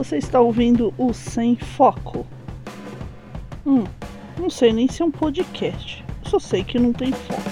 Você 0.00 0.16
está 0.16 0.40
ouvindo 0.40 0.94
o 0.96 1.12
Sem 1.12 1.56
Foco. 1.56 2.26
Hum, 3.66 3.84
não 4.38 4.48
sei 4.48 4.72
nem 4.72 4.88
se 4.88 5.02
é 5.02 5.04
um 5.04 5.10
podcast. 5.10 6.02
Só 6.22 6.38
sei 6.38 6.64
que 6.64 6.78
não 6.78 6.90
tem 6.90 7.12
foco. 7.12 7.42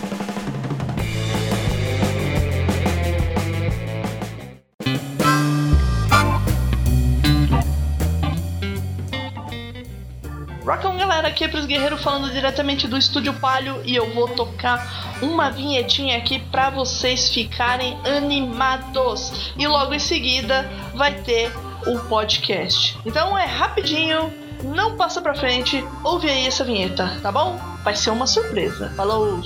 Rockão 10.64 10.96
galera, 10.96 11.28
aqui 11.28 11.44
é 11.44 11.48
pros 11.48 11.66
guerreiros 11.66 12.02
falando 12.02 12.32
diretamente 12.32 12.88
do 12.88 12.96
Estúdio 12.96 13.34
Palio 13.34 13.82
e 13.84 13.94
eu 13.94 14.14
vou 14.14 14.26
tocar 14.26 15.18
uma 15.20 15.50
vinhetinha 15.50 16.16
aqui 16.16 16.38
para 16.50 16.70
vocês 16.70 17.28
ficarem 17.28 17.98
animados. 18.06 19.52
E 19.58 19.66
logo 19.66 19.92
em 19.92 19.98
seguida 19.98 20.66
vai 20.94 21.12
ter 21.12 21.52
o 21.86 21.98
podcast. 22.08 22.98
Então 23.04 23.36
é 23.36 23.44
rapidinho, 23.44 24.32
não 24.62 24.96
passa 24.96 25.20
pra 25.20 25.34
frente, 25.34 25.84
ouve 26.04 26.28
aí 26.28 26.46
essa 26.46 26.64
vinheta, 26.64 27.18
tá 27.22 27.30
bom? 27.30 27.58
Vai 27.84 27.94
ser 27.94 28.10
uma 28.10 28.26
surpresa. 28.26 28.92
Falou! 28.96 29.40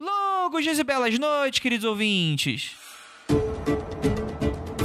Longos 0.00 0.64
dias 0.64 0.78
e 0.78 0.84
belas 0.84 1.18
noites, 1.18 1.58
queridos 1.58 1.84
ouvintes. 1.84 2.87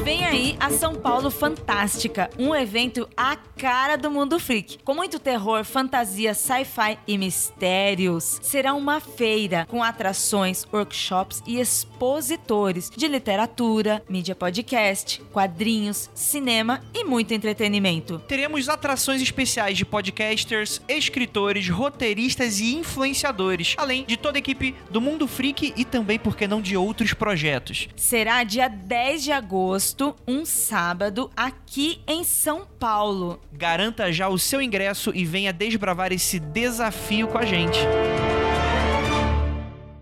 Vem 0.04 0.26
aí 0.26 0.58
a 0.60 0.70
São 0.70 0.96
Paulo 0.96 1.32
Fantástica, 1.32 2.30
um 2.38 2.54
evento 2.54 3.08
à 3.16 3.38
cara 3.38 3.96
do 3.96 4.12
mundo 4.12 4.38
freak, 4.38 4.80
com 4.84 4.94
muito 4.94 5.18
terror, 5.18 5.64
fantasia, 5.64 6.34
sci-fi 6.34 7.00
e 7.08 7.18
mistérios. 7.18 8.38
Será 8.42 8.74
uma 8.74 9.00
feira 9.00 9.66
com 9.70 9.82
atrações, 9.82 10.68
workshops 10.74 11.42
e 11.48 11.58
expositores 11.58 12.90
de 12.90 13.08
literatura, 13.08 14.04
mídia 14.10 14.36
podcast, 14.36 15.22
quadrinhos, 15.32 16.10
cinema 16.14 16.82
e 16.94 17.06
muito 17.06 17.34
entretenimento. 17.34 18.20
Teremos 18.28 18.68
atrações 18.68 19.22
especiais 19.22 19.78
de 19.78 19.86
podcasters, 19.86 20.82
escritores, 20.90 21.70
roteiristas 21.70 22.60
e 22.60 22.76
influenciadores, 22.76 23.76
além 23.78 24.04
de 24.04 24.18
toda 24.18 24.38
a 24.38 24.40
equipe 24.40 24.76
do 24.90 25.00
Mundo 25.00 25.30
Freak 25.30 25.74
e 25.78 25.86
também, 25.86 26.20
por 26.20 26.36
que 26.36 26.46
não, 26.46 26.62
de 26.62 26.76
outros 26.76 27.14
projetos. 27.14 27.88
Será 27.96 28.44
dia 28.44 28.68
10 28.68 29.24
de 29.24 29.32
agosto 29.32 29.93
um 30.28 30.46
sábado, 30.46 31.30
aqui 31.36 32.02
em 32.08 32.24
São 32.24 32.66
Paulo. 32.66 33.40
Garanta 33.52 34.12
já 34.12 34.28
o 34.28 34.40
seu 34.40 34.62
ingresso 34.62 35.12
e 35.14 35.26
venha 35.26 35.54
desbravar 35.54 36.12
esse 36.12 36.40
desafio 36.40 37.28
com 37.28 37.38
a 37.38 37.46
gente. 37.46 37.80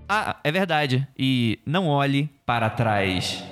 Ah, 0.07 0.37
é 0.43 0.51
verdade. 0.51 1.07
E 1.17 1.59
não 1.65 1.87
olhe 1.87 2.29
para 2.45 2.69
trás. 2.69 3.43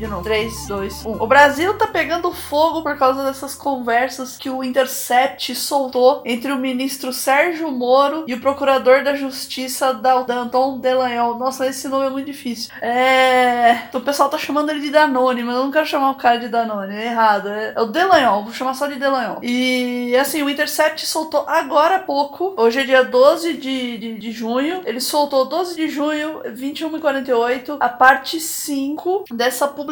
De 0.00 0.06
novo. 0.06 0.24
3, 0.24 0.66
2, 0.66 1.06
1. 1.06 1.22
O 1.22 1.26
Brasil 1.26 1.76
tá 1.76 1.86
pegando 1.86 2.32
fogo 2.32 2.82
por 2.82 2.96
causa 2.96 3.22
dessas 3.22 3.54
conversas 3.54 4.38
que 4.38 4.48
o 4.48 4.64
Intercept 4.64 5.54
soltou 5.54 6.22
entre 6.24 6.50
o 6.50 6.56
ministro 6.56 7.12
Sérgio 7.12 7.70
Moro 7.70 8.24
e 8.26 8.32
o 8.32 8.40
procurador 8.40 9.04
da 9.04 9.14
Justiça 9.14 9.92
Danton 9.92 10.78
Delanhol. 10.78 11.38
Nossa, 11.38 11.66
esse 11.66 11.86
nome 11.86 12.06
é 12.06 12.10
muito 12.10 12.26
difícil. 12.26 12.72
É. 12.80 13.82
O 13.92 14.00
pessoal 14.00 14.30
tá 14.30 14.38
chamando 14.38 14.70
ele 14.70 14.80
de 14.80 14.90
Danone, 14.90 15.42
mas 15.42 15.54
eu 15.54 15.64
não 15.64 15.70
quero 15.70 15.86
chamar 15.86 16.10
o 16.12 16.14
cara 16.14 16.38
de 16.38 16.48
Danone. 16.48 16.96
É 16.96 17.06
errado. 17.06 17.48
É, 17.50 17.74
é 17.76 17.80
o 17.80 17.86
Delanhol. 17.86 18.44
Vou 18.44 18.54
chamar 18.54 18.74
só 18.74 18.86
de 18.86 18.96
Delanhol. 18.96 19.38
E 19.42 20.16
assim, 20.16 20.42
o 20.42 20.48
Intercept 20.48 21.06
soltou 21.06 21.44
agora 21.46 21.96
há 21.96 22.00
pouco. 22.00 22.54
Hoje 22.56 22.80
é 22.80 22.84
dia 22.84 23.04
12 23.04 23.54
de, 23.54 23.98
de, 23.98 24.18
de 24.18 24.32
junho. 24.32 24.80
Ele 24.86 25.00
soltou 25.00 25.44
12 25.44 25.76
de 25.76 25.88
junho, 25.88 26.40
21 26.46 26.96
e 26.96 27.00
48, 27.00 27.76
a 27.78 27.88
parte 27.88 28.40
5 28.40 29.24
dessa 29.30 29.68
publicação 29.68 29.89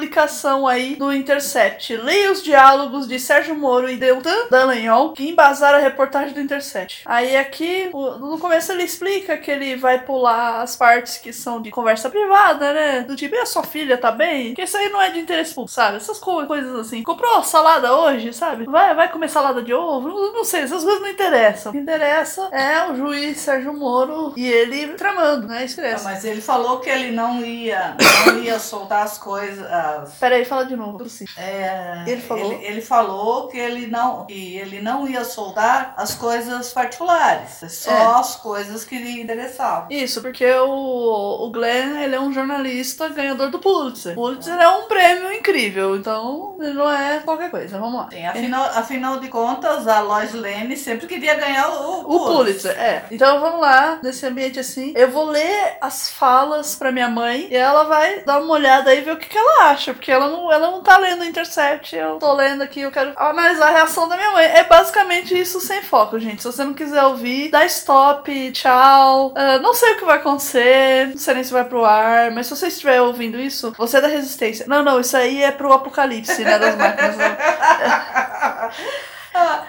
aí 0.68 0.96
do 0.96 1.12
Intercept. 1.12 1.96
Leia 1.96 2.32
os 2.32 2.42
diálogos 2.42 3.06
de 3.06 3.18
Sérgio 3.18 3.54
Moro 3.54 3.88
e 3.88 3.96
Deltan 3.96 4.48
Dallagnol 4.50 5.12
que 5.12 5.28
embasaram 5.28 5.78
a 5.78 5.80
reportagem 5.80 6.34
do 6.34 6.40
Intercept. 6.40 7.02
Aí 7.04 7.36
aqui, 7.36 7.90
no 7.92 8.38
começo 8.38 8.72
ele 8.72 8.82
explica 8.82 9.36
que 9.36 9.50
ele 9.50 9.76
vai 9.76 10.00
pular 10.00 10.62
as 10.62 10.76
partes 10.76 11.18
que 11.18 11.32
são 11.32 11.60
de 11.60 11.70
conversa 11.70 12.10
privada, 12.10 12.72
né? 12.72 13.00
Do 13.00 13.16
tipo, 13.16 13.34
e 13.34 13.38
a 13.38 13.46
sua 13.46 13.62
filha 13.62 13.96
tá 13.98 14.10
bem? 14.10 14.54
Que 14.54 14.62
isso 14.62 14.76
aí 14.76 14.88
não 14.88 15.00
é 15.00 15.10
de 15.10 15.18
interesse 15.18 15.54
público, 15.54 15.74
sabe? 15.74 15.96
Essas 15.96 16.18
co 16.18 16.46
coisas 16.46 16.74
assim. 16.76 17.02
Comprou 17.02 17.42
salada 17.42 17.96
hoje, 17.96 18.32
sabe? 18.32 18.64
Vai, 18.64 18.94
vai 18.94 19.10
comer 19.10 19.28
salada 19.28 19.62
de 19.62 19.72
ovo? 19.72 20.08
Não, 20.08 20.32
não 20.32 20.44
sei, 20.44 20.62
essas 20.62 20.82
coisas 20.82 21.02
não 21.02 21.08
interessam. 21.08 21.70
O 21.70 21.74
que 21.74 21.80
interessa 21.80 22.48
é 22.52 22.90
o 22.90 22.96
juiz 22.96 23.38
Sérgio 23.38 23.72
Moro 23.74 24.32
e 24.36 24.46
ele 24.46 24.94
tramando, 24.94 25.46
né? 25.46 25.64
Escreve. 25.64 26.02
Mas 26.04 26.24
ele 26.24 26.40
falou 26.40 26.80
que 26.80 26.88
ele 26.88 27.10
não 27.10 27.44
ia, 27.44 27.96
não 28.26 28.38
ia 28.42 28.58
soltar 28.58 29.02
as 29.02 29.18
coisas. 29.18 29.66
As... 29.96 30.14
Peraí, 30.14 30.44
fala 30.44 30.64
de 30.66 30.76
novo. 30.76 30.98
É, 31.36 32.04
Ele 32.06 32.20
falou? 32.20 32.52
Ele, 32.52 32.64
ele 32.64 32.80
falou 32.80 33.48
que 33.48 33.58
ele 33.58 33.86
não, 33.86 34.26
que 34.26 34.56
ele 34.56 34.80
não 34.80 35.06
ia 35.08 35.24
soltar 35.24 35.94
as 35.96 36.14
coisas 36.14 36.72
particulares, 36.72 37.60
só 37.68 37.90
É. 37.90 38.20
as 38.20 38.36
coisas 38.36 38.84
que 38.84 38.98
lhe 38.98 39.20
interessavam. 39.20 39.86
Isso, 39.90 40.20
porque 40.20 40.44
o, 40.52 41.46
o 41.46 41.50
Glenn, 41.50 41.98
ele 42.02 42.14
é 42.14 42.20
um 42.20 42.32
jornalista 42.32 43.08
ganhador 43.08 43.50
do 43.50 43.58
Pulitzer. 43.58 44.14
Pulitzer 44.14 44.54
é 44.58 44.68
um 44.68 44.86
prêmio 44.86 45.32
incrível, 45.32 45.96
então 45.96 46.56
ele 46.60 46.74
não 46.74 46.90
é 46.90 47.20
qualquer 47.20 47.50
coisa. 47.50 47.78
Vamos 47.78 48.00
lá. 48.00 48.08
Sim, 48.10 48.26
afinal, 48.26 48.64
afinal 48.64 49.20
de 49.20 49.28
contas, 49.28 49.86
a 49.86 50.00
Lois 50.00 50.34
Lane 50.34 50.76
sempre 50.76 51.06
queria 51.06 51.34
ganhar 51.34 51.68
o, 51.70 52.00
O 52.14 52.26
Pulitzer, 52.26 52.72
é. 52.78 53.04
Então 53.10 53.40
vamos 53.40 53.60
lá, 53.60 53.98
nesse 54.02 54.26
ambiente 54.26 54.58
assim. 54.60 54.92
Eu 54.96 55.10
vou 55.10 55.24
ler 55.26 55.76
as 55.80 56.08
falas 56.10 56.74
pra 56.74 56.92
minha 56.92 57.08
mãe 57.08 57.48
e 57.50 57.54
ela 57.56 57.84
vai 57.84 58.22
dar 58.24 58.40
uma 58.40 58.54
olhada 58.54 58.90
aí 58.90 58.98
e 58.98 59.02
ver 59.02 59.12
o 59.12 59.16
que, 59.16 59.28
que 59.28 59.38
ela 59.38 59.70
acha. 59.70 59.77
Porque 59.86 60.10
ela 60.10 60.28
não, 60.28 60.52
ela 60.52 60.70
não 60.70 60.82
tá 60.82 60.98
lendo 60.98 61.24
Intercept, 61.24 61.96
eu 61.96 62.16
tô 62.16 62.32
lendo 62.32 62.62
aqui, 62.62 62.80
eu 62.80 62.90
quero 62.90 63.12
analisar 63.16 63.68
a 63.68 63.70
reação 63.70 64.08
da 64.08 64.16
minha 64.16 64.32
mãe. 64.32 64.44
É 64.44 64.64
basicamente 64.64 65.38
isso 65.38 65.60
sem 65.60 65.82
foco, 65.82 66.18
gente. 66.18 66.42
Se 66.42 66.50
você 66.50 66.64
não 66.64 66.74
quiser 66.74 67.04
ouvir, 67.04 67.50
dá 67.50 67.64
stop, 67.66 68.52
tchau. 68.52 69.32
Ah, 69.36 69.58
não 69.58 69.74
sei 69.74 69.92
o 69.92 69.98
que 69.98 70.04
vai 70.04 70.18
acontecer, 70.18 71.08
não 71.08 71.18
sei 71.18 71.34
nem 71.34 71.44
se 71.44 71.52
vai 71.52 71.64
pro 71.64 71.84
ar, 71.84 72.30
mas 72.30 72.46
se 72.46 72.56
você 72.56 72.68
estiver 72.68 73.00
ouvindo 73.00 73.38
isso, 73.38 73.72
você 73.76 73.98
é 73.98 74.00
da 74.00 74.08
resistência. 74.08 74.66
Não, 74.68 74.82
não, 74.82 75.00
isso 75.00 75.16
aí 75.16 75.42
é 75.42 75.50
pro 75.50 75.72
apocalipse, 75.72 76.44
né? 76.44 76.58
Das 76.58 76.76
máquinas. 76.76 77.16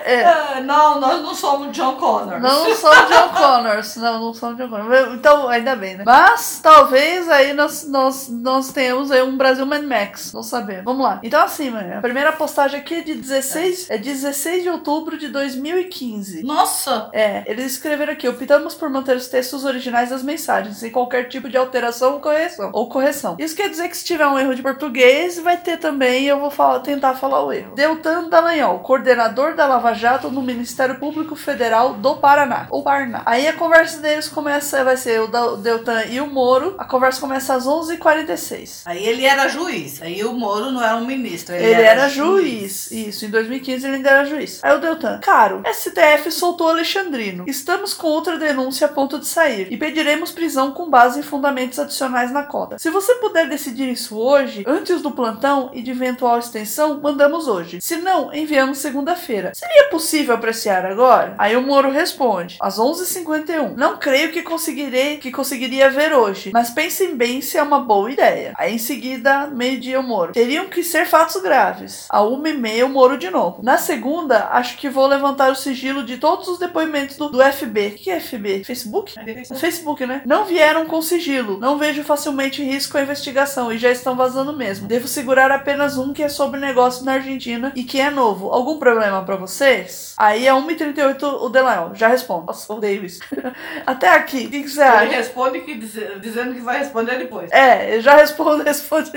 É. 0.03 0.23
Ah, 0.23 0.61
não, 0.63 0.99
nós 0.99 1.21
não 1.21 1.33
somos 1.35 1.75
John 1.75 1.95
Connor. 1.95 2.39
Não 2.39 2.73
são 2.75 2.91
John 2.91 3.29
Connors. 3.35 3.95
Não, 3.97 4.19
não 4.19 4.33
são 4.33 4.55
John 4.55 4.69
Connors. 4.69 5.13
Então, 5.13 5.47
ainda 5.49 5.75
bem, 5.75 5.97
né? 5.97 6.03
Mas, 6.05 6.59
talvez 6.61 7.29
aí 7.29 7.53
nós, 7.53 7.87
nós, 7.87 8.29
nós 8.29 8.71
tenhamos 8.71 9.11
aí 9.11 9.21
um 9.21 9.37
Brasil 9.37 9.65
Mad 9.65 9.83
Max. 9.83 10.33
Não 10.33 10.43
sabemos. 10.43 10.85
Vamos 10.85 11.03
lá. 11.03 11.19
Então, 11.23 11.41
assim, 11.43 11.71
a 11.77 12.01
primeira 12.01 12.31
postagem 12.31 12.79
aqui 12.79 12.95
é 12.95 13.01
de 13.01 13.15
16, 13.15 13.89
é 13.89 13.97
16 13.97 14.63
de 14.63 14.69
outubro 14.69 15.17
de 15.17 15.27
2015. 15.27 16.43
Nossa! 16.43 17.09
É, 17.13 17.43
eles 17.45 17.65
escreveram 17.73 18.13
aqui: 18.13 18.27
optamos 18.27 18.73
por 18.75 18.89
manter 18.89 19.15
os 19.15 19.27
textos 19.27 19.63
originais 19.65 20.09
das 20.09 20.23
mensagens, 20.23 20.77
sem 20.77 20.91
qualquer 20.91 21.27
tipo 21.27 21.49
de 21.49 21.57
alteração 21.57 22.13
ou 22.13 22.19
correção. 22.19 22.69
Ou 22.73 22.89
correção. 22.89 23.35
Isso 23.39 23.55
quer 23.55 23.69
dizer 23.69 23.89
que 23.89 23.97
se 23.97 24.05
tiver 24.05 24.27
um 24.27 24.39
erro 24.39 24.55
de 24.55 24.61
português, 24.61 25.37
vai 25.39 25.57
ter 25.57 25.77
também, 25.77 26.25
eu 26.25 26.39
vou 26.39 26.49
falar- 26.49 26.79
tentar 26.79 27.13
falar 27.15 27.43
o 27.43 27.51
erro. 27.51 27.75
Deltan 27.75 28.29
Dallagnol, 28.29 28.79
coordenador 28.79 29.48
da 29.55 29.67
Lava 29.67 29.93
Jato 29.93 30.29
no 30.29 30.41
Ministério 30.41 30.95
Público 30.95 31.35
Federal 31.35 31.93
do 31.93 32.15
Paraná. 32.15 32.67
Ou 32.69 32.83
Paraná. 32.83 33.21
Aí 33.25 33.47
a 33.47 33.53
conversa 33.53 33.99
deles 33.99 34.27
começa, 34.27 34.83
vai 34.83 34.97
ser 34.97 35.21
o 35.21 35.27
Deltan 35.57 36.05
e 36.05 36.19
o 36.19 36.27
Moro. 36.27 36.75
A 36.77 36.85
conversa 36.85 37.19
começa 37.19 37.53
às 37.53 37.65
11h46. 37.65 38.83
Aí 38.85 39.05
ele 39.05 39.25
era 39.25 39.47
juiz. 39.47 40.01
Aí 40.01 40.23
o 40.23 40.33
Moro 40.33 40.71
não 40.71 40.83
era 40.83 40.95
um 40.95 41.05
ministro. 41.05 41.55
Ele, 41.55 41.65
Ele 41.65 41.81
era 41.81 42.09
juiz. 42.09 42.91
Isso, 42.91 43.25
em 43.25 43.29
2015 43.29 43.85
ele 43.85 43.95
ainda 43.97 44.09
era 44.09 44.25
juiz. 44.25 44.59
Aí 44.63 44.75
o 44.75 44.79
Deltan, 44.79 45.19
caro, 45.19 45.63
STF 45.71 46.31
soltou 46.31 46.69
Alexandrino. 46.69 47.45
Estamos 47.47 47.93
com 47.93 48.07
outra 48.07 48.37
denúncia 48.37 48.87
a 48.87 48.89
ponto 48.89 49.19
de 49.19 49.27
sair 49.27 49.67
e 49.71 49.77
pediremos 49.77 50.31
prisão 50.31 50.71
com 50.71 50.89
base 50.89 51.19
em 51.19 51.23
fundamentos 51.23 51.79
adicionais 51.79 52.31
na 52.31 52.43
cota. 52.43 52.77
Se 52.77 52.89
você 52.89 53.15
puder 53.15 53.47
decidir 53.47 53.89
isso 53.89 54.17
hoje, 54.17 54.63
antes 54.67 55.01
do 55.01 55.11
plantão 55.11 55.69
e 55.73 55.81
de 55.81 55.91
eventual 55.91 56.39
extensão, 56.39 56.99
mandamos 57.01 57.47
hoje. 57.47 57.79
Se 57.81 57.97
não, 57.97 58.33
enviamos 58.33 58.77
segunda-feira. 58.77 59.38
Seria 59.53 59.89
possível 59.89 60.35
apreciar 60.35 60.85
agora? 60.85 61.35
Aí 61.37 61.55
o 61.55 61.61
Moro 61.61 61.91
responde, 61.91 62.57
às 62.61 62.77
11h51. 62.77 63.75
Não 63.75 63.97
creio 63.97 64.31
que 64.31 64.41
conseguirei, 64.41 65.17
que 65.17 65.31
conseguiria 65.31 65.89
ver 65.89 66.13
hoje, 66.13 66.51
mas 66.53 66.69
pensem 66.69 67.15
bem 67.15 67.41
se 67.41 67.57
é 67.57 67.63
uma 67.63 67.79
boa 67.79 68.11
ideia. 68.11 68.53
Aí 68.57 68.73
em 68.73 68.77
seguida, 68.77 69.47
meio-dia 69.47 69.99
o 69.99 70.03
Moro. 70.03 70.33
Teriam 70.33 70.67
que 70.67 70.83
ser 70.83 71.05
fatos 71.05 71.41
graves. 71.41 72.07
A 72.09 72.19
1h30 72.19 72.85
o 72.85 72.89
Moro 72.89 73.17
de 73.17 73.29
novo. 73.29 73.61
Na 73.63 73.77
segunda, 73.77 74.49
acho 74.51 74.77
que 74.77 74.89
vou 74.89 75.07
levantar 75.07 75.51
o 75.51 75.55
sigilo 75.55 76.03
de 76.03 76.17
todos 76.17 76.47
os 76.47 76.59
depoimentos 76.59 77.17
do, 77.17 77.29
do 77.29 77.41
FB. 77.41 77.87
O 77.87 77.91
que 77.91 78.11
é 78.11 78.19
FB? 78.19 78.63
Facebook? 78.63 79.15
O 79.49 79.55
Facebook, 79.55 80.05
né? 80.05 80.21
Não 80.25 80.45
vieram 80.45 80.85
com 80.85 81.01
sigilo. 81.01 81.59
Não 81.59 81.77
vejo 81.77 82.03
facilmente 82.03 82.63
risco 82.63 82.97
à 82.97 83.01
investigação 83.01 83.71
e 83.71 83.77
já 83.77 83.91
estão 83.91 84.15
vazando 84.15 84.55
mesmo. 84.55 84.87
Devo 84.87 85.07
segurar 85.07 85.51
apenas 85.51 85.97
um 85.97 86.13
que 86.13 86.23
é 86.23 86.29
sobre 86.29 86.59
negócio 86.59 87.05
na 87.05 87.13
Argentina 87.13 87.71
e 87.75 87.83
que 87.83 87.99
é 87.99 88.09
novo. 88.09 88.49
Algum 88.49 88.77
problema 88.77 89.23
pra 89.29 89.37
vocês? 89.37 90.13
Aí 90.17 90.47
é 90.47 90.51
1h38 90.51 91.21
o 91.23 91.49
Delael. 91.49 91.91
Já 91.93 92.07
respondo. 92.07 92.47
Nossa, 92.47 92.73
o 92.73 92.79
Davis. 92.79 93.19
Até 93.85 94.09
aqui. 94.09 94.45
O 94.47 94.49
que, 94.49 94.63
que 94.63 94.69
você 94.69 94.81
Ele 94.81 94.89
acha? 94.89 95.15
responde 95.17 95.59
que, 95.61 95.75
diz- 95.75 96.19
dizendo 96.21 96.53
que 96.55 96.61
vai 96.61 96.79
responder 96.79 97.17
depois. 97.19 97.51
É, 97.51 97.95
eu 97.95 98.01
já 98.01 98.15
respondo, 98.15 98.63
responde. 98.65 99.11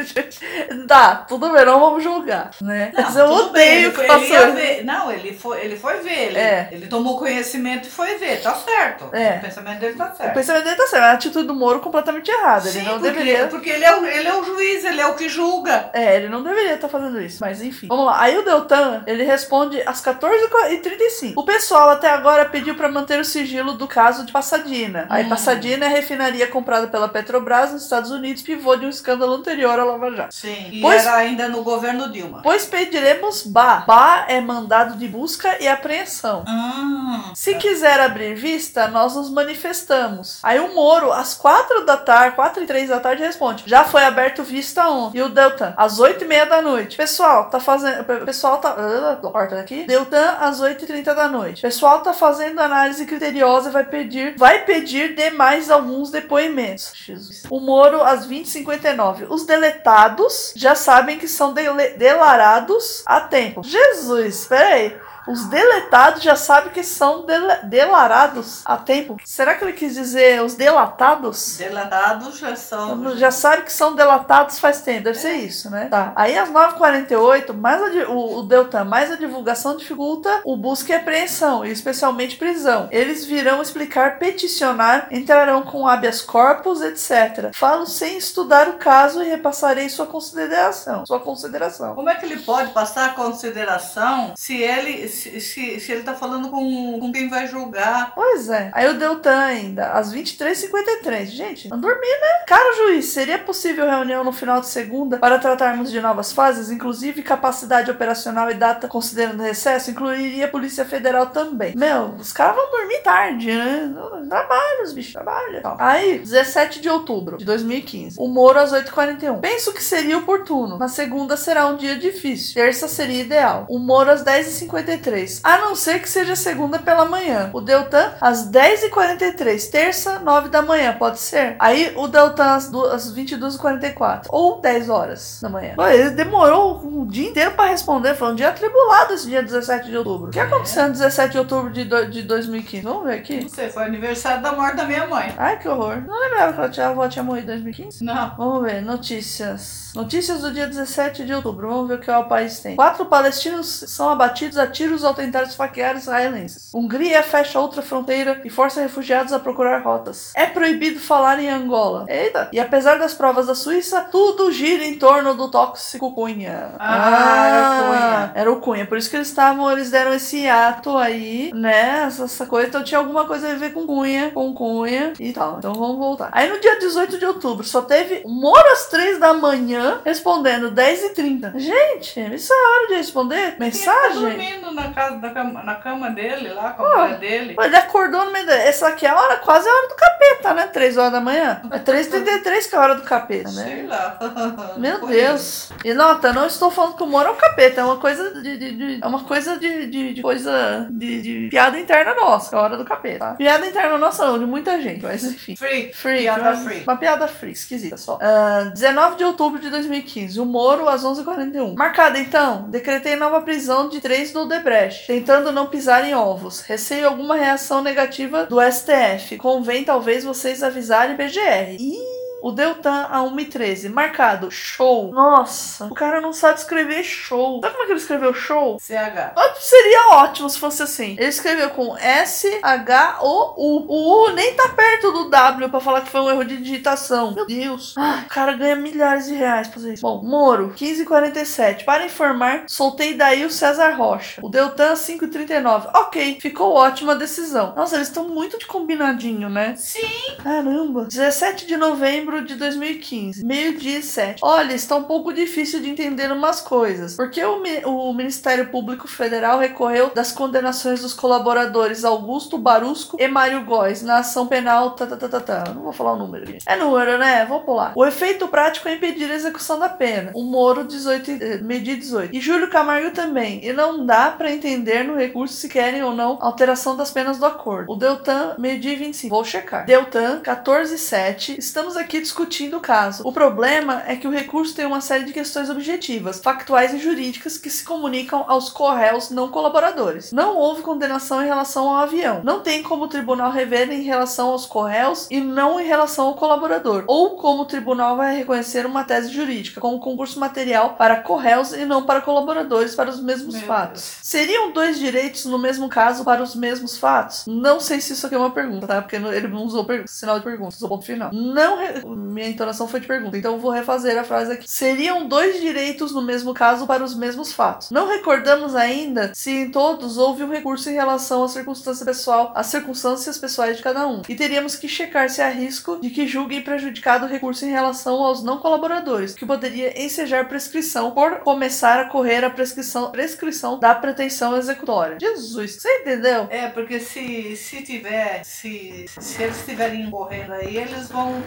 Tá, 0.87 1.17
tudo 1.29 1.50
bem, 1.53 1.64
não 1.64 1.81
vamos 1.81 2.03
julgar, 2.05 2.50
né? 2.61 2.93
Não, 2.94 3.03
Mas 3.05 3.17
eu 3.17 3.26
odeio 3.26 3.88
ele 3.88 3.91
que 3.91 4.00
ele 4.00 4.25
isso. 4.25 4.53
ver. 4.53 4.85
Não, 4.85 5.11
ele 5.11 5.32
foi, 5.35 5.61
ele 5.64 5.76
foi 5.76 5.99
ver. 6.00 6.19
Ele, 6.29 6.38
É. 6.38 6.69
ele 6.73 6.87
tomou 6.87 7.19
conhecimento 7.19 7.88
e 7.88 7.91
foi 7.91 8.17
ver. 8.17 8.43
Tá 8.43 8.55
certo. 8.55 9.08
É. 9.15 9.37
O 9.38 9.41
pensamento 9.41 9.79
dele 9.81 9.97
tá 9.97 10.11
O 10.12 10.17
certo. 10.17 10.35
pensamento 10.35 10.65
dele 10.65 10.76
tá 10.76 10.87
certo, 10.87 11.05
a 11.05 11.12
atitude 11.12 11.47
do 11.47 11.55
Moro 11.55 11.81
completamente 11.81 12.31
errada. 12.31 12.69
Ele 12.69 12.79
Sim, 12.81 12.85
não 12.85 12.94
porque, 13.00 13.11
deveria. 13.11 13.47
porque 13.49 13.70
ele, 13.70 13.85
é 13.85 13.97
o, 13.97 14.05
ele 14.06 14.29
é 14.29 14.35
o 14.35 14.44
juiz, 14.44 14.85
ele 14.85 15.00
é 15.00 15.06
o 15.06 15.15
que 15.15 15.29
julga. 15.29 15.91
É, 15.93 16.17
ele 16.17 16.29
não 16.29 16.43
deveria 16.43 16.75
estar 16.75 16.88
fazendo 16.88 17.20
isso, 17.20 17.38
mas 17.41 17.62
enfim. 17.62 17.87
Vamos 17.88 18.06
lá. 18.06 18.20
Aí 18.20 18.37
o 18.37 18.43
Deltan, 18.44 19.03
ele 19.06 19.25
responde 19.25 19.81
às 20.11 20.17
14h35. 20.17 21.33
O 21.37 21.45
pessoal 21.45 21.91
até 21.91 22.09
agora 22.11 22.45
pediu 22.47 22.75
pra 22.75 22.89
manter 22.91 23.21
o 23.21 23.25
sigilo 23.25 23.75
do 23.75 23.87
caso 23.87 24.25
de 24.27 24.33
Passadina. 24.33 25.07
Aí 25.09 25.25
Hum. 25.25 25.29
Passadina 25.29 25.85
é 25.87 25.89
a 25.89 25.91
refinaria 25.91 26.47
comprada 26.47 26.89
pela 26.89 27.09
Petrobras 27.09 27.73
nos 27.73 27.83
Estados 27.85 28.11
Unidos, 28.11 28.43
pivô 28.43 28.77
de 28.77 28.87
um 28.87 28.89
escândalo 28.89 29.33
anterior 29.35 29.79
à 29.79 29.85
Lava 29.85 30.11
Jato. 30.11 30.35
Sim. 30.35 30.69
E 30.73 30.81
Pois- 30.81 31.03
era 31.07 31.17
ainda 31.17 31.49
no 31.49 31.63
governo 31.63 32.11
Dilma. 32.11 32.41
Pois 32.43 32.67
pediremos 32.67 33.43
BA. 33.47 33.85
BA 33.87 34.25
é 34.29 34.41
mandado 34.41 34.97
de 34.99 35.07
busca 35.09 35.57
e 35.63 35.69
apreensão. 35.69 36.45
Ah, 36.47 37.31
Se 37.35 37.55
quiser 37.55 38.01
abrir 38.01 38.35
vista, 38.35 38.89
nós 38.89 39.15
nos 39.15 39.31
manifestamos. 39.31 40.39
Aí 40.43 40.59
o 40.61 40.75
Moro, 40.75 41.13
às 41.13 41.35
quatro 41.35 41.85
da 41.85 41.97
tarde, 41.97 42.35
quatro 42.37 42.63
e 42.63 42.67
três 42.67 42.89
da 42.89 42.99
tarde, 43.01 43.23
responde. 43.23 43.65
Já 43.67 43.85
foi 43.85 44.03
aberto 44.05 44.43
vista 44.43 44.89
ontem. 44.89 45.19
E 45.19 45.23
o 45.23 45.29
Deltan, 45.29 45.75
às 45.77 45.99
oito 45.99 46.25
e 46.25 46.27
meia 46.29 46.47
da 46.47 46.61
noite. 46.61 46.97
Pessoal, 46.97 47.49
tá 47.51 47.61
fazendo... 47.61 48.05
Pessoal 48.25 48.59
tá... 48.59 48.71
Ah, 48.77 49.17
corta 49.21 49.57
daqui. 49.57 49.85
Deltan, 49.93 50.37
às 50.41 50.61
oito 50.61 50.85
e 50.85 50.87
trinta 50.87 51.15
da 51.15 51.29
noite. 51.29 51.61
Pessoal 51.61 52.00
tá 52.00 52.15
fazendo 52.15 52.59
análise 52.61 53.05
criteriosa 53.05 53.69
e 53.69 53.73
vai 53.73 53.85
pedir... 53.85 54.35
Vai 54.39 54.65
pedir 54.65 55.15
demais 55.15 55.71
alguns 55.71 56.11
depoimentos. 56.11 56.93
Jesus. 56.94 57.43
O 57.50 57.61
Moro, 57.61 58.03
às 58.03 58.27
20h59. 58.27 59.27
Os 59.29 59.44
deletados 59.44 60.55
já 60.56 60.75
sabem 60.75 61.19
que 61.19 61.29
são 61.29 61.53
dele- 61.53 61.91
delarados 61.91 63.03
a 63.05 63.21
tempo. 63.21 63.62
Jesus, 63.62 64.47
peraí. 64.47 64.97
Os 65.27 65.45
deletados 65.47 66.23
já 66.23 66.37
sabem 66.37 66.73
que 66.73 66.83
são 66.83 67.25
dele- 67.25 67.61
delarados 67.65 68.63
a 68.65 68.77
tempo. 68.77 69.17
Será 69.25 69.55
que 69.55 69.65
ele 69.65 69.73
quis 69.73 69.95
dizer 69.95 70.43
os 70.43 70.55
delatados? 70.55 71.57
delatados 71.57 72.39
já 72.39 72.57
são. 72.57 73.17
Já 73.17 73.31
sabe 73.31 73.63
que 73.63 73.73
são 73.73 73.95
delatados 73.95 74.59
faz 74.59 74.81
tempo, 74.81 75.05
deve 75.05 75.19
ser 75.19 75.35
isso, 75.35 75.71
né? 75.71 75.87
Tá. 75.91 76.13
Aí 76.17 76.37
às 76.37 76.49
9h48, 76.51 77.53
mais 77.53 77.81
a 77.83 78.11
o, 78.11 78.39
o 78.39 78.43
Deltan, 78.43 78.85
mais 78.85 79.11
a 79.13 79.17
divulgação 79.17 79.77
dificulta 79.77 80.41
o 80.45 80.57
busca 80.57 80.93
e 80.93 80.97
apreensão, 80.97 81.65
e 81.65 81.71
especialmente 81.71 82.37
prisão. 82.37 82.89
Eles 82.91 83.25
virão 83.25 83.63
explicar, 83.63 84.19
peticionar, 84.19 85.07
entrarão 85.11 85.63
com 85.63 85.87
habeas 85.87 86.21
corpus, 86.23 86.81
etc. 86.81 87.51
Falo 87.55 87.87
sem 87.87 88.17
estudar 88.19 88.69
o 88.69 88.75
caso 88.75 89.23
e 89.23 89.29
repassarei 89.29 89.89
sua 89.89 90.07
consideração. 90.07 91.07
Sua 91.07 91.21
consideração. 91.21 91.95
Como 91.95 92.09
é 92.11 92.15
que 92.15 92.25
ele 92.27 92.39
pode 92.41 92.71
passar 92.73 93.07
a 93.11 93.13
consideração 93.15 94.33
se 94.37 94.57
ele 94.61 95.09
se, 95.12 95.81
se, 95.81 95.93
ele 95.93 96.03
tá 96.03 96.14
falando 96.14 96.49
com, 96.49 96.99
com 96.99 97.12
quem 97.12 97.29
vai 97.29 97.47
julgar? 97.47 98.12
Pois 98.14 98.49
é. 98.49 98.70
Aí 98.73 98.88
o 98.88 98.99
Deltan 98.99 99.38
ainda, 99.38 99.93
às 99.93 100.12
23h53. 100.12 101.26
Gente, 101.26 101.69
não 101.69 101.81
dormi, 101.81 102.06
né? 102.06 102.44
Caro 102.47 102.76
juiz, 102.76 103.06
seria 103.06 103.38
possível 103.38 103.88
reunião 103.88 104.25
no 104.25 104.32
final 104.32 104.61
de 104.61 104.67
segunda 104.67 105.19
para 105.19 105.38
tratarmos 105.38 105.91
de 105.91 106.00
novas 106.00 106.32
fases, 106.32 106.70
inclusive 106.70 107.23
capacidade 107.23 107.91
operacional 107.91 108.50
e 108.50 108.55
data 108.55 108.88
considerando 108.88 109.43
recesso? 109.43 109.91
Incluiria 109.91 110.47
a 110.47 110.49
Polícia 110.49 110.85
Federal 110.85 111.26
também. 111.26 111.75
Meu, 111.76 112.15
os 112.19 112.32
caras 112.32 112.56
vão 112.56 112.70
dormir 112.70 113.03
tarde, 113.03 113.53
né? 113.53 113.94
Trabalha, 114.29 114.82
os 114.85 114.93
bichos 114.93 115.12
trabalham. 115.12 115.76
Aí, 115.79 116.19
17 116.19 116.81
de 116.81 116.88
outubro 116.88 117.37
de 117.37 117.44
2015. 117.44 118.17
O 118.19 118.29
Moro 118.29 118.58
às 118.58 118.73
8h41. 118.73 119.41
Penso 119.41 119.73
que 119.73 119.82
seria 119.82 120.19
oportuno. 120.19 120.79
Na 120.79 120.88
segunda 120.88 121.37
será 121.37 121.67
um 121.67 121.76
dia 121.76 121.97
difícil. 121.97 122.55
Terça 122.55 122.88
seria 122.88 123.23
ideal. 123.23 123.67
O 123.69 123.79
Moro 123.79 124.11
às 124.11 124.25
10h53. 124.25 125.02
A 125.43 125.59
não 125.59 125.75
ser 125.75 126.01
que 126.01 126.09
seja 126.09 126.35
segunda 126.37 126.79
pela 126.79 127.05
manhã. 127.05 127.51
O 127.53 127.61
Deltan 127.61 128.13
às 128.21 128.51
10h43. 128.51 129.71
Terça, 129.71 130.19
9 130.19 130.49
da 130.49 130.63
manhã. 130.63 130.95
Pode 130.99 131.19
ser? 131.19 131.57
Aí 131.59 131.93
o 131.97 132.07
Deltan 132.09 132.55
às, 132.55 132.73
às 132.93 133.13
22h44. 133.15 134.27
Ou 134.29 134.61
10 134.61 134.89
horas 134.89 135.39
da 135.43 135.49
manhã. 135.49 135.75
Pô, 135.75 135.87
ele 135.87 136.11
demorou 136.11 136.81
o 136.85 137.07
dia 137.07 137.29
inteiro 137.29 137.53
pra 137.53 137.67
responder. 137.67 138.15
Foi 138.15 138.29
um 138.29 138.35
dia 138.35 138.49
atribulado 138.49 139.15
esse 139.15 139.27
dia 139.29 139.43
17 139.43 139.91
de 139.91 139.97
outubro. 139.97 140.29
O 140.29 140.31
que 140.31 140.41
aconteceu 140.41 140.85
no 140.85 140.93
17 140.93 141.33
de 141.33 141.39
outubro 141.39 141.71
de, 141.71 141.85
do- 141.85 142.07
de 142.07 142.23
2015? 142.23 142.83
Vamos 142.85 143.05
ver 143.05 143.15
aqui. 143.15 143.41
Não 143.43 143.49
sei, 143.49 143.69
foi 143.71 143.85
aniversário 143.85 144.43
da 144.43 144.53
morte 144.53 144.77
da 144.77 144.85
minha 144.85 145.07
mãe. 145.07 145.35
Ai, 145.37 145.59
que 145.59 145.69
horror. 145.69 146.03
Não 146.07 146.21
lembrava 146.21 146.53
que 146.53 146.59
ela 146.61 146.69
tinha, 146.69 146.87
a 146.87 146.91
avó 146.91 147.09
tinha 147.09 147.23
morrido 147.23 147.45
em 147.51 147.55
2015? 147.55 148.05
Não. 148.05 148.35
Vamos 148.37 148.63
ver, 148.63 148.83
notícias. 148.83 149.93
Notícias 149.95 150.41
do 150.41 150.51
dia 150.53 150.67
17 150.67 151.25
de 151.25 151.35
outubro. 151.35 151.69
Vamos 151.69 151.89
ver 151.89 151.95
o 151.95 152.01
que 152.01 152.11
o 152.11 152.25
país 152.25 152.61
tem. 152.61 152.77
Quatro 152.77 153.05
palestinos 153.07 153.85
são 153.89 154.09
abatidos 154.11 154.59
a 154.59 154.67
tiros 154.67 154.92
ao 155.03 155.15
tentar 155.15 155.43
esfaquear 155.44 155.97
israelenses. 155.97 156.71
Hungria 156.75 157.23
fecha 157.23 157.59
outra 157.59 157.83
fronteira 157.83 158.41
e 158.44 158.50
força 158.50 158.81
refugiados 158.81 159.33
a 159.33 159.39
procurar 159.39 159.83
rotas. 159.83 160.33
É 160.35 160.47
proibido 160.47 161.00
falar 161.00 161.39
em 161.41 161.49
Angola. 161.49 162.05
Eita! 162.09 162.49
E 162.53 162.61
apesar 162.61 162.99
das 162.99 163.15
provas 163.15 163.47
da 163.47 163.55
Suíça, 163.55 164.00
tudo 164.11 164.53
gira 164.53 164.85
em 164.85 164.99
torno 164.99 165.35
do 165.35 165.50
tóxico 165.50 166.12
Cunha. 166.15 166.75
Ah, 166.79 167.47
era 167.47 167.62
o 167.62 167.85
Cunha. 167.85 168.33
Era 168.35 168.53
o 168.53 168.61
Cunha. 168.61 168.87
Por 168.87 168.99
isso 168.99 169.09
que 169.11 169.17
eles 169.17 169.29
estavam, 169.29 169.71
eles 169.71 169.91
deram 169.91 170.12
esse 170.12 170.49
ato 170.49 170.97
aí, 170.97 171.50
né? 171.55 172.05
Essa, 172.06 172.25
essa 172.25 172.47
coisa. 172.47 172.69
Então 172.69 172.85
tinha 172.85 172.99
alguma 172.99 173.25
coisa 173.27 173.50
a 173.50 173.55
ver 173.55 173.73
com 173.73 173.87
Cunha, 173.87 174.31
com 174.31 174.53
Cunha 174.55 175.12
e 175.19 175.33
tal. 175.33 175.59
Então 175.59 175.73
vamos 175.75 175.97
voltar. 175.99 176.29
Aí 176.33 176.49
no 176.49 176.61
dia 176.61 176.79
18 176.79 177.19
de 177.19 177.25
outubro 177.25 177.65
só 177.65 177.83
teve 177.83 178.23
Moro 178.27 178.69
às 178.73 178.87
3 178.87 179.19
da 179.19 179.33
manhã 179.33 180.00
respondendo 180.05 180.71
10 180.71 181.03
e 181.05 181.09
30 181.11 181.53
Gente, 181.56 182.21
isso 182.35 182.53
é 182.53 182.56
hora 182.56 182.89
de 182.89 182.94
responder? 182.94 183.53
Tá 183.53 183.56
Mensagem? 183.58 184.20
dormindo 184.20 184.75
na, 184.82 184.93
casa, 184.93 185.17
da 185.17 185.31
cama, 185.31 185.62
na 185.62 185.74
cama 185.77 186.10
dele, 186.10 186.48
lá 186.53 186.70
com 186.70 186.84
a 186.84 186.98
mulher 187.03 187.19
dele. 187.19 187.56
Ele 187.58 187.77
acordou 187.77 188.24
no 188.24 188.32
meio 188.32 188.46
da... 188.46 188.55
Essa 188.55 188.89
aqui 188.89 189.06
é 189.06 189.10
a 189.10 189.17
hora, 189.17 189.36
quase 189.39 189.69
a 189.69 189.72
hora 189.72 189.89
do 189.89 189.94
capeta, 189.94 190.55
né? 190.55 190.67
3 190.69 190.96
horas 190.96 191.12
da 191.12 191.20
manhã. 191.20 191.60
É 191.70 191.79
3h33 191.79 192.69
que 192.69 192.74
é 192.74 192.79
a 192.79 192.82
hora 192.82 192.94
do 192.94 193.03
capeta, 193.03 193.51
né? 193.53 193.65
Sei 193.65 193.86
lá. 193.86 194.19
Meu 194.77 194.98
Foi 195.01 195.08
Deus. 195.15 195.70
E 195.84 195.94
nota, 195.94 196.32
não 196.32 196.46
estou 196.46 196.70
falando 196.70 196.96
que 196.96 197.03
o 197.03 197.06
Moro 197.06 197.29
é 197.29 197.32
um 197.32 197.36
capeta, 197.36 197.81
é 197.81 197.84
uma 197.84 197.96
coisa 197.96 198.31
de. 198.43 198.56
de- 198.58 198.72
de- 198.72 199.01
é 199.03 199.06
uma 199.06 199.24
coisa 199.24 199.58
de, 199.58 199.86
de, 199.86 200.15
de 200.15 200.22
coisa 200.22 200.86
de, 200.91 201.48
piada 201.51 201.79
interna 201.79 202.15
nossa, 202.15 202.51
que 202.51 202.55
é 202.55 202.58
a 202.58 202.62
hora 202.62 202.77
do 202.77 202.84
capeta. 202.84 203.19
Tá? 203.19 203.34
Piada 203.34 203.67
interna 203.67 203.98
nossa 203.98 204.27
não, 204.27 204.39
de 204.39 204.46
muita 204.46 204.81
gente, 204.81 205.03
mas 205.03 205.22
enfim. 205.24 205.56
Free. 205.56 205.93
Free, 205.93 206.20
Piada 206.22 206.43
uma, 206.43 206.56
free. 206.56 206.82
uma 206.82 206.96
piada 206.96 207.29
free, 207.29 207.53
esquisita 207.53 207.96
só. 207.96 208.19
Ah, 208.20 208.70
19 208.72 209.17
de 209.17 209.24
outubro 209.24 209.58
de 209.60 209.70
2015, 209.70 210.41
o 210.41 210.44
Moro 210.44 210.89
às 210.89 211.03
11h41. 211.05 211.77
Marcado 211.77 212.19
então, 212.19 212.69
decretei 212.70 213.17
nova 213.17 213.41
prisão 213.43 213.89
de 213.89 214.01
três 214.01 214.32
do 214.32 214.46
Odebrecht, 214.72 215.06
tentando 215.06 215.52
não 215.52 215.67
pisar 215.67 216.05
em 216.05 216.14
ovos. 216.14 216.60
Receio 216.62 217.06
alguma 217.06 217.36
reação 217.36 217.82
negativa 217.82 218.46
do 218.46 218.56
STF. 218.60 219.36
Convém 219.36 219.84
talvez 219.84 220.24
vocês 220.24 220.62
avisarem 220.62 221.17
PGR. 221.17 221.76
Ih! 221.79 222.21
O 222.43 222.51
Deltan 222.51 223.06
a 223.08 223.20
1h13. 223.20 223.89
Marcado. 223.89 224.51
Show. 224.51 225.13
Nossa. 225.13 225.87
O 225.87 225.94
cara 225.94 226.20
não 226.20 226.32
sabe 226.32 226.58
escrever 226.58 227.05
show. 227.05 227.61
Sabe 227.61 227.72
como 227.72 227.84
é 227.84 227.87
que 227.87 227.93
ele 227.93 228.01
escreveu 228.01 228.34
show? 228.34 228.79
CH. 228.81 229.34
Seria 229.61 230.08
ótimo 230.15 230.51
se 230.51 230.58
fosse 230.58 230.82
assim. 230.82 231.13
Ele 231.13 231.29
escreveu 231.29 231.70
com 231.70 231.96
S-H-O-U. 231.96 233.87
O 233.89 234.27
U 234.27 234.32
nem 234.32 234.55
tá 234.55 234.70
perto 234.70 235.13
do 235.13 235.31
W 235.31 235.69
pra 235.69 235.81
falar 235.81 236.01
que 236.01 236.11
foi 236.11 236.20
um 236.20 236.31
erro 236.31 236.44
de 236.44 236.56
digitação. 236.56 237.32
Meu 237.32 237.46
Deus. 237.46 237.94
Ah, 237.96 238.25
o 238.27 238.29
cara 238.29 238.55
ganha 238.55 238.75
milhares 238.75 239.27
de 239.27 239.34
reais 239.34 239.69
pra 239.69 239.75
fazer 239.75 239.94
isso. 239.94 240.03
Bom, 240.03 240.20
Moro, 240.22 240.67
1547. 240.69 241.84
Para 241.84 242.06
informar, 242.06 242.65
soltei 242.67 243.15
daí 243.15 243.44
o 243.44 243.51
César 243.51 243.91
Rocha. 243.91 244.41
O 244.43 244.49
Deltan, 244.49 244.96
539. 244.96 245.89
Ok, 245.94 246.39
ficou 246.41 246.75
ótima 246.75 247.13
a 247.13 247.17
decisão. 247.17 247.72
Nossa, 247.77 247.94
eles 247.94 248.08
estão 248.08 248.29
muito 248.29 248.58
de 248.58 248.67
combinadinho, 248.67 249.49
né? 249.49 249.75
Sim. 249.77 250.01
Caramba. 250.43 251.05
17 251.05 251.67
de 251.67 251.77
novembro 251.77 252.31
de 252.41 252.55
2015, 252.55 253.44
meio-dia 253.44 253.98
e 253.98 254.03
sete. 254.03 254.41
Olha, 254.43 254.72
está 254.74 254.96
um 254.96 255.03
pouco 255.03 255.32
difícil 255.32 255.81
de 255.81 255.91
entender 255.91 256.32
umas 256.32 256.60
coisas. 256.60 257.17
Porque 257.17 257.44
o, 257.44 257.62
o 257.86 258.15
Ministério 258.15 258.69
Público 258.70 259.06
Federal 259.06 259.58
recorreu 259.58 260.10
das 260.15 260.32
condenações 260.32 261.03
dos 261.03 261.12
colaboradores 261.12 262.05
Augusto 262.05 262.56
Barusco 262.56 263.17
e 263.20 263.29
Mário 263.29 263.65
Góes 263.65 264.03
na 264.03 264.19
ação 264.19 264.46
penal. 264.46 264.93
Tá, 264.93 265.06
tá, 265.06 265.17
tá, 265.17 265.29
tá, 265.29 265.41
tá. 265.41 265.65
Não 265.74 265.82
vou 265.82 265.93
falar 265.93 266.12
o 266.15 266.17
número 266.17 266.44
aqui. 266.44 266.58
É 266.67 266.77
número, 266.77 267.19
né? 267.19 267.44
Vou 267.44 267.60
pular. 267.60 267.93
O 267.94 268.06
efeito 268.06 268.48
prático 268.48 268.89
é 268.89 268.94
impedir 268.94 269.31
a 269.31 269.34
execução 269.34 269.79
da 269.79 269.89
pena. 269.89 270.31
O 270.34 270.43
Moro, 270.44 270.84
18, 270.84 271.31
e- 271.31 271.43
eh, 271.43 271.58
meio-dia 271.58 271.94
e 271.94 271.98
18. 271.98 272.34
E 272.34 272.41
Júlio 272.41 272.70
Camargo 272.70 273.10
também. 273.10 273.65
E 273.65 273.72
não 273.72 274.06
dá 274.06 274.31
pra 274.31 274.51
entender 274.51 275.03
no 275.05 275.17
recurso 275.17 275.55
se 275.55 275.69
querem 275.69 276.03
ou 276.03 276.15
não 276.15 276.39
alteração 276.41 276.96
das 276.96 277.10
penas 277.10 277.39
do 277.39 277.44
acordo. 277.46 277.93
O 277.93 277.96
Deltan, 277.96 278.55
meio-dia 278.58 278.93
e 278.93 278.96
25. 278.96 279.34
Vou 279.34 279.44
checar. 279.44 279.84
Deltan, 279.84 280.41
14 280.41 280.94
e 280.94 280.98
7. 280.98 281.56
Estamos 281.58 281.96
aqui 281.96 282.21
discutindo 282.22 282.76
o 282.76 282.81
caso. 282.81 283.22
O 283.26 283.32
problema 283.32 284.02
é 284.06 284.17
que 284.17 284.26
o 284.26 284.31
recurso 284.31 284.74
tem 284.74 284.86
uma 284.86 285.00
série 285.00 285.24
de 285.24 285.32
questões 285.32 285.69
objetivas, 285.69 286.41
factuais 286.41 286.94
e 286.94 286.98
jurídicas 286.98 287.58
que 287.58 287.69
se 287.69 287.84
comunicam 287.84 288.44
aos 288.48 288.70
corréus 288.70 289.31
não 289.31 289.48
colaboradores. 289.48 290.32
Não 290.32 290.56
houve 290.56 290.82
condenação 290.82 291.43
em 291.43 291.46
relação 291.46 291.88
ao 291.88 291.96
avião. 291.96 292.41
Não 292.44 292.60
tem 292.60 292.82
como 292.82 293.05
o 293.05 293.08
tribunal 293.08 293.50
rever 293.50 293.91
em 293.91 294.02
relação 294.02 294.48
aos 294.48 294.67
corréus 294.67 295.26
e 295.31 295.41
não 295.41 295.81
em 295.81 295.86
relação 295.86 296.29
ao 296.29 296.34
colaborador. 296.34 297.05
Ou 297.06 297.36
como 297.36 297.62
o 297.62 297.67
tribunal 297.67 298.17
vai 298.17 298.36
reconhecer 298.36 298.86
uma 298.86 299.05
tese 299.05 299.31
jurídica, 299.31 299.81
como 299.81 299.98
concurso 300.00 300.38
material 300.38 300.94
para 300.94 301.17
corréus 301.17 301.72
e 301.72 301.84
não 301.84 302.05
para 302.05 302.20
colaboradores 302.20 302.94
para 302.94 303.10
os 303.10 303.20
mesmos 303.20 303.55
Meu 303.56 303.67
fatos. 303.67 304.02
Deus. 304.02 304.17
Seriam 304.22 304.72
dois 304.72 304.98
direitos 304.98 305.44
no 305.44 305.58
mesmo 305.58 305.88
caso 305.88 306.24
para 306.24 306.43
os 306.43 306.55
mesmos 306.55 306.96
fatos? 306.96 307.44
Não 307.46 307.81
sei 307.81 308.00
se 308.00 308.12
isso 308.12 308.26
aqui 308.26 308.34
é 308.34 308.38
uma 308.38 308.50
pergunta, 308.50 308.86
tá? 308.86 309.02
Porque 309.02 309.17
ele 309.17 309.48
não 309.48 309.64
usou 309.64 309.86
sinal 310.06 310.38
de 310.38 310.44
pergunta, 310.44 310.76
usou 310.76 310.88
ponto 310.88 311.05
final. 311.05 311.31
Não. 311.32 311.79
Minha 312.17 312.49
entonação 312.49 312.89
foi 312.89 313.01
de 313.01 313.07
pergunta, 313.07 313.37
então 313.37 313.55
eu 313.55 313.61
vou 313.61 313.71
refazer 313.71 314.19
a 314.19 314.25
frase 314.25 314.53
aqui. 314.53 314.71
Seriam 314.71 315.27
dois 315.27 315.61
direitos 315.61 316.13
no 316.13 316.23
mesmo 316.23 316.55
caso 316.55 316.87
para 316.87 317.03
os 317.05 317.15
mesmos 317.15 317.53
fatos. 317.53 317.91
Não 317.91 318.09
recordamos 318.09 318.75
ainda 318.75 319.33
se 319.35 319.51
em 319.51 319.71
todos 319.71 320.19
houve 320.19 320.43
um 320.45 320.51
recurso 320.51 320.91
em 320.91 320.95
relação 320.95 321.45
à 321.45 321.49
circunstância 321.49 322.05
pessoal, 322.05 322.53
às 322.55 322.67
circunstâncias 322.67 323.39
pessoais 323.39 323.77
de 323.77 323.83
cada 323.83 324.07
um. 324.07 324.23
E 324.29 324.35
teríamos 324.35 324.77
que 324.77 324.89
checar 324.89 325.29
se 325.31 325.41
há 325.41 325.49
risco 325.49 325.99
de 326.01 326.11
que 326.11 326.27
julguem 326.27 326.63
prejudicado 326.63 327.27
o 327.27 327.29
recurso 327.29 327.65
em 327.65 327.71
relação 327.71 328.23
aos 328.23 328.43
não 328.43 328.59
colaboradores, 328.59 329.35
que 329.35 329.47
poderia 329.47 330.01
ensejar 330.03 330.49
prescrição 330.49 331.11
por 331.11 331.41
começar 331.41 332.01
a 332.01 332.05
correr 332.09 332.45
a 332.45 332.51
prescrição, 332.51 333.11
prescrição 333.11 333.79
da 333.79 333.95
pretensão 333.95 334.57
executória. 334.57 335.19
Jesus, 335.21 335.77
você 335.81 335.89
entendeu? 336.01 336.47
É, 336.51 336.69
porque 336.69 337.01
se, 337.01 337.57
se 337.57 337.83
tiver, 337.83 338.45
se, 338.45 339.07
se 339.09 339.43
eles 339.43 339.59
estiverem 339.59 340.11
correndo 340.11 340.53
aí, 340.53 340.77
eles 340.77 341.09
vão. 341.09 341.43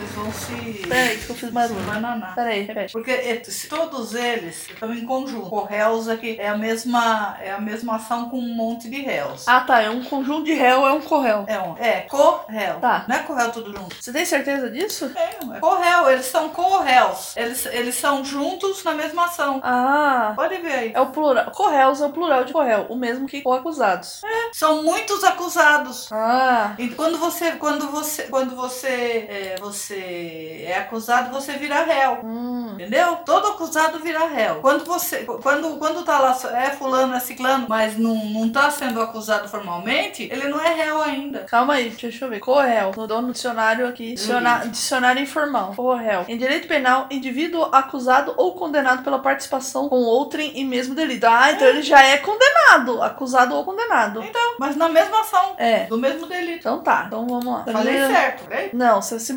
Eles 0.00 0.12
vão 0.12 0.32
se. 0.32 0.88
Peraí, 0.88 1.18
que 1.18 1.28
eu 1.28 1.36
fiz 1.36 1.50
bananar. 1.50 2.34
Peraí, 2.34 2.62
repete. 2.62 2.92
Porque 2.92 3.10
é, 3.10 3.42
se 3.44 3.68
todos 3.68 4.14
eles 4.14 4.66
estão 4.70 4.94
em 4.94 5.04
conjunto. 5.04 5.54
O 5.54 5.64
réus 5.64 6.08
aqui 6.08 6.36
é 6.38 6.48
a 6.48 6.56
mesma, 6.56 7.36
é 7.38 7.52
a 7.52 7.60
mesma 7.60 7.96
ação 7.96 8.30
com 8.30 8.38
um 8.38 8.54
monte 8.54 8.88
de 8.88 9.02
réus. 9.02 9.46
Ah, 9.46 9.60
tá. 9.60 9.82
É 9.82 9.90
um 9.90 10.02
conjunto 10.02 10.44
de 10.44 10.54
réu, 10.54 10.86
é 10.86 10.92
um 10.92 11.02
corréu. 11.02 11.44
É, 11.46 11.60
um, 11.60 11.76
é 11.76 12.00
co-réu. 12.02 12.80
Tá. 12.80 13.04
Não 13.06 13.16
é 13.16 13.18
co-réu 13.20 13.52
tudo 13.52 13.76
junto. 13.76 13.94
Você 14.00 14.10
tem 14.10 14.24
certeza 14.24 14.70
disso? 14.70 15.12
É, 15.14 15.56
é 15.56 15.60
co-réu. 15.60 16.10
Eles 16.10 16.26
são 16.26 16.48
co-réus. 16.48 17.36
Eles, 17.36 17.66
eles 17.66 17.94
são 17.96 18.24
juntos 18.24 18.82
na 18.82 18.94
mesma 18.94 19.26
ação. 19.26 19.60
Ah. 19.62 20.32
Pode 20.34 20.56
ver 20.56 20.72
aí. 20.72 20.92
É 20.94 21.00
o 21.00 21.06
plural. 21.08 21.50
Corréus 21.50 22.00
é 22.00 22.06
o 22.06 22.10
plural 22.10 22.44
de 22.44 22.54
corréu, 22.54 22.86
o 22.88 22.96
mesmo 22.96 23.26
que 23.26 23.42
co-acusados. 23.42 24.22
São 24.54 24.82
muitos 24.82 25.22
acusados. 25.24 26.10
Ah. 26.10 26.74
E 26.78 26.88
quando 26.88 27.18
você, 27.18 27.52
quando 27.52 27.90
você, 27.90 28.22
quando 28.24 28.56
você, 28.56 29.26
é, 29.28 29.56
você 29.60 29.79
é 30.66 30.76
acusado, 30.78 31.30
você 31.32 31.52
vira 31.54 31.82
réu. 31.82 32.18
Hum. 32.24 32.70
Entendeu? 32.74 33.16
Todo 33.24 33.48
acusado 33.48 33.98
vira 33.98 34.26
réu. 34.26 34.56
Quando 34.56 34.84
você, 34.84 35.24
quando, 35.42 35.76
quando 35.78 36.02
tá 36.04 36.18
lá, 36.18 36.36
é 36.56 36.70
fulano, 36.70 37.14
é 37.14 37.20
ciclano, 37.20 37.66
mas 37.68 37.96
não, 37.98 38.14
não 38.26 38.50
tá 38.50 38.70
sendo 38.70 39.00
acusado 39.00 39.48
formalmente, 39.48 40.28
ele 40.30 40.48
não 40.48 40.60
é 40.60 40.72
réu 40.74 41.00
ainda. 41.02 41.40
Calma 41.40 41.74
aí, 41.74 41.90
deixa 41.90 42.24
eu 42.24 42.30
ver. 42.30 42.40
Corréu. 42.40 42.92
Mudou 42.96 43.22
no 43.22 43.32
dicionário 43.32 43.86
aqui. 43.88 44.14
Diciona- 44.14 44.66
Dicionário 44.66 45.22
informal. 45.22 45.72
Corréu. 45.74 46.24
Em 46.28 46.36
direito 46.36 46.68
penal, 46.68 47.06
indivíduo 47.10 47.64
acusado 47.72 48.34
ou 48.36 48.54
condenado 48.54 49.02
pela 49.02 49.18
participação 49.18 49.88
com 49.88 49.96
outrem 49.96 50.58
em 50.58 50.64
mesmo 50.64 50.94
delito. 50.94 51.24
Ah, 51.26 51.52
então 51.52 51.66
ele 51.66 51.82
já 51.82 52.02
é 52.02 52.16
condenado. 52.18 53.02
Acusado 53.02 53.54
ou 53.54 53.64
condenado. 53.64 54.22
Então, 54.22 54.54
mas 54.58 54.76
na 54.76 54.88
mesma 54.88 55.20
ação, 55.20 55.54
É. 55.58 55.84
do 55.86 55.98
mesmo 55.98 56.26
delito. 56.26 56.58
Então 56.60 56.80
tá. 56.82 57.04
Então 57.06 57.26
vamos 57.26 57.46
lá. 57.46 57.64
Falei 57.70 58.06
certo, 58.06 58.48
né? 58.48 58.70
Não, 58.72 59.00
você 59.02 59.18
se 59.18 59.32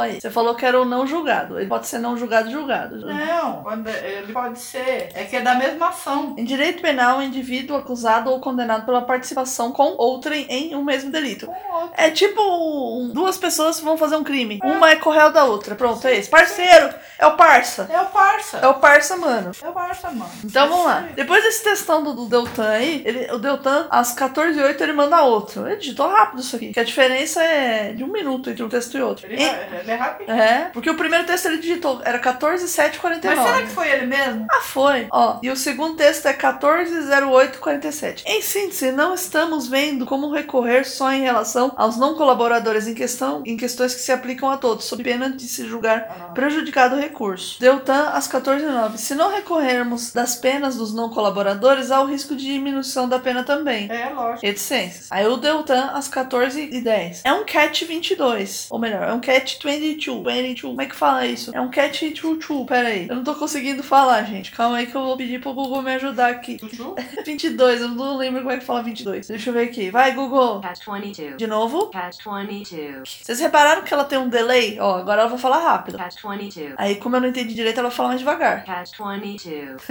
aí. 0.00 0.20
Você 0.20 0.30
falou 0.30 0.54
que 0.54 0.64
era 0.66 0.80
o 0.80 0.84
não 0.84 1.06
julgado. 1.06 1.58
Ele 1.58 1.68
pode 1.68 1.86
ser 1.86 1.98
não 1.98 2.16
julgado 2.16 2.50
julgado. 2.50 2.96
Não, 3.06 3.62
quando 3.62 3.88
ele 3.88 4.32
pode 4.32 4.58
ser. 4.58 5.08
É 5.14 5.24
que 5.24 5.36
é 5.36 5.40
da 5.40 5.54
mesma 5.54 5.88
ação. 5.88 6.34
Em 6.38 6.44
direito 6.44 6.82
penal, 6.82 7.22
indivíduo 7.22 7.76
acusado 7.76 8.30
ou 8.30 8.40
condenado 8.40 8.84
pela 8.84 9.02
participação 9.02 9.72
com 9.72 9.94
outrem 9.96 10.46
em 10.48 10.74
um 10.74 10.82
mesmo 10.84 11.10
delito. 11.10 11.48
É 11.96 12.10
tipo 12.10 12.40
um- 12.42 13.10
duas 13.12 13.36
pessoas 13.38 13.78
que 13.78 13.84
vão 13.84 13.96
fazer 13.96 14.16
um 14.16 14.24
crime. 14.24 14.58
Uma 14.62 14.90
é 14.90 14.96
correio 14.96 15.32
da 15.32 15.44
outra. 15.44 15.74
Pronto, 15.74 16.06
é 16.06 16.16
esse. 16.16 16.28
Parceiro. 16.28 16.94
É 17.18 17.26
o 17.26 17.36
parça. 17.36 17.88
É 17.90 18.00
o 18.00 18.06
parça. 18.06 18.58
É 18.58 18.66
o 18.66 18.74
parça, 18.74 19.16
mano. 19.16 19.50
É 19.62 19.68
o 19.68 19.72
parça, 19.72 20.10
mano. 20.10 20.30
Então 20.44 20.68
vamos 20.68 20.84
lá. 20.86 21.08
Depois 21.14 21.42
desse 21.44 21.64
textão 21.64 22.02
do, 22.02 22.12
do 22.14 22.26
Deltan 22.26 22.68
aí, 22.68 23.02
ele, 23.06 23.32
o 23.32 23.38
Deltan, 23.38 23.86
às 23.90 24.14
14h08, 24.14 24.80
ele 24.82 24.92
manda 24.92 25.22
outro. 25.22 25.66
Ele 25.66 25.76
digitou 25.76 26.08
rápido 26.08 26.40
isso 26.40 26.56
aqui. 26.56 26.72
Que 26.72 26.80
a 26.80 26.84
diferença 26.84 27.42
é 27.42 27.92
de 27.92 28.04
um 28.04 28.08
minuto 28.08 28.50
entre 28.50 28.62
um 28.62 28.68
texto 28.68 28.96
e 28.98 29.02
outro. 29.02 29.26
Ele, 29.26 29.42
ele 29.80 29.90
é 29.90 29.94
rápido. 29.94 30.30
é, 30.30 30.70
porque 30.72 30.90
o 30.90 30.94
primeiro 30.96 31.24
texto 31.26 31.46
ele 31.46 31.58
digitou, 31.58 32.00
era 32.04 32.18
14,749. 32.18 33.36
Mas 33.36 33.46
será 33.46 33.62
que 33.66 33.72
foi 33.72 33.88
ele 33.90 34.06
mesmo? 34.06 34.46
Ah, 34.50 34.60
foi. 34.60 35.06
Ó, 35.10 35.38
e 35.42 35.50
o 35.50 35.56
segundo 35.56 35.96
texto 35.96 36.26
é 36.26 36.32
140847. 36.32 38.24
Em 38.26 38.40
síntese, 38.42 38.92
não 38.92 39.14
estamos 39.14 39.68
vendo 39.68 40.06
como 40.06 40.32
recorrer 40.32 40.84
só 40.84 41.12
em 41.12 41.22
relação 41.22 41.72
aos 41.76 41.96
não 41.96 42.14
colaboradores 42.14 42.86
em 42.86 42.94
questão, 42.94 43.42
em 43.44 43.56
questões 43.56 43.94
que 43.94 44.00
se 44.00 44.12
aplicam 44.12 44.50
a 44.50 44.56
todos, 44.56 44.84
sob 44.84 45.02
pena 45.02 45.30
de 45.30 45.42
se 45.46 45.66
julgar 45.66 46.32
prejudicado 46.34 46.96
o 46.96 46.98
recurso. 46.98 47.60
Deltan 47.60 48.10
às 48.12 48.28
14h09. 48.28 48.96
Se 48.96 49.14
não 49.14 49.30
recorrermos 49.30 50.12
das 50.12 50.36
penas 50.36 50.76
dos 50.76 50.94
não 50.94 51.08
colaboradores, 51.10 51.90
há 51.90 52.00
o 52.00 52.06
risco 52.06 52.34
de 52.34 52.44
diminuição 52.44 53.08
da 53.08 53.18
pena 53.18 53.42
também. 53.44 53.90
É, 53.90 54.08
lógico. 54.10 54.44
Reticências. 54.46 55.06
Aí 55.10 55.26
o 55.26 55.36
Deltan 55.36 55.90
às 55.94 56.08
14h10. 56.08 57.20
É 57.24 57.32
um 57.32 57.44
cat 57.44 57.84
22. 57.84 58.66
Ou 58.70 58.78
melhor, 58.78 59.08
é 59.08 59.12
um 59.12 59.20
cat 59.20 59.58
22. 59.66 60.24
22. 60.24 60.60
Como 60.62 60.80
é 60.82 60.86
que 60.86 60.94
fala 60.96 61.26
isso? 61.26 61.50
É 61.54 61.60
um 61.60 61.68
cat 61.70 62.04
22. 62.04 62.66
Pera 62.66 62.88
aí. 62.88 63.08
Eu 63.08 63.16
não 63.16 63.24
tô 63.24 63.34
conseguindo 63.34 63.82
falar, 63.82 64.22
gente. 64.24 64.50
Calma 64.52 64.78
aí 64.78 64.86
que 64.86 64.94
eu 64.94 65.02
vou 65.02 65.16
pedir 65.16 65.40
pro 65.40 65.52
Google 65.52 65.82
me 65.82 65.94
ajudar 65.94 66.30
aqui. 66.30 66.58
Chuchu? 66.58 66.94
22. 67.24 67.80
Eu 67.80 67.88
não 67.88 68.16
lembro 68.16 68.40
como 68.42 68.52
é 68.52 68.58
que 68.58 68.64
fala 68.64 68.82
22. 68.82 69.28
Deixa 69.28 69.50
eu 69.50 69.54
ver 69.54 69.64
aqui. 69.68 69.90
Vai, 69.90 70.12
Google. 70.12 70.60
Catch 70.60 70.84
22. 70.86 71.36
De 71.36 71.46
novo. 71.46 71.86
Catch 71.86 72.18
22. 72.24 73.20
Vocês 73.22 73.40
repararam 73.40 73.82
que 73.82 73.92
ela 73.92 74.04
tem 74.04 74.18
um 74.18 74.28
delay? 74.28 74.78
Ó, 74.80 74.96
agora 74.96 75.22
ela 75.22 75.30
vai 75.30 75.38
falar 75.38 75.58
rápido. 75.58 75.98
Catch 75.98 76.22
22. 76.22 76.74
Aí, 76.76 76.96
como 76.96 77.16
eu 77.16 77.20
não 77.20 77.28
entendi 77.28 77.54
direito, 77.54 77.78
ela 77.78 77.88
vai 77.88 77.96
falar 77.96 78.08
mais 78.10 78.20
devagar. 78.20 78.64
Catch 78.64 78.92
22. 78.98 79.82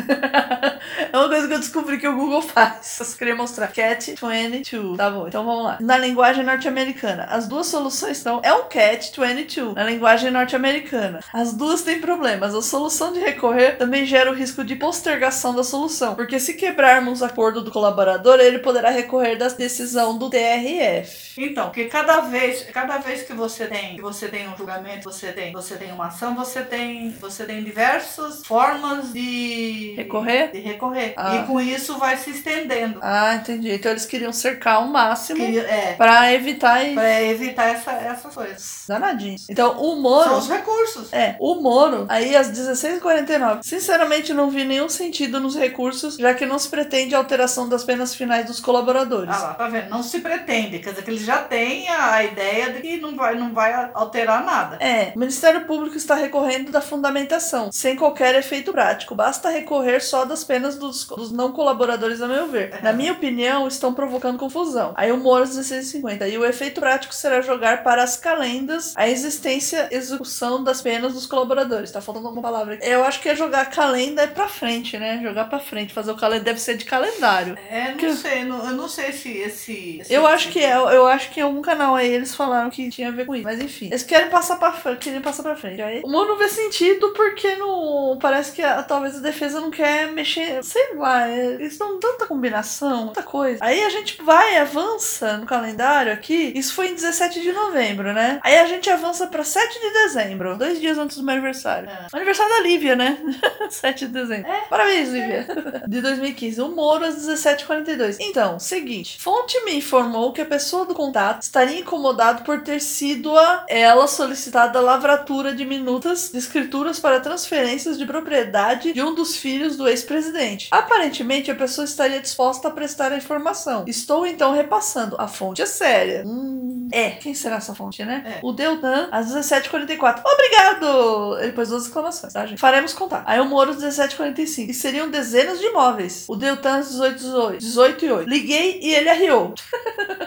É 1.12 1.17
uma 1.17 1.27
coisa 1.29 1.48
que 1.48 1.53
eu 1.53 1.60
descobri 1.60 1.98
que 1.98 2.08
o 2.08 2.15
Google 2.15 2.41
faz. 2.41 2.98
Eu 3.00 3.05
só 3.05 3.17
queria 3.17 3.36
mostrar. 3.36 3.67
Cat 3.67 4.15
22. 4.15 4.98
Tá 4.98 5.10
bom, 5.10 5.27
então 5.27 5.46
vamos 5.46 5.63
lá. 5.63 5.77
Na 5.82 5.98
linguagem 5.98 6.44
norte-americana, 6.44 7.25
as 7.29 7.48
duas 7.48 7.67
soluções 7.67 8.17
estão. 8.17 8.39
É 8.44 8.53
um 8.53 8.63
Cat 8.63 9.12
22 9.20 9.64
na 9.74 9.84
linguagem 9.84 10.31
norte-americana. 10.31 11.19
As 11.34 11.53
duas 11.53 11.81
têm 11.81 12.00
problemas. 12.00 12.53
A 12.55 12.62
solução 12.62 13.12
de 13.13 13.19
recorrer 13.19 13.77
também 13.77 14.05
gera 14.05 14.31
o 14.31 14.34
risco 14.36 14.63
de 14.63 14.75
postergação 14.75 15.53
da 15.55 15.63
solução. 15.63 16.15
Porque 16.15 16.39
se 16.39 16.53
quebrarmos 16.53 17.22
o 17.22 17.25
acordo 17.25 17.62
do 17.63 17.72
colaborador, 17.72 18.39
ele 18.39 18.60
poderá 18.60 18.89
recorrer 18.89 19.36
da 19.38 19.48
decisão 19.48 20.17
do 20.17 20.29
TRF. 20.29 21.25
Então, 21.38 21.69
que 21.69 21.86
cada 21.86 22.22
vez, 22.22 22.63
cada 22.72 22.98
vez 22.98 23.24
que 23.24 23.34
você 23.34 23.67
tem, 23.67 23.95
que 23.95 24.01
você 24.01 24.27
tem 24.27 24.48
um 24.48 24.55
julgamento, 24.57 25.03
você 25.12 25.31
tem, 25.31 25.51
você 25.51 25.75
tem 25.75 25.91
uma 25.91 26.07
ação, 26.07 26.34
você 26.36 26.62
tem, 26.62 27.12
você 27.19 27.43
tem 27.45 27.63
diversas 27.63 28.45
formas 28.45 29.12
de 29.12 29.93
Recorrer? 29.98 30.51
De 30.51 30.60
recorrer. 30.60 31.13
Ah. 31.17 31.36
E 31.36 31.43
com 31.48 31.60
isso 31.60 31.98
vai 31.98 32.15
se 32.17 32.29
estendendo. 32.31 33.00
Ah, 33.01 33.36
entendi. 33.36 33.72
Então 33.72 33.91
eles 33.91 34.05
queriam 34.05 34.31
cercar 34.31 34.75
ao 34.75 34.88
máximo 34.88 35.45
Que- 35.45 35.60
é, 35.60 35.93
pra 35.98 36.31
evitar. 36.34 36.79
para 36.93 37.24
evitar 37.24 37.65
essa, 37.69 37.91
essas 37.91 38.34
coisas. 38.34 38.84
Danadinho. 38.88 39.36
Então 39.55 39.81
o 39.81 39.95
Moro. 39.95 40.29
São 40.31 40.39
os 40.39 40.50
recursos. 40.50 41.13
É, 41.13 41.38
o 41.39 41.55
Moro, 41.55 42.05
aí 42.09 42.35
às 42.35 42.51
16h49. 42.51 43.59
Sinceramente, 43.63 44.33
não 44.33 44.50
vi 44.50 44.65
nenhum 44.65 44.89
sentido 44.89 45.39
nos 45.39 45.55
recursos, 45.55 46.17
já 46.17 46.33
que 46.33 46.45
não 46.45 46.59
se 46.59 46.67
pretende 46.67 47.15
alteração 47.15 47.69
das 47.69 47.85
penas 47.85 48.13
finais 48.13 48.45
dos 48.47 48.59
colaboradores. 48.59 49.33
Ah 49.33 49.41
lá, 49.41 49.53
tá 49.53 49.69
vendo? 49.69 49.89
Não 49.89 50.03
se 50.03 50.19
pretende. 50.19 50.79
Quer 50.79 50.89
dizer 50.89 51.03
que 51.03 51.09
ele 51.09 51.24
já 51.24 51.38
tem 51.38 51.88
a, 51.88 52.21
ideia 52.21 52.74
de 52.74 52.81
que 52.81 52.97
não 52.97 53.15
vai, 53.15 53.35
não 53.35 53.53
vai 53.53 53.91
alterar 53.93 54.43
nada. 54.43 54.75
É, 54.81 55.13
o 55.15 55.19
Ministério 55.19 55.65
Público 55.65 55.95
está 55.95 56.15
recorrendo 56.15 56.69
da 56.69 56.81
fundamentação, 56.81 57.71
sem 57.71 57.95
qualquer 57.95 58.35
efeito 58.35 58.74
prático. 58.74 59.15
Basta 59.15 59.50
recorrer 59.50 60.01
só 60.01 60.25
das 60.25 60.43
penas 60.43 60.75
dos, 60.75 61.05
dos 61.05 61.31
não 61.31 61.53
colaboradores, 61.53 62.21
a 62.21 62.27
meu 62.27 62.47
ver. 62.47 62.83
Na 62.83 62.91
minha 62.91 63.13
opinião, 63.13 63.69
estão 63.69 63.93
provocando 63.93 64.38
confusão. 64.38 64.91
Aí 64.97 65.13
o 65.13 65.17
Moro 65.17 65.43
às 65.43 65.57
16h50. 65.57 66.29
E 66.29 66.38
o 66.38 66.45
efeito 66.45 66.81
prático 66.81 67.15
será 67.15 67.39
jogar 67.39 67.83
para 67.83 68.03
as 68.03 68.17
calendas 68.17 68.91
a 68.97 69.07
existência 69.07 69.44
assistência 69.49 69.87
execução 69.91 70.63
das 70.63 70.81
penas 70.81 71.13
dos 71.13 71.25
colaboradores. 71.25 71.91
Tá 71.91 72.01
faltando 72.01 72.27
alguma 72.27 72.41
palavra 72.41 72.75
aqui. 72.75 72.85
Eu 72.87 73.03
acho 73.03 73.21
que 73.21 73.29
é 73.29 73.35
jogar 73.35 73.65
calenda 73.69 74.27
pra 74.27 74.47
frente, 74.47 74.97
né? 74.97 75.19
Jogar 75.21 75.45
pra 75.45 75.59
frente. 75.59 75.93
Fazer 75.93 76.11
o 76.11 76.15
calendário 76.15 76.43
deve 76.45 76.59
ser 76.59 76.75
de 76.77 76.85
calendário. 76.85 77.57
É, 77.69 77.89
não 77.91 77.97
Que- 77.97 78.13
sei, 78.13 78.43
não- 78.43 78.65
eu 78.67 78.75
não 78.75 78.87
sei 78.89 79.11
se 79.11 79.29
esse. 79.37 79.99
esse 80.01 80.13
Eu 80.13 80.25
acho 80.25 80.49
que 80.49 80.59
é, 80.59 80.73
eu 80.75 81.05
acho 81.07 81.29
que 81.31 81.39
em 81.39 81.43
algum 81.43 81.61
canal 81.61 81.95
aí 81.95 82.07
eles 82.11 82.33
falaram 82.35 82.69
que 82.69 82.89
tinha 82.89 83.09
a 83.09 83.11
ver 83.11 83.25
com 83.25 83.35
isso. 83.35 83.43
Mas 83.43 83.59
enfim, 83.59 83.87
eles 83.87 84.03
querem 84.03 84.29
passar 84.29 84.57
pra 84.57 84.71
frente, 84.73 84.99
querem 84.99 85.21
passar 85.21 85.43
pra 85.43 85.55
frente. 85.55 85.81
Aí, 85.81 86.01
o 86.03 86.07
humor 86.07 86.27
não 86.27 86.37
vê 86.37 86.49
sentido 86.49 87.09
porque 87.13 87.55
não. 87.55 88.17
Parece 88.19 88.51
que 88.51 88.61
a- 88.63 88.81
talvez 88.83 89.17
a 89.17 89.19
defesa 89.19 89.61
não 89.61 89.69
quer 89.71 90.11
mexer. 90.11 90.63
Sei 90.63 90.95
lá, 90.95 91.27
é- 91.27 91.45
eles 91.55 91.77
dão 91.77 91.99
tanta 91.99 92.25
combinação, 92.25 93.07
tanta 93.07 93.23
coisa. 93.23 93.59
Aí 93.63 93.83
a 93.83 93.89
gente 93.89 94.21
vai, 94.23 94.57
avança 94.57 95.37
no 95.37 95.45
calendário 95.45 96.11
aqui. 96.11 96.51
Isso 96.55 96.73
foi 96.73 96.89
em 96.89 96.95
17 96.95 97.41
de 97.41 97.51
novembro, 97.51 98.13
né? 98.13 98.39
Aí 98.43 98.57
a 98.57 98.65
gente 98.65 98.89
avança 98.89 99.27
pra 99.36 99.44
7 99.44 99.82
de 99.82 99.92
dezembro, 99.92 100.58
dois 100.58 100.80
dias 100.80 100.98
antes 100.98 101.18
do 101.18 101.24
meu 101.24 101.34
aniversário. 101.34 101.89
É. 101.89 102.08
Aniversário 102.13 102.56
da 102.56 102.62
Lívia, 102.62 102.96
né? 102.96 103.18
7 103.70 104.08
de 104.08 104.13
dezembro. 104.13 104.50
Parabéns, 104.70 105.10
Lívia. 105.10 105.46
De 105.86 106.01
2015. 106.01 106.62
O 106.62 106.70
Moro 106.70 107.04
às 107.04 107.15
17h42. 107.15 108.18
Então, 108.20 108.60
seguinte. 108.60 109.18
Fonte 109.20 109.62
me 109.65 109.75
informou 109.75 110.32
que 110.32 110.42
a 110.42 110.46
pessoa 110.46 110.86
do 110.86 110.94
contato 110.94 111.42
estaria 111.42 111.80
incomodado 111.80 112.44
por 112.44 112.62
ter 112.62 112.80
sido 112.80 113.38
a 113.38 113.65
ela 113.68 114.08
solicitada 114.08 114.80
a 114.80 114.82
lavratura 114.82 115.54
de 115.54 115.65
minutas 115.65 116.30
de 116.32 116.38
escrituras 116.38 117.00
para 117.00 117.20
transferências 117.20 117.98
de 117.98 118.06
propriedade 118.06 118.94
de 118.94 119.01
um 119.01 119.13
dos 119.13 119.36
filhos 119.36 119.75
do 119.75 119.88
ex-presidente. 119.88 120.70
Aparentemente, 120.72 121.51
a 121.51 121.56
pessoa 121.56 121.84
estaria 121.84 122.22
disposta 122.22 122.70
a 122.70 122.72
prestar 122.72 123.12
a 123.12 123.18
informação. 123.18 123.84
Estou 123.88 124.25
então 124.25 124.54
repassando. 124.54 125.15
A 125.20 125.27
fonte 125.27 125.62
é 125.62 125.65
séria. 125.65 126.24
Hum, 126.25 126.88
é. 126.92 127.12
Quem 127.12 127.34
será 127.34 127.58
essa 127.58 127.75
fonte, 127.75 128.04
né? 128.06 128.38
É. 128.38 128.39
O 128.42 128.51
Deltan, 128.54 129.10
às 129.19 129.34
17h44. 129.34 130.22
Obrigado! 130.25 131.38
Ele 131.41 131.51
pôs 131.51 131.69
duas 131.69 131.84
exclamações, 131.86 132.34
tá, 132.34 132.45
gente? 132.45 132.60
Faremos 132.60 132.93
contar. 132.93 133.24
Aí 133.25 133.39
o 133.39 133.45
Moro, 133.45 133.72
às 133.72 133.77
17h45. 133.77 134.69
E 134.69 134.74
seriam 134.74 135.10
dezenas 135.10 135.60
de 135.60 135.65
imóveis. 135.67 136.25
O 136.27 136.36
Deltan, 136.36 136.77
às 136.79 136.93
18h18. 136.95 137.57
18 137.57 138.05
e 138.05 138.12
8. 138.12 138.29
Liguei 138.29 138.79
e 138.81 138.93
ele 138.93 139.10
arriou. 139.10 139.53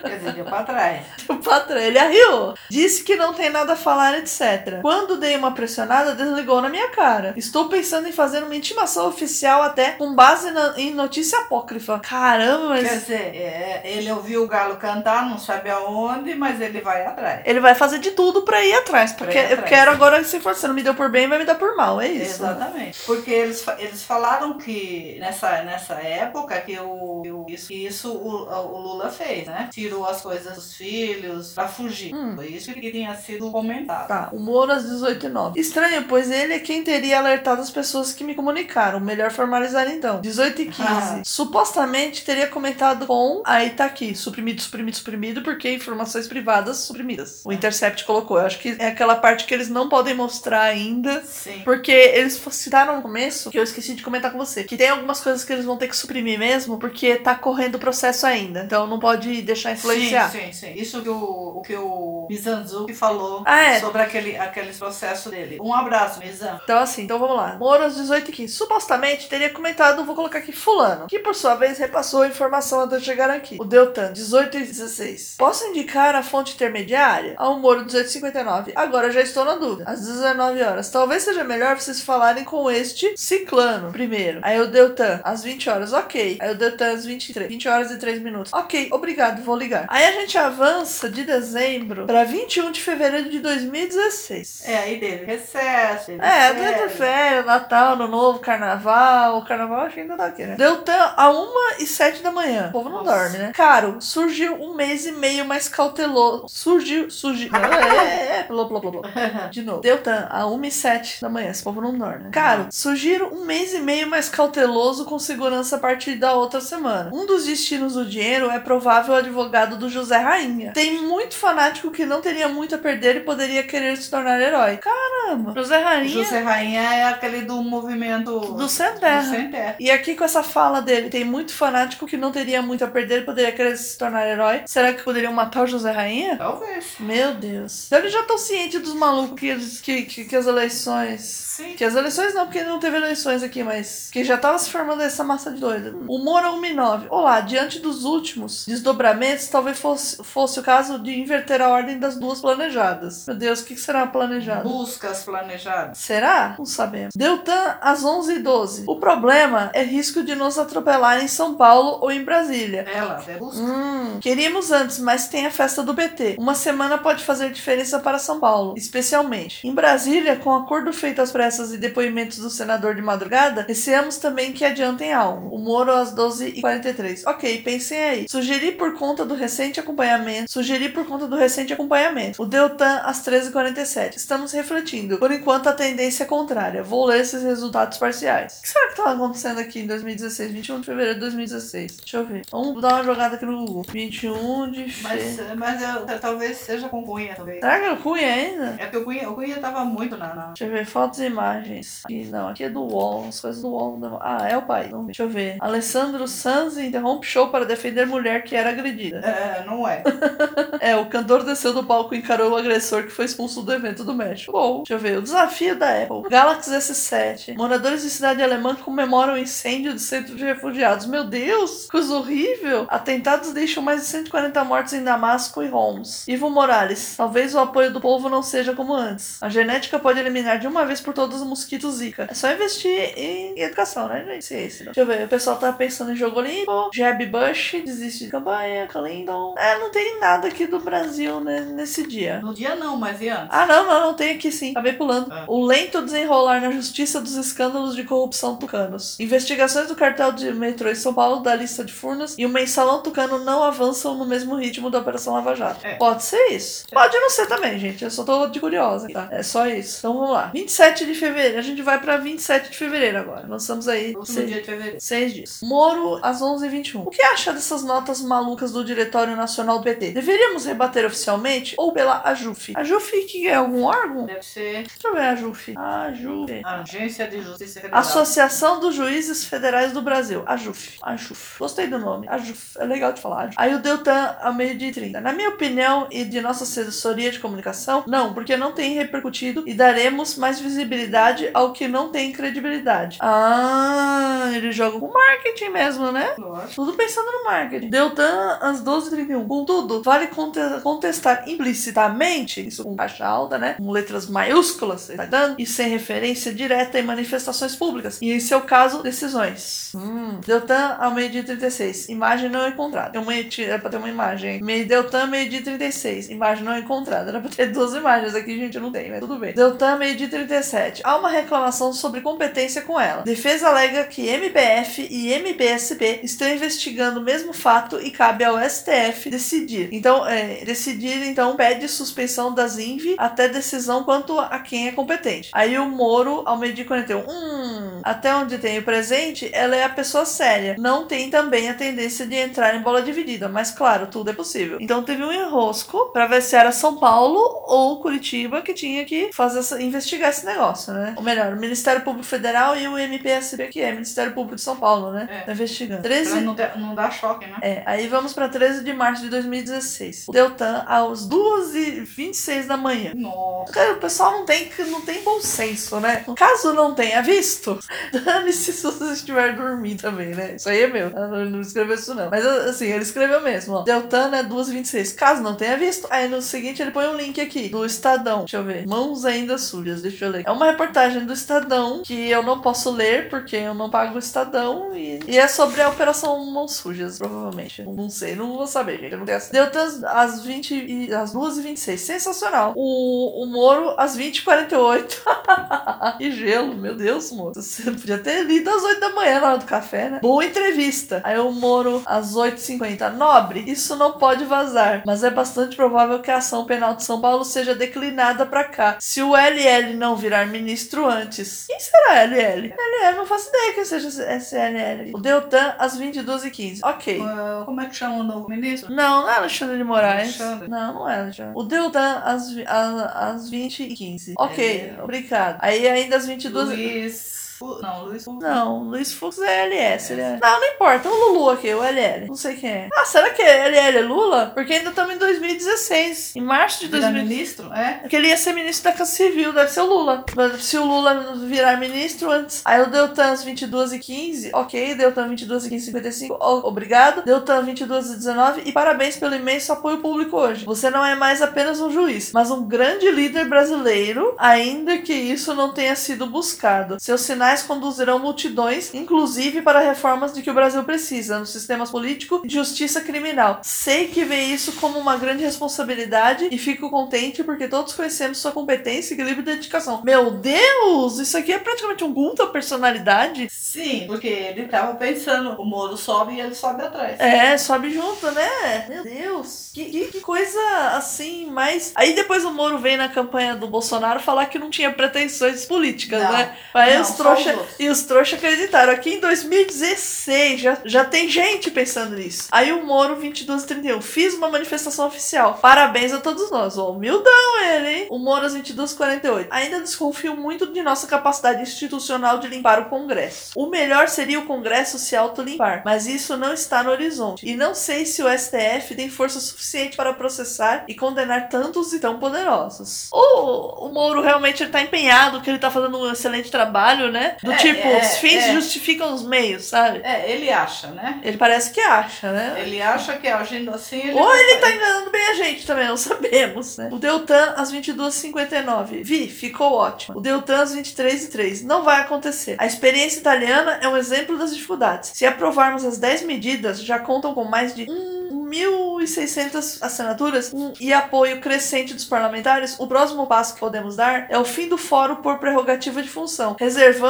Quer 0.03 0.19
dizer, 0.19 0.33
deu 0.33 0.45
pra 0.45 0.63
trás. 0.63 1.07
O 1.29 1.37
patrão, 1.37 1.77
ele 1.79 1.99
arriou. 1.99 2.55
Disse 2.71 3.05
que 3.05 3.15
não 3.15 3.35
tem 3.35 3.51
nada 3.51 3.75
a 3.75 3.77
falar, 3.77 4.19
etc. 4.19 4.81
Quando 4.81 5.19
dei 5.19 5.37
uma 5.37 5.53
pressionada, 5.53 6.15
desligou 6.15 6.61
na 6.63 6.71
minha 6.71 6.89
cara. 6.89 7.35
Estou 7.37 7.69
pensando 7.69 8.09
em 8.09 8.13
fazer 8.13 8.43
uma 8.43 8.57
intimação 8.57 9.07
oficial 9.07 9.61
até 9.63 9.91
com 9.93 10.15
base 10.15 10.51
na- 10.51 10.73
em 10.79 10.95
notícia 10.95 11.39
apócrifa. 11.41 11.99
Caramba, 12.01 12.77
Quer 12.77 12.83
mas... 12.83 13.01
dizer, 13.01 13.37
é, 13.37 13.83
ele 13.85 14.11
ouviu 14.11 14.43
o 14.43 14.49
galo 14.49 14.77
cantar, 14.77 15.29
não 15.29 15.39
sabe 15.39 15.69
aonde, 15.69 16.35
mas 16.35 16.61
ele 16.63 16.81
vai 16.81 17.05
atrás. 17.05 17.43
Ele 17.45 17.61
vai 17.61 17.75
fazer 17.75 17.99
de 17.99 18.13
tudo 18.13 18.43
pra 18.43 18.65
ir 18.65 18.75
atrás. 18.79 19.13
Porque 19.13 19.37
eu 19.37 19.45
atrás. 19.45 19.69
quero 19.69 19.91
agora, 19.91 20.23
se 20.25 20.41
for, 20.41 20.55
você 20.55 20.67
não 20.67 20.75
me 20.75 20.83
deu 20.83 20.95
por 20.95 21.11
bem, 21.11 21.29
vai 21.29 21.39
me 21.39 21.45
dar 21.45 21.55
por 21.57 21.77
mal. 21.77 22.01
É 22.01 22.09
isso. 22.09 22.43
Exatamente. 22.43 22.99
Porque 23.07 23.31
eles, 23.31 23.65
eles 23.79 24.03
falaram 24.03 24.57
que 24.59 25.17
nessa, 25.21 25.63
nessa 25.63 25.95
época 25.95 26.61
que, 26.61 26.79
o, 26.79 27.23
que 27.23 27.31
o- 27.33 27.47
isso, 27.49 27.69
que 27.69 27.87
isso 27.87 28.13
o, 28.13 28.49
o 28.49 28.79
Lula 28.81 29.11
fez, 29.11 29.47
né? 29.47 29.69
Tirou 29.73 30.07
as 30.07 30.21
coisas 30.21 30.55
dos 30.55 30.75
filhos 30.75 31.53
pra 31.53 31.69
fugir. 31.69 32.15
Hum. 32.15 32.35
Foi 32.37 32.47
isso 32.47 32.73
que 32.73 32.91
tinha 32.91 33.15
sido 33.17 33.51
comentado. 33.51 34.09
Tá, 34.09 34.29
o 34.33 34.39
Moro 34.39 34.73
às 34.73 34.85
18 34.89 35.27
e 35.27 35.29
9. 35.29 35.61
Estranho, 35.61 36.05
pois 36.09 36.31
ele 36.31 36.55
é 36.55 36.59
quem 36.59 36.83
teria 36.83 37.19
alertado 37.19 37.61
as 37.61 37.71
pessoas 37.71 38.13
que 38.13 38.25
me 38.25 38.35
comunicaram. 38.35 39.01
Melhor 39.01 39.31
formalizar 39.31 39.89
então. 39.89 40.21
18 40.21 40.63
e 40.63 40.67
15. 40.67 40.83
Ah. 40.83 41.23
Supostamente 41.25 42.25
teria 42.25 42.47
comentado 42.47 43.07
com. 43.07 43.43
Aí 43.45 43.71
tá 43.71 43.85
aqui. 43.85 44.15
Suprimido, 44.15 44.61
suprimido, 44.61 44.97
suprimido, 44.97 45.43
porque 45.43 45.71
informações 45.71 46.29
privadas 46.29 46.77
suprimidas. 46.79 47.43
O 47.45 47.53
Intercept 47.53 48.05
colocou. 48.05 48.39
Eu 48.39 48.47
acho 48.47 48.59
que 48.59 48.68
que 48.77 48.83
é 48.83 48.89
aquela 48.89 49.17
parte 49.17 49.45
que 49.45 49.55
eles 49.55 49.69
não 49.69 49.89
podem 49.89 50.15
mostrar 50.15 50.63
ainda. 50.63 51.23
Sim. 51.25 51.63
Porque 51.65 51.93
eles 51.93 52.41
citaram 52.51 52.97
no 52.97 53.03
começo, 53.03 53.51
que 53.51 53.59
eu 53.59 53.63
esqueci 53.63 53.95
de 53.95 54.03
comentar 54.03 54.33
com 54.33 54.39
você, 54.39 54.65
que 54.65 54.77
tem 54.77 54.89
algumas 54.89 55.21
coisas 55.21 55.45
que 55.45 55.53
eles 55.53 55.65
vão 55.65 55.77
ter 55.77 55.89
que 55.89 55.97
suprimir 55.97 56.39
mesmo, 56.39 56.79
porque 56.79 57.17
tá 57.17 57.35
correndo 57.35 57.77
o 57.77 57.79
processo 57.79 58.27
ainda. 58.27 58.65
Então 58.65 58.87
não 58.87 58.99
pode 58.99 59.43
deixar 59.43 59.73
influenciar. 59.73 60.31
Sim, 60.31 60.53
sim, 60.53 60.53
sim. 60.53 60.73
Isso 60.75 61.03
que 61.03 61.09
o, 61.09 61.59
o 61.59 61.63
que 61.63 61.77
o 61.77 62.27
Mizanzuki 62.29 62.95
falou 62.95 63.43
ah, 63.47 63.61
é. 63.61 63.81
sobre 63.81 64.03
aquele, 64.03 64.37
aquele 64.37 64.73
processo 64.73 65.31
dele. 65.31 65.59
Um 65.61 65.75
abraço, 65.75 66.21
Mizan. 66.21 66.61
Então 66.63 66.79
assim, 66.79 67.03
então 67.03 67.19
vamos 67.19 67.37
lá. 67.37 67.57
Moro 67.59 67.85
às 67.85 67.97
18 67.97 68.31
h 68.31 68.49
Supostamente 68.49 69.29
teria 69.29 69.51
comentado, 69.51 70.05
vou 70.05 70.15
colocar 70.15 70.39
aqui 70.39 70.53
fulano, 70.53 71.07
que 71.07 71.19
por 71.19 71.35
sua 71.35 71.55
vez 71.55 71.79
repassou 71.79 72.23
a 72.23 72.29
informação 72.29 72.81
até 72.81 72.99
chegar 73.01 73.31
aqui. 73.31 73.57
O 73.61 73.65
Deltan, 73.65 74.13
18 74.13 74.59
e 74.59 74.65
16. 74.65 75.37
Posso 75.39 75.65
indicar 75.67 76.15
a 76.15 76.23
fonte 76.23 76.55
intermediária? 76.55 77.35
Ao 77.37 77.59
Moro 77.59 77.81
1859. 77.81 78.58
19. 78.59 78.73
Agora 78.75 79.11
já 79.11 79.21
estou 79.21 79.45
na 79.45 79.55
dúvida. 79.55 79.91
Às 79.91 80.01
19 80.01 80.63
horas. 80.63 80.91
Talvez 80.91 81.23
seja 81.23 81.45
melhor 81.45 81.77
vocês 81.77 82.01
falarem 82.01 82.45
com 82.45 82.71
este 82.71 83.15
ciclano 83.17 83.93
primeiro. 83.93 84.41
Aí 84.43 84.61
o 84.61 84.67
Deltan, 84.67 85.21
às 85.25 85.43
20 85.43 85.71
horas, 85.71 85.93
ok. 85.93 86.39
Aí 86.41 86.51
o 86.51 86.55
Deltan 86.55 86.93
às 86.93 87.05
23, 87.05 87.49
20 87.49 87.69
horas 87.69 87.91
e 87.91 87.99
3 87.99 88.23
minutos. 88.23 88.53
Ok, 88.53 88.89
obrigado, 88.93 89.43
vou 89.43 89.57
ligar. 89.57 89.87
Aí 89.89 90.05
a 90.05 90.13
gente 90.13 90.37
avança 90.37 91.09
de 91.09 91.25
dezembro 91.25 92.07
pra 92.07 92.25
21 92.25 92.71
de 92.73 92.81
fevereiro 92.81 93.29
de 93.31 93.39
2016. 93.41 94.69
É, 94.69 94.79
aí 94.79 95.01
dele. 95.01 95.25
Recesso. 95.25 96.07
Teve 96.07 96.25
é, 96.25 96.55
dentro 96.55 96.91
férias, 96.91 97.47
Natal, 97.47 97.95
Ano 97.95 98.09
Novo, 98.09 98.39
Carnaval. 98.39 99.39
O 99.39 99.45
Carnaval 99.45 99.81
acho 99.81 99.95
que 99.95 100.01
ainda 100.01 100.17
tá 100.17 100.27
aqui, 100.27 100.45
né? 100.45 100.57
Deltan 100.57 101.15
a 101.17 101.31
1 101.31 101.49
e 101.81 101.87
7 101.87 102.23
da 102.23 102.31
manhã. 102.31 102.69
O 102.69 102.73
povo 102.73 102.89
não 102.89 103.05
Nossa. 103.05 103.19
dorme, 103.19 103.39
né? 103.39 103.53
Caro, 103.55 104.01
surgiu 104.01 104.55
um 104.55 104.75
mês 104.75 105.07
e 105.07 105.13
meio 105.13 105.45
mais 105.45 105.69
cauteloso. 105.69 106.47
Surgiu, 106.49 107.11
surgiu. 107.11 107.51
é, 107.55 107.59
é, 107.59 108.47
é. 108.48 108.48
Blá, 108.49 108.65
blá, 108.65 108.81
blá, 108.81 108.91
blá. 108.91 109.03
De 109.51 109.63
novo. 109.63 109.81
Deltan 109.81 110.27
a 110.31 110.47
1 110.47 110.65
e 110.65 110.71
7 110.71 111.21
da 111.23 111.29
manhã. 111.29 111.51
Esse 111.51 111.63
povo 111.63 111.81
não 111.81 111.97
dorme, 111.97 112.25
né? 112.25 112.31
Caro, 112.33 112.67
surgiram 112.71 113.29
um 113.33 113.45
mês 113.45 113.75
e 113.75 113.81
meio 113.81 114.07
mais 114.09 114.29
cauteloso 114.29 115.05
com 115.05 115.19
segurança 115.19 115.77
a 115.77 115.79
partir 115.79 116.17
da 116.17 116.35
outra 116.35 116.61
semana. 116.61 117.11
Um 117.13 117.27
dos 117.27 117.45
destinos 117.47 117.95
do 117.95 118.05
dinheiro 118.05 118.51
é 118.51 118.59
provável 118.59 119.15
advogado 119.15 119.77
do 119.77 119.89
José 119.89 120.19
Rainha. 120.19 120.73
Tem 120.73 121.01
muito 121.03 121.35
fanático 121.35 121.91
que 121.91 122.05
não 122.05 122.21
teria 122.21 122.49
muito 122.49 122.75
a 122.75 122.79
perder 122.79 123.17
e 123.17 123.21
poderia 123.21 123.63
querer 123.63 123.97
se 123.97 124.11
tornar 124.11 124.41
herói. 124.41 124.79
Caramba, 124.79 125.53
José 125.55 125.79
Rainha. 125.79 126.09
José 126.09 126.41
Rainha 126.41 126.81
é 126.81 127.05
aquele 127.05 127.43
do 127.43 127.63
movimento 127.63 128.39
Do 128.55 128.69
Sem 128.69 128.93
Terra. 128.95 129.23
do 129.23 129.31
Sem 129.31 129.51
Terra. 129.51 129.77
E 129.79 129.91
aqui 129.91 130.15
com 130.15 130.25
essa 130.25 130.43
fala 130.43 130.81
dele, 130.81 131.09
tem 131.11 131.25
muito 131.25 131.53
fanático 131.53 132.07
que 132.07 132.17
não 132.17 132.31
teria 132.31 132.63
muito 132.63 132.85
a 132.85 132.89
perder 132.89 133.23
e 133.23 133.25
poderia 133.25 133.53
querer 133.53 133.77
se 133.77 133.97
tornar 133.99 134.27
herói. 134.27 134.63
Será 134.67 134.93
que 134.93 135.03
poderiam 135.03 135.33
matar 135.33 135.65
o 135.65 135.67
José 135.67 135.91
Rainha? 135.91 136.37
Talvez. 136.37 136.95
Meu 137.01 137.35
Deus. 137.35 137.87
Então 137.87 137.99
eles 137.99 138.13
já 138.13 138.21
estão 138.21 138.38
cientes 138.43 138.81
dos 138.81 138.95
malucos 138.95 139.39
que, 139.39 139.47
eles- 139.47 139.81
que, 139.81 140.03
que, 140.03 140.25
que 140.25 140.37
as 140.37 140.47
eleições. 140.47 141.21
Sim. 141.21 141.75
Que 141.75 141.85
as 141.85 141.95
eleições 141.95 142.35
não, 142.35 142.45
porque 142.47 142.63
não 142.63 142.79
teve 142.79 142.97
eleições 142.97 143.43
aqui, 143.43 143.63
mas 143.65 144.09
que 144.13 144.23
já 144.23 144.39
tava 144.39 144.59
se 144.59 144.71
formando 144.71 145.03
essa 145.03 145.25
massa 145.25 145.51
de 145.51 145.59
doida. 145.61 145.93
O 146.07 146.19
Moro 146.19 146.53
109. 146.61 147.07
Olá, 147.11 147.41
diante 147.41 147.81
dos 147.81 148.05
últimos 148.05 148.65
desdobramentos, 148.67 149.49
talvez 149.49 149.79
fosse, 149.79 150.23
fosse 150.23 150.61
o 150.61 150.63
caso 150.63 150.99
de 151.01 151.19
inverter 151.19 151.61
a 151.61 151.69
ordem 151.69 151.99
das 151.99 152.17
duas 152.17 152.41
planejadas. 152.41 153.27
Meu 153.27 153.37
Deus, 153.37 153.61
o 153.61 153.65
que, 153.65 153.75
que 153.75 153.81
será 153.81 154.07
planejado? 154.07 154.69
Buscas 154.69 155.25
planejadas. 155.25 155.99
Será? 155.99 156.55
Não 156.59 156.65
sabemos. 156.65 157.15
Deltan 157.17 157.77
às 157.81 158.03
11h12. 158.05 158.85
O 158.87 158.97
problema 159.01 159.71
é 159.75 159.83
risco 159.83 160.23
de 160.23 160.35
nos 160.37 160.59
atropelar 160.59 161.23
em 161.23 161.29
São 161.29 161.55
Paulo 161.57 161.99
ou 162.01 162.11
em 162.13 162.23
Brasília. 162.25 162.87
Ela 162.93 163.23
é 163.27 163.35
busca. 163.37 163.61
Hum, 163.61 164.19
queríamos 164.21 164.71
antes, 164.71 164.99
mas 165.01 165.27
tem 165.29 165.45
a 165.47 165.51
festa 165.51 165.83
do 165.83 165.95
PT. 165.95 166.37
Uma 166.39 166.55
semana 166.55 166.99
pode 166.99 167.25
fazer 167.25 167.51
diferença 167.51 167.99
para 167.99 168.19
São 168.29 168.39
Paulo, 168.39 168.75
especialmente. 168.77 169.67
Em 169.67 169.73
Brasília, 169.73 170.37
com 170.37 170.55
acordo 170.55 170.93
feito 170.93 171.23
às 171.23 171.33
pressas 171.33 171.73
e 171.73 171.79
depoimentos 171.79 172.37
do 172.37 172.51
senador 172.51 172.95
de 172.95 173.01
madrugada, 173.01 173.65
receamos 173.67 174.19
também 174.19 174.53
que 174.53 174.67
adiantem 174.67 175.15
algo. 175.15 175.49
O 175.49 175.59
Moro 175.59 175.91
às 175.91 176.15
12h43. 176.15 177.23
Ok, 177.27 177.63
pensem 177.63 177.99
aí. 177.99 178.27
Sugeri 178.29 178.73
por 178.73 178.93
conta 178.99 179.25
do 179.25 179.35
recente 179.35 179.81
acompanhamento. 179.81 180.53
Sugeri 180.53 180.91
por 180.91 181.07
conta 181.07 181.27
do 181.27 181.37
recente 181.37 181.73
acompanhamento. 181.73 182.43
O 182.43 182.45
Deltan 182.45 183.01
às 183.03 183.25
13h47. 183.25 184.17
Estamos 184.17 184.53
refletindo. 184.53 185.17
Por 185.17 185.33
enquanto, 185.33 185.69
a 185.69 185.73
tendência 185.73 186.25
é 186.25 186.27
contrária. 186.27 186.83
Vou 186.83 187.07
ler 187.07 187.21
esses 187.21 187.43
resultados 187.43 187.97
parciais. 187.97 188.59
O 188.59 188.63
que 188.63 188.69
será 188.69 188.85
que 188.89 188.93
estava 188.93 189.13
acontecendo 189.15 189.59
aqui 189.59 189.81
em 189.81 189.87
2016? 189.87 190.53
21 190.53 190.81
de 190.81 190.87
fevereiro 190.87 191.15
de 191.15 191.21
2016. 191.21 191.97
Deixa 191.97 192.17
eu 192.19 192.27
ver. 192.27 192.43
Vamos 192.53 192.83
dar 192.83 192.97
uma 192.97 193.05
jogada 193.05 193.37
aqui 193.37 193.47
no 193.47 193.65
Google. 193.65 193.87
21 193.89 194.71
de 194.71 194.81
Mas, 195.03 195.23
fevereiro. 195.23 195.59
mas 195.59 195.83
eu, 195.83 196.21
talvez 196.21 196.59
seja 196.59 196.91
com 196.91 197.03
Cunha 197.03 197.35
também. 197.35 197.61
Será 197.61 197.79
que 197.81 197.87
é 197.87 197.93
o 197.93 197.97
Cunha 198.19 198.33
ainda? 198.35 198.75
É 198.79 198.85
porque 198.85 198.97
o 198.99 199.05
Cunha, 199.05 199.31
o 199.31 199.35
Cunha 199.35 199.57
tava 199.59 199.85
muito 199.85 200.17
na. 200.17 200.35
na- 200.35 200.47
Deixa 200.49 200.65
eu 200.65 200.71
ver, 200.71 200.85
fotos 200.87 201.19
e 201.21 201.25
imagens. 201.27 202.03
Aqui, 202.05 202.25
não, 202.27 202.49
aqui 202.49 202.65
é 202.65 202.69
do 202.71 202.83
UOL, 202.83 203.27
as 203.29 203.41
coisas 203.41 203.63
do 203.63 203.69
UOL. 203.69 203.99
Não. 203.99 204.19
Ah, 204.23 204.49
é 204.49 204.57
o 204.57 204.63
pai. 204.63 204.89
Não, 204.91 205.05
deixa 205.05 205.23
eu 205.23 205.29
ver. 205.29 205.57
Alessandro 205.61 206.27
Sanz 206.27 206.77
interrompe 206.79 207.27
show 207.27 207.49
para 207.49 207.65
defender 207.65 208.07
mulher 208.07 208.43
que 208.45 208.57
era 208.57 208.71
agredida. 208.71 209.19
É, 209.19 209.65
não 209.65 209.87
é. 209.87 210.03
É, 210.81 210.97
o 210.97 211.07
cantor 211.07 211.45
desceu 211.45 211.73
do 211.73 211.83
palco 211.85 212.15
e 212.15 212.19
encarou 212.19 212.53
o 212.53 212.57
agressor 212.57 213.03
que 213.05 213.11
foi 213.11 213.25
expulso 213.25 213.63
do 213.63 213.73
evento 213.73 214.05
do 214.05 214.15
México. 214.15 214.53
Bom, 214.53 214.79
deixa 214.79 214.95
eu 214.95 214.99
ver. 214.99 215.19
O 215.19 215.23
desafio 215.23 215.77
da 215.77 215.89
Apple. 216.03 216.23
Galaxy 216.31 216.71
S7. 216.71 217.57
Moradores 217.57 218.03
de 218.03 218.11
cidade 218.11 218.43
alemã 218.43 218.75
comemoram 218.75 219.35
o 219.35 219.39
incêndio 219.39 219.93
de 219.93 220.01
centro 220.01 220.35
de 220.37 220.45
refugiados. 220.45 221.07
Meu 221.07 221.25
Deus, 221.25 221.87
coisa 221.91 222.15
horrível. 222.15 222.87
Atentados 222.89 223.53
deixam 223.53 223.83
mais 223.83 224.03
de 224.03 224.07
140 224.07 224.63
mortos 224.65 224.93
em 224.93 225.03
Damasco 225.03 225.63
e 225.63 225.69
Holmes. 225.69 226.27
Ivo 226.29 226.49
Morales. 226.51 227.15
Talvez 227.17 227.55
o 227.55 227.59
apoio 227.59 227.93
do 227.93 228.01
povo 228.09 228.31
não 228.31 228.43
seja 228.43 228.73
como 228.73 228.95
antes. 228.95 229.37
A 229.43 229.51
genética 229.51 229.99
pode 229.99 230.19
eliminar 230.19 230.59
de 230.59 230.67
uma 230.67 230.87
vez 230.87 230.99
por 230.99 231.13
todas 231.13 231.43
os 231.43 231.47
mosquitos 231.47 231.97
Zika. 231.97 232.27
É 232.31 232.33
só 232.33 232.51
investir 232.51 233.13
em 233.15 233.61
educação, 233.61 234.09
né, 234.09 234.25
gente? 234.25 234.47
Ciência. 234.47 234.87
Deixa 234.87 235.01
eu 235.03 235.07
ver. 235.07 235.27
O 235.27 235.29
pessoal 235.29 235.59
tá 235.59 235.71
pensando 235.75 236.13
em 236.13 236.17
jogo 236.17 236.41
limpo. 236.41 236.89
Jeb 236.91 237.27
Bush 237.27 237.73
desiste 237.85 238.25
de 238.25 238.31
campanha. 238.31 238.87
Clinton. 238.87 239.55
É, 239.59 239.79
não 239.79 239.91
tem 239.91 240.19
nada 240.19 240.49
aqui 240.49 240.67
do 240.67 240.81
Brasil 240.81 241.39
né, 241.41 241.61
nesse 241.61 242.07
dia. 242.07 242.41
No 242.41 242.55
dia 242.55 242.75
não, 242.77 242.97
mas 242.97 243.21
e 243.21 243.29
antes? 243.29 243.49
Ah, 243.51 243.67
não, 243.67 243.85
não, 243.85 244.01
não 244.01 244.15
tem 244.15 244.37
aqui 244.37 244.51
sim. 244.51 244.71
Acabei 244.71 244.95
pulando. 244.95 245.31
Ah. 245.31 245.45
O 245.47 245.67
lento 245.67 246.01
desenrolar 246.01 246.63
na 246.63 246.71
justiça 246.71 247.21
dos 247.21 247.35
escândalos 247.35 247.95
de 247.95 248.05
corrupção 248.05 248.57
tucanos. 248.57 249.21
Investigações 249.21 249.87
do 249.87 249.95
cartel 249.95 250.33
de 250.33 250.51
metrô 250.55 250.91
em 250.91 250.95
São 250.95 251.13
Paulo 251.13 251.43
da 251.43 251.55
lista 251.55 251.85
de 251.85 251.93
Furnas 251.93 252.37
e 252.39 252.47
o 252.47 252.49
mensalão 252.49 253.03
tucano 253.03 253.39
não 253.45 253.63
avançam 253.63 254.15
no 254.15 254.25
mesmo 254.25 254.55
ritmo 254.55 254.89
da 254.89 255.01
Operação 255.01 255.35
Lava 255.35 255.55
Jato. 255.55 255.87
É. 255.87 255.97
Pode 255.97 256.23
ser 256.23 256.53
isso. 256.53 256.87
Pode 256.91 257.15
não 257.19 257.29
ser 257.29 257.47
também, 257.47 257.79
gente. 257.79 257.88
Eu 258.01 258.11
só 258.11 258.25
tô 258.25 258.47
de 258.49 258.61
curiosa, 258.61 259.09
tá? 259.13 259.29
É 259.31 259.43
só 259.43 259.67
isso. 259.67 259.99
Então 259.99 260.15
vamos 260.15 260.31
lá. 260.31 260.51
27 260.53 261.07
de 261.07 261.15
fevereiro. 261.15 261.59
A 261.59 261.63
gente 261.63 261.83
vai 261.83 262.01
pra 262.01 262.17
27 262.17 262.71
de 262.71 262.77
fevereiro 262.77 263.19
agora. 263.19 263.47
Lançamos 263.47 263.89
aí. 263.89 264.09
Último 264.09 264.27
seis- 264.27 264.49
dia 264.49 264.61
de 264.61 264.67
fevereiro. 264.67 264.97
Seis 265.01 265.35
dias. 265.35 265.61
Moro 265.63 266.19
às 266.23 266.41
11h21. 266.41 267.03
O 267.07 267.11
que 267.11 267.23
acha 267.23 267.53
dessas 267.53 267.83
notas 267.85 268.21
malucas 268.23 268.73
do 268.73 268.85
Diretório 268.85 269.37
Nacional 269.37 269.79
do 269.79 269.85
PT? 269.85 270.13
Deveríamos 270.13 270.65
rebater 270.67 271.05
oficialmente 271.07 271.75
ou 271.79 271.93
pela 271.93 272.23
AJUF? 272.25 272.73
AJUF 272.77 273.25
que 273.27 273.49
é 273.49 273.55
algum 273.55 273.85
órgão? 273.85 274.27
Deve 274.27 274.43
ser 274.45 274.83
Deixa 274.85 275.09
eu 275.09 275.15
ver 275.15 275.21
a 275.23 275.31
AJUF. 275.33 275.75
AJUF. 275.77 276.63
Agência 276.65 277.27
de 277.29 277.41
Justiça 277.43 277.81
Federal. 277.81 278.01
Associação 278.01 278.81
dos 278.81 278.95
Juízes 278.95 279.45
Federais 279.45 279.93
do 279.93 280.03
Brasil. 280.03 280.43
AJUF. 280.47 280.99
AJUF. 281.03 281.59
Gostei 281.59 281.87
do 281.87 281.99
nome. 281.99 282.27
AJUF. 282.29 282.79
É 282.79 282.85
legal 282.85 283.13
de 283.13 283.21
falar. 283.21 283.51
Aí 283.57 283.75
o 283.75 283.79
Deltan 283.79 284.37
ao 284.41 284.53
meio-dia 284.55 284.89
e 284.89 284.93
30. 284.93 285.21
Na 285.21 285.33
minha 285.33 285.51
opinião 285.51 286.07
e 286.11 286.25
de 286.25 286.41
nossa 286.41 286.65
assessoria 286.65 287.31
de 287.31 287.39
comunicação, 287.39 287.78
não, 288.07 288.33
porque 288.35 288.57
não 288.57 288.73
tem 288.73 288.95
repercutido 288.95 289.63
e 289.67 289.75
daremos 289.75 290.37
mais 290.37 290.61
visibilidade 290.61 291.51
ao 291.55 291.73
que 291.73 291.87
não 291.89 292.09
tem 292.11 292.33
credibilidade. 292.33 293.19
Ah, 293.21 294.51
ele 294.55 294.73
joga 294.73 294.99
com 294.99 295.13
marketing 295.13 295.71
mesmo, 295.71 296.11
né? 296.13 296.35
Lógico. 296.39 296.75
Tudo 296.75 296.93
pensando 296.95 297.31
no 297.31 297.45
marketing. 297.45 297.89
Deltan 297.91 298.59
às 298.61 298.83
12h31. 298.83 299.47
Contudo, 299.47 300.03
vale 300.03 300.27
conte- 300.29 300.61
contestar 300.83 301.49
implicitamente, 301.49 302.67
isso 302.67 302.83
com 302.85 302.97
caixa 302.97 303.27
alta, 303.27 303.59
né? 303.59 303.75
Com 303.75 303.91
letras 303.91 304.29
maiúsculas, 304.29 305.09
tá 305.17 305.25
dando? 305.25 305.57
E 305.59 305.67
sem 305.67 305.89
referência 305.89 306.53
direta 306.53 306.99
em 306.99 307.03
manifestações 307.03 307.75
públicas. 307.75 308.19
E 308.21 308.33
em 308.33 308.41
seu 308.41 308.61
caso, 308.63 309.03
decisões. 309.03 309.93
Hum. 309.95 310.41
Deltan 310.47 310.97
ao 310.99 311.11
meio-dia 311.13 311.41
e 311.41 311.45
36. 311.45 312.09
Imagem 312.09 312.49
não 312.49 312.67
encontrada. 312.69 313.19
Era 313.19 313.79
pra 313.79 313.91
ter 313.91 313.97
uma 313.97 314.09
imagem. 314.09 314.63
Meio 314.63 314.87
Deltan, 314.87 315.27
meio-dia 315.27 315.61
e 315.61 315.63
36. 315.63 316.29
Imagem 316.31 316.65
não 316.65 316.77
encontrada. 316.79 317.31
Era 317.31 317.41
pra 317.41 317.51
ter 317.51 317.68
duas 317.69 317.95
imagens 317.95 318.35
aqui, 318.35 318.57
gente. 318.57 318.79
Não 318.79 318.91
tem, 318.91 319.11
mas 319.11 319.21
tudo 319.21 319.39
bem. 319.39 319.53
Deltan, 319.55 319.97
meio-dia 319.97 320.27
e 320.27 320.31
37. 320.31 321.03
Há 321.05 321.17
uma 321.17 321.29
reclamação 321.29 321.93
sobre 321.93 322.21
competência 322.21 322.83
com 322.83 323.01
ela. 323.01 323.23
Defesa 323.23 323.69
alega 323.69 324.05
que 324.05 324.27
MPF 324.27 325.07
e 325.11 325.33
MPSP 325.33 326.21
estão 326.23 326.49
investigando 326.49 327.21
o 327.21 327.23
mesmo 327.23 327.53
fato 327.53 328.01
e 328.01 328.11
cabe 328.11 328.45
ao 328.45 328.59
STF 328.59 329.31
decidir. 329.31 329.89
Então, 329.93 330.27
é, 330.27 330.65
decidir, 330.65 331.23
então, 331.27 331.57
pede 331.57 331.89
suspensão 331.89 332.53
das 332.53 332.79
INVI 332.79 333.17
até 333.19 333.49
decisão 333.49 334.05
quanto 334.05 334.39
a 334.39 334.59
quem 334.59 334.89
é 334.89 334.93
competente. 334.93 335.51
Aí 335.53 335.79
o 335.79 335.87
Moro, 335.87 336.43
ao 336.45 336.57
meio-dia 336.57 336.85
e 336.85 336.87
41. 336.87 337.21
Hum, 337.21 338.01
até 338.03 338.35
onde 338.35 338.59
tem 338.59 338.79
o 338.79 338.83
presente, 338.83 339.51
ela 339.53 339.77
é 339.77 339.85
a 339.85 339.89
pessoa 339.89 340.25
séria. 340.25 340.77
Não 340.79 341.07
tem 341.07 341.31
também 341.31 341.69
a 341.69 341.75
tendência 341.75 342.27
de 342.27 342.37
entrar 342.37 342.75
em 342.75 342.83
bola 342.83 343.03
dividida, 343.03 343.49
mas 343.49 343.71
claro, 343.71 344.07
tudo 344.07 344.31
é 344.31 344.33
possível. 344.33 344.79
Então 344.81 345.03
teve 345.03 345.25
um 345.25 345.33
enrosco 345.33 346.07
pra 346.13 346.27
ver 346.27 346.43
se 346.43 346.57
era 346.57 346.73
São 346.73 346.97
Paulo 346.97 347.58
ou 347.67 348.01
Curitiba 348.01 348.63
que 348.63 348.73
tinha 348.75 349.05
que 349.05 349.31
fazer 349.33 349.61
essa, 349.61 349.81
investigar 349.83 350.31
esse 350.31 350.45
negócio, 350.47 350.93
né? 350.93 351.15
Ou 351.17 351.23
melhor, 351.23 351.53
o 351.53 351.57
Ministério 351.57 352.03
Público 352.03 352.27
Federal 352.27 352.77
e 352.77 352.87
o 352.89 352.99
MPSB, 352.99 353.69
que 353.69 353.81
é 353.81 353.93
Ministério 353.93 354.33
Público 354.33 354.57
de 354.57 354.63
São 354.63 354.77
Paulo, 354.77 355.11
né? 355.13 355.29
É. 355.31 355.41
Tá 355.43 355.53
investigando. 355.53 356.03
Pra 356.03 356.11
13 356.11 356.41
não, 356.41 356.55
ter- 356.55 356.77
não 356.79 356.95
dar 356.95 357.11
choque, 357.13 357.47
né? 357.47 357.57
é, 357.63 357.83
aí 357.87 358.07
vamos 358.09 358.33
pra 358.33 358.49
13 358.49 358.85
de 358.85 358.93
março 358.93 359.23
de 359.23 359.31
2016. 359.31 360.25
O 360.29 360.33
Deltan, 360.33 360.85
às 360.87 361.27
2h26 361.29 362.67
da 362.67 362.77
manhã. 362.77 363.13
Nossa. 363.15 363.73
Cara, 363.73 363.93
o 363.95 363.97
pessoal 363.97 364.33
não 364.33 364.45
tem, 364.45 364.71
não 364.91 365.01
tem 365.01 365.23
bom 365.23 365.41
senso, 365.41 365.99
né? 366.01 366.25
Caso 366.37 366.73
não 366.73 366.95
tenha 366.95 367.23
visto, 367.23 367.79
dane-se 368.25 368.73
se 368.73 368.83
você 368.83 369.13
estiver 369.13 369.55
dormindo 369.57 370.01
também, 370.03 370.29
né? 370.35 370.55
Isso 370.57 370.69
aí 370.69 370.83
é 370.83 370.87
meu. 370.87 371.09
Ela 371.09 371.29
não 371.29 371.49
não 371.49 371.61
escreveu 371.61 371.95
isso, 371.95 372.15
não. 372.15 372.31
Mas 372.31 372.45
assim, 372.45 372.87
ele 372.87 373.03
escreveu 373.03 373.41
mesmo, 373.41 373.77
ó. 373.77 373.83
Deltan 373.83 374.31
é 374.35 374.43
2h26. 374.43 375.15
Caso 375.17 375.43
não 375.43 375.55
tenha 375.55 375.77
visto, 375.77 376.07
aí 376.11 376.29
no 376.29 376.41
seguinte 376.43 376.83
ele 376.83 376.91
põe 376.91 377.07
um 377.09 377.17
link 377.17 377.41
aqui 377.41 377.48
do 377.71 377.85
Estadão. 377.85 378.41
Deixa 378.41 378.57
eu 378.57 378.65
ver. 378.65 378.87
Mãos 378.87 379.25
ainda 379.25 379.59
sujas, 379.59 380.03
deixa 380.03 380.27
eu 380.27 380.31
ler. 380.31 380.45
É 380.47 380.51
uma 380.51 380.67
reportagem 380.67 381.25
do 381.25 381.33
Estadão 381.33 382.03
que 382.03 382.31
eu 382.31 382.43
não 382.43 382.61
posso 382.61 382.91
ler 382.91 383.29
porque 383.29 383.57
eu 383.57 383.75
não 383.75 383.91
pago 383.91 384.17
o 384.17 384.19
Estadão 384.19 384.97
e, 384.97 385.21
e 385.27 385.39
é 385.39 385.49
sobre 385.49 385.81
a 385.81 385.89
Operação 385.89 386.45
Mãos 386.47 386.77
Sujas, 386.77 387.19
provavelmente. 387.19 387.83
Não 387.83 388.11
sei, 388.11 388.35
não 388.35 388.57
vou 388.57 388.67
saber, 388.67 388.99
gente. 388.99 389.17
Não 389.17 389.29
essa. 389.29 389.53
Deltan 389.53 390.01
às 390.07 390.43
20 390.43 390.75
e 390.75 391.15
às 391.15 391.35
2h26. 391.35 391.97
Sensacional. 391.97 392.73
O, 392.77 393.43
o 393.43 393.47
Moro 393.47 393.95
às 393.97 394.17
20h48. 394.17 396.19
que 396.19 396.31
gelo, 396.33 396.75
meu 396.75 396.97
Deus, 396.97 397.31
Moro. 397.33 397.55
Você 397.55 397.91
podia 397.91 398.19
ter 398.19 398.45
lido 398.45 398.69
às 398.69 398.83
8 398.83 399.01
da 399.01 399.11
manhã 399.11 399.41
na 399.41 399.49
hora 399.49 399.59
do 399.59 399.65
café, 399.65 400.11
né? 400.11 400.19
Boa 400.21 400.45
entrevista. 400.45 401.21
Aí 401.25 401.39
o 401.39 401.53
Moro 401.53 402.03
às 402.07 402.35
8h50. 402.35 403.11
Nobre, 403.11 403.65
isso 403.67 403.97
não 403.97 404.13
pode 404.13 404.45
vazar, 404.45 405.03
mas 405.07 405.23
é 405.23 405.31
bastante 405.31 405.77
provável 405.77 406.21
que 406.21 406.31
a 406.31 406.39
ação 406.39 406.65
penal 406.65 406.95
de 406.95 407.05
São 407.05 407.21
Paulo 407.21 407.38
seja 407.45 407.75
declinada 407.75 408.45
pra 408.47 408.65
cá. 408.65 408.97
Se 409.01 409.23
o 409.23 409.35
LL 409.37 409.95
não 409.95 410.17
virar 410.17 410.47
ministro 410.47 411.07
antes. 411.07 411.65
Quem 411.67 411.79
será 411.81 412.23
LL? 412.25 412.75
LL, 412.77 413.17
não 413.17 413.27
faço 413.27 413.49
ideia 413.49 413.75
que 413.75 413.85
seja 413.85 414.09
SLL. 414.09 415.13
O 415.15 415.19
Deltan 415.19 415.75
às 415.79 415.99
22h15. 415.99 416.81
Ok. 416.83 417.21
Ah, 417.23 417.63
como 417.65 417.81
é 417.81 417.87
que 417.87 417.97
chama 417.97 418.17
o 418.17 418.23
novo 418.23 418.49
ministro? 418.49 418.93
Não, 418.93 419.23
não 419.23 419.31
é 419.31 419.37
Alexandre 419.37 419.77
de 419.77 419.85
Moraes. 419.85 420.41
Alexandre. 420.41 420.69
Não, 420.69 420.95
não 420.95 421.09
é 421.09 421.21
Alexandre. 421.21 421.53
O 421.55 421.63
Deltan 421.63 422.23
às, 422.25 422.43
às 422.67 423.49
20 423.51 423.81
e 423.85 423.95
15. 423.95 424.35
Ok, 424.39 424.95
É. 424.99 425.03
obrigado. 425.03 425.59
Aí 425.61 425.87
ainda 425.89 426.17
às 426.17 426.27
22 426.27 426.69
Luiz. 426.69 427.38
Não, 427.61 428.05
Luiz. 428.05 428.25
Fu- 428.25 428.33
Não, 428.41 428.83
Luiz 428.85 429.13
Fux 429.13 429.39
é 429.39 429.65
LS. 429.67 430.13
Ele 430.13 430.23
é... 430.23 430.39
Não, 430.41 430.61
não 430.61 430.69
importa. 430.75 431.09
O 431.09 431.15
Lulu 431.15 431.51
aqui, 431.51 431.73
o 431.75 431.83
LL. 431.83 432.27
Não 432.29 432.35
sei 432.35 432.57
quem 432.57 432.71
é. 432.71 432.89
Ah, 432.95 433.05
será 433.05 433.31
que 433.31 433.43
é 433.43 433.67
LL 433.69 433.99
é 433.99 434.03
Lula? 434.03 434.53
Porque 434.55 434.73
ainda 434.75 434.91
estamos 434.91 435.15
em 435.15 435.19
2016. 435.19 436.37
Em 436.37 436.41
março 436.41 436.81
de 436.81 436.87
Virar 436.87 437.11
2016. 437.11 437.29
ministro? 437.39 437.73
É. 437.73 437.93
Porque 438.01 438.17
ele 438.17 438.29
ia 438.29 438.37
ser 438.37 438.53
ministro 438.53 438.91
da 438.91 438.97
Casa 438.97 439.11
Civil, 439.11 439.53
deve 439.53 439.71
ser 439.71 439.81
o 439.81 439.87
Lula. 439.87 440.25
Mas 440.35 440.65
Se 440.65 440.77
o 440.79 440.85
Lula 440.85 441.35
virar 441.47 441.77
ministro 441.79 442.31
antes. 442.31 442.63
Aí 442.65 442.81
o 442.83 442.87
Deltan 442.91 443.33
às 443.33 443.43
22 443.45 443.93
e 443.93 443.99
15 443.99 444.51
ok. 444.55 444.95
Deltan 444.95 445.29
22 445.29 445.67
e 445.67 445.69
15 445.71 445.85
55 445.87 446.37
ó, 446.41 446.59
obrigado. 446.69 447.23
Deltan 447.25 447.63
22 447.63 448.11
e 448.11 448.17
19 448.17 448.63
e 448.65 448.73
parabéns 448.73 449.17
pelo 449.17 449.35
imenso 449.35 449.73
apoio 449.73 449.99
público 449.99 450.37
hoje. 450.37 450.65
Você 450.65 450.91
não 450.91 451.05
é 451.05 451.15
mais 451.15 451.41
apenas 451.43 451.81
um 451.81 451.91
juiz, 451.91 452.33
mas 452.33 452.51
um 452.51 452.65
grande 452.67 453.11
líder 453.11 453.49
brasileiro, 453.49 454.35
ainda 454.39 454.99
que 454.99 455.13
isso 455.13 455.55
não 455.55 455.73
tenha 455.73 455.95
sido 455.97 456.27
buscado. 456.27 456.97
Seus 457.01 457.21
sinais 457.23 457.48
conduzirão 457.63 458.19
multidões, 458.19 458.93
inclusive 458.95 459.63
para 459.63 459.81
reformas 459.81 460.33
de 460.33 460.43
que 460.43 460.51
o 460.51 460.55
Brasil 460.55 460.83
precisa, 460.85 461.39
nos 461.39 461.51
sistemas 461.51 461.91
político 461.91 462.43
e 462.45 462.49
justiça 462.49 463.01
criminal. 463.01 463.61
Sei 463.63 464.09
que 464.09 464.25
vê 464.25 464.41
isso 464.45 464.73
como 464.73 464.99
uma 464.99 465.17
grande 465.17 465.45
responsabilidade 465.45 466.49
e 466.51 466.59
fico 466.59 466.91
contente 466.91 467.43
porque 467.45 467.69
todos 467.69 467.93
conhecemos 467.95 468.39
sua 468.39 468.53
competência, 468.53 469.15
equilíbrio 469.15 469.43
e 469.43 469.57
dedicação. 469.57 470.03
Meu 470.05 470.31
Deus, 470.31 471.19
isso 471.19 471.37
aqui 471.37 471.53
é 471.53 471.59
praticamente 471.59 472.05
um 472.05 472.13
culto 472.13 472.43
à 472.43 472.47
personalidade. 472.49 473.49
Sim, 473.51 474.05
porque 474.07 474.27
ele 474.29 474.67
tava 474.69 474.95
pensando, 474.95 475.61
o 475.61 475.65
Moro 475.65 475.97
sobe 475.97 476.35
e 476.35 476.41
ele 476.41 476.55
sobe 476.55 476.83
atrás. 476.83 477.19
É, 477.21 477.57
sobe 477.59 477.91
junto, 477.93 478.31
né? 478.31 478.87
Meu 478.89 479.03
Deus. 479.05 479.71
Que, 479.75 479.85
que- 479.85 480.07
que 480.09 480.21
coisa 480.21 480.59
assim, 480.95 481.47
mais. 481.47 481.93
Aí 481.95 482.15
depois 482.15 482.45
o 482.45 482.53
Moro 482.53 482.79
vem 482.79 482.97
na 482.97 483.09
campanha 483.09 483.55
do 483.57 483.67
Bolsonaro 483.69 484.21
falar 484.21 484.47
que 484.47 484.59
não 484.59 484.71
tinha 484.71 484.93
pretensões 484.93 485.65
políticas, 485.67 486.23
Não. 486.23 486.33
né? 486.33 486.57
Aí 486.75 486.95
Não, 486.95 487.03
os 487.03 487.09
só 487.09 487.15
trouxa. 487.45 487.67
E 487.79 487.89
os 487.89 488.03
trouxa 488.03 488.37
acreditaram. 488.37 488.93
Aqui 488.93 489.15
em 489.15 489.21
2016 489.21 490.61
já, 490.61 490.79
já 490.85 491.05
tem 491.05 491.29
gente 491.29 491.71
pensando 491.71 492.17
nisso. 492.17 492.49
Aí 492.51 492.73
o 492.73 492.85
Moro 492.85 493.17
2231. 493.17 494.01
Fiz 494.01 494.35
uma 494.35 494.49
manifestação 494.49 495.07
oficial. 495.07 495.59
Parabéns 495.61 496.13
a 496.13 496.19
todos 496.19 496.51
nós. 496.51 496.79
Ó, 496.79 496.93
humildão 496.93 497.63
ele, 497.65 497.89
hein? 497.89 498.07
O 498.11 498.19
Moro 498.19 498.47
às 498.47 498.53
2248. 498.53 499.49
Ainda 499.51 499.81
desconfio 499.81 500.37
muito 500.37 500.67
de 500.73 500.83
nossa 500.83 501.07
capacidade 501.07 501.63
institucional 501.63 502.39
de 502.39 502.49
limpar 502.49 502.81
o 502.81 502.87
Congresso. 502.87 503.53
O 503.55 503.67
melhor 503.67 504.09
seria 504.09 504.39
o 504.39 504.47
Congresso 504.47 504.99
se 504.99 505.17
autolimpar, 505.17 505.83
mas 505.85 506.07
isso 506.07 506.37
não 506.37 506.53
está 506.53 506.83
no 506.83 506.91
horizonte. 506.91 507.47
E 507.49 507.57
não 507.57 507.75
sei 507.75 508.07
se 508.07 508.23
o 508.23 508.29
STF 508.29 508.95
tem 508.95 509.11
força 509.11 509.41
suficiente 509.41 509.97
para 509.97 510.13
processar 510.13 510.85
e 510.89 510.95
condenar 510.95 511.49
tantos 511.49 511.93
e 511.93 512.01
tão 512.01 512.19
poderosos. 512.19 513.09
O, 513.13 513.87
o 513.87 513.93
Moro 513.93 514.21
realmente 514.21 514.63
está 514.63 514.81
empenhado, 514.81 515.41
que 515.41 515.51
ele 515.51 515.57
está 515.57 515.71
fazendo 515.71 515.99
um 515.99 516.11
excelente 516.11 516.51
trabalho, 516.51 517.11
né? 517.11 517.28
Né? 517.29 517.37
Do 517.43 517.53
É, 517.53 517.57
tipo, 517.57 517.87
é, 517.87 518.01
os 518.01 518.17
fins 518.19 518.45
é. 518.45 518.53
justificam 518.53 519.15
os 519.15 519.23
meios, 519.23 519.65
sabe? 519.65 520.01
É, 520.03 520.31
ele 520.31 520.51
acha, 520.51 520.89
né? 520.89 521.21
Ele 521.23 521.37
parece 521.37 521.71
que 521.71 521.81
acha, 521.81 522.33
né? 522.33 522.57
Ele 522.59 522.81
acha 522.81 523.17
que 523.17 523.29
agindo 523.29 523.71
assim. 523.75 524.01
Ele 524.01 524.13
Ou 524.13 524.35
ele 524.35 524.57
tá 524.57 524.71
enganando 524.71 525.11
bem 525.11 525.27
a 525.29 525.35
gente 525.35 525.67
também, 525.67 525.89
não 525.89 525.97
sabemos, 525.97 526.77
né? 526.77 526.89
O 526.93 526.99
Deltan 526.99 527.55
às 527.57 527.73
22h59. 527.73 529.03
Vi, 529.03 529.29
ficou 529.29 529.73
ótimo. 529.73 530.19
O 530.19 530.21
Deltan 530.21 530.63
às 530.63 530.75
23h03. 530.75 531.65
Não 531.65 531.83
vai 531.83 532.01
acontecer. 532.01 532.57
A 532.59 532.67
experiência 532.67 533.19
italiana 533.21 533.79
é 533.83 533.89
um 533.89 533.97
exemplo 533.97 534.37
das 534.39 534.55
dificuldades. 534.55 535.13
Se 535.15 535.27
aprovarmos 535.27 535.85
as 535.85 535.99
10 535.99 536.23
medidas, 536.23 536.83
já 536.83 536.99
contam 536.99 537.35
com 537.35 537.45
mais 537.45 537.75
de 537.75 537.87
1.600 537.87 539.79
assinaturas 539.83 540.53
e 540.81 540.93
apoio 540.93 541.41
crescente 541.41 541.95
dos 541.95 542.05
parlamentares, 542.05 542.77
o 542.79 542.87
próximo 542.87 543.27
passo 543.27 543.55
que 543.55 543.61
podemos 543.61 543.97
dar 543.97 544.27
é 544.31 544.39
o 544.39 544.45
fim 544.45 544.69
do 544.69 544.79
fórum 544.79 545.17
por 545.17 545.39
prerrogativa 545.39 546.03
de 546.03 546.09
função, 546.09 546.57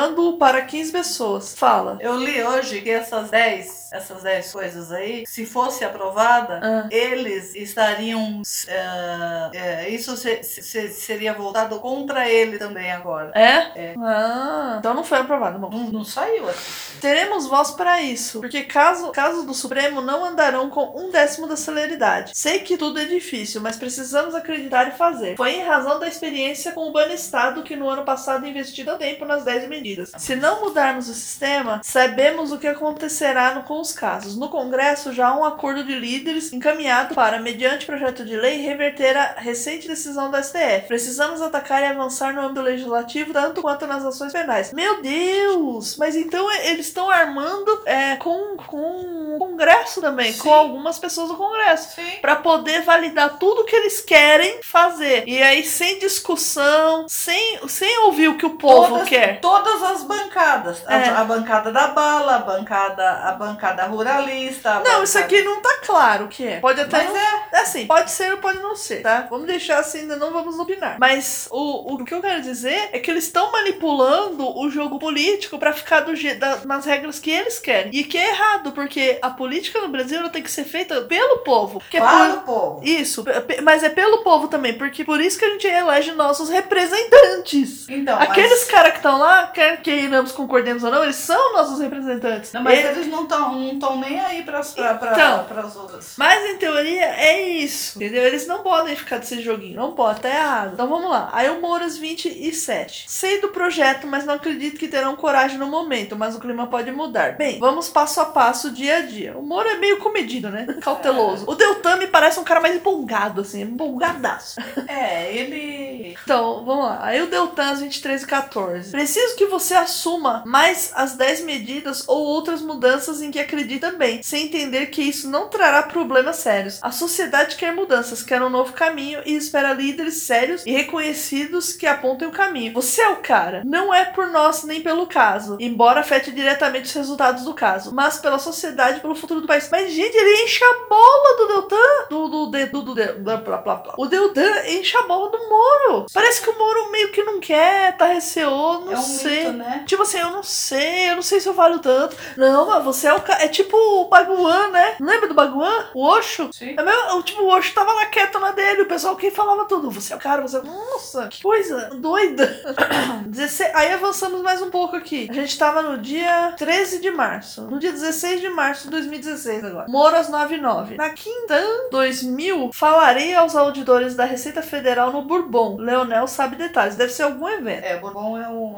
reservando-o 0.09 0.37
para 0.39 0.63
15 0.63 0.93
pessoas. 0.93 1.55
Fala. 1.55 1.99
Eu 2.01 2.17
li 2.17 2.43
hoje 2.43 2.81
que 2.81 2.91
essas 2.91 3.31
10, 3.31 3.78
essas 3.93 4.23
10 4.23 4.53
coisas 4.53 4.93
aí, 4.93 5.25
se 5.27 5.45
fosse 5.47 5.85
aprovada, 5.85 6.61
Ah. 6.63 6.89
eles 6.91 7.55
estariam. 7.55 8.43
eh, 8.69 9.51
eh, 9.55 9.89
isso 9.91 10.17
se- 10.17 10.43
se- 10.43 10.89
seria 10.91 11.33
voltado 11.33 11.79
contra 11.81 12.29
ele 12.29 12.59
também 12.59 12.91
agora. 12.93 13.31
É? 13.35 13.95
Ah, 14.01 14.77
então 14.79 14.95
não 14.95 15.05
foi 15.05 15.19
aprovado. 15.19 15.59
Bom, 15.59 15.69
Não, 15.71 15.91
não 15.91 16.05
saiu 16.05 16.49
assim. 16.49 16.99
Teremos 17.01 17.47
voz 17.47 17.71
para 17.73 18.01
isso, 18.03 18.41
porque 18.41 18.63
caso, 18.65 19.11
casos 19.13 19.45
do 19.45 19.55
Supremo 19.55 20.01
não 20.01 20.25
andarão 20.25 20.69
com 20.71 20.93
um 21.01 21.11
décimo 21.11 21.47
da 21.47 21.57
celeridade. 21.57 22.33
Sei 22.35 22.61
que 22.61 22.77
tudo 22.77 22.99
é 23.01 23.05
difícil, 23.05 23.61
mas 23.61 23.77
precisamos 23.77 24.35
acreditar 24.35 24.89
e 24.89 24.93
fazer. 24.93 25.37
Foi 25.37 25.53
em 25.55 25.63
razão 25.63 25.99
da 26.01 26.09
experiência 26.09 26.73
com 26.73 26.89
o 26.89 26.93
Banestado 26.93 27.63
que 27.63 27.77
no 27.77 27.89
ano 27.89 28.05
passado 28.05 28.47
investi 28.47 28.85
tanto 28.85 28.99
tempo 28.99 29.25
nas 29.25 29.45
10 29.45 29.69
medidas. 29.69 30.11
Se 30.19 30.35
não 30.35 30.61
mudarmos 30.61 31.09
o 31.09 31.15
sistema, 31.15 31.81
sabemos 31.85 32.51
o 32.53 32.59
que 32.59 32.67
acontecerá 32.67 33.55
no- 33.55 33.63
os 33.81 33.93
casos. 33.93 34.37
No 34.37 34.49
Congresso 34.49 35.13
já 35.13 35.29
há 35.29 35.37
um 35.39 35.45
acordo 35.45 35.85
de 35.85 35.95
líderes 35.95 36.53
encaminhado 36.53 37.15
para, 37.15 37.39
mediante 37.39 37.87
projeto 37.87 38.25
de 38.25 38.37
lei, 38.37 38.59
reverter 38.63 39.17
a 39.17 39.35
recente 39.39 39.87
decisão 39.89 40.31
da 40.31 40.43
STF. 40.43 40.87
Precisamos 40.89 41.41
atacar 41.43 41.83
e 41.83 41.87
avançar 41.87 42.33
no 42.35 42.41
âmbito 42.43 42.61
legislativo 42.63 43.33
tanto 43.33 43.63
quanto 43.63 43.87
nas 43.87 44.05
ações 44.05 44.33
penais. 44.33 44.73
Meu 44.73 45.01
Deus! 45.03 45.97
Mas 45.97 46.17
então 46.17 46.51
eles 46.65 46.87
estão 46.87 47.11
armando 47.11 47.83
é, 47.87 48.17
com, 48.17 48.57
com 48.57 49.35
o 49.35 49.39
Congresso 49.39 50.01
também, 50.01 50.33
Sim. 50.33 50.41
com 50.41 50.53
algumas 50.53 50.99
pessoas 50.99 51.29
do 51.29 51.37
Congresso. 51.37 51.97
Pra 52.21 52.37
poder 52.37 52.83
validar 52.83 53.39
tudo 53.39 53.65
que 53.65 53.75
eles 53.75 54.01
querem 54.01 54.61
fazer. 54.63 55.25
E 55.27 55.43
aí, 55.43 55.63
sem 55.65 55.99
discussão, 55.99 57.07
sem, 57.09 57.59
sem 57.69 57.99
ouvir 58.05 58.29
o 58.29 58.37
que 58.37 58.47
o 58.47 58.51
povo 58.57 58.89
Todas- 58.95 59.09
quer. 59.09 59.41
Todas 59.41 59.83
as 59.83 60.03
bancadas. 60.03 60.83
A, 60.87 60.95
É. 60.97 61.09
a 61.11 61.25
bancada 61.25 61.71
da 61.73 61.89
bala, 61.89 62.37
a 62.37 62.39
bancada, 62.39 63.11
a 63.25 63.33
bancada 63.33 63.68
ruralista. 63.87 64.71
a 64.71 64.75
Não, 64.75 64.83
bancada- 64.83 65.05
isso 65.05 65.19
aqui 65.19 65.43
não 65.43 65.61
tá 65.61 65.79
claro 65.85 66.25
o 66.27 66.29
que 66.29 66.47
é. 66.47 66.61
Pode 66.61 66.81
até 66.81 66.99
Mas 66.99 67.09
não 67.09 67.17
é. 67.17 67.49
Assim, 67.61 67.87
pode 67.87 68.11
ser 68.11 68.31
ou 68.33 68.39
pode 68.39 68.59
não 68.59 68.75
ser, 68.77 69.03
tá? 69.03 69.27
Vamos 69.29 69.47
deixar 69.47 69.79
assim, 69.79 70.01
ainda 70.01 70.17
não 70.17 70.33
vamos 70.33 70.59
opinar. 70.59 70.97
Mas 70.99 71.49
o, 71.51 71.95
o 71.95 72.05
que 72.05 72.15
eu 72.15 72.21
quero 72.21 72.41
dizer 72.43 72.91
é 72.93 72.99
que 72.99 73.11
eles 73.11 73.25
estão 73.25 73.51
manipulando 73.53 74.59
o 74.59 74.71
jogo 74.71 74.99
político 74.99 75.59
pra 75.59 75.73
ficar 75.73 76.01
do 76.01 76.13
da- 76.39 76.59
nas 76.65 76.85
regras 76.85 77.19
que 77.19 77.31
eles 77.31 77.59
querem. 77.59 77.91
E 77.95 78.05
que 78.05 78.17
é 78.19 78.29
errado, 78.31 78.73
porque 78.73 79.19
a 79.23 79.31
política 79.31 79.81
no 79.81 79.89
Brasil 79.89 80.19
ela 80.21 80.29
tem 80.29 80.43
que 80.43 80.51
ser 80.51 80.65
feita 80.65 81.01
pelo 81.03 81.39
povo. 81.39 81.83
Que 81.91 81.97
é 81.97 82.01
Para 82.01 82.29
por- 82.35 82.39
o 82.39 82.41
povo. 82.43 82.81
Isso, 82.85 83.25
pe- 83.25 83.61
mas 83.63 83.83
é 83.83 83.89
pelo 83.89 84.19
povo 84.23 84.49
também, 84.49 84.75
porque 84.75 85.05
por 85.05 85.21
isso 85.21 85.39
que 85.39 85.45
a 85.45 85.51
gente 85.51 85.67
elege 85.67 86.13
nossos 86.13 86.49
representantes. 86.49 87.89
Então, 87.89 88.19
Aqueles 88.21 88.51
mas, 88.51 88.65
caras 88.65 88.91
que 88.93 88.99
estão 88.99 89.19
lá, 89.19 89.47
quer 89.49 89.81
queiramos, 89.83 90.33
concordemos 90.33 90.83
ou 90.85 90.91
não, 90.91 91.03
eles 91.03 91.17
são 91.17 91.53
nossos 91.55 91.81
representantes. 91.81 92.53
não, 92.53 92.63
mas 92.63 92.79
Eles- 92.79 92.97
eles 92.97 93.07
não 93.09 93.23
estão 93.25 93.58
não 93.59 93.79
tão 93.79 93.99
nem 93.99 94.19
aí 94.21 94.43
para 94.43 94.61
Então. 94.61 95.47
as 95.67 95.77
outras. 95.77 96.15
Mas 96.17 96.45
em 96.51 96.57
teoria 96.57 97.05
é 97.05 97.41
isso, 97.49 97.99
entendeu? 97.99 98.25
Eles 98.25 98.47
não 98.47 98.63
podem 98.63 98.95
ficar 98.97 99.19
desse 99.19 99.41
joguinho, 99.41 99.77
não 99.77 99.93
pode, 99.93 100.21
tá 100.21 100.29
errado. 100.29 100.73
Então 100.75 100.89
vamos 100.89 101.11
lá. 101.11 101.29
Aí 101.33 101.49
o 101.51 101.61
Moras 101.61 101.97
27. 101.97 103.05
Sei 103.09 103.41
do 103.41 103.49
projeto, 103.49 104.07
mas 104.07 104.25
não 104.25 104.35
acredito 104.35 104.79
que 104.79 104.89
terão 104.89 105.17
coragem 105.17 105.59
no 105.59 105.67
momento, 105.67 106.17
mas 106.17 106.35
o 106.35 106.41
clima 106.41 106.67
pode 106.67 106.91
mudar. 106.91 107.37
Bem, 107.37 107.59
vamos 107.59 107.89
passo 107.89 108.21
a 108.21 108.27
passo, 108.27 108.71
dia 108.71 108.99
a 108.99 109.01
dia. 109.03 109.37
O 109.37 109.43
Moro 109.43 109.69
é 109.69 109.77
meio 109.77 109.99
comedido, 109.99 110.49
né? 110.51 110.67
Cauteloso. 110.81 111.45
O 111.49 111.55
Deltan 111.55 111.97
me 111.97 112.07
parece 112.07 112.39
um 112.41 112.45
cara 112.45 112.61
mais 112.61 112.77
empolgado, 112.77 113.41
assim, 113.41 113.63
empolgadaço. 113.63 114.61
É, 114.87 115.33
ele. 115.35 116.17
Então, 116.23 116.65
vamos 116.65 116.85
lá. 116.85 116.99
Aí 117.03 117.21
o 117.23 117.27
Deltan, 117.27 117.71
às 117.71 117.81
23 117.81 118.23
e 118.23 118.27
14. 118.27 118.91
Preciso 118.91 119.37
que 119.37 119.47
você 119.47 119.75
assuma 119.75 120.43
mais 120.47 120.93
as 120.95 121.15
10 121.15 121.43
medidas 121.43 122.05
ou 122.09 122.19
outras 122.25 122.61
mudanças 122.63 123.21
em 123.23 123.31
que 123.31 123.39
acredita 123.49 123.93
bem, 123.93 124.23
sem 124.23 124.45
entender 124.45 124.87
que 124.87 125.03
isso 125.03 125.29
não 125.31 125.49
trará 125.49 125.83
problemas 125.83 126.37
sérios. 126.37 126.79
A 126.83 126.93
sociedade 126.93 127.57
quer 127.57 127.75
mudanças, 127.75 128.23
quer 128.23 128.43
um 128.43 128.51
novo 128.51 128.75
caminho 128.75 129.21
e 129.25 129.35
espera 129.35 129.73
líderes 129.73 130.23
sérios 130.23 130.65
e 130.67 130.73
reconhecidos 130.73 131.73
que 131.73 131.87
apontem 131.87 132.29
o 132.29 132.33
caminho. 132.33 132.75
Você 132.75 133.01
é 133.01 133.09
o 133.09 133.17
cara. 133.17 133.63
Não 133.65 133.93
é 133.93 134.05
por 134.05 134.29
nós 134.29 134.63
nem 134.65 134.83
pelo 134.83 135.07
caso, 135.07 135.57
embora 135.59 136.01
afete 136.01 136.31
diretamente 136.31 136.87
os 136.87 136.93
resultados 136.93 137.45
do 137.45 137.55
caso, 137.55 137.95
mas 137.95 138.19
pela 138.19 138.39
sociedade 138.39 138.99
e 138.99 139.01
pelo 139.01 139.15
futuro 139.15 139.41
do 139.41 139.47
país. 139.47 139.69
Mas, 139.71 139.93
gente, 139.93 140.15
ele 140.15 140.45
enche 140.45 140.63
a 140.63 140.89
bola 140.89 141.37
do 141.39 141.47
Deltan. 141.49 142.07
Do, 142.11 142.29
do, 142.29 142.47
do, 142.47 142.67
do, 142.67 142.83
do, 142.83 142.95
do, 142.95 143.19
blá, 143.21 143.37
blá, 143.39 143.57
blá, 143.59 143.75
blá. 143.77 143.95
O 143.97 144.07
Deltan 144.07 144.67
enche 144.67 144.97
a 144.97 145.03
bola 145.03 145.31
do 145.31 145.39
Moro. 145.49 146.07
Parece 146.13 146.43
que 146.43 146.51
o 146.51 146.59
Moro 146.59 146.91
meio 146.91 147.11
que 147.11 147.23
não 147.23 147.41
quer, 147.41 147.97
tá 147.97 148.07
receoso, 148.07 148.85
não 148.85 148.93
é 148.93 148.99
um 148.99 149.03
sei. 149.03 149.45
mito, 149.45 149.53
né? 149.53 149.85
Tipo 149.87 150.03
assim, 150.03 150.19
eu 150.19 150.31
não 150.31 150.43
sei, 150.43 151.11
eu 151.11 151.17
não 151.17 151.23
sei 151.23 151.41
se 151.41 151.49
eu 151.49 151.55
valho 151.55 151.79
tanto. 151.79 152.17
Não, 152.37 152.67
mas 152.67 152.85
você 152.85 153.07
é 153.07 153.15
o 153.15 153.21
cara. 153.21 153.38
É 153.39 153.49
tipo 153.49 153.77
o 153.77 154.09
Baguan, 154.09 154.69
né? 154.71 154.97
Lembra 155.01 155.29
do 155.29 155.35
Baguan? 155.35 155.87
O 155.95 156.05
Osho? 156.05 156.51
Sim. 156.53 156.75
É 156.77 156.83
mesmo, 156.83 157.17
o, 157.19 157.23
tipo, 157.23 157.43
o 157.43 157.49
Osho 157.49 157.73
tava 157.75 157.93
lá 157.93 158.07
quieto 158.07 158.39
na 158.39 158.51
dele, 158.53 158.83
o 158.83 158.87
pessoal 158.87 159.17
que 159.17 159.31
falava 159.31 159.65
tudo. 159.67 159.91
Você 159.91 160.13
é 160.13 160.17
o 160.17 160.19
cara, 160.19 160.43
você 160.43 160.59
é. 160.59 160.63
Nossa, 160.63 161.29
que 161.29 161.43
coisa 161.43 161.91
doida. 161.95 162.47
16, 163.27 163.75
aí 163.75 163.93
avançamos 163.93 164.41
mais 164.43 164.61
um 164.63 164.71
pouco 164.71 164.97
aqui. 164.97 165.29
A 165.31 165.33
gente 165.35 165.59
tava 165.59 165.83
no 165.83 165.99
dia 165.99 166.55
13 166.57 167.01
de 167.01 167.11
março. 167.11 167.63
No 167.63 167.79
dia 167.79 167.93
16 167.93 168.41
de 168.41 168.49
março 168.49 168.85
de 168.85 168.91
2016 168.91 169.65
agora. 169.65 169.87
Moro 169.89 170.17
às 170.17 170.29
99. 170.29 170.97
Na 170.97 171.11
quinta 171.11 171.59
2000, 171.91 172.71
falarei 172.73 173.35
aos 173.35 173.55
auditores 173.57 174.15
da 174.15 174.25
Receita 174.25 174.63
Federal 174.63 175.13
no 175.13 175.23
Bourbon. 175.23 175.77
Leonel 175.79 176.27
sabe 176.27 176.57
detalhes. 176.57 176.97
Deve 176.97 177.13
ser 177.13 177.25
algum 177.25 177.49
evento. 177.49 177.85
É, 177.85 177.97
Bourbon 177.99 178.39
é 178.39 178.49
um. 178.49 178.75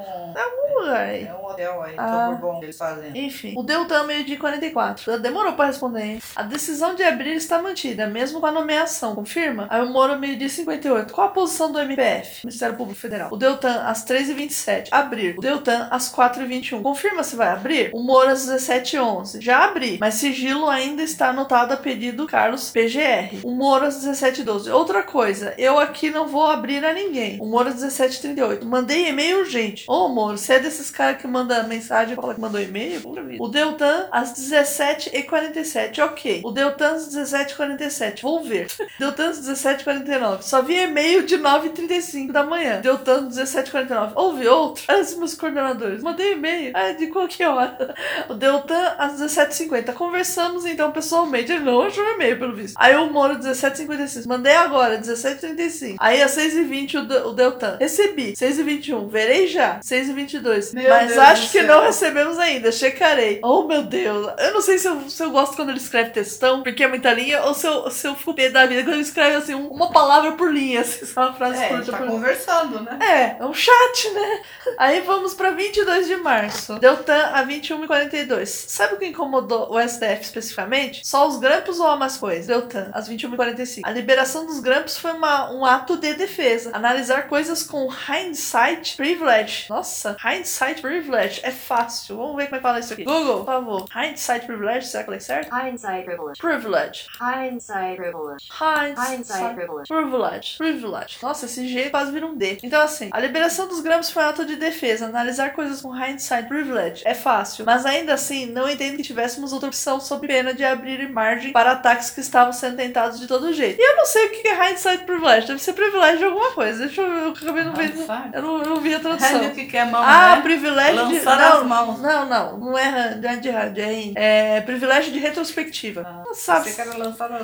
Uai. 0.82 1.28
É 1.28 1.34
um 1.34 1.46
hotel 1.46 1.82
aí, 1.82 1.94
é 1.94 1.98
Ah. 1.98 2.28
o 2.30 2.36
Bourbon 2.36 2.58
que 2.60 2.66
eles 2.66 2.76
fazem. 2.78 3.10
Enfim, 3.26 3.54
o 3.56 3.62
Deltan 3.62 4.04
meio 4.04 4.24
dia 4.24 4.36
44. 4.50 5.18
Demorou 5.20 5.52
pra 5.52 5.66
responder, 5.66 6.02
hein? 6.02 6.22
A 6.34 6.42
decisão 6.42 6.94
de 6.94 7.02
abrir 7.02 7.34
está 7.34 7.62
mantida, 7.62 8.06
mesmo 8.06 8.40
com 8.40 8.46
a 8.46 8.52
nomeação. 8.52 9.14
Confirma? 9.14 9.66
Aí 9.70 9.82
o 9.82 9.86
Moro 9.86 10.18
meio 10.18 10.36
dia 10.36 10.48
58. 10.48 11.12
Qual 11.12 11.26
a 11.28 11.30
posição 11.30 11.70
do 11.70 11.78
MPF? 11.78 12.44
Ministério 12.44 12.76
Público 12.76 13.00
Federal. 13.00 13.28
O 13.32 13.36
Deltan 13.36 13.82
às 13.84 14.04
3h27. 14.04 14.88
Abrir. 14.90 15.38
O 15.38 15.40
Deltan 15.40 15.88
às 15.90 16.12
4h21. 16.12 16.82
Confirma 16.82 17.22
se 17.22 17.36
vai 17.36 17.48
abrir? 17.48 17.90
O 17.92 18.00
Moro 18.02 18.30
às 18.30 18.46
17h11. 18.48 19.40
Já 19.40 19.64
abri, 19.64 19.98
mas 20.00 20.14
sigilo 20.14 20.68
ainda 20.68 21.02
está 21.02 21.28
anotado 21.28 21.74
a 21.74 21.76
pedido 21.76 22.18
do 22.18 22.26
Carlos 22.26 22.70
PGR. 22.70 23.40
O 23.44 23.50
Moro 23.50 23.86
às 23.86 24.04
17h12. 24.04 24.72
Outra 24.72 25.02
coisa, 25.02 25.54
eu 25.56 25.78
aqui 25.78 26.10
não 26.10 26.26
vou 26.26 26.46
abrir 26.46 26.84
a 26.84 26.92
ninguém. 26.92 27.38
O 27.40 27.46
Moro 27.46 27.68
às 27.68 27.76
17h38. 27.76 28.64
Mandei 28.64 29.08
e-mail 29.08 29.40
urgente. 29.40 29.84
Ô, 29.88 30.08
Moro, 30.08 30.36
você 30.36 30.54
é 30.54 30.58
desses 30.58 30.90
caras 30.90 31.20
que 31.20 31.28
manda 31.28 31.62
mensagem 31.62 32.14
e 32.14 32.16
fala 32.16 32.34
que 32.34 32.40
mandou 32.40 32.60
e-mail? 32.60 33.02
O 33.38 33.48
Deltan 33.48 34.08
às 34.10 34.29
17h47. 34.34 35.98
Ok. 36.04 36.40
O 36.44 36.50
Deltan 36.50 36.94
às 36.94 37.08
17h47. 37.14 38.22
Vou 38.22 38.42
ver. 38.42 38.66
Deltan 38.98 39.30
às 39.30 39.40
17h49. 39.40 40.42
Só 40.42 40.62
vi 40.62 40.74
e-mail 40.82 41.22
de 41.24 41.38
9h35 41.38 42.32
da 42.32 42.42
manhã. 42.44 42.80
Deltan 42.80 43.26
às 43.28 43.36
17h49. 43.38 44.12
Houve 44.14 44.48
outro? 44.48 44.84
Antes 44.88 45.14
meus 45.16 45.34
coordenadores. 45.34 46.02
Mandei 46.02 46.32
e-mail. 46.32 46.72
Ah, 46.74 46.92
de 46.92 47.06
qualquer 47.08 47.48
hora. 47.48 47.94
O 48.28 48.34
Deltan 48.34 48.94
às 48.98 49.20
17h50. 49.20 49.92
Conversamos 49.94 50.64
então 50.66 50.90
pessoalmente. 50.92 51.50
Ele 51.52 51.64
não 51.64 51.82
achou 51.82 52.04
e-mail, 52.04 52.38
pelo 52.38 52.54
visto. 52.54 52.76
Aí 52.78 52.94
o 52.96 53.10
Moro 53.10 53.36
17h56. 53.38 54.26
Mandei 54.26 54.52
agora, 54.54 54.98
17h35. 54.98 55.96
Aí 55.98 56.22
às 56.22 56.36
6h20 56.36 56.94
o, 57.02 57.06
De- 57.06 57.16
o 57.28 57.32
Deltan. 57.32 57.76
Recebi. 57.80 58.32
6h21. 58.34 59.08
Verei 59.08 59.46
já. 59.46 59.80
6h22. 59.80 60.72
Meu 60.74 60.88
Mas 60.90 61.08
Deus 61.08 61.18
acho 61.18 61.42
que 61.50 61.58
céu. 61.60 61.66
não 61.66 61.82
recebemos 61.82 62.38
ainda. 62.38 62.70
Checarei. 62.72 63.40
Oh, 63.42 63.64
meu 63.64 63.82
Deus. 63.82 64.19
Eu 64.38 64.54
não 64.54 64.60
sei 64.60 64.78
se 64.78 64.86
eu, 64.88 65.08
se 65.08 65.22
eu 65.22 65.30
gosto 65.30 65.56
quando 65.56 65.70
ele 65.70 65.78
escreve 65.78 66.10
textão, 66.10 66.62
porque 66.62 66.84
é 66.84 66.88
muita 66.88 67.12
linha, 67.12 67.42
ou 67.42 67.54
se 67.54 67.66
eu, 67.66 67.90
se 67.90 68.06
eu 68.06 68.14
fico 68.14 68.34
pé 68.34 68.48
da 68.50 68.66
vida 68.66 68.82
quando 68.82 68.94
ele 68.94 69.02
escreve 69.02 69.36
assim, 69.36 69.54
um- 69.54 69.68
uma 69.68 69.90
palavra 69.92 70.32
por 70.32 70.52
linha, 70.52 70.80
assim, 70.80 71.04
só 71.06 71.22
uma 71.28 71.32
frase 71.34 71.62
É, 71.62 71.68
curta 71.68 71.92
tá 71.92 71.98
por 71.98 72.06
conversando, 72.08 72.80
né? 72.80 72.98
é, 73.00 73.42
é 73.42 73.46
um 73.46 73.54
chat, 73.54 74.10
né? 74.12 74.42
Aí 74.78 75.00
vamos 75.00 75.34
pra 75.34 75.50
22 75.50 76.06
de 76.06 76.16
março. 76.16 76.78
Deltan 76.78 77.30
a 77.32 77.42
21h42. 77.44 78.48
Sabe 78.68 78.94
o 78.94 78.98
que 78.98 79.06
incomodou 79.06 79.72
o 79.72 79.78
STF 79.80 80.22
especificamente? 80.22 81.06
Só 81.06 81.26
os 81.28 81.38
grampos 81.38 81.78
ou 81.80 81.96
mais 81.96 82.16
coisas? 82.16 82.46
Deltan, 82.46 82.90
às 82.92 83.08
21h45. 83.08 83.82
A 83.84 83.90
liberação 83.90 84.46
dos 84.46 84.60
grampos 84.60 84.98
foi 84.98 85.12
uma- 85.12 85.50
um 85.52 85.64
ato 85.64 85.96
de 85.96 86.14
defesa. 86.14 86.30
defesa. 86.30 86.70
Analisar 86.74 87.26
coisas 87.28 87.62
com 87.62 87.88
hindsight 88.08 88.96
privilege. 88.96 89.66
Nossa, 89.68 90.16
hindsight 90.24 90.80
privilege 90.80 91.40
é 91.42 91.50
fácil. 91.50 92.16
Vamos 92.16 92.36
ver 92.36 92.44
como 92.44 92.56
é 92.56 92.58
que 92.58 92.62
fala 92.62 92.78
isso 92.78 92.92
aqui. 92.92 93.04
Google, 93.04 93.38
por 93.38 93.46
favor. 93.46 93.84
Hindsight 93.94 94.09
privilege, 94.46 94.86
será 94.86 95.04
que 95.04 95.10
eu 95.12 95.20
certo? 95.20 95.54
Hindsight 95.54 96.04
privilege. 96.04 96.40
Privilege. 96.40 97.06
Hindsight 97.20 97.96
privilege. 97.96 98.48
Hindsight 98.50 99.14
Hindsight 99.16 99.54
privilege. 99.54 99.88
Privilege. 99.88 100.58
Privilege. 100.58 101.18
Nossa, 101.22 101.46
esse 101.46 101.68
G 101.68 101.90
quase 101.90 102.12
vira 102.12 102.26
um 102.26 102.36
D. 102.36 102.58
Então, 102.62 102.80
assim, 102.82 103.10
a 103.12 103.20
liberação 103.20 103.68
dos 103.68 103.80
gramas 103.80 104.10
foi 104.10 104.22
um 104.22 104.28
ato 104.28 104.44
de 104.44 104.56
defesa. 104.56 105.06
Analisar 105.06 105.50
coisas 105.52 105.80
com 105.80 105.94
hindsight 105.94 106.48
privilege 106.48 107.02
é 107.04 107.14
fácil. 107.14 107.64
Mas 107.64 107.84
ainda 107.86 108.14
assim, 108.14 108.46
não 108.46 108.68
entendo 108.68 108.96
que 108.96 109.02
tivéssemos 109.02 109.52
outra 109.52 109.68
opção 109.68 110.00
sob 110.00 110.26
pena 110.26 110.54
de 110.54 110.64
abrir 110.64 111.08
margem 111.10 111.52
para 111.52 111.72
ataques 111.72 112.10
que 112.10 112.20
estavam 112.20 112.52
sendo 112.52 112.76
tentados 112.76 113.18
de 113.20 113.26
todo 113.26 113.52
jeito. 113.52 113.80
E 113.80 113.82
eu 113.82 113.96
não 113.96 114.06
sei 114.06 114.26
o 114.26 114.30
que 114.30 114.48
é 114.48 114.70
hindsight 114.70 115.04
privilege. 115.04 115.46
Deve 115.46 115.60
ser 115.62 115.72
privilégio 115.72 116.18
de 116.18 116.24
alguma 116.24 116.50
coisa. 116.52 116.86
Deixa 116.86 117.00
eu 117.02 117.08
ver. 117.10 117.20
Eu 117.20 117.30
acabei 117.30 117.64
não 117.64 117.72
vendo. 117.74 118.00
Hindsight? 118.00 118.30
Eu 118.34 118.42
não, 118.42 118.58
eu 118.62 118.68
não 118.70 118.80
vi 118.80 118.94
a 118.94 119.00
tradução. 119.00 119.40
Hand 119.40 119.50
que 119.54 119.66
quer 119.66 119.86
mão, 119.86 120.02
Ah, 120.02 120.36
né? 120.36 120.42
privilégio 120.42 121.06
de. 121.08 121.14
Lançar 121.20 121.38
Não, 121.38 121.60
as 121.60 121.66
mãos. 121.66 122.00
não, 122.00 122.26
não. 122.26 122.58
Não 122.58 122.78
é 122.78 122.88
hand, 122.88 123.24
é 123.24 123.36
de 123.36 123.48
hand, 123.48 123.78
é 123.78 123.92
É 124.16 124.60
privilégio 124.62 125.12
de 125.12 125.18
retrospectiva. 125.18 126.02
Ah, 126.06 126.22
Não 126.26 126.34
sabe. 126.34 126.68
As 126.70 126.76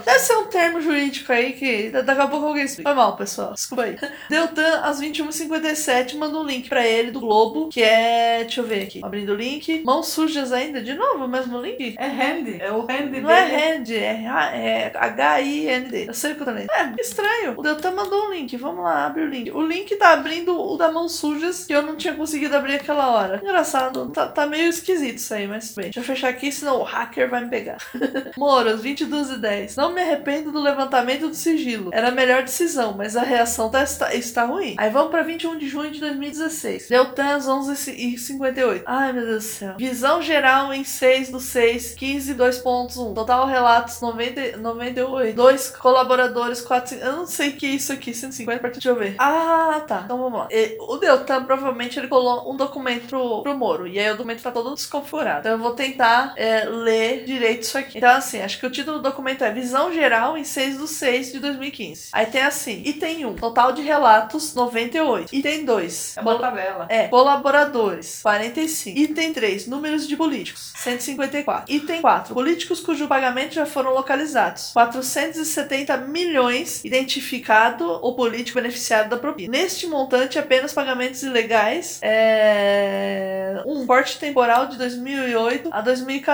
Deve 0.04 0.18
ser 0.20 0.36
um 0.36 0.46
termo 0.46 0.80
jurídico 0.80 1.32
aí 1.32 1.52
que 1.52 1.90
da- 1.90 2.02
daqui 2.02 2.20
a 2.20 2.26
pouco 2.28 2.46
alguém 2.46 2.64
explica. 2.64 2.88
Foi 2.90 2.96
mal, 2.96 3.16
pessoal. 3.16 3.52
Desculpa 3.54 3.84
aí. 3.84 3.96
Deltan, 4.30 4.80
às 4.82 5.00
21h57, 5.00 6.16
mandou 6.16 6.42
um 6.42 6.46
link 6.46 6.68
pra 6.68 6.86
ele 6.86 7.10
do 7.10 7.20
Globo, 7.20 7.68
que 7.68 7.82
é. 7.82 8.40
Deixa 8.42 8.60
eu 8.60 8.66
ver 8.66 8.82
aqui. 8.84 9.00
Abrindo 9.04 9.32
o 9.32 9.36
link. 9.36 9.82
Mãos 9.84 10.08
sujas 10.08 10.52
ainda. 10.52 10.80
De 10.82 10.94
novo, 10.94 11.24
o 11.24 11.28
mesmo 11.28 11.60
link? 11.60 11.94
É 11.98 12.06
hand, 12.06 12.48
é 12.60 12.70
o 12.72 12.80
hand 12.82 13.10
Não 13.10 13.10
dele. 13.10 13.30
é 13.30 13.76
hand, 13.76 13.90
é, 13.90 14.26
H- 14.26 14.56
é 14.56 14.92
H-I-N-D. 14.94 16.06
Eu 16.08 16.14
sei 16.14 16.32
o 16.32 16.34
que 16.34 16.40
eu 16.42 16.46
tô 16.46 16.52
lendo. 16.52 16.70
É, 16.70 16.94
estranho. 17.00 17.54
O 17.56 17.62
Deltan 17.62 17.92
mandou 17.92 18.26
um 18.28 18.30
link. 18.32 18.56
Vamos 18.56 18.84
lá, 18.84 19.06
abre 19.06 19.22
o 19.22 19.28
link. 19.28 19.50
O 19.50 19.62
link 19.62 19.94
tá 19.96 20.10
abrindo 20.10 20.58
o 20.60 20.76
da 20.76 20.90
Mãos 20.90 21.16
Sujas, 21.16 21.64
que 21.64 21.74
eu 21.74 21.82
não 21.82 21.96
tinha 21.96 22.14
conseguido 22.14 22.56
abrir 22.56 22.74
aquela 22.76 23.10
hora. 23.10 23.40
Engraçado. 23.42 24.08
Tá, 24.10 24.26
tá 24.26 24.46
meio 24.46 24.68
esquisito 24.68 25.18
isso 25.18 25.34
aí, 25.34 25.46
mas 25.46 25.72
bem. 25.74 25.84
Deixa 25.86 26.00
eu 26.00 26.04
fechar 26.04 26.28
aqui, 26.28 26.45
senão 26.52 26.80
o 26.80 26.84
hacker 26.84 27.28
vai 27.28 27.44
me 27.44 27.50
pegar. 27.50 27.78
Moras, 28.36 28.80
22 28.80 29.30
e 29.30 29.38
10. 29.38 29.76
Não 29.76 29.92
me 29.92 30.00
arrependo 30.00 30.52
do 30.52 30.60
levantamento 30.60 31.28
do 31.28 31.34
sigilo. 31.34 31.90
Era 31.92 32.08
a 32.08 32.12
melhor 32.12 32.42
decisão, 32.42 32.94
mas 32.96 33.16
a 33.16 33.22
reação 33.22 33.70
tá, 33.70 33.82
está, 33.82 34.14
está 34.14 34.44
ruim. 34.44 34.74
Aí 34.78 34.90
vamos 34.90 35.10
pra 35.10 35.22
21 35.22 35.58
de 35.58 35.68
junho 35.68 35.90
de 35.90 36.00
2016. 36.00 36.88
Deltan 36.88 37.36
às 37.36 37.48
11 37.48 37.90
e 37.92 38.18
58. 38.18 38.84
Ai, 38.86 39.12
meu 39.12 39.26
Deus 39.26 39.44
do 39.44 39.48
céu. 39.48 39.74
Visão 39.78 40.22
geral 40.22 40.72
em 40.72 40.84
6 40.84 41.30
do 41.30 41.40
6, 41.40 41.94
15, 41.94 42.34
2.1. 42.34 43.14
Total 43.14 43.46
relatos 43.46 44.00
90, 44.00 44.56
98. 44.58 45.34
Dois 45.34 45.68
colaboradores, 45.70 46.60
4, 46.60 46.96
Eu 46.98 47.12
não 47.12 47.26
sei 47.26 47.50
o 47.50 47.52
que 47.52 47.66
é 47.66 47.70
isso 47.70 47.92
aqui, 47.92 48.14
150 48.14 48.60
pra 48.60 48.70
deixa 48.70 48.88
eu 48.88 48.96
ver. 48.96 49.16
Ah, 49.18 49.82
tá. 49.86 50.02
Então 50.04 50.18
vamos 50.18 50.38
lá. 50.38 50.48
E 50.50 50.76
o 50.80 50.96
Deltan 50.96 51.44
provavelmente 51.44 51.98
ele 51.98 52.08
colou 52.08 52.52
um 52.52 52.56
documento 52.56 53.08
pro, 53.08 53.42
pro 53.42 53.56
Moro. 53.56 53.86
E 53.86 53.98
aí 53.98 54.10
o 54.10 54.16
documento 54.16 54.42
tá 54.42 54.50
todo 54.50 54.74
desconfigurado. 54.74 55.40
Então 55.40 55.52
eu 55.52 55.58
vou 55.58 55.72
tentar 55.72 56.34
é, 56.36 56.64
ler 56.64 57.24
direito 57.24 57.62
isso 57.62 57.78
aqui. 57.78 57.98
Então, 57.98 58.10
assim, 58.10 58.40
acho 58.40 58.58
que 58.60 58.66
o 58.66 58.70
título 58.70 58.98
do 58.98 59.02
documento 59.02 59.42
é 59.42 59.50
Visão 59.50 59.92
Geral 59.92 60.36
em 60.36 60.44
6 60.44 60.78
do 60.78 60.86
6 60.86 61.32
de 61.32 61.38
2015. 61.40 62.08
Aí 62.12 62.26
tem 62.26 62.42
assim, 62.42 62.82
item 62.84 63.26
1, 63.26 63.34
total 63.36 63.72
de 63.72 63.82
relatos 63.82 64.54
98. 64.54 65.34
Item 65.34 65.64
2, 65.64 66.16
É 66.16 66.20
uma 66.20 66.38
tabela. 66.38 66.86
é, 66.88 67.08
colaboradores, 67.08 68.20
45. 68.22 68.98
Item 68.98 69.32
3, 69.32 69.66
números 69.66 70.06
de 70.06 70.16
políticos, 70.16 70.72
154. 70.76 71.72
Item 71.72 72.00
4, 72.00 72.34
políticos 72.34 72.80
cujo 72.80 73.08
pagamento 73.08 73.54
já 73.54 73.66
foram 73.66 73.92
localizados, 73.92 74.70
470 74.72 75.96
milhões 75.98 76.84
identificado 76.84 77.86
o 78.02 78.14
político 78.14 78.60
beneficiário 78.60 79.08
da 79.10 79.16
propina. 79.16 79.50
Neste 79.50 79.86
montante, 79.86 80.38
apenas 80.38 80.72
pagamentos 80.72 81.22
ilegais, 81.22 81.98
é... 82.02 83.62
um 83.66 83.86
corte 83.86 84.18
temporal 84.18 84.66
de 84.66 84.76
2008 84.76 85.70
a 85.72 85.80
2014. 85.80 86.25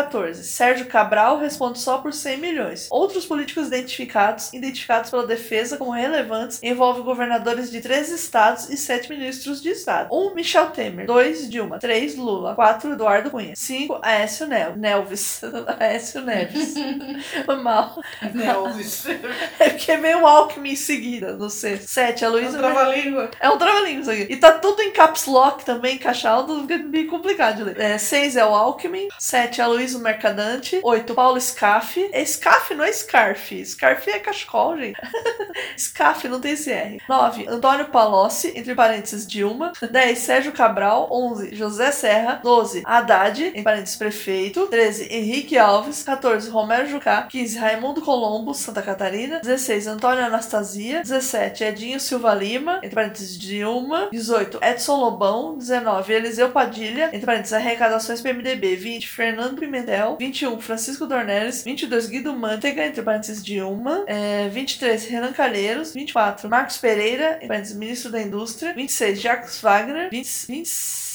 Sérgio 0.43 0.87
Cabral 0.87 1.39
responde 1.39 1.79
só 1.79 1.99
por 1.99 2.13
100 2.13 2.37
milhões. 2.39 2.89
Outros 2.91 3.27
políticos 3.27 3.69
identificados, 3.69 4.53
identificados 4.53 5.11
pela 5.11 5.27
defesa 5.27 5.77
como 5.77 5.91
relevantes, 5.91 6.63
envolvem 6.63 7.03
governadores 7.03 7.71
de 7.71 7.81
três 7.81 8.11
estados 8.11 8.71
e 8.71 8.77
sete 8.77 9.11
ministros 9.11 9.61
de 9.61 9.71
estado. 9.71 10.09
1. 10.13 10.17
Um, 10.17 10.35
Michel 10.35 10.71
Temer. 10.71 11.07
2. 11.07 11.51
Dilma. 11.51 11.79
3. 11.79 12.17
Lula. 12.17 12.55
4. 12.55 12.93
Eduardo 12.93 13.31
Cunha. 13.31 13.55
5. 13.55 14.01
Aécio 14.03 14.47
Nel 14.47 14.77
Nelves. 14.77 15.41
Aécio 15.79 16.21
Neves. 16.23 16.75
Mal. 17.63 18.01
Nelvis. 18.35 19.07
É 19.59 19.71
porque 19.71 19.97
veio 19.97 20.23
o 20.23 20.27
Alckmin 20.27 20.73
em 20.73 20.77
seguida, 20.77 21.37
não 21.37 21.49
sei. 21.49 21.77
7. 21.77 22.25
A 22.25 22.29
Luísa. 22.29 22.59
Trava-língua. 22.59 23.31
É 23.39 23.49
um 23.51 23.59
trava-língua 23.59 24.01
isso 24.01 24.11
aqui. 24.11 24.33
E 24.33 24.37
tá 24.37 24.53
tudo 24.53 24.81
em 24.83 24.91
caps 24.91 25.27
lock 25.27 25.65
também, 25.65 25.99
caixa 25.99 26.31
alta, 26.31 26.55
fica 26.61 26.79
meio 26.79 27.09
complicado 27.09 27.57
de 27.57 27.65
ler. 27.65 27.81
É, 27.81 27.99
6 27.99 28.37
é 28.37 28.45
o 28.45 28.55
Alckmin. 28.55 29.09
7 29.19 29.61
é 29.61 29.65
a 29.65 29.67
Luísa 29.67 29.82
Mercadante. 29.99 30.81
8, 30.83 31.15
Paulo 31.15 31.41
Scaff. 31.41 32.09
É 32.13 32.25
Scaff, 32.25 32.75
não 32.75 32.85
é 32.85 32.93
Scarf. 32.93 33.65
Scarf 33.65 34.11
é 34.11 34.19
cachecol, 34.19 34.77
gente. 34.77 35.01
Scaff, 35.77 36.27
não 36.29 36.41
tem 36.41 36.53
esse 36.53 36.71
R. 36.71 37.01
9, 37.09 37.47
Antônio 37.49 37.87
Palocci, 37.87 38.53
entre 38.57 38.75
parênteses 38.75 39.27
Dilma. 39.27 39.73
10, 39.91 40.19
Sérgio 40.19 40.53
Cabral. 40.53 41.09
11, 41.11 41.55
José 41.55 41.91
Serra. 41.93 42.41
12, 42.43 42.83
Haddad, 42.85 43.43
entre 43.45 43.63
parênteses 43.63 43.97
prefeito. 43.97 44.67
13, 44.67 45.09
Henrique 45.13 45.59
Alves. 45.59 46.03
14, 46.03 46.49
Romero 46.51 46.89
Jucá. 46.89 47.23
15, 47.23 47.59
Raimundo 47.59 48.01
Colombo, 48.01 48.55
Santa 48.55 48.83
Catarina. 48.83 49.41
16, 49.41 49.87
Antônio 49.87 50.25
Anastasia. 50.25 51.03
17, 51.03 51.65
Edinho 51.65 52.01
Silva 52.01 52.35
Lima, 52.35 52.77
entre 52.83 52.95
parênteses 52.95 53.39
Dilma. 53.39 54.09
18, 54.13 54.59
Edson 54.63 54.97
Lobão. 54.97 55.57
19, 55.57 56.13
Eliseu 56.13 56.51
Padilha, 56.51 57.07
entre 57.13 57.27
parênteses 57.27 57.53
arrecadações 57.53 58.21
PMDB. 58.21 58.77
20, 58.77 59.09
Fernando 59.09 59.62
Pimentel. 59.67 60.17
21, 60.19 60.61
Francisco 60.61 61.07
Dornelles. 61.07 61.63
22, 61.63 62.07
Guido 62.09 62.33
Mantega, 62.33 62.85
entre 62.85 63.03
parênteses 63.03 63.43
Dilma. 63.43 64.05
É, 64.07 64.49
23, 64.49 65.07
Renan 65.07 65.33
Calheiros. 65.33 65.95
24, 65.95 66.49
Marcos 66.49 66.79
Pereira, 66.79 67.37
entre 67.37 67.49
parênteses 67.49 67.77
Ministro 67.77 68.11
da 68.11 68.21
Indústria. 68.21 68.75
26, 68.75 69.21
Jacques 69.21 69.61
Wagner. 69.63 70.11
20, 70.11 70.65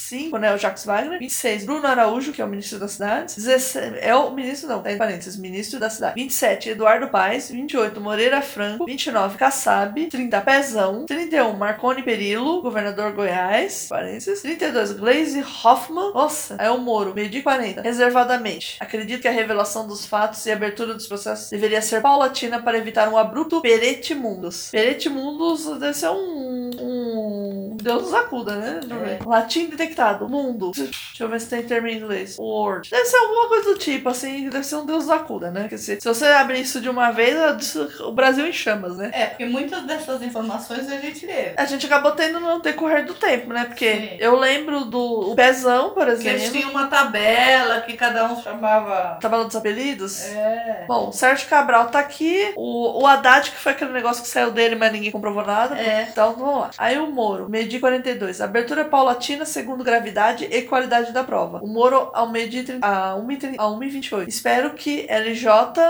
25, 0.09 0.37
né, 0.37 0.53
o 0.53 0.57
Jacques 0.57 0.85
Wagner. 0.85 1.19
26, 1.19 1.65
Bruno 1.65 1.85
Araújo, 1.85 2.31
que 2.31 2.41
é 2.41 2.45
o 2.45 2.47
ministro 2.47 2.79
das 2.79 2.91
cidades. 2.91 3.35
17, 3.35 3.99
é 3.99 4.15
o 4.15 4.31
ministro, 4.31 4.69
não, 4.69 4.81
tá 4.81 4.91
em 4.91 4.97
parênteses, 4.97 5.37
ministro 5.37 5.79
da 5.79 5.89
cidade. 5.89 6.15
27, 6.15 6.69
Eduardo 6.69 7.09
Paes. 7.09 7.51
28, 7.51 7.99
Moreira 7.99 8.41
Franco. 8.41 8.85
29, 8.85 9.37
Kassab. 9.37 10.05
30, 10.07 10.41
Pezão. 10.41 11.05
31, 11.05 11.53
Marconi 11.53 12.03
Perillo, 12.03 12.61
governador 12.61 13.11
Goiás. 13.11 13.87
Parênteses. 13.89 14.41
32, 14.41 14.93
Glaze 14.93 15.43
Hoffman. 15.63 16.13
Nossa, 16.13 16.55
é 16.55 16.69
o 16.69 16.77
Moro. 16.77 17.13
Meio 17.13 17.29
de 17.29 17.41
40. 17.41 17.81
Reservadamente. 17.81 18.77
Acredito 18.79 19.21
que 19.21 19.27
a 19.27 19.31
revelação 19.31 19.87
dos 19.87 20.05
fatos 20.05 20.45
e 20.45 20.51
a 20.51 20.55
abertura 20.55 20.93
dos 20.93 21.07
processos 21.07 21.49
deveria 21.49 21.81
ser 21.81 22.01
paulatina 22.01 22.61
para 22.61 22.77
evitar 22.77 23.09
um 23.09 23.17
abrupto 23.17 23.61
peretimundus. 23.61 24.69
Peretimundus 24.71 25.65
deve 25.79 25.93
ser 25.93 26.09
um. 26.09 26.71
um 26.79 27.77
Deus 27.81 28.03
nos 28.03 28.13
acuda, 28.13 28.55
né? 28.55 28.79
Ver. 28.87 29.25
Latim 29.25 29.67
detectado. 29.67 29.96
Mundo. 30.29 30.71
Deixa 30.73 30.91
eu 31.19 31.29
ver 31.29 31.41
se 31.41 31.49
tem 31.49 31.63
termo 31.63 31.87
em 31.87 31.97
inglês. 31.97 32.37
Word. 32.37 32.89
Deve 32.89 33.05
ser 33.05 33.17
alguma 33.17 33.47
coisa 33.47 33.73
do 33.73 33.79
tipo, 33.79 34.09
assim. 34.09 34.49
Deve 34.49 34.63
ser 34.63 34.75
um 34.75 34.85
Deus 34.85 35.07
nos 35.07 35.09
acuda, 35.09 35.49
né? 35.49 35.61
Porque 35.61 35.77
se, 35.77 35.99
se 35.99 36.07
você 36.07 36.25
abrir 36.25 36.61
isso 36.61 36.81
de 36.81 36.89
uma 36.89 37.11
vez, 37.11 37.75
o 38.01 38.11
Brasil 38.11 38.45
em 38.45 38.51
chamas, 38.51 38.97
né? 38.97 39.09
É, 39.13 39.25
porque 39.27 39.45
muitas 39.45 39.83
dessas 39.83 40.21
informações 40.21 40.91
a 40.91 40.97
gente 40.97 41.25
teve. 41.25 41.53
A 41.55 41.65
gente 41.65 41.85
acabou 41.85 42.11
tendo 42.11 42.39
no 42.39 42.59
decorrer 42.59 43.05
do 43.05 43.13
tempo, 43.13 43.53
né? 43.53 43.65
Porque 43.65 43.91
Sim. 43.91 44.17
eu 44.19 44.35
lembro 44.37 44.85
do 44.85 45.33
Pezão, 45.35 45.91
por 45.91 46.05
Porque 46.05 46.27
eles 46.27 46.43
exemplo. 46.43 46.51
tinham 46.51 46.71
uma 46.71 46.87
tabela 46.87 47.81
que 47.81 47.93
cada 47.93 48.25
um 48.25 48.41
chamava. 48.41 49.17
Tabela 49.21 49.45
dos 49.45 49.55
apelidos. 49.55 50.25
É. 50.25 50.85
Bom, 50.87 51.09
o 51.09 51.13
Sérgio 51.13 51.47
Cabral 51.47 51.87
tá 51.87 51.99
aqui. 51.99 52.51
O, 52.55 53.01
o 53.01 53.07
Haddad, 53.07 53.51
que 53.51 53.57
foi 53.57 53.71
aquele 53.71 53.91
negócio 53.91 54.21
que 54.21 54.29
saiu 54.29 54.51
dele, 54.51 54.75
mas 54.75 54.91
ninguém 54.91 55.11
comprovou 55.11 55.45
nada. 55.45 55.79
É. 55.79 56.07
Então, 56.11 56.33
vamos 56.33 56.61
lá. 56.61 56.69
Aí 56.77 56.97
o 56.97 57.07
Moro, 57.07 57.49
meio-dia 57.49 57.77
e 57.77 57.81
42. 57.81 58.41
Abertura 58.41 58.83
paulatina 58.85 59.45
segundo 59.45 59.83
gravidade 59.91 60.45
e 60.45 60.61
qualidade 60.63 61.11
da 61.11 61.23
prova. 61.23 61.59
O 61.63 61.67
Moro 61.67 62.11
30 62.11 62.79
a 62.81 63.15
1h30 63.15 63.55
a 63.57 63.63
1h28. 63.65 64.27
Espero 64.27 64.71
que 64.71 65.07
LJ, 65.09 65.47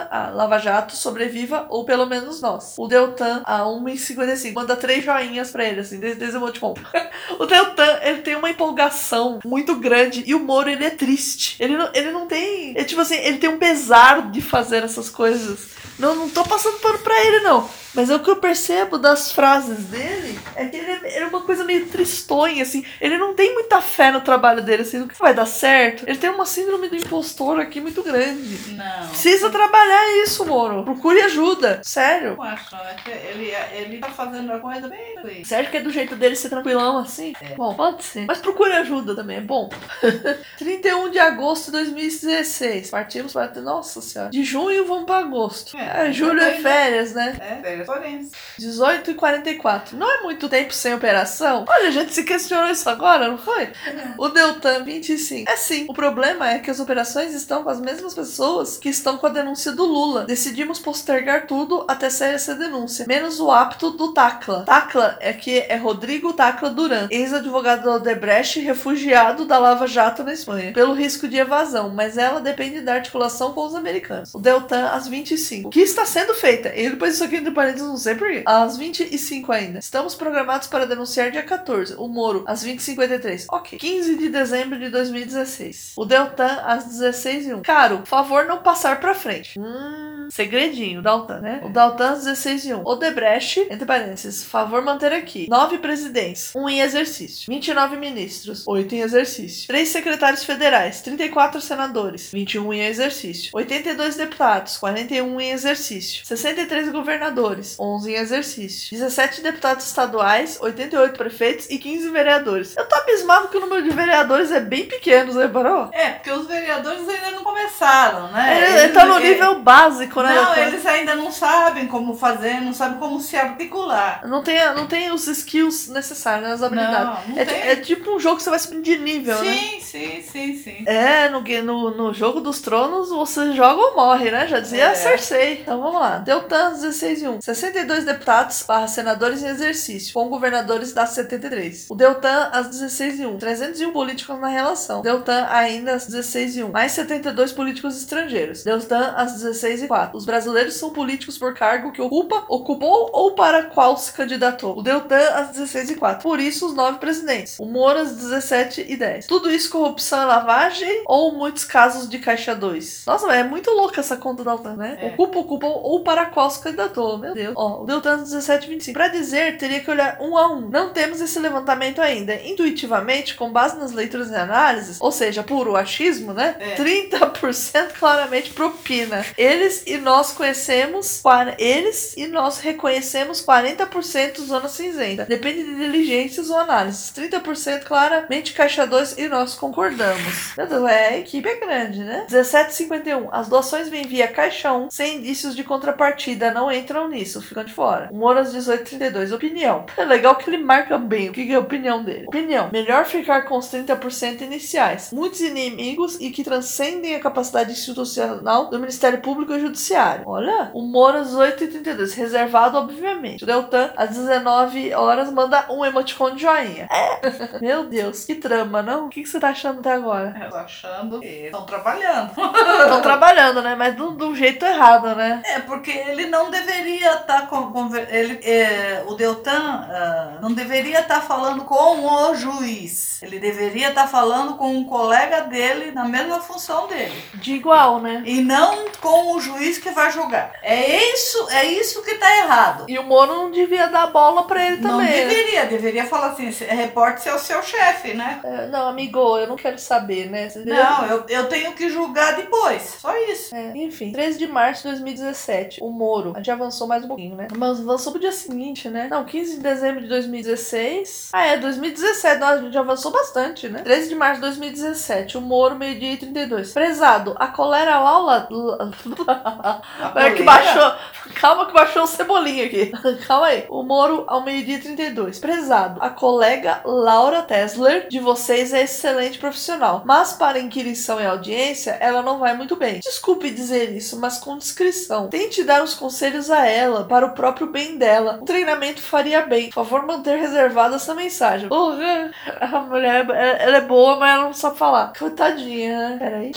a 0.10 0.30
Lava 0.34 0.58
Jato, 0.60 0.96
sobreviva, 0.96 1.66
ou 1.70 1.84
pelo 1.84 2.06
menos 2.06 2.42
nós. 2.42 2.76
O 2.78 2.88
Deltan 2.88 3.42
a 3.46 3.62
1h55. 3.62 4.54
Manda 4.54 4.76
três 4.76 5.04
joinhas 5.04 5.52
pra 5.52 5.66
ele, 5.66 5.82
assim, 5.82 6.00
desde, 6.00 6.20
desde 6.20 6.38
o 6.38 6.40
emoticon. 6.40 6.74
o 7.40 7.46
Deltan, 7.46 8.00
ele 8.02 8.22
tem 8.22 8.36
uma 8.36 8.50
empolgação 8.50 9.40
muito 9.44 9.76
grande 9.76 10.24
e 10.26 10.34
o 10.34 10.40
Moro, 10.40 10.70
ele 10.70 10.86
é 10.86 10.90
triste. 10.90 11.56
Ele 11.60 11.78
não, 11.78 11.90
ele 11.94 12.12
não 12.12 12.28
tem. 12.28 12.74
É 12.78 12.84
tipo 12.84 13.02
assim, 13.02 13.16
ele 13.16 13.38
tem 13.38 13.50
um 13.50 13.58
pesar 13.58 14.32
de 14.32 14.42
fazer 14.42 14.84
essas 14.84 15.10
coisas. 15.10 15.70
Não, 16.00 16.16
não 16.16 16.30
tô 16.30 16.44
passando 16.44 16.80
pano 16.80 17.00
pra 17.00 17.20
ele, 17.26 17.40
não. 17.40 17.68
Mas 17.98 18.12
é 18.12 18.16
o 18.16 18.20
que 18.20 18.30
eu 18.30 18.36
percebo 18.36 19.00
das 19.00 19.32
frases 19.32 19.86
dele 19.86 20.38
é 20.56 20.66
que 20.66 20.78
ele 20.78 20.92
é, 20.92 21.16
ele 21.16 21.26
é 21.26 21.28
uma 21.28 21.42
coisa 21.42 21.64
meio 21.64 21.88
tristonha, 21.88 22.62
assim. 22.62 22.86
Ele 23.02 23.18
não 23.18 23.34
tem 23.34 23.54
muita 23.56 23.82
fé 23.82 24.12
no 24.12 24.22
trabalho 24.22 24.62
dele, 24.62 24.84
assim, 24.84 25.00
no 25.00 25.08
que 25.08 25.18
vai 25.18 25.34
dar 25.34 25.48
certo. 25.48 26.04
Ele 26.08 26.18
tem 26.18 26.30
uma 26.30 26.46
síndrome 26.46 26.90
do 26.90 26.96
impostor 26.96 27.60
aqui 27.60 27.82
muito 27.82 28.04
grande. 28.04 28.74
Não. 28.76 29.08
Precisa 29.08 29.50
trabalhar 29.50 30.24
isso, 30.24 30.46
Moro. 30.46 30.84
Procure 30.84 31.22
ajuda. 31.22 31.82
Sério. 31.84 32.36
Não 32.38 32.44
acho. 32.44 32.76
É 32.76 32.94
que 33.04 33.10
ele, 33.10 33.52
ele 33.74 33.98
tá 33.98 34.10
fazendo 34.10 34.54
a 34.54 34.60
coisa 34.60 34.88
bem 34.88 35.20
ruim. 35.22 35.44
Sério 35.44 35.72
que 35.72 35.78
é 35.78 35.82
do 35.82 35.90
jeito 35.90 36.16
dele 36.16 36.36
ser 36.36 36.50
tranquilão 36.50 37.00
assim? 37.00 37.34
Bom, 37.56 37.74
pode 37.74 38.04
ser. 38.04 38.26
Mas 38.28 38.38
procure 38.38 38.74
ajuda 38.74 39.16
também, 39.16 39.38
é 39.38 39.42
bom. 39.42 39.70
31 40.60 41.10
de 41.10 41.18
agosto 41.20 41.66
de 41.66 41.72
2016. 41.72 42.92
Partimos 42.92 43.34
para. 43.34 43.48
Nossa 43.62 44.02
senhora. 44.02 44.30
De 44.30 44.44
junho 44.44 44.86
vamos 44.86 45.06
para 45.06 45.26
agosto. 45.26 45.76
É, 45.76 46.10
É, 46.10 46.12
julho 46.12 46.40
é 46.42 46.52
né? 46.52 46.62
férias, 46.62 47.14
né? 47.14 47.36
É, 47.40 47.56
velho, 47.62 47.86
forense. 47.88 48.32
18 48.60 49.12
e 49.12 49.14
44. 49.14 49.98
Não 49.98 50.12
é 50.12 50.22
muito 50.22 50.50
tempo 50.50 50.74
sem 50.74 50.94
operação? 50.94 51.64
Olha, 51.68 51.88
a 51.88 51.92
gente 51.92 52.14
se 52.14 52.24
questionou 52.24 52.70
isso 52.70 52.90
agora, 52.90 53.30
não 53.30 53.38
foi? 53.38 53.70
O 54.18 54.28
Deltan 54.28 54.84
25. 54.84 55.50
É 55.50 55.56
sim. 55.56 55.86
O 55.88 55.94
problema 55.94 56.50
é 56.50 56.60
que 56.60 56.70
as 56.70 56.82
operações 56.82 57.34
estão 57.34 57.64
com 57.64 57.70
as 57.70 57.80
mesmas 57.80 58.14
pessoas 58.14 58.78
que 58.78 58.90
estão 58.90 59.18
com 59.18 59.28
a 59.28 59.30
denúncia 59.30 59.72
do 59.72 59.86
Lula. 59.86 60.26
Decidimos 60.26 60.80
postergar 60.80 61.48
tudo 61.48 61.86
até 61.88 62.10
sair 62.10 62.34
essa 62.34 62.54
denúncia. 62.54 63.06
Menos 63.08 63.40
o 63.40 63.50
apto 63.52 63.92
do 63.92 64.14
Tacla. 64.14 64.64
Tacla 64.66 65.18
é 65.22 65.32
que 65.32 65.60
é 65.60 65.78
Rodrigo 65.78 66.34
Tacla 66.34 66.70
Duran, 66.70 67.08
ex-advogado 67.10 67.86
da 67.86 67.96
Odebrecht, 67.96 68.60
refugiado 68.60 69.46
da 69.46 69.58
Lava 69.58 69.88
Jato 69.88 70.24
na 70.24 70.34
Espanha, 70.34 70.74
pelo 70.74 70.94
risco 70.94 71.28
de 71.28 71.38
evasão, 71.38 71.90
mas 71.90 72.18
ela 72.18 72.42
depende 72.42 72.82
da 72.82 72.96
articulação 72.96 73.54
com 73.54 73.66
os 73.66 73.76
americanos. 73.76 74.34
O 74.34 74.40
Deltan 74.40 74.90
às 74.90 75.08
25. 75.08 75.70
Que 75.70 75.82
está 75.82 76.06
sendo 76.06 76.34
feita. 76.34 76.74
E 76.76 76.90
depois 76.90 77.14
isso 77.14 77.24
aqui 77.24 77.38
entre 77.38 77.52
parênteses, 77.52 77.77
não 77.82 77.98
sei 77.98 78.16
porquê. 78.16 78.44
Às 78.46 78.78
25 78.78 79.52
ainda. 79.52 79.80
Estamos 79.80 80.16
programados 80.16 80.68
para 80.68 80.86
denunciar 80.86 81.32
dia 81.32 81.44
14. 81.44 81.96
O 81.98 82.08
Moro, 82.08 82.44
às 82.48 82.64
20h53. 82.66 83.46
Ok. 83.50 83.78
15 83.78 84.18
de 84.18 84.30
dezembro 84.30 84.80
de 84.80 84.90
2016. 84.90 85.94
O 85.98 86.06
Deltan, 86.06 86.62
às 86.66 86.86
16h01. 86.86 87.62
Caro, 87.64 88.02
favor 88.06 88.46
não 88.46 88.60
passar 88.60 89.00
pra 89.00 89.14
frente. 89.14 89.60
Hum, 89.60 90.28
segredinho, 90.30 91.02
Daltan, 91.02 91.40
né? 91.40 91.62
O 91.64 91.70
Daltan, 91.70 92.12
às 92.12 92.26
16h01. 92.26 92.82
Odebrecht, 92.86 93.68
entre 93.70 93.86
parênteses, 93.86 94.44
favor 94.44 94.82
manter 94.82 95.14
aqui. 95.14 95.48
9 95.50 95.80
presidentes, 95.80 96.54
1 96.56 96.70
em 96.70 96.82
exercício. 96.82 97.46
29 97.48 97.98
ministros, 97.98 98.64
8 98.68 98.96
em 98.96 99.00
exercício. 99.02 99.68
3 99.68 99.88
secretários 99.88 100.44
federais, 100.44 101.02
34 101.02 101.60
senadores, 101.62 102.32
21 102.32 102.74
em 102.74 102.86
exercício. 102.86 103.52
82 103.54 104.16
deputados, 104.16 104.78
41 104.78 105.42
em 105.42 105.52
exercício. 105.52 106.26
63 106.26 106.92
governadores, 106.92 107.57
11 107.80 108.12
em 108.12 108.16
exercício. 108.16 108.98
17 108.98 109.42
deputados 109.42 109.86
estaduais, 109.86 110.58
88 110.62 111.18
prefeitos 111.18 111.68
e 111.70 111.78
15 111.78 112.10
vereadores. 112.10 112.76
Eu 112.78 112.86
tô 112.88 112.96
abismado 112.96 113.48
que 113.48 113.58
o 113.58 113.62
número 113.62 113.84
de 113.84 113.90
vereadores 113.90 114.52
é 114.52 114.60
bem 114.60 114.86
pequeno, 114.86 115.32
você 115.34 115.42
reparou? 115.44 115.90
É, 115.94 116.12
porque 116.12 116.32
os 116.32 116.48
vereadores 116.48 117.08
ainda 117.08 117.32
não 117.32 117.44
começaram, 117.44 118.32
né? 118.32 118.58
Ele, 118.58 118.80
ele 118.80 118.94
tá 118.94 119.06
no 119.06 119.18
é- 119.18 119.20
nível 119.20 119.60
básico, 119.60 120.22
né? 120.22 120.36
Não, 120.36 120.56
eles 120.56 120.86
ainda 120.86 121.16
não 121.16 121.32
sabem 121.32 121.88
como 121.88 122.16
fazer, 122.16 122.62
não 122.62 122.74
sabem 122.74 122.98
como 123.00 123.20
se 123.20 123.36
articular. 123.36 124.22
Não 124.26 124.44
tem, 124.44 124.58
não 124.74 124.88
tem 124.88 125.12
os 125.12 125.28
skills 125.28 125.88
necessários, 125.88 126.48
né, 126.48 126.54
as 126.54 126.64
habilidades. 126.64 127.28
Não, 127.28 127.36
não 127.36 127.42
é, 127.42 127.46
tem. 127.46 127.60
é 127.62 127.76
tipo 127.76 128.16
um 128.16 128.20
jogo 128.20 128.38
que 128.38 128.44
você 128.44 128.50
vai 128.50 128.60
subindo 128.60 128.84
de 128.84 128.98
nível, 128.98 129.42
né? 129.44 129.54
Sim, 129.54 129.80
sim, 129.82 130.24
sim, 130.24 130.58
sim. 130.58 130.84
É, 130.86 131.30
no, 131.30 131.42
no, 131.64 131.92
no 131.92 132.14
jogo 132.14 132.40
dos 132.40 132.62
tronos 132.62 133.10
você 133.10 133.54
joga 133.54 133.82
ou 133.82 133.96
morre, 133.96 134.32
né? 134.32 134.48
Já 134.48 134.60
dizia 134.60 134.86
É. 134.86 134.96
Cersei. 134.96 135.62
Então 135.62 135.82
vamos 135.82 136.00
lá. 136.00 136.18
Deltan 136.20 136.72
16 136.72 137.22
e 137.22 137.28
1. 137.28 137.42
62 137.48 138.04
deputados 138.04 138.62
barra 138.68 138.90
senadores 138.90 139.42
em 139.42 139.48
exercício, 139.48 140.14
com 140.14 140.28
governadores 140.28 140.92
da 140.92 141.06
73. 141.06 141.86
O 141.90 141.96
Deltan 141.96 142.50
às 142.52 142.68
16 142.68 143.22
e 143.22 143.26
1. 143.26 143.38
301 143.38 143.94
políticos 143.94 144.38
na 144.38 144.50
relação. 144.50 145.02
Deltan 145.02 145.48
ainda 145.50 145.94
às 145.94 146.08
16 146.08 146.58
e 146.58 146.64
1. 146.66 146.72
Mais 146.74 146.92
72 146.92 147.54
políticos 147.54 147.96
estrangeiros. 147.96 148.66
Deltan 148.66 149.14
às 149.16 149.32
16 149.34 149.84
e 149.84 149.88
4. 149.88 150.18
Os 150.18 150.26
brasileiros 150.26 150.74
são 150.74 150.90
políticos 150.90 151.38
por 151.38 151.54
cargo 151.54 151.94
que 151.94 152.02
ocupa, 152.02 152.44
ocupou 152.50 153.12
ou 153.14 153.32
para 153.34 153.64
qual 153.68 153.96
se 153.96 154.12
candidatou. 154.12 154.78
O 154.78 154.84
Deltan 154.84 155.30
às 155.34 155.52
16 155.52 155.92
e 155.92 155.96
4. 155.96 156.22
Por 156.22 156.42
isso 156.42 156.68
os 156.68 156.74
nove 156.74 157.00
presidentes. 157.00 157.58
O 157.60 157.66
Moro 157.66 158.00
às 158.00 158.12
17 158.12 158.86
e 158.90 158.98
10. 158.98 159.26
Tudo 159.26 159.50
isso 159.50 159.70
corrupção 159.70 160.22
e 160.22 160.26
lavagem 160.26 161.04
ou 161.06 161.32
muitos 161.34 161.64
casos 161.64 162.10
de 162.10 162.20
caixa 162.20 162.54
2? 162.54 163.04
Nossa, 163.08 163.26
mas 163.26 163.38
é 163.38 163.44
muito 163.44 163.72
louca 163.72 164.02
essa 164.02 164.18
conta 164.18 164.44
da 164.44 164.52
Deltan, 164.52 164.76
né? 164.76 164.98
É. 165.00 165.08
Ocupa, 165.14 165.40
ocupou 165.40 165.82
ou 165.82 166.04
para 166.04 166.26
qual 166.26 166.50
se 166.50 166.60
candidatou. 166.60 167.18
Meu 167.18 167.37
Deus. 167.38 167.54
Ó, 167.56 167.84
o 167.84 167.86
Deltan 167.86 168.16
às 168.16 168.24
17 168.24 168.66
e 168.66 168.70
25. 168.72 168.98
Pra 168.98 169.08
dizer, 169.08 169.58
teria 169.58 169.80
que 169.80 169.92
olhar 169.92 170.18
um 170.20 170.36
a 170.38 170.52
um. 170.52 170.70
Não 170.70 170.92
temos 170.92 171.22
esse 171.22 171.40
levantamento 171.40 172.02
ainda. 172.02 172.36
Intuitivamente, 172.44 173.36
com 173.36 173.52
base 173.52 173.78
nas 173.78 173.92
leituras 173.92 174.32
e 174.32 174.36
análises, 174.36 174.98
ou 175.00 175.12
seja, 175.12 175.44
puro 175.44 175.76
achismo, 175.76 176.34
né? 176.34 176.56
É. 176.60 176.76
30% 176.76 177.94
claramente 178.00 178.52
propina. 178.52 179.26
Eles 179.38 179.84
e 179.86 179.98
nós 179.98 180.32
conhecemos, 180.32 181.22
eles 181.58 182.14
e 182.18 182.28
nós 182.28 182.60
reconhecemos 182.60 183.46
40% 183.46 184.42
zona 184.42 184.68
cinzenta. 184.68 185.26
Depende 185.26 185.64
de 185.64 185.76
diligências 185.76 186.50
ou 186.50 186.58
análises. 186.58 187.12
30% 187.12 187.84
claramente 187.84 188.54
caixa 188.54 188.86
2 188.86 189.18
e 189.18 189.28
nós 189.28 189.54
concordamos. 189.56 190.54
Meu 190.58 190.68
Deus, 190.68 190.90
é, 190.90 191.08
a 191.10 191.18
equipe 191.18 191.48
é 191.48 191.60
grande, 191.60 192.04
né? 192.04 192.26
17,51. 192.30 193.30
As 193.32 193.48
doações 193.48 193.90
vêm 193.90 194.08
via 194.08 194.28
caixa 194.28 194.74
1 194.74 194.90
sem 194.90 195.18
indícios 195.18 195.56
de 195.56 195.64
contrapartida. 195.64 196.52
Não 196.52 196.72
entram 196.72 197.08
nisso, 197.10 197.27
ficam 197.42 197.64
de 197.64 197.74
fora. 197.74 198.10
Às 198.38 198.54
18,32. 198.54 199.34
Opinião. 199.34 199.86
É 199.98 200.06
legal 200.06 200.36
que 200.36 200.50
ele 200.50 200.58
marca 200.58 200.98
bem 200.98 201.30
o 201.30 201.34
que 201.34 201.52
é 201.52 201.56
a 201.56 201.60
opinião 201.60 202.04
dele. 202.04 202.26
Opinião. 202.28 202.70
Melhor 202.72 203.06
ficar 203.06 203.44
com 203.44 203.58
os 203.58 203.68
30% 203.68 204.42
iniciais. 204.42 205.12
Muitos 205.12 205.42
inimigos 205.42 206.18
e 206.20 206.30
que 206.30 206.44
transcendem 206.44 207.16
a 207.16 207.20
capacidade 207.20 207.72
institucional 207.72 208.70
do 208.70 208.80
Ministério 208.80 209.22
Público 209.22 209.54
e 209.54 209.60
Judiciário. 209.60 210.24
Olha, 210.28 210.72
o 210.74 210.82
Moro 210.82 211.18
às 211.18 211.34
8h32. 211.34 212.14
Reservado, 212.14 212.78
obviamente. 212.78 213.44
O 213.44 213.48
Deltan, 213.48 213.92
às 213.96 214.10
19 214.10 214.94
horas, 214.94 215.32
manda 215.32 215.66
um 215.70 215.84
emoticon 215.84 216.36
de 216.36 216.42
joinha. 216.42 216.88
É. 216.92 217.20
Meu 217.60 217.86
Deus, 217.86 218.26
que 218.26 218.36
trama, 218.36 218.82
não? 218.82 219.08
O 219.08 219.10
que, 219.10 219.24
que 219.24 219.30
você 219.30 219.40
tá 219.40 219.50
achando 219.50 219.80
até 219.80 219.94
agora? 219.94 220.36
Eu 220.44 220.50
tô 220.50 220.58
achando 220.58 221.20
que 221.20 221.28
estão 221.28 221.66
trabalhando. 221.66 222.32
Estão 222.88 223.02
trabalhando, 223.02 223.62
né? 223.62 223.76
Mas 223.76 223.96
do, 223.96 224.12
do 224.12 224.36
jeito 224.36 224.66
errado, 224.66 225.16
né? 225.16 225.42
É, 225.46 225.60
porque 225.60 225.92
ele 225.92 226.28
não 226.28 226.50
deveria 226.50 227.17
estar 227.18 227.48
com, 227.48 227.72
ele, 228.10 228.40
é, 228.44 229.04
o 229.08 229.14
Deltan 229.14 229.88
ah, 229.90 230.38
não 230.42 230.52
deveria 230.54 231.00
estar 231.02 231.22
falando 231.22 231.64
com 231.66 232.06
o 232.06 232.36
juiz. 232.36 233.22
Ele 233.22 233.40
deveria 233.40 233.90
estar 233.90 234.08
falando 234.08 234.56
com 234.56 234.70
um 234.76 234.84
colega 234.84 235.42
dele 235.42 235.92
na 235.92 236.06
mesma 236.06 236.40
função 236.40 236.88
dele. 236.88 237.14
De 237.36 237.54
igual, 237.54 238.00
né? 238.00 238.22
E 238.26 238.42
não 238.42 238.86
com 239.02 239.34
o 239.36 239.40
juiz 239.40 239.78
que 239.78 239.90
vai 239.92 240.12
julgar. 240.12 240.54
É 240.62 241.14
isso, 241.14 241.48
é 241.50 241.66
isso 241.66 242.02
que 242.04 242.12
está 242.12 242.38
errado. 242.38 242.86
E 242.88 242.98
o 243.00 243.04
Moro 243.04 243.34
não 243.36 243.52
devia 243.52 243.88
dar 243.88 244.08
bola 244.08 244.44
pra 244.46 244.66
ele 244.66 244.78
Não 244.82 244.92
também. 245.00 245.08
né? 245.10 245.26
deveria, 245.28 245.66
deveria 245.66 246.06
falar 246.06 246.28
assim, 246.28 246.52
"Se- 246.52 246.66
reporte-se 246.66 247.30
ao 247.30 247.40
seu 247.40 247.62
chefe, 247.64 248.14
né? 248.14 248.40
É, 248.44 248.68
não, 248.68 248.88
amigo, 248.88 249.38
eu 249.38 249.48
não 249.48 249.56
quero 249.56 249.80
saber, 249.80 250.30
né? 250.30 250.50
Não, 250.66 251.06
eu, 251.06 251.26
eu 251.28 251.50
tenho 251.50 251.74
que 251.74 251.90
julgar 251.90 252.36
depois. 252.36 252.98
Só 253.00 253.16
isso. 253.30 253.56
É, 253.56 253.76
enfim, 253.78 254.12
13 254.12 254.38
de 254.38 254.48
março 254.48 254.84
de 254.84 254.90
2017, 254.90 255.80
o 255.84 255.90
Moro. 255.90 256.34
A 256.36 256.38
gente 256.38 256.52
avançou 256.52 256.88
mais 256.88 257.04
um 257.04 257.07
pouquinho, 257.08 257.36
né? 257.36 257.48
Mas 257.56 257.80
avançou 257.80 258.12
pro 258.12 258.22
dia 258.22 258.32
seguinte, 258.32 258.90
né? 258.90 259.08
Não, 259.10 259.24
15 259.24 259.56
de 259.56 259.62
dezembro 259.62 260.02
de 260.02 260.08
2016. 260.08 261.30
Ah, 261.34 261.46
é, 261.46 261.58
2017. 261.58 262.40
Nossa, 262.40 262.54
a 262.54 262.62
gente 262.62 262.78
avançou 262.78 263.12
bastante, 263.12 263.70
né? 263.70 263.82
13 263.82 264.10
de 264.10 264.16
março 264.16 264.36
de 264.36 264.42
2017, 264.42 265.38
o 265.38 265.42
Moro, 265.42 265.76
meio-dia 265.76 266.14
e 266.14 266.18
32. 266.18 266.74
Prezado, 266.74 267.36
a 267.38 267.48
colera. 267.48 267.96
A 267.98 269.82
É 270.16 270.32
que 270.32 270.44
baixou. 270.44 270.94
Calma 271.40 271.68
que 271.68 271.74
baixou 271.74 272.04
o 272.04 272.08
cebolinha 272.08 272.66
aqui. 272.66 272.92
Calma 273.28 273.48
aí. 273.48 273.66
O 273.70 273.84
Moro 273.84 274.24
ao 274.28 274.44
meio-dia 274.44 274.78
e 274.78 274.82
32. 274.82 275.40
Prezado, 275.40 276.02
a 276.02 276.10
colega 276.10 276.82
Laura 276.84 277.44
Tesler 277.44 278.08
de 278.08 278.20
vocês 278.20 278.74
é 278.74 278.84
excelente 278.84 279.38
profissional, 279.38 280.02
mas 280.06 280.34
para 280.34 280.60
inquirição 280.60 281.22
e 281.22 281.26
audiência, 281.26 281.92
ela 282.00 282.22
não 282.22 282.40
vai 282.40 282.56
muito 282.56 282.76
bem. 282.76 283.00
Desculpe 283.00 283.52
dizer 283.52 283.96
isso, 283.96 284.20
mas 284.20 284.40
com 284.40 284.58
discrição. 284.58 285.28
Tente 285.30 285.64
dar 285.64 285.84
uns 285.84 285.94
conselhos 285.94 286.50
a 286.50 286.66
ela 286.66 287.04
para 287.04 287.26
o 287.26 287.34
próprio 287.34 287.68
bem 287.68 287.98
dela. 287.98 288.40
Um 288.42 288.46
treinamento 288.46 289.02
faria 289.02 289.42
bem. 289.42 289.70
Por 289.70 289.86
favor, 289.86 290.06
manter 290.06 290.40
reservada 290.40 290.96
essa 290.96 291.14
mensagem. 291.14 291.70
Porra, 291.70 292.32
a 292.60 292.80
mulher, 292.82 293.28
ela 293.60 293.78
é 293.78 293.82
boa, 293.82 294.18
mas 294.18 294.34
ela 294.34 294.44
não 294.46 294.54
sabe 294.54 294.78
falar. 294.78 295.14
Coitadinha, 295.18 296.10
né? 296.10 296.18
Peraí. 296.18 296.52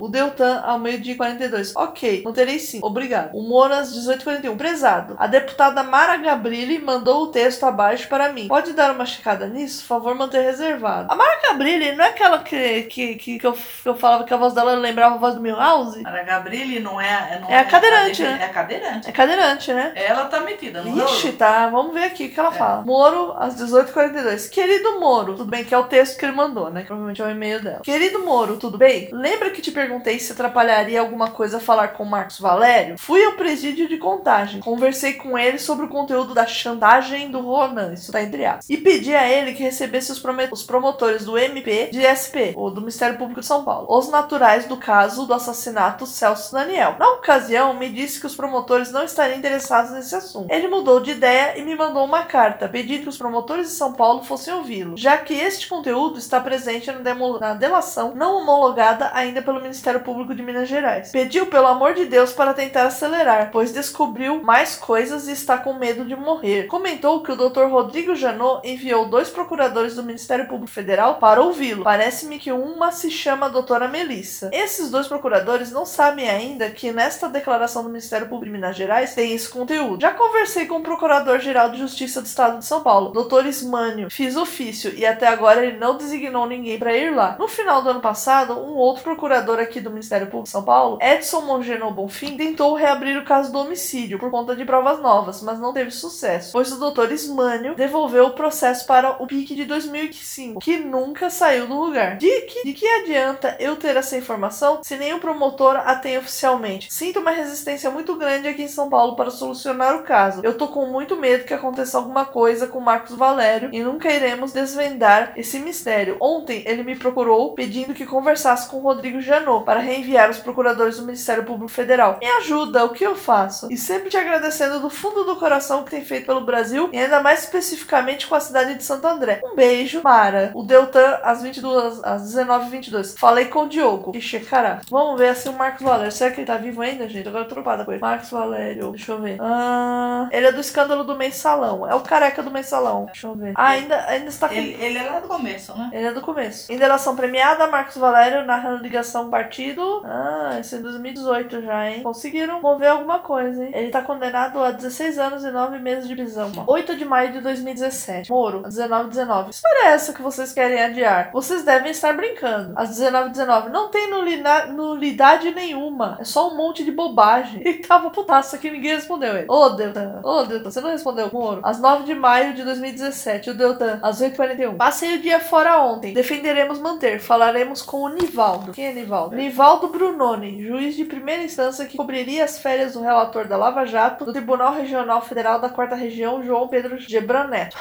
O 0.00 0.08
Deltan 0.08 0.60
ao 0.64 0.78
meio-dia 0.78 1.14
e 1.14 1.16
42. 1.16 1.74
Ok, 1.76 2.22
manterei 2.24 2.58
sim. 2.58 2.80
Obrigado. 2.82 3.34
O 3.34 3.42
Moras 3.42 3.90
1841. 3.92 4.56
Prezado. 4.56 5.16
A 5.18 5.26
deputada 5.26 5.82
Mara 5.82 6.16
Gabrilli 6.16 6.78
mandou 6.78 7.24
o 7.24 7.26
texto 7.28 7.64
abaixo 7.64 8.08
para 8.08 8.32
mim. 8.32 8.48
Pode 8.48 8.72
dar 8.72 8.90
uma 8.92 9.04
checada 9.06 9.46
nisso? 9.46 9.84
Favor 9.84 10.14
manter 10.14 10.42
reservado. 10.42 11.10
A 11.12 11.16
Mara 11.16 11.40
Gabrilli 11.42 11.92
não 11.92 12.04
é 12.04 12.08
aquela 12.08 12.38
que, 12.40 12.82
que, 12.84 13.14
que, 13.16 13.38
que 13.38 13.46
eu, 13.46 13.52
que 13.52 13.88
eu 13.88 13.94
falava 13.96 14.24
que 14.24 14.32
a 14.32 14.36
voz 14.36 14.52
dela 14.54 14.72
lembrava 14.74 15.14
a 15.16 15.18
voz 15.18 15.34
do 15.34 15.40
Milhouse? 15.40 16.02
A 16.06 16.22
Gabrilli 16.22 16.80
não 16.80 17.00
é. 17.00 17.38
Não 17.40 17.48
É 17.50 17.58
a 17.58 17.64
cadeirante, 17.64 18.22
cadeira- 18.22 18.32
né? 18.38 18.42
É 18.42 18.46
a 18.46 18.48
cadeirante. 18.52 19.08
É 19.08 19.12
cadeirante, 19.12 19.72
né? 19.72 19.92
Ela 19.96 20.24
tá 20.26 20.40
metida, 20.40 20.82
não 20.82 21.04
Ixi, 21.06 21.32
tá. 21.32 21.68
Vamos 21.68 21.92
ver 21.94 22.04
aqui 22.04 22.26
o 22.26 22.30
que 22.30 22.38
ela 22.40 22.50
É. 22.54 22.58
fala. 22.58 22.82
Moro, 22.84 23.34
às 23.38 23.54
18h42. 23.56 24.48
Querido 24.48 25.00
Moro, 25.00 25.34
tudo 25.34 25.50
bem 25.50 25.64
que 25.64 25.74
é 25.74 25.78
o 25.78 25.84
texto 25.84 26.18
que 26.18 26.24
ele 26.24 26.32
mandou, 26.36 26.70
né? 26.70 26.80
Que 26.82 26.86
Provavelmente 26.86 27.22
é 27.22 27.24
o 27.24 27.30
e-mail 27.30 27.62
dela. 27.62 27.80
Querido 27.82 28.20
Moro, 28.20 28.56
tudo 28.58 28.76
bem? 28.78 29.08
Lembra 29.12 29.41
que 29.50 29.62
te 29.62 29.70
perguntei 29.70 30.18
se 30.18 30.32
atrapalharia 30.32 31.00
alguma 31.00 31.30
coisa 31.30 31.60
falar 31.60 31.88
com 31.88 32.04
Marcos 32.04 32.38
Valério? 32.38 32.98
Fui 32.98 33.24
ao 33.24 33.32
presídio 33.32 33.88
de 33.88 33.96
contagem. 33.96 34.60
Conversei 34.60 35.14
com 35.14 35.38
ele 35.38 35.58
sobre 35.58 35.86
o 35.86 35.88
conteúdo 35.88 36.34
da 36.34 36.46
chantagem 36.46 37.30
do 37.30 37.40
Ronan, 37.40 37.92
isso 37.92 38.12
tá 38.12 38.22
entre 38.22 38.44
aspas. 38.44 38.68
E 38.68 38.76
pedi 38.76 39.14
a 39.14 39.28
ele 39.28 39.54
que 39.54 39.62
recebesse 39.62 40.12
os, 40.12 40.22
os 40.50 40.62
promotores 40.62 41.24
do 41.24 41.38
MP 41.38 41.90
de 41.92 42.02
SP, 42.06 42.54
ou 42.54 42.70
do 42.70 42.80
Ministério 42.80 43.18
Público 43.18 43.40
de 43.40 43.46
São 43.46 43.64
Paulo, 43.64 43.86
os 43.88 44.08
naturais 44.08 44.66
do 44.66 44.76
caso 44.76 45.26
do 45.26 45.34
assassinato 45.34 46.06
Celso 46.06 46.52
Daniel. 46.52 46.96
Na 46.98 47.08
ocasião, 47.10 47.74
me 47.74 47.88
disse 47.88 48.20
que 48.20 48.26
os 48.26 48.34
promotores 48.34 48.90
não 48.92 49.04
estariam 49.04 49.38
interessados 49.38 49.92
nesse 49.92 50.14
assunto. 50.14 50.52
Ele 50.52 50.68
mudou 50.68 51.00
de 51.00 51.12
ideia 51.12 51.58
e 51.58 51.62
me 51.62 51.74
mandou 51.74 52.04
uma 52.04 52.22
carta 52.22 52.68
pedindo 52.68 53.02
que 53.02 53.08
os 53.08 53.18
promotores 53.18 53.68
de 53.68 53.74
São 53.74 53.92
Paulo 53.92 54.22
fossem 54.22 54.54
ouvi-lo, 54.54 54.96
já 54.96 55.16
que 55.16 55.34
este 55.34 55.68
conteúdo 55.68 56.18
está 56.18 56.40
presente 56.40 56.90
na, 56.90 57.14
na 57.14 57.54
delação 57.54 58.12
não 58.14 58.36
homologada 58.36 59.10
ainda 59.14 59.31
pelo 59.40 59.60
Ministério 59.60 60.00
Público 60.00 60.34
de 60.34 60.42
Minas 60.42 60.68
Gerais. 60.68 61.10
Pediu, 61.10 61.46
pelo 61.46 61.68
amor 61.68 61.94
de 61.94 62.04
Deus, 62.04 62.32
para 62.32 62.52
tentar 62.52 62.86
acelerar, 62.86 63.50
pois 63.52 63.72
descobriu 63.72 64.42
mais 64.42 64.76
coisas 64.76 65.28
e 65.28 65.32
está 65.32 65.56
com 65.56 65.74
medo 65.74 66.04
de 66.04 66.16
morrer. 66.16 66.66
Comentou 66.66 67.22
que 67.22 67.32
o 67.32 67.36
Dr. 67.36 67.66
Rodrigo 67.70 68.14
Janot 68.14 68.66
enviou 68.68 69.06
dois 69.06 69.30
procuradores 69.30 69.94
do 69.94 70.02
Ministério 70.02 70.46
Público 70.46 70.72
Federal 70.72 71.16
para 71.16 71.40
ouvi-lo. 71.40 71.84
Parece-me 71.84 72.38
que 72.38 72.52
uma 72.52 72.92
se 72.92 73.10
chama 73.10 73.48
doutora 73.48 73.88
Melissa. 73.88 74.50
Esses 74.52 74.90
dois 74.90 75.06
procuradores 75.06 75.70
não 75.70 75.86
sabem 75.86 76.28
ainda 76.28 76.70
que 76.70 76.92
nesta 76.92 77.28
declaração 77.28 77.82
do 77.82 77.88
Ministério 77.88 78.28
Público 78.28 78.46
de 78.46 78.50
Minas 78.50 78.76
Gerais 78.76 79.14
tem 79.14 79.32
esse 79.32 79.48
conteúdo. 79.48 80.00
Já 80.00 80.12
conversei 80.12 80.66
com 80.66 80.78
o 80.78 80.82
Procurador-Geral 80.82 81.70
de 81.70 81.78
Justiça 81.78 82.20
do 82.20 82.26
Estado 82.26 82.58
de 82.58 82.64
São 82.64 82.82
Paulo, 82.82 83.12
Dr. 83.12 83.46
Ismânio. 83.46 84.10
Fiz 84.10 84.36
ofício 84.36 84.92
e 84.94 85.06
até 85.06 85.28
agora 85.28 85.64
ele 85.64 85.78
não 85.78 85.96
designou 85.96 86.46
ninguém 86.46 86.78
para 86.78 86.96
ir 86.96 87.14
lá. 87.14 87.36
No 87.38 87.46
final 87.46 87.82
do 87.82 87.90
ano 87.90 88.00
passado, 88.00 88.54
um 88.54 88.74
outro 88.74 89.02
procurador 89.02 89.21
aqui 89.60 89.80
do 89.80 89.90
Ministério 89.90 90.26
Público 90.26 90.44
de 90.44 90.50
São 90.50 90.62
Paulo, 90.64 90.98
Edson 91.00 91.42
Mongeno 91.42 91.90
Bonfim, 91.90 92.36
tentou 92.36 92.74
reabrir 92.74 93.16
o 93.16 93.24
caso 93.24 93.52
do 93.52 93.58
homicídio 93.58 94.18
por 94.18 94.30
conta 94.30 94.56
de 94.56 94.64
provas 94.64 95.00
novas, 95.00 95.42
mas 95.42 95.58
não 95.58 95.72
teve 95.72 95.90
sucesso, 95.90 96.52
pois 96.52 96.72
o 96.72 96.90
Dr. 96.90 97.12
Ismânio 97.12 97.74
devolveu 97.74 98.26
o 98.26 98.34
processo 98.34 98.86
para 98.86 99.22
o 99.22 99.26
PIC 99.26 99.54
de 99.54 99.64
2005, 99.64 100.60
que 100.60 100.78
nunca 100.78 101.30
saiu 101.30 101.66
do 101.66 101.78
lugar. 101.78 102.16
De 102.16 102.40
que, 102.42 102.64
de 102.64 102.72
que 102.72 102.86
adianta 102.86 103.56
eu 103.60 103.76
ter 103.76 103.96
essa 103.96 104.16
informação 104.16 104.80
se 104.82 104.96
nenhum 104.96 105.18
promotor 105.18 105.76
a 105.76 105.94
tem 105.94 106.18
oficialmente? 106.18 106.92
Sinto 106.92 107.20
uma 107.20 107.30
resistência 107.30 107.90
muito 107.90 108.16
grande 108.16 108.48
aqui 108.48 108.62
em 108.62 108.68
São 108.68 108.88
Paulo 108.88 109.14
para 109.14 109.30
solucionar 109.30 109.96
o 109.96 110.02
caso. 110.02 110.40
Eu 110.42 110.56
tô 110.56 110.68
com 110.68 110.86
muito 110.86 111.16
medo 111.16 111.44
que 111.44 111.54
aconteça 111.54 111.96
alguma 111.96 112.24
coisa 112.24 112.66
com 112.66 112.80
Marcos 112.80 113.16
Valério 113.16 113.70
e 113.72 113.82
nunca 113.82 114.12
iremos 114.12 114.52
desvendar 114.52 115.32
esse 115.36 115.58
mistério. 115.58 116.16
Ontem 116.20 116.62
ele 116.66 116.82
me 116.82 116.96
procurou 116.96 117.54
pedindo 117.54 117.94
que 117.94 118.06
conversasse 118.06 118.68
com 118.68 118.78
o 118.78 118.82
Rodrigo 119.12 119.20
Janot 119.20 119.64
para 119.64 119.80
reenviar 119.80 120.30
os 120.30 120.38
procuradores 120.38 120.96
do 120.96 121.04
Ministério 121.04 121.44
Público 121.44 121.70
Federal. 121.70 122.18
Me 122.20 122.26
ajuda, 122.26 122.84
o 122.84 122.90
que 122.90 123.04
eu 123.04 123.14
faço? 123.14 123.70
E 123.70 123.76
sempre 123.76 124.08
te 124.08 124.16
agradecendo 124.16 124.80
do 124.80 124.88
fundo 124.88 125.24
do 125.24 125.36
coração 125.36 125.80
o 125.80 125.84
que 125.84 125.90
tem 125.90 126.04
feito 126.04 126.26
pelo 126.26 126.40
Brasil 126.40 126.88
e 126.92 126.98
ainda 126.98 127.20
mais 127.20 127.40
especificamente 127.40 128.26
com 128.26 128.34
a 128.34 128.40
cidade 128.40 128.74
de 128.74 128.82
Santo 128.82 129.06
André. 129.06 129.40
Um 129.44 129.54
beijo, 129.54 130.00
Mara. 130.02 130.50
O 130.54 130.62
Deltan 130.62 131.18
às 131.22 131.42
22, 131.42 132.02
às 132.02 132.22
19h22. 132.22 133.18
Falei 133.18 133.46
com 133.46 133.64
o 133.64 133.68
Diogo. 133.68 134.16
Ixi, 134.16 134.40
caralho. 134.40 134.80
Vamos 134.90 135.18
ver 135.18 135.28
assim 135.28 135.50
o 135.50 135.52
Marcos 135.52 135.82
Valério. 135.82 136.12
Será 136.12 136.30
que 136.30 136.40
ele 136.40 136.46
tá 136.46 136.56
vivo 136.56 136.80
ainda, 136.80 137.08
gente? 137.08 137.28
Agora 137.28 137.44
eu 137.44 137.48
tô 137.48 137.54
preocupada 137.54 137.84
com 137.84 137.92
ele. 137.92 138.00
Marcos 138.00 138.30
Valério. 138.30 138.92
Deixa 138.92 139.12
eu 139.12 139.20
ver. 139.20 139.36
Ah, 139.40 140.28
ele 140.30 140.46
é 140.46 140.52
do 140.52 140.60
escândalo 140.60 141.04
do 141.04 141.16
mensalão. 141.16 141.88
É 141.88 141.94
o 141.94 142.00
careca 142.00 142.42
do 142.42 142.50
mensalão. 142.50 143.06
Deixa 143.06 143.26
eu 143.26 143.34
ver. 143.34 143.52
Ah, 143.56 143.68
ainda, 143.68 144.06
ainda 144.06 144.28
está 144.28 144.48
com. 144.48 144.54
Ele, 144.54 144.76
ele 144.80 144.98
é 144.98 145.02
lá 145.02 145.20
do 145.20 145.28
começo, 145.28 145.76
né? 145.76 145.90
Ele 145.92 146.06
é 146.06 146.12
do 146.12 146.20
começo. 146.22 146.72
Em 146.72 146.78
delação 146.78 147.14
premiada, 147.14 147.66
Marcos 147.66 147.96
Valério 147.96 148.44
narrando 148.46 148.82
ligação 148.82 149.01
partido. 149.30 150.02
Ah, 150.04 150.56
esse 150.60 150.76
é 150.76 150.78
2018 150.78 151.62
já, 151.62 151.90
hein? 151.90 152.02
Conseguiram 152.02 152.60
mover 152.60 152.88
alguma 152.88 153.18
coisa, 153.18 153.64
hein? 153.64 153.70
Ele 153.74 153.90
tá 153.90 154.02
condenado 154.02 154.58
a 154.62 154.70
16 154.70 155.18
anos 155.18 155.44
e 155.44 155.50
9 155.50 155.78
meses 155.78 156.08
de 156.08 156.14
prisão. 156.14 156.50
8 156.66 156.96
de 156.96 157.04
maio 157.04 157.32
de 157.32 157.40
2017. 157.40 158.30
Moro, 158.30 158.62
19 158.62 159.08
19. 159.10 159.48
Que 159.48 159.54
história 159.54 159.84
é 159.86 159.92
essa 159.92 160.12
que 160.12 160.22
vocês 160.22 160.52
querem 160.52 160.80
adiar? 160.82 161.30
Vocês 161.32 161.64
devem 161.64 161.90
estar 161.90 162.12
brincando. 162.14 162.72
Às 162.76 162.90
19 162.90 163.30
19. 163.30 163.70
Não 163.70 163.88
tem 163.90 164.10
nulina- 164.10 164.66
nulidade 164.66 165.50
nenhuma. 165.54 166.16
É 166.20 166.24
só 166.24 166.50
um 166.50 166.56
monte 166.56 166.84
de 166.84 166.90
bobagem. 166.92 167.62
E 167.72 167.74
tava 167.76 168.10
putaço 168.10 168.54
aqui, 168.54 168.70
ninguém 168.70 168.94
respondeu 168.96 169.34
ele. 169.36 169.46
Ô, 169.48 169.70
Deltan. 169.70 170.20
Ô, 170.22 170.42
Deltan, 170.44 170.70
você 170.70 170.80
não 170.80 170.90
respondeu, 170.90 171.30
Moro? 171.32 171.60
Às 171.64 171.80
9 171.80 172.04
de 172.04 172.14
maio 172.14 172.52
de 172.54 172.62
2017. 172.64 173.50
O 173.50 173.54
Deltan, 173.54 173.98
às 174.02 174.20
8h41. 174.20 174.76
Passei 174.76 175.16
o 175.16 175.22
dia 175.22 175.40
fora 175.40 175.80
ontem. 175.80 176.12
Defenderemos 176.12 176.78
manter. 176.78 177.18
Falaremos 177.20 177.80
com 177.80 178.02
o 178.02 178.08
Nivaldo. 178.08 178.72
Quem 178.82 178.88
é 178.88 178.92
Nivaldo? 178.94 179.36
Nivaldo 179.36 179.86
Brunoni, 179.86 180.60
juiz 180.60 180.96
de 180.96 181.04
primeira 181.04 181.44
instância 181.44 181.86
que 181.86 181.96
cobriria 181.96 182.42
as 182.42 182.58
férias 182.58 182.94
do 182.94 183.00
relator 183.00 183.46
da 183.46 183.56
Lava 183.56 183.86
Jato 183.86 184.24
do 184.24 184.32
Tribunal 184.32 184.74
Regional 184.74 185.22
Federal 185.22 185.60
da 185.60 185.68
Quarta 185.68 185.94
Região, 185.94 186.42
João 186.42 186.66
Pedro 186.66 186.98
Gebran 186.98 187.46
Neto. 187.46 187.76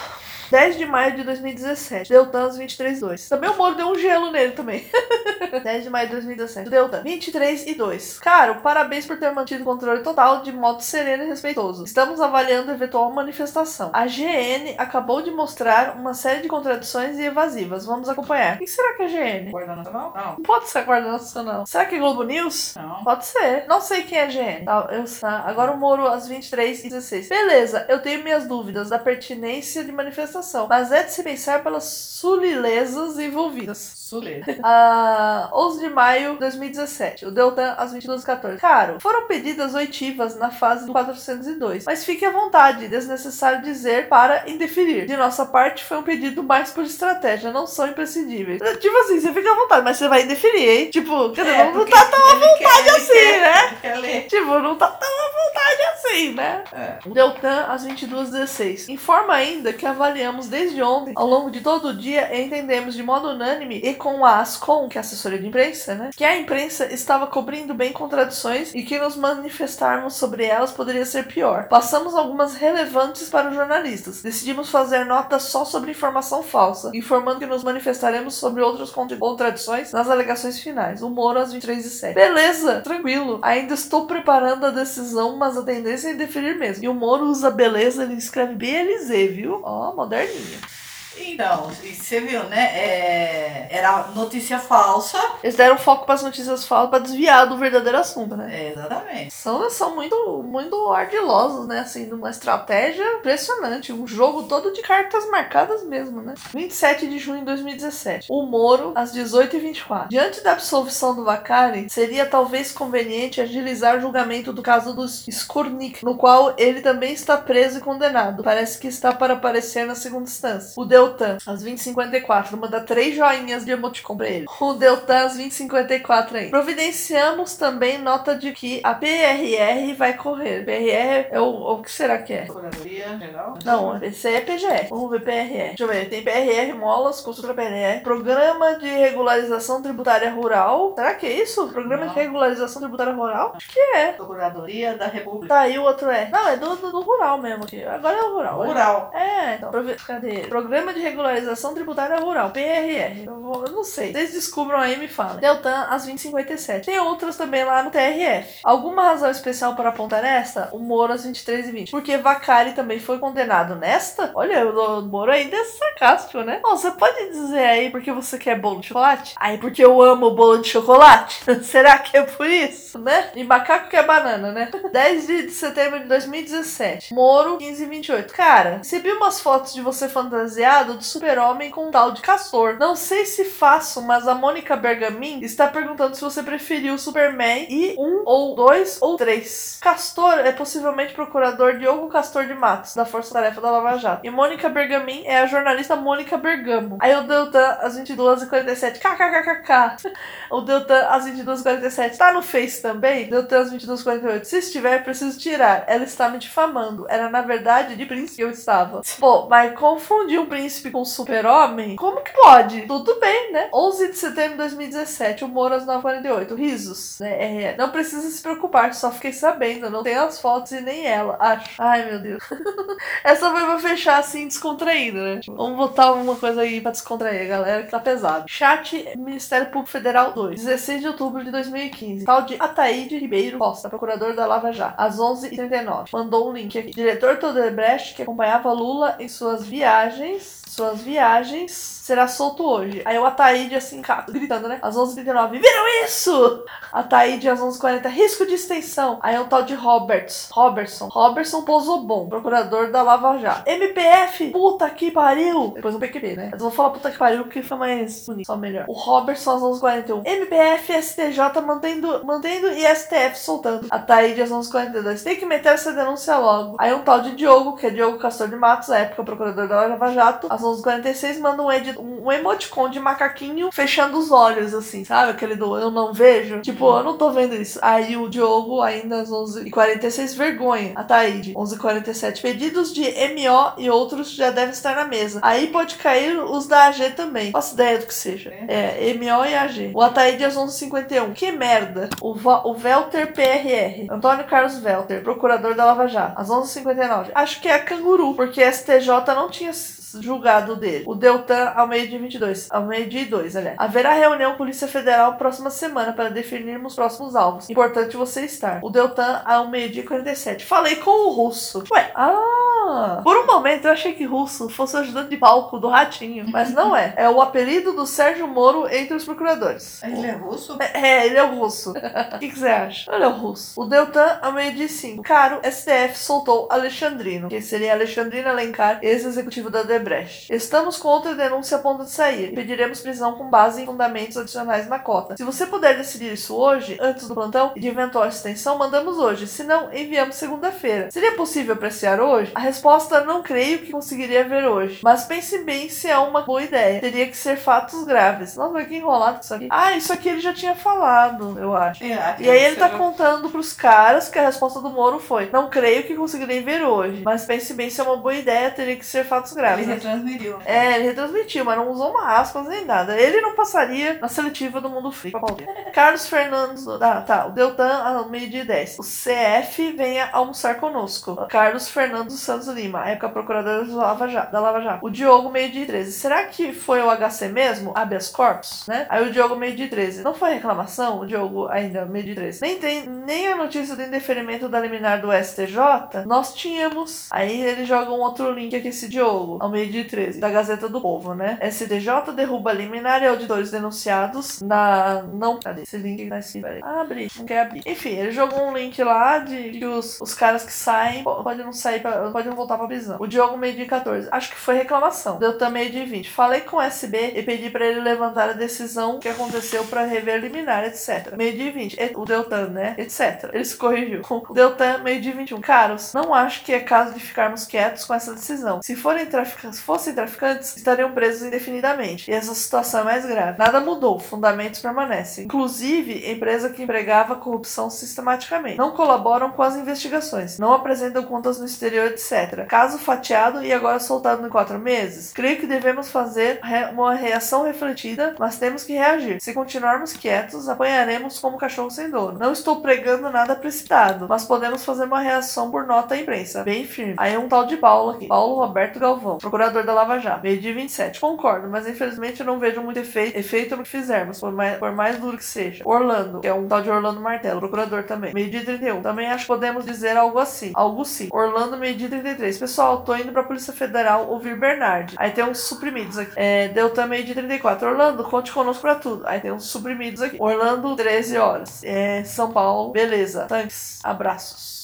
10 0.51 0.77
de 0.77 0.85
maio 0.85 1.15
de 1.15 1.23
2017. 1.23 2.09
Deltans 2.09 2.59
23.2. 2.59 3.29
Também 3.29 3.49
o 3.49 3.55
Moro 3.55 3.73
deu 3.73 3.87
um 3.87 3.95
gelo 3.97 4.31
nele 4.31 4.51
também. 4.51 4.85
10 5.63 5.85
de 5.85 5.89
maio 5.89 6.07
de 6.07 6.15
2017. 6.15 6.69
Deltan 6.69 7.03
23 7.03 7.67
e 7.67 7.73
2. 7.73 8.19
Caro, 8.19 8.55
parabéns 8.55 9.05
por 9.05 9.17
ter 9.17 9.31
mantido 9.31 9.61
o 9.61 9.65
controle 9.65 10.03
total 10.03 10.41
de 10.41 10.51
modo 10.51 10.81
sereno 10.81 11.23
e 11.23 11.27
respeitoso. 11.27 11.85
Estamos 11.85 12.19
avaliando 12.19 12.69
eventual 12.69 13.09
manifestação. 13.13 13.91
A 13.93 14.05
GN 14.05 14.75
acabou 14.77 15.21
de 15.21 15.31
mostrar 15.31 15.95
uma 15.95 16.13
série 16.13 16.41
de 16.41 16.49
contradições 16.49 17.17
e 17.17 17.23
evasivas. 17.23 17.85
Vamos 17.85 18.09
acompanhar. 18.09 18.55
O 18.55 18.59
que 18.59 18.67
será 18.67 18.93
que 18.97 19.03
é 19.03 19.07
GN? 19.07 19.51
Guarda 19.51 19.75
Nacional? 19.77 20.13
Não. 20.13 20.33
Não 20.33 20.43
pode 20.43 20.67
ser 20.67 20.79
a 20.79 20.83
Guarda 20.83 21.11
Nacional. 21.13 21.65
Será 21.65 21.85
que 21.85 21.95
é 21.95 21.99
Globo 21.99 22.23
News? 22.23 22.75
Não. 22.75 23.05
Pode 23.05 23.25
ser. 23.25 23.65
Não 23.69 23.79
sei 23.79 24.03
quem 24.03 24.17
é 24.17 24.27
GN. 24.27 24.65
Tá, 24.65 24.89
eu, 24.91 25.05
tá. 25.17 25.43
Agora 25.45 25.71
o 25.71 25.77
Moro 25.77 26.05
às 26.07 26.27
23 26.27 26.83
e 26.83 26.89
16. 26.89 27.29
Beleza, 27.29 27.85
eu 27.87 28.01
tenho 28.01 28.21
minhas 28.21 28.45
dúvidas 28.45 28.89
da 28.89 28.99
pertinência 28.99 29.85
de 29.85 29.93
manifestação. 29.93 30.40
Mas 30.69 30.91
é 30.91 31.03
de 31.03 31.11
se 31.13 31.23
pensar 31.23 31.63
pelas 31.63 31.83
sulilezas 31.85 33.17
envolvidas. 33.19 33.77
Sulê. 33.95 34.41
Ah, 34.63 35.49
11 35.53 35.79
de 35.79 35.89
maio 35.89 36.33
de 36.33 36.39
2017. 36.39 37.25
O 37.25 37.31
Deltan 37.31 37.75
às 37.77 37.93
22h14. 37.93 38.57
Caro, 38.59 38.97
foram 39.01 39.25
pedidas 39.27 39.73
oitivas 39.73 40.35
na 40.37 40.49
fase 40.51 40.85
do 40.85 40.91
402. 40.91 41.85
Mas 41.85 42.03
fique 42.05 42.25
à 42.25 42.31
vontade, 42.31 42.87
desnecessário 42.87 43.61
dizer 43.61 44.07
para 44.09 44.49
indeferir. 44.49 45.05
De 45.05 45.15
nossa 45.17 45.45
parte, 45.45 45.83
foi 45.83 45.97
um 45.97 46.03
pedido 46.03 46.43
mais 46.43 46.71
por 46.71 46.83
estratégia, 46.83 47.51
não 47.51 47.65
são 47.65 47.87
imprescindíveis. 47.87 48.61
Tipo 48.79 48.97
assim, 48.99 49.19
você 49.19 49.33
fica 49.33 49.51
à 49.51 49.55
vontade, 49.55 49.83
mas 49.83 49.97
você 49.97 50.07
vai 50.07 50.23
indeferir, 50.23 50.69
hein? 50.69 50.89
Tipo, 50.91 51.31
quer 51.31 51.47
É, 51.47 51.71
não, 51.71 51.85
tá 51.85 52.05
tão 52.05 52.25
à 52.27 52.31
quer- 52.31 52.39
vontade 52.39 52.87
ele 52.87 52.89
assim, 52.97 53.13
quer- 53.13 53.41
né? 53.41 53.77
Quer. 53.81 54.21
Tipo, 54.27 54.59
não 54.59 54.75
tá 54.77 54.87
tão 54.87 55.09
à 55.09 55.31
vontade 55.31 55.81
assim, 55.93 56.33
né? 56.33 56.63
É. 56.73 57.09
Deltan 57.09 57.65
às 57.69 57.85
22h16. 57.85 58.89
Informa 58.89 59.33
ainda 59.33 59.73
que 59.73 59.85
avaliamos 59.85 60.30
desde 60.47 60.81
ontem, 60.81 61.13
ao 61.15 61.27
longo 61.27 61.49
de 61.51 61.61
todo 61.61 61.89
o 61.89 61.93
dia, 61.95 62.39
entendemos 62.41 62.93
de 62.95 63.03
modo 63.03 63.29
unânime 63.29 63.79
e 63.83 63.93
com 63.93 64.25
a 64.25 64.39
ASCOM, 64.39 64.87
que 64.87 64.97
é 64.97 64.99
a 64.99 65.01
assessoria 65.01 65.39
de 65.39 65.47
imprensa, 65.47 65.95
né? 65.95 66.09
Que 66.15 66.23
a 66.23 66.37
imprensa 66.37 66.85
estava 66.93 67.27
cobrindo 67.27 67.73
bem 67.73 67.91
contradições 67.91 68.73
e 68.73 68.83
que 68.83 68.97
nos 68.99 69.15
manifestarmos 69.15 70.13
sobre 70.15 70.45
elas 70.45 70.71
poderia 70.71 71.05
ser 71.05 71.25
pior. 71.27 71.67
Passamos 71.67 72.15
algumas 72.15 72.53
relevantes 72.55 73.29
para 73.29 73.49
os 73.49 73.55
jornalistas. 73.55 74.21
Decidimos 74.21 74.69
fazer 74.69 75.05
nota 75.05 75.39
só 75.39 75.65
sobre 75.65 75.91
informação 75.91 76.43
falsa, 76.43 76.91
informando 76.93 77.39
que 77.39 77.45
nos 77.45 77.63
manifestaremos 77.63 78.35
sobre 78.35 78.61
outras 78.61 78.89
contra- 78.91 79.17
contradições 79.17 79.91
nas 79.91 80.09
alegações 80.09 80.59
finais. 80.59 81.01
O 81.01 81.09
Moro 81.09 81.39
às 81.39 81.51
23 81.51 81.85
e 81.85 81.89
7. 81.89 82.15
Beleza, 82.15 82.81
tranquilo. 82.81 83.39
Ainda 83.41 83.73
estou 83.73 84.05
preparando 84.05 84.65
a 84.65 84.69
decisão, 84.69 85.35
mas 85.37 85.57
a 85.57 85.63
tendência 85.63 86.09
é 86.09 86.13
indeferir 86.13 86.57
mesmo. 86.57 86.83
E 86.83 86.87
o 86.87 86.93
Moro 86.93 87.25
usa 87.25 87.49
beleza, 87.51 88.03
ele 88.03 88.15
escreve 88.15 88.53
BLZ, 88.55 89.09
viu? 89.33 89.59
Ó, 89.63 89.93
moderninho. 90.11 90.80
Então, 91.17 91.69
você 91.69 92.21
viu, 92.21 92.43
né? 92.45 92.61
É, 92.77 93.67
era 93.71 94.07
notícia 94.15 94.59
falsa. 94.59 95.17
Eles 95.43 95.55
deram 95.55 95.77
foco 95.77 96.05
pras 96.05 96.23
notícias 96.23 96.65
falsas 96.65 96.89
pra 96.89 96.99
desviar 96.99 97.47
do 97.47 97.57
verdadeiro 97.57 97.97
assunto, 97.97 98.35
né? 98.35 98.49
É, 98.51 98.71
exatamente. 98.71 99.33
São, 99.33 99.69
são 99.69 99.95
muito, 99.95 100.43
muito 100.43 100.91
ardilosos, 100.91 101.67
né? 101.67 101.79
Assim, 101.79 102.05
numa 102.05 102.29
estratégia 102.29 103.03
impressionante. 103.17 103.93
Um 103.93 104.07
jogo 104.07 104.43
todo 104.43 104.71
de 104.71 104.81
cartas 104.81 105.29
marcadas 105.29 105.83
mesmo, 105.83 106.21
né? 106.21 106.33
27 106.53 107.07
de 107.07 107.19
junho 107.19 107.39
de 107.39 107.45
2017. 107.45 108.27
O 108.29 108.43
Moro, 108.43 108.93
às 108.95 109.13
18h24. 109.13 110.07
Diante 110.09 110.41
da 110.41 110.53
absolvição 110.53 111.15
do 111.15 111.25
Vacari, 111.25 111.89
seria 111.89 112.25
talvez 112.25 112.71
conveniente 112.71 113.41
agilizar 113.41 113.97
o 113.97 114.01
julgamento 114.01 114.53
do 114.53 114.61
caso 114.61 114.93
dos 114.93 115.27
Skurnik, 115.27 116.03
no 116.03 116.15
qual 116.15 116.53
ele 116.57 116.81
também 116.81 117.13
está 117.13 117.37
preso 117.37 117.79
e 117.79 117.81
condenado. 117.81 118.43
Parece 118.43 118.77
que 118.79 118.87
está 118.87 119.13
para 119.13 119.33
aparecer 119.33 119.85
na 119.85 119.95
segunda 119.95 120.23
instância. 120.23 120.73
O 120.77 120.85
Deltan, 121.01 121.37
às 121.45 121.63
20h54. 121.63 122.55
Manda 122.57 122.81
três 122.81 123.15
joinhas 123.15 123.65
de 123.65 123.71
emoticon 123.71 124.17
pra 124.17 124.27
ele. 124.27 124.45
O 124.59 124.73
Deltan, 124.73 125.25
às 125.25 125.37
20h54 125.37 126.35
aí. 126.35 126.49
Providenciamos 126.49 127.55
também 127.55 127.97
nota 127.97 128.35
de 128.35 128.51
que 128.51 128.81
a 128.83 128.93
PRR 128.93 129.93
vai 129.97 130.13
correr. 130.13 130.63
PRR 130.63 131.27
é 131.31 131.39
o, 131.39 131.45
o 131.45 131.81
que 131.81 131.91
será 131.91 132.17
que 132.19 132.33
é? 132.33 132.45
Procuradoria 132.45 133.17
Geral? 133.17 133.57
Não, 133.63 134.03
esse 134.03 134.27
é 134.27 134.41
PGR. 134.41 134.89
Vamos 134.89 135.09
ver 135.11 135.21
PRR. 135.21 135.67
Deixa 135.69 135.83
eu 135.83 135.87
ver. 135.87 136.09
Tem 136.09 136.23
PRR 136.23 136.75
Molas, 136.77 137.21
consulta 137.21 137.53
PRR. 137.53 138.01
Programa 138.03 138.75
de 138.75 138.87
Regularização 138.87 139.81
Tributária 139.81 140.31
Rural. 140.31 140.93
Será 140.95 141.13
que 141.15 141.25
é 141.25 141.41
isso? 141.41 141.67
Programa 141.69 142.05
Não. 142.05 142.13
de 142.13 142.19
Regularização 142.19 142.81
Tributária 142.81 143.13
Rural? 143.13 143.53
Acho 143.55 143.69
que 143.69 143.79
é. 143.79 144.11
Procuradoria 144.13 144.95
da 144.97 145.07
República. 145.07 145.53
Tá 145.53 145.61
aí 145.61 145.77
o 145.77 145.83
outro 145.83 146.09
é. 146.09 146.29
Não, 146.29 146.47
é 146.47 146.57
do, 146.57 146.75
do, 146.75 146.91
do 146.91 147.01
rural 147.01 147.37
mesmo 147.37 147.63
aqui. 147.63 147.83
Agora 147.83 148.17
é 148.17 148.23
o 148.23 148.35
rural. 148.35 148.63
Rural. 148.63 149.11
É, 149.13 149.55
então, 149.55 149.71
cadê? 150.05 150.31
ele? 150.31 150.47
Programa 150.91 150.93
de 150.93 150.99
Regularização 150.99 151.73
Tributária 151.73 152.17
Rural, 152.17 152.51
PRR. 152.51 153.25
Eu, 153.25 153.63
eu 153.65 153.71
não 153.71 153.83
sei. 153.83 154.11
Vocês 154.11 154.33
descubram 154.33 154.79
aí 154.79 154.93
e 154.93 154.97
me 154.97 155.07
falem. 155.07 155.39
Deltan, 155.39 155.87
às 155.89 156.07
20h57. 156.07 156.85
Tem 156.85 156.99
outras 156.99 157.37
também 157.37 157.63
lá 157.63 157.81
no 157.83 157.91
TRF. 157.91 158.59
Alguma 158.63 159.03
razão 159.03 159.31
especial 159.31 159.75
para 159.75 159.89
apontar 159.89 160.23
esta? 160.23 160.69
O 160.73 160.79
Moro 160.79 161.13
às 161.13 161.25
23h20. 161.25 161.91
Porque 161.91 162.17
Vacari 162.17 162.73
também 162.73 162.99
foi 162.99 163.19
condenado 163.19 163.75
nesta? 163.75 164.31
Olha, 164.35 164.67
o, 164.67 165.01
Moro 165.03 165.31
ainda 165.31 165.55
é 165.55 165.63
sarcástico, 165.63 166.41
né? 166.41 166.59
Você 166.63 166.91
pode 166.91 167.29
dizer 167.29 167.65
aí 167.65 167.89
porque 167.89 168.11
você 168.11 168.37
quer 168.37 168.59
bolo 168.59 168.81
de 168.81 168.87
chocolate? 168.87 169.33
Aí 169.37 169.57
porque 169.57 169.83
eu 169.83 170.01
amo 170.01 170.31
bolo 170.31 170.57
de 170.59 170.69
chocolate? 170.69 171.41
Será 171.63 171.97
que 171.99 172.17
é 172.17 172.23
por 172.23 172.47
isso, 172.47 172.99
né? 172.99 173.31
E 173.35 173.43
macaco 173.43 173.89
quer 173.89 174.05
banana, 174.05 174.51
né? 174.51 174.69
10 174.91 175.27
de 175.27 175.51
setembro 175.51 175.99
de 175.99 176.05
2017. 176.05 177.13
Moro, 177.13 177.57
15 177.57 177.83
e 177.83 177.85
28. 177.85 178.33
Cara, 178.33 178.77
recebi 178.77 179.11
umas 179.11 179.39
fotos 179.39 179.73
de 179.73 179.81
você 179.81 180.09
fantasiado 180.09 180.80
de 180.83 181.05
super-homem 181.05 181.69
com 181.69 181.87
um 181.87 181.91
tal 181.91 182.11
de 182.11 182.21
Castor. 182.21 182.77
Não 182.79 182.95
sei 182.95 183.25
se 183.25 183.45
faço, 183.45 184.01
mas 184.01 184.27
a 184.27 184.33
Mônica 184.33 184.75
Bergamin 184.75 185.39
está 185.41 185.67
perguntando 185.67 186.15
se 186.15 186.21
você 186.21 186.41
preferiu 186.41 186.97
Superman 186.97 187.67
e 187.69 187.95
um, 187.97 188.23
ou 188.25 188.55
dois, 188.55 188.97
ou 189.01 189.15
três. 189.15 189.77
Castor 189.81 190.39
é 190.39 190.51
possivelmente 190.51 191.13
procurador 191.13 191.77
Diogo 191.77 192.07
Castor 192.09 192.45
de 192.45 192.53
Matos, 192.53 192.95
da 192.95 193.05
Força 193.05 193.33
Tarefa 193.33 193.61
da 193.61 193.71
Lava 193.71 193.97
Jato. 193.97 194.25
E 194.25 194.29
Mônica 194.29 194.67
Bergamin 194.69 195.23
é 195.25 195.39
a 195.39 195.45
jornalista 195.45 195.95
Mônica 195.95 196.37
Bergamo. 196.37 196.97
Aí 196.99 197.15
o 197.15 197.23
Deltan, 197.23 197.77
às 197.79 197.97
22h47, 197.97 198.99
kkkk. 198.99 200.09
O 200.51 200.59
Deltan, 200.61 201.07
às 201.09 201.25
22h47, 201.25 202.17
tá 202.17 202.33
no 202.33 202.41
Face 202.41 202.81
também? 202.81 203.29
Deltan, 203.29 203.61
às 203.61 203.73
22h48. 203.73 204.43
Se 204.43 204.57
estiver, 204.57 205.03
preciso 205.03 205.39
tirar. 205.39 205.85
Ela 205.87 206.03
está 206.03 206.27
me 206.27 206.37
difamando. 206.37 207.05
Era, 207.09 207.29
na 207.29 207.41
verdade, 207.41 207.95
de 207.95 208.05
príncipe 208.05 208.37
que 208.37 208.43
eu 208.43 208.49
estava. 208.49 209.01
Pô, 209.19 209.47
mas 209.47 209.77
confundir 209.77 210.39
um 210.39 210.45
príncipe 210.45 210.70
com 210.91 211.01
um 211.01 211.05
super-homem? 211.05 211.95
Como 211.95 212.21
que 212.21 212.33
pode? 212.33 212.81
Tudo 212.83 213.19
bem, 213.19 213.51
né? 213.51 213.69
11 213.73 214.11
de 214.11 214.17
setembro 214.17 214.51
de 214.51 214.57
2017. 214.57 215.43
O 215.43 215.47
Moro, 215.47 215.75
às 215.75 215.85
9h48. 215.85 216.55
Risos. 216.55 217.19
Né? 217.19 217.63
É, 217.63 217.77
não 217.77 217.89
precisa 217.89 218.29
se 218.29 218.41
preocupar, 218.41 218.93
só 218.93 219.11
fiquei 219.11 219.33
sabendo. 219.33 219.89
Não 219.89 220.03
tem 220.03 220.15
as 220.15 220.39
fotos 220.39 220.71
e 220.71 220.81
nem 220.81 221.05
ela, 221.05 221.37
acho. 221.39 221.69
Ai, 221.77 222.05
meu 222.05 222.19
Deus. 222.19 222.43
Essa 223.23 223.51
foi 223.51 223.61
pra 223.61 223.79
fechar 223.79 224.19
assim, 224.19 224.47
descontraído, 224.47 225.17
né? 225.17 225.39
Vamos 225.47 225.77
botar 225.77 226.05
alguma 226.05 226.35
coisa 226.35 226.61
aí 226.61 226.81
pra 226.81 226.91
descontrair, 226.91 227.47
galera, 227.47 227.83
que 227.83 227.91
tá 227.91 227.99
pesado. 227.99 228.45
Chat 228.47 229.17
Ministério 229.17 229.67
Público 229.67 229.89
Federal 229.89 230.33
2, 230.33 230.63
16 230.63 231.01
de 231.01 231.07
outubro 231.07 231.43
de 231.43 231.51
2015. 231.51 232.25
Tal 232.25 232.43
de 232.43 232.55
Ataíde 232.59 233.17
Ribeiro 233.17 233.57
Costa, 233.57 233.89
procurador 233.89 234.35
da 234.35 234.45
Lava 234.45 234.71
Jato, 234.71 234.95
às 234.97 235.17
11h39. 235.17 236.09
Mandou 236.11 236.49
um 236.49 236.53
link 236.53 236.77
aqui. 236.77 236.91
Diretor 236.91 237.37
Todebrecht, 237.37 238.15
que 238.15 238.21
acompanhava 238.21 238.71
Lula 238.71 239.15
em 239.19 239.27
suas 239.27 239.65
viagens, 239.65 240.60
suas 240.71 241.01
viagens, 241.01 241.71
será 241.71 242.29
solto 242.29 242.63
hoje. 242.63 243.01
Aí 243.03 243.19
o 243.19 243.25
Ataíde, 243.25 243.75
assim, 243.75 244.01
gritando, 244.29 244.69
né? 244.69 244.79
Às 244.81 244.95
11h39. 244.95 245.51
Viram 245.51 246.05
isso? 246.05 246.63
Ataíde, 246.93 247.49
às 247.49 247.59
11h40. 247.59 248.07
Risco 248.07 248.45
de 248.45 248.53
extensão. 248.53 249.19
Aí 249.21 249.35
é 249.35 249.39
um 249.39 249.47
tal 249.47 249.63
de 249.63 249.75
Roberts. 249.75 250.49
Robertson. 250.51 251.09
Robertson 251.09 251.63
Pozobon, 251.63 252.29
procurador 252.29 252.89
da 252.89 253.01
Lava 253.01 253.37
Jato. 253.37 253.69
MPF, 253.69 254.49
puta 254.51 254.89
que 254.89 255.11
pariu. 255.11 255.71
Depois 255.75 255.93
um 255.93 255.99
PQB, 255.99 256.35
né? 256.37 256.49
Eu 256.53 256.59
vou 256.59 256.71
falar 256.71 256.91
puta 256.91 257.11
que 257.11 257.17
pariu 257.17 257.43
porque 257.43 257.61
foi 257.61 257.77
mais 257.77 258.25
bonito, 258.25 258.47
só 258.47 258.55
melhor. 258.55 258.85
O 258.87 258.93
Robertson 258.93 259.51
às 259.51 259.61
11h41. 259.61 260.25
MPF, 260.25 261.03
STJ 261.03 261.61
mantendo, 261.65 262.25
mantendo 262.25 262.67
e 262.71 262.95
STF 262.95 263.37
soltando. 263.37 263.87
Ataíde 263.89 264.41
às 264.41 264.49
11h42. 264.49 265.23
Tem 265.23 265.35
que 265.35 265.45
meter 265.45 265.73
essa 265.73 265.91
denúncia 265.91 266.37
logo. 266.37 266.77
Aí 266.79 266.93
um 266.93 267.01
tal 267.01 267.21
de 267.21 267.35
Diogo, 267.35 267.75
que 267.75 267.87
é 267.87 267.89
Diogo 267.89 268.19
Castor 268.19 268.47
de 268.47 268.55
Matos, 268.55 268.89
à 268.89 268.99
época 268.99 269.23
procurador 269.25 269.67
da 269.67 269.87
Lava 269.87 270.13
Jato. 270.13 270.47
Às 270.49 270.60
11h46 270.61 271.39
manda 271.39 271.61
um, 271.63 271.71
edi- 271.71 271.97
um, 271.97 272.31
emoticon 272.31 272.89
de 272.89 272.99
macaquinho 272.99 273.71
fechando 273.71 274.17
os 274.17 274.31
olhos, 274.31 274.73
assim, 274.73 275.03
sabe? 275.03 275.31
Aquele 275.31 275.55
do 275.55 275.77
eu 275.77 275.91
não 275.91 276.13
vejo. 276.13 276.61
Tipo, 276.61 276.97
eu 276.97 277.03
não 277.03 277.17
tô 277.17 277.31
vendo 277.31 277.55
isso. 277.55 277.79
Aí 277.81 278.15
o 278.17 278.29
Diogo, 278.29 278.81
ainda 278.81 279.21
às 279.21 279.29
11h46, 279.29 280.35
vergonha. 280.35 280.91
A 280.95 281.03
Taíde, 281.03 281.53
11h47. 281.53 282.41
Pedidos 282.41 282.93
de 282.93 283.01
MO 283.03 283.73
e 283.77 283.89
outros 283.89 284.31
já 284.31 284.49
devem 284.51 284.71
estar 284.71 284.95
na 284.95 285.05
mesa. 285.05 285.39
Aí 285.41 285.67
pode 285.67 285.95
cair 285.95 286.37
os 286.43 286.67
da 286.67 286.85
AG 286.85 287.11
também. 287.11 287.51
Faço 287.51 287.73
ideia 287.73 287.97
do 287.99 288.05
que 288.05 288.13
seja. 288.13 288.51
É, 288.67 289.13
MO 289.13 289.45
e 289.45 289.55
AG. 289.55 289.91
O 289.93 290.01
Ataíde 290.01 290.43
às 290.43 290.55
11h51. 290.55 291.33
Que 291.33 291.51
merda. 291.51 292.09
O, 292.21 292.33
Va- 292.33 292.61
o 292.65 292.73
Velter 292.73 293.33
PRR. 293.33 294.07
Antônio 294.09 294.45
Carlos 294.45 294.77
Velter, 294.77 295.23
procurador 295.23 295.75
da 295.75 295.85
Lava 295.85 296.07
Jato. 296.07 296.39
Às 296.39 296.49
11h59. 296.49 297.31
Acho 297.33 297.61
que 297.61 297.67
é 297.67 297.79
canguru, 297.79 298.33
porque 298.33 298.61
STJ 298.71 299.09
não 299.35 299.49
tinha 299.49 299.71
julgado 300.19 300.75
dele. 300.75 301.03
O 301.07 301.15
Deltan 301.15 301.71
ao 301.75 301.87
meio-dia 301.87 302.19
22. 302.19 302.67
Ao 302.69 302.85
meio-dia 302.85 303.21
e 303.21 303.25
2, 303.25 303.55
aliás. 303.55 303.75
Haverá 303.79 304.13
reunião 304.13 304.55
Polícia 304.55 304.87
Federal 304.87 305.35
próxima 305.35 305.69
semana 305.69 306.13
para 306.13 306.29
definirmos 306.29 306.93
os 306.93 306.95
próximos 306.95 307.35
alvos. 307.35 307.69
Importante 307.69 308.17
você 308.17 308.41
estar. 308.41 308.79
O 308.83 308.89
Deltan 308.89 309.41
ao 309.45 309.67
meio-dia 309.69 310.03
e 310.03 310.05
47. 310.05 310.65
Falei 310.65 310.95
com 310.97 311.27
o 311.27 311.31
russo. 311.31 311.83
Ué, 311.91 312.11
ah. 312.15 313.21
Por 313.23 313.37
um 313.37 313.45
momento 313.45 313.85
eu 313.85 313.91
achei 313.91 314.13
que 314.13 314.25
russo 314.25 314.67
fosse 314.69 314.95
o 314.95 314.99
ajudante 314.99 315.29
de 315.29 315.37
palco 315.37 315.77
do 315.77 315.87
Ratinho, 315.87 316.45
mas 316.49 316.71
não 316.71 316.95
é. 316.95 317.13
É 317.15 317.29
o 317.29 317.41
apelido 317.41 317.93
do 317.93 318.05
Sérgio 318.05 318.47
Moro 318.47 318.87
entre 318.91 319.15
os 319.15 319.23
procuradores. 319.23 320.01
Ele 320.03 320.27
é 320.27 320.31
russo? 320.31 320.77
É, 320.79 321.25
ele 321.25 321.37
é 321.37 321.43
o 321.43 321.55
russo. 321.55 321.93
O 322.31 322.39
que, 322.39 322.49
que 322.49 322.59
você 322.59 322.67
acha? 322.67 323.13
Ele 323.13 323.23
é 323.23 323.27
o 323.27 323.31
russo. 323.31 323.79
O 323.79 323.85
Deltan, 323.85 324.39
ao 324.41 324.51
meio-dia 324.53 324.85
e 324.85 324.89
5. 324.89 325.23
Caro, 325.23 325.59
STF 325.63 326.17
soltou 326.17 326.67
Alexandrino, 326.71 327.49
que 327.49 327.61
seria 327.61 327.93
Alexandrino 327.93 328.49
Alencar, 328.49 328.99
ex-executivo 329.01 329.69
da 329.69 329.83
Debrecht. 330.01 330.51
Estamos 330.53 330.97
com 330.97 331.07
outra 331.07 331.35
denúncia 331.35 331.77
a 331.77 331.79
ponto 331.79 332.03
de 332.03 332.11
sair. 332.11 332.53
Pediremos 332.53 332.99
prisão 332.99 333.33
com 333.33 333.49
base 333.49 333.81
em 333.81 333.85
fundamentos 333.85 334.37
adicionais 334.37 334.87
na 334.87 334.99
cota. 334.99 335.37
Se 335.37 335.43
você 335.43 335.65
puder 335.65 335.95
decidir 335.97 336.33
isso 336.33 336.55
hoje, 336.55 336.97
antes 336.99 337.27
do 337.27 337.33
plantão 337.33 337.71
e 337.75 337.79
de 337.79 337.87
eventual 337.87 338.27
extensão, 338.27 338.77
mandamos 338.77 339.17
hoje. 339.17 339.47
Se 339.47 339.63
não, 339.63 339.93
enviamos 339.93 340.35
segunda-feira. 340.35 341.09
Seria 341.11 341.33
possível 341.33 341.75
apreciar 341.75 342.19
hoje? 342.19 342.51
A 342.55 342.59
resposta 342.59 343.21
não 343.23 343.41
creio 343.41 343.79
que 343.79 343.91
conseguiria 343.91 344.43
ver 344.43 344.65
hoje. 344.67 344.99
Mas 345.03 345.25
pense 345.25 345.59
bem 345.59 345.89
se 345.89 346.09
é 346.09 346.17
uma 346.17 346.41
boa 346.41 346.61
ideia. 346.61 346.99
Teria 346.99 347.27
que 347.27 347.37
ser 347.37 347.57
fatos 347.57 348.03
graves. 348.03 348.55
Nossa, 348.55 348.73
mas 348.73 348.87
que 348.87 348.95
enrolado 348.95 349.41
isso 349.43 349.53
aqui. 349.53 349.67
Ah, 349.69 349.93
isso 349.93 350.11
aqui 350.11 350.29
ele 350.29 350.39
já 350.41 350.53
tinha 350.53 350.75
falado, 350.75 351.57
eu 351.59 351.75
acho. 351.75 352.03
É, 352.03 352.35
E 352.39 352.49
aí 352.49 352.63
ele 352.63 352.75
tá 352.75 352.89
contando 352.89 353.49
pros 353.49 353.73
caras 353.73 354.29
que 354.29 354.39
a 354.39 354.45
resposta 354.45 354.79
do 354.81 354.89
Moro 354.89 355.19
foi: 355.19 355.49
Não 355.51 355.69
creio 355.69 356.03
que 356.03 356.15
conseguirei 356.15 356.61
ver 356.61 356.83
hoje. 356.83 357.21
Mas 357.23 357.45
pense 357.45 357.73
bem 357.73 357.89
se 357.89 358.01
é 358.01 358.03
uma 358.03 358.17
boa 358.17 358.33
ideia, 358.33 358.71
teria 358.71 358.95
que 358.95 359.05
ser 359.05 359.23
fatos 359.25 359.53
graves. 359.53 359.87
Retransmitiu. 359.95 360.59
É, 360.65 360.95
ele 360.95 361.07
retransmitiu, 361.07 361.65
mas 361.65 361.77
não 361.77 361.89
usou 361.89 362.11
uma 362.11 362.37
aspas 362.37 362.67
nem 362.67 362.85
nada. 362.85 363.19
Ele 363.19 363.41
não 363.41 363.55
passaria 363.55 364.17
na 364.19 364.27
seletiva 364.27 364.81
do 364.81 364.89
Mundo 364.89 365.11
Palmeiras. 365.31 365.75
Carlos 365.93 366.27
Fernandes. 366.27 366.87
Ah, 366.87 367.21
tá. 367.21 367.47
O 367.47 367.51
Deltan 367.51 368.03
ao 368.03 368.29
meio-dia 368.29 368.61
e 368.61 368.65
10. 368.65 368.99
O 368.99 369.03
CF 369.03 369.91
venha 369.93 370.29
almoçar 370.31 370.75
conosco. 370.75 371.35
Carlos 371.47 371.89
Fernando 371.89 372.31
Santos 372.31 372.67
Lima, 372.67 373.07
época 373.07 373.29
procurador 373.29 373.85
da 373.85 373.95
Lava 373.95 374.27
Jato. 374.27 374.51
Da 374.51 374.59
Lava 374.59 374.81
Jato. 374.81 375.05
O 375.05 375.09
Diogo, 375.09 375.49
meio 375.49 375.71
de 375.71 375.85
13. 375.85 376.11
Será 376.11 376.45
que 376.45 376.73
foi 376.73 377.01
o 377.01 377.09
HC 377.09 377.47
mesmo? 377.49 377.91
Habeas 377.95 378.29
corpus, 378.29 378.85
né? 378.87 379.05
Aí 379.09 379.27
o 379.27 379.31
Diogo, 379.31 379.55
meio 379.55 379.75
de 379.75 379.87
13. 379.87 380.23
Não 380.23 380.33
foi 380.33 380.53
reclamação? 380.53 381.21
O 381.21 381.25
Diogo, 381.25 381.67
ainda, 381.67 382.05
meio 382.05 382.25
de 382.25 382.35
13. 382.35 382.61
Nem 382.61 382.77
tem 382.77 383.07
nem 383.07 383.47
a 383.47 383.55
notícia 383.55 383.95
do 383.95 384.01
indeferimento 384.01 384.67
da 384.67 384.79
liminar 384.79 385.21
do 385.21 385.31
STJ. 385.31 386.25
Nós 386.25 386.53
tínhamos. 386.53 387.27
Aí 387.31 387.61
ele 387.61 387.85
joga 387.85 388.11
um 388.11 388.19
outro 388.19 388.51
link 388.51 388.75
aqui, 388.75 388.89
esse 388.89 389.07
Diogo, 389.07 389.57
ao 389.59 389.69
meio 389.69 389.80
de 389.85 390.03
13, 390.03 390.39
da 390.39 390.49
Gazeta 390.49 390.87
do 390.89 391.01
Povo, 391.01 391.33
né? 391.35 391.57
STJ 391.69 392.31
derruba 392.35 392.71
liminar 392.73 393.21
e 393.23 393.27
auditores 393.27 393.71
denunciados 393.71 394.61
na. 394.61 395.23
Não. 395.33 395.59
Cadê? 395.59 395.83
Esse 395.83 395.97
link 395.97 396.27
tá 396.27 396.39
escrito. 396.39 396.63
Peraí. 396.63 396.81
Abre. 396.83 397.27
Não 397.37 397.45
quer 397.45 397.59
abrir. 397.61 397.81
Enfim, 397.85 398.09
ele 398.09 398.31
jogou 398.31 398.67
um 398.67 398.73
link 398.75 399.01
lá 399.03 399.39
de 399.39 399.71
que 399.71 399.85
os, 399.85 400.19
os 400.21 400.33
caras 400.33 400.63
que 400.63 400.71
saem 400.73 401.23
po- 401.23 401.43
podem 401.43 401.65
não 401.65 401.73
sair, 401.73 402.01
pra, 402.01 402.29
podem 402.31 402.47
não 402.49 402.55
voltar 402.55 402.77
pra 402.77 402.87
prisão. 402.87 403.17
O 403.19 403.27
Diogo, 403.27 403.57
meio 403.57 403.75
de 403.75 403.85
14. 403.85 404.27
Acho 404.31 404.49
que 404.49 404.55
foi 404.57 404.75
reclamação. 404.75 405.37
Deu 405.37 405.57
também 405.57 405.89
de 405.91 406.03
20. 406.03 406.29
Falei 406.31 406.61
com 406.61 406.77
o 406.77 406.81
SB 406.81 407.33
e 407.35 407.43
pedi 407.43 407.69
pra 407.69 407.85
ele 407.85 407.99
levantar 408.01 408.49
a 408.49 408.53
decisão 408.53 409.19
que 409.19 409.29
aconteceu 409.29 409.83
pra 409.85 410.05
rever 410.05 410.39
liminar, 410.41 410.83
etc. 410.85 411.35
Meio 411.37 411.53
de 411.57 411.69
20. 411.71 411.93
E- 411.99 412.11
O 412.15 412.25
Deltan, 412.25 412.67
né? 412.67 412.95
Etc. 412.97 413.49
Ele 413.53 413.65
se 413.65 413.75
corrigiu. 413.77 414.21
O 414.31 414.53
Deltan, 414.53 414.99
meio 414.99 415.21
de 415.21 415.31
21. 415.31 415.61
Caros, 415.61 416.13
não 416.13 416.33
acho 416.33 416.63
que 416.63 416.73
é 416.73 416.79
caso 416.79 417.13
de 417.13 417.19
ficarmos 417.19 417.65
quietos 417.65 418.05
com 418.05 418.13
essa 418.13 418.33
decisão. 418.33 418.81
Se 418.81 418.95
forem 418.95 419.25
traficantes, 419.25 419.70
se 419.71 419.81
fossem 419.81 420.13
traficantes, 420.13 420.75
estariam 420.75 421.11
presos 421.11 421.43
indefinidamente. 421.43 422.29
E 422.29 422.33
essa 422.33 422.53
situação 422.53 423.01
é 423.01 423.03
mais 423.03 423.25
grave. 423.25 423.57
Nada 423.57 423.79
mudou, 423.79 424.19
fundamentos 424.19 424.79
permanecem. 424.79 425.45
Inclusive, 425.45 426.31
empresa 426.31 426.69
que 426.69 426.83
empregava 426.83 427.35
corrupção 427.35 427.89
sistematicamente. 427.89 428.77
Não 428.77 428.91
colaboram 428.91 429.51
com 429.51 429.61
as 429.61 429.75
investigações, 429.75 430.57
não 430.59 430.73
apresentam 430.73 431.23
contas 431.23 431.59
no 431.59 431.65
exterior, 431.65 432.07
etc. 432.07 432.65
Caso 432.67 432.97
fatiado 432.97 433.63
e 433.63 433.71
agora 433.71 433.99
soltado 433.99 434.45
em 434.45 434.49
quatro 434.49 434.79
meses. 434.79 435.31
Creio 435.33 435.59
que 435.59 435.67
devemos 435.67 436.09
fazer 436.09 436.59
uma 436.91 437.13
reação 437.13 437.63
refletida, 437.63 438.35
mas 438.39 438.57
temos 438.57 438.83
que 438.83 438.93
reagir. 438.93 439.41
Se 439.41 439.53
continuarmos 439.53 440.13
quietos, 440.13 440.67
apanharemos 440.67 441.39
como 441.39 441.57
cachorro 441.57 441.91
sem 441.91 442.09
dono. 442.09 442.37
Não 442.37 442.51
estou 442.51 442.81
pregando 442.81 443.29
nada 443.29 443.55
precipitado, 443.55 444.27
mas 444.27 444.45
podemos 444.45 444.83
fazer 444.83 445.05
uma 445.05 445.19
reação 445.19 445.69
por 445.71 445.85
nota 445.85 446.15
à 446.15 446.17
imprensa, 446.17 446.63
bem 446.63 446.85
firme. 446.85 447.15
Aí 447.17 447.37
um 447.37 447.47
tal 447.47 447.65
de 447.65 447.77
Paulo 447.77 448.11
aqui, 448.11 448.27
Paulo 448.27 448.55
Roberto 448.55 448.99
Galvão, 448.99 449.37
procurador 449.61 449.83
da 449.83 449.93
Lava 449.93 450.19
Jato, 450.19 450.43
meio 450.43 450.59
de 450.59 450.73
27. 450.73 451.19
Concordo, 451.19 451.69
mas 451.69 451.87
infelizmente 451.87 452.39
eu 452.39 452.45
não 452.45 452.57
vejo 452.57 452.81
muito 452.81 452.99
efeito, 452.99 453.75
no 453.77 453.83
que 453.83 453.89
fizermos, 453.89 454.39
por 454.39 454.51
mais, 454.51 454.77
por 454.79 454.91
mais 454.91 455.19
duro 455.19 455.37
que 455.37 455.45
seja. 455.45 455.83
Orlando, 455.85 456.39
que 456.39 456.47
é 456.47 456.53
um 456.53 456.67
tal 456.67 456.81
de 456.81 456.89
Orlando 456.89 457.21
Martelo, 457.21 457.59
procurador 457.59 458.03
também, 458.03 458.33
meio 458.33 458.49
de 458.49 458.61
31. 458.61 459.01
Também 459.01 459.27
acho 459.27 459.43
que 459.43 459.47
podemos 459.47 459.85
dizer 459.85 460.17
algo 460.17 460.39
assim, 460.39 460.71
algo 460.73 461.05
sim. 461.05 461.29
Orlando, 461.31 461.77
meio 461.77 461.95
de 461.95 462.09
33. 462.09 462.57
Pessoal, 462.57 463.01
tô 463.03 463.15
indo 463.15 463.31
pra 463.31 463.43
Polícia 463.43 463.73
Federal 463.73 464.27
ouvir 464.29 464.57
Bernard. 464.57 465.13
Aí 465.17 465.31
tem 465.31 465.43
uns 465.43 465.59
suprimidos 465.59 466.17
aqui. 466.17 466.31
É, 466.35 466.69
Deltan, 466.69 467.05
meio 467.05 467.23
de 467.23 467.33
34. 467.33 467.87
Orlando, 467.87 468.23
conte 468.23 468.51
conosco 468.51 468.81
pra 468.81 468.95
tudo. 468.95 469.27
Aí 469.27 469.39
tem 469.39 469.51
uns 469.51 469.65
suprimidos 469.65 470.21
aqui. 470.21 470.37
Orlando, 470.39 470.95
13 470.95 471.37
horas. 471.37 471.83
É, 471.83 472.23
São 472.23 472.51
Paulo, 472.51 472.91
beleza. 472.91 473.45
Thanks, 473.47 473.99
abraços. 474.03 474.80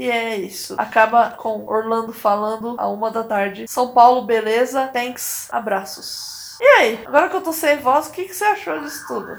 E 0.00 0.10
é 0.10 0.34
isso. 0.34 0.74
Acaba 0.78 1.32
com 1.32 1.66
Orlando 1.66 2.10
falando 2.10 2.74
a 2.78 2.88
uma 2.88 3.10
da 3.10 3.22
tarde. 3.22 3.68
São 3.68 3.92
Paulo, 3.92 4.22
beleza. 4.22 4.88
Thanks, 4.88 5.46
abraços. 5.52 6.56
E 6.58 6.64
aí, 6.64 7.04
agora 7.06 7.28
que 7.28 7.36
eu 7.36 7.42
tô 7.42 7.52
sem 7.52 7.76
voz, 7.76 8.06
o 8.06 8.10
que, 8.10 8.24
que 8.24 8.32
você 8.32 8.44
achou 8.44 8.80
disso 8.80 9.04
tudo? 9.06 9.36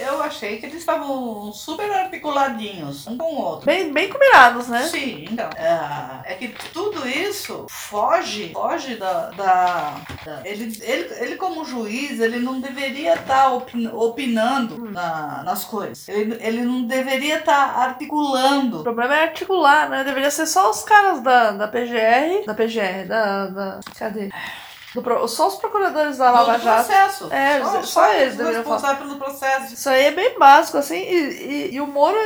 Eu 0.00 0.22
achei 0.22 0.58
que 0.58 0.66
eles 0.66 0.78
estavam 0.78 1.52
super 1.52 1.90
articuladinhos, 1.90 3.06
um 3.06 3.16
com 3.18 3.34
o 3.34 3.40
outro. 3.40 3.66
Bem, 3.66 3.92
bem 3.92 4.08
combinados, 4.08 4.68
né? 4.68 4.84
Sim, 4.88 5.26
então. 5.30 5.48
É, 5.56 6.32
é 6.32 6.34
que 6.34 6.48
tudo 6.72 7.06
isso 7.08 7.66
foge, 7.68 8.50
foge 8.52 8.96
da. 8.96 9.30
da, 9.30 9.96
da- 10.24 10.40
ele, 10.44 10.76
ele, 10.82 11.14
ele, 11.20 11.36
como 11.36 11.64
juiz, 11.64 12.18
ele 12.20 12.38
não 12.38 12.60
deveria 12.60 13.14
estar 13.14 13.50
opinando 13.52 14.90
na- 14.90 15.42
nas 15.44 15.64
coisas. 15.64 16.08
Ele, 16.08 16.36
ele 16.40 16.62
não 16.62 16.82
deveria 16.84 17.38
estar 17.38 17.76
O 17.76 17.80
articulando. 17.80 18.82
problema 18.82 19.14
é 19.16 19.22
articular, 19.24 19.88
né? 19.88 20.04
Deveria 20.04 20.30
ser 20.30 20.46
só 20.46 20.70
os 20.70 20.82
caras 20.82 21.20
da, 21.22 21.52
da 21.52 21.68
PGR. 21.68 22.44
Da 22.46 22.54
PGR, 22.54 23.06
da. 23.06 23.46
da 23.46 23.80
cadê? 23.98 24.30
Só 25.28 25.46
os 25.48 25.54
procuradores 25.56 26.16
da 26.18 26.30
Lava 26.30 26.58
do 26.58 26.64
Jato. 26.64 26.84
processo. 26.86 27.32
É, 27.32 27.62
só 27.82 28.12
eles 28.12 28.34
deveriam 28.36 28.60
responsáveis 28.62 28.98
pelo 29.06 29.18
processo. 29.18 29.74
Isso 29.74 29.88
aí 29.88 30.06
é 30.06 30.10
bem 30.10 30.36
básico, 30.38 30.78
assim. 30.78 30.96
E, 30.96 31.68
e, 31.70 31.74
e 31.74 31.80
o 31.80 31.86
Moro, 31.86 32.16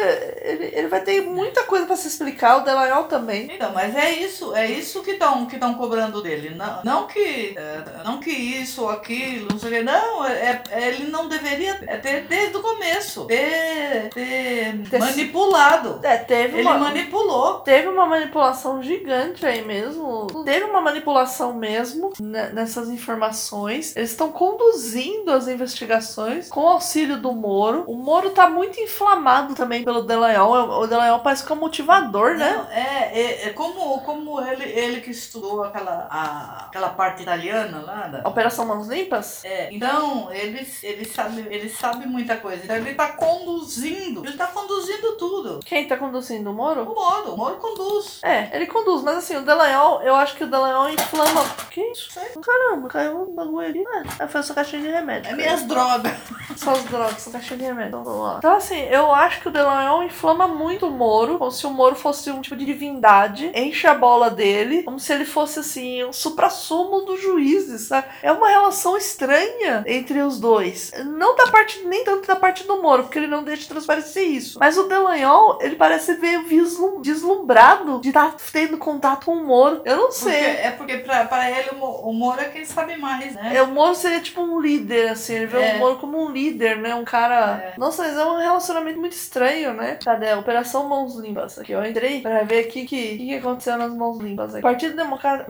ele, 0.40 0.70
ele 0.72 0.88
vai 0.88 1.00
ter 1.02 1.20
muita 1.20 1.64
coisa 1.64 1.84
pra 1.86 1.96
se 1.96 2.08
explicar, 2.08 2.56
o 2.56 2.60
Delanhol 2.64 3.04
também. 3.04 3.50
Então, 3.54 3.70
mas 3.74 3.94
é 3.94 4.10
isso, 4.12 4.54
é 4.54 4.66
isso 4.66 5.02
que 5.02 5.10
estão 5.12 5.44
que 5.46 5.58
tão 5.58 5.74
cobrando 5.74 6.22
dele. 6.22 6.54
Não, 6.54 6.80
não 6.84 7.06
que 7.06 7.54
é, 7.56 7.82
não 8.04 8.18
que 8.18 8.30
isso 8.30 8.82
ou 8.82 8.90
aquilo, 8.90 9.48
não 9.50 9.58
sei 9.58 9.68
o 9.68 9.72
que. 9.74 9.82
Não, 9.82 10.24
é, 10.26 10.62
é- 10.70 10.88
ele 10.88 11.10
não 11.10 11.28
deveria 11.28 11.74
ter 12.00 12.22
desde 12.22 12.56
o 12.56 12.62
começo. 12.62 13.24
Ter, 13.26 14.08
ter 14.14 14.78
Ter- 14.90 14.98
manipulado. 14.98 16.00
É, 16.02 16.16
teve 16.16 16.58
Ele 16.58 16.68
uma. 16.68 16.78
manipulou. 16.78 17.60
Teve 17.60 17.88
uma 17.88 18.06
manipulação 18.06 18.82
gigante 18.82 19.44
aí 19.44 19.62
mesmo. 19.64 20.26
Teve 20.44 20.64
uma 20.64 20.80
manipulação 20.80 21.52
mesmo 21.52 22.12
né, 22.20 22.50
nessas 22.54 22.88
informações. 22.88 23.94
Eles 23.96 24.10
estão 24.10 24.30
conduzindo 24.32 25.30
as 25.32 25.48
investigações 25.48 26.48
com 26.48 26.60
o 26.64 26.68
auxílio 26.68 27.16
do 27.20 27.32
Moro. 27.32 27.84
O 27.86 27.94
Moro 27.96 28.30
tá 28.30 28.48
muito 28.48 28.80
inflamado 28.80 29.54
também 29.54 29.84
pelo 29.84 30.02
Delanhol. 30.02 30.80
O 30.80 30.86
Delanhol 30.86 31.20
parece 31.20 31.44
que 31.44 31.52
é 31.52 31.54
um 31.54 31.58
motivador, 31.58 32.36
né? 32.36 32.52
Não, 32.56 32.70
é, 32.70 33.10
é, 33.12 33.46
é 33.46 33.50
como, 33.50 34.00
como 34.02 34.40
ele, 34.40 34.64
ele 34.64 35.00
que 35.00 35.10
estudou 35.10 35.62
aquela, 35.64 36.06
a- 36.10 36.64
aquela 36.66 36.90
parte 36.90 37.22
italiana 37.22 37.82
lá. 37.84 38.08
Da, 38.08 38.28
Operação 38.28 38.66
Mãos 38.66 38.86
Limpas? 38.88 39.44
É, 39.44 39.72
então, 39.72 40.32
ele, 40.32 40.66
ele, 40.82 41.04
sabe, 41.04 41.46
ele 41.50 41.68
sabe 41.68 42.06
muita 42.06 42.36
coisa. 42.36 42.62
Então, 42.64 42.76
ele 42.76 42.94
tá 42.94 43.08
conduzindo. 43.12 44.24
Ele 44.24 44.36
tá 44.36 44.46
conduzindo 44.46 45.16
tudo. 45.16 45.60
Quem 45.64 45.86
tá 45.86 45.96
conduzindo 45.96 46.50
o 46.50 46.54
Moro? 46.54 46.82
O 46.82 46.94
Moro. 46.94 47.34
O 47.34 47.36
Moro 47.36 47.56
conduz. 47.56 48.20
É, 48.22 48.50
ele 48.54 48.66
conduz, 48.66 49.02
mas 49.02 49.16
assim, 49.18 49.36
o 49.36 49.42
Delanhol, 49.42 50.02
eu 50.02 50.14
acho 50.14 50.36
que 50.36 50.44
o 50.44 50.50
Delanhol 50.50 50.88
inflama. 50.90 51.44
Que 51.70 51.80
isso? 51.80 52.10
Sei. 52.12 52.28
Caramba, 52.44 52.88
caiu 52.88 53.22
um 53.22 53.34
bagulho 53.34 53.66
ali. 53.66 53.84
Ah, 54.20 54.28
foi 54.28 54.42
só 54.42 54.52
caixinha 54.54 54.82
de 54.82 54.88
remédio. 54.88 55.30
É 55.30 55.34
minhas 55.34 55.62
drogas. 55.62 56.12
Só 56.56 56.70
as 56.72 56.84
drogas, 56.84 57.20
só 57.22 57.30
caixinha 57.30 57.58
de 57.58 57.64
remédio. 57.64 57.88
Então, 57.88 58.04
vamos 58.04 58.20
lá. 58.22 58.34
Então, 58.38 58.54
assim, 58.54 58.78
eu 58.84 59.12
acho 59.12 59.40
que 59.40 59.48
o 59.48 59.50
Delanhol 59.50 60.04
inflama 60.04 60.46
muito 60.46 60.86
o 60.86 60.90
Moro, 60.90 61.36
como 61.38 61.50
se 61.50 61.66
o 61.66 61.70
Moro 61.70 61.96
fosse 61.96 62.30
um 62.30 62.40
tipo 62.40 62.54
de 62.54 62.64
divindade, 62.64 63.50
enche 63.54 63.86
a 63.88 63.94
bola 63.94 64.30
dele, 64.30 64.82
como 64.84 65.00
se 65.00 65.12
ele 65.12 65.24
fosse, 65.24 65.58
assim, 65.58 66.04
o 66.04 66.12
supra-sumo 66.12 67.00
dos 67.00 67.20
juízes, 67.20 67.88
sabe? 67.88 68.06
É 68.22 68.30
uma 68.30 68.48
relação 68.48 68.96
estranha 68.96 69.82
entre 69.86 70.20
os 70.20 70.38
dois. 70.38 70.92
Não 71.06 71.34
da 71.34 71.48
parte, 71.48 71.80
nem 71.86 72.04
tanto 72.04 72.26
da 72.28 72.36
parte 72.36 72.64
do 72.64 72.80
Moro, 72.80 73.04
porque 73.04 73.18
ele 73.18 73.26
não 73.26 73.42
deixa 73.42 73.66
transparecer 73.68 74.24
isso. 74.28 74.58
Mas 74.60 74.76
o 74.78 74.84
Delanhol, 74.84 75.58
ele 75.60 75.74
parece 75.76 76.16
meio 76.18 76.44
vislum- 76.44 77.00
deslumbrado 77.00 78.00
de 78.00 78.08
estar 78.10 78.36
tendo 78.52 78.78
contato 78.78 79.24
com 79.26 79.32
o 79.38 79.44
Moro. 79.46 79.80
Eu 79.84 79.96
não 79.96 80.02
Porque, 80.08 80.14
sei. 80.18 80.34
é 80.44 80.70
porque 80.76 80.98
pra, 80.98 81.24
pra 81.24 81.50
ele 81.50 81.70
o 81.80 82.12
Moro 82.12 82.33
é 82.42 82.48
quem 82.48 82.64
sabe 82.64 82.96
mais, 82.96 83.34
né? 83.34 83.52
É, 83.56 83.62
o 83.62 83.68
Moro 83.68 83.94
seria 83.94 84.20
tipo 84.20 84.40
um 84.40 84.60
líder, 84.60 85.10
assim. 85.10 85.34
Ele 85.34 85.46
vê 85.46 85.58
É. 85.58 85.74
o 85.76 85.78
Moro 85.78 85.96
como 85.96 86.22
um 86.22 86.30
líder, 86.30 86.78
né? 86.78 86.94
Um 86.94 87.04
cara. 87.04 87.72
É. 87.74 87.74
Nossa, 87.78 88.02
mas 88.02 88.16
é 88.16 88.24
um 88.24 88.38
relacionamento 88.38 88.98
muito 88.98 89.12
estranho, 89.12 89.74
né? 89.74 89.98
Cadê? 90.04 90.32
Operação 90.34 90.88
Mãos 90.88 91.16
Limpas. 91.16 91.58
Aqui, 91.58 91.72
eu 91.72 91.84
entrei 91.84 92.20
pra 92.20 92.42
ver 92.42 92.66
o 92.66 92.68
que, 92.68 92.84
que, 92.84 93.18
que, 93.18 93.34
aconteceu 93.36 93.76
nas 93.76 93.92
Mãos 93.94 94.18
Limpas. 94.18 94.54
Aqui. 94.54 94.62
Partido 94.62 94.96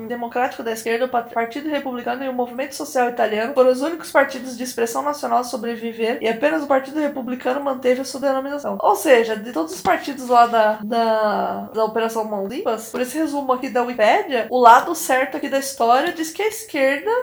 Democrático 0.06 0.62
da 0.62 0.72
Esquerda, 0.72 1.06
o 1.06 1.08
Partido 1.08 1.68
Republicano 1.68 2.24
e 2.24 2.28
o 2.28 2.32
Movimento 2.32 2.74
Social 2.74 3.08
Italiano 3.08 3.54
foram 3.54 3.70
os 3.70 3.80
únicos 3.80 4.10
partidos 4.10 4.56
de 4.56 4.62
expressão 4.62 5.02
nacional 5.02 5.38
a 5.38 5.44
sobreviver 5.44 6.18
e 6.20 6.28
apenas 6.28 6.62
o 6.62 6.66
Partido 6.66 7.00
Republicano 7.00 7.60
manteve 7.60 8.00
a 8.00 8.04
sua 8.04 8.20
denominação. 8.20 8.78
Ou 8.80 8.94
seja, 8.96 9.36
de 9.36 9.52
todos 9.52 9.72
os 9.72 9.80
partidos 9.80 10.28
lá 10.28 10.46
da, 10.46 10.78
da, 10.82 11.60
da 11.74 11.84
Operação 11.84 12.24
Mãos 12.24 12.50
Limpas, 12.50 12.90
por 12.90 13.00
esse 13.00 13.16
resumo 13.18 13.52
aqui 13.52 13.68
da 13.68 13.82
Wikipédia, 13.82 14.46
o 14.50 14.60
lado 14.60 14.94
certo 14.94 15.36
aqui 15.36 15.48
da 15.48 15.58
história 15.58 16.12
diz 16.12 16.30
que 16.30 16.42
a 16.42 16.48
esquerda 16.48 16.73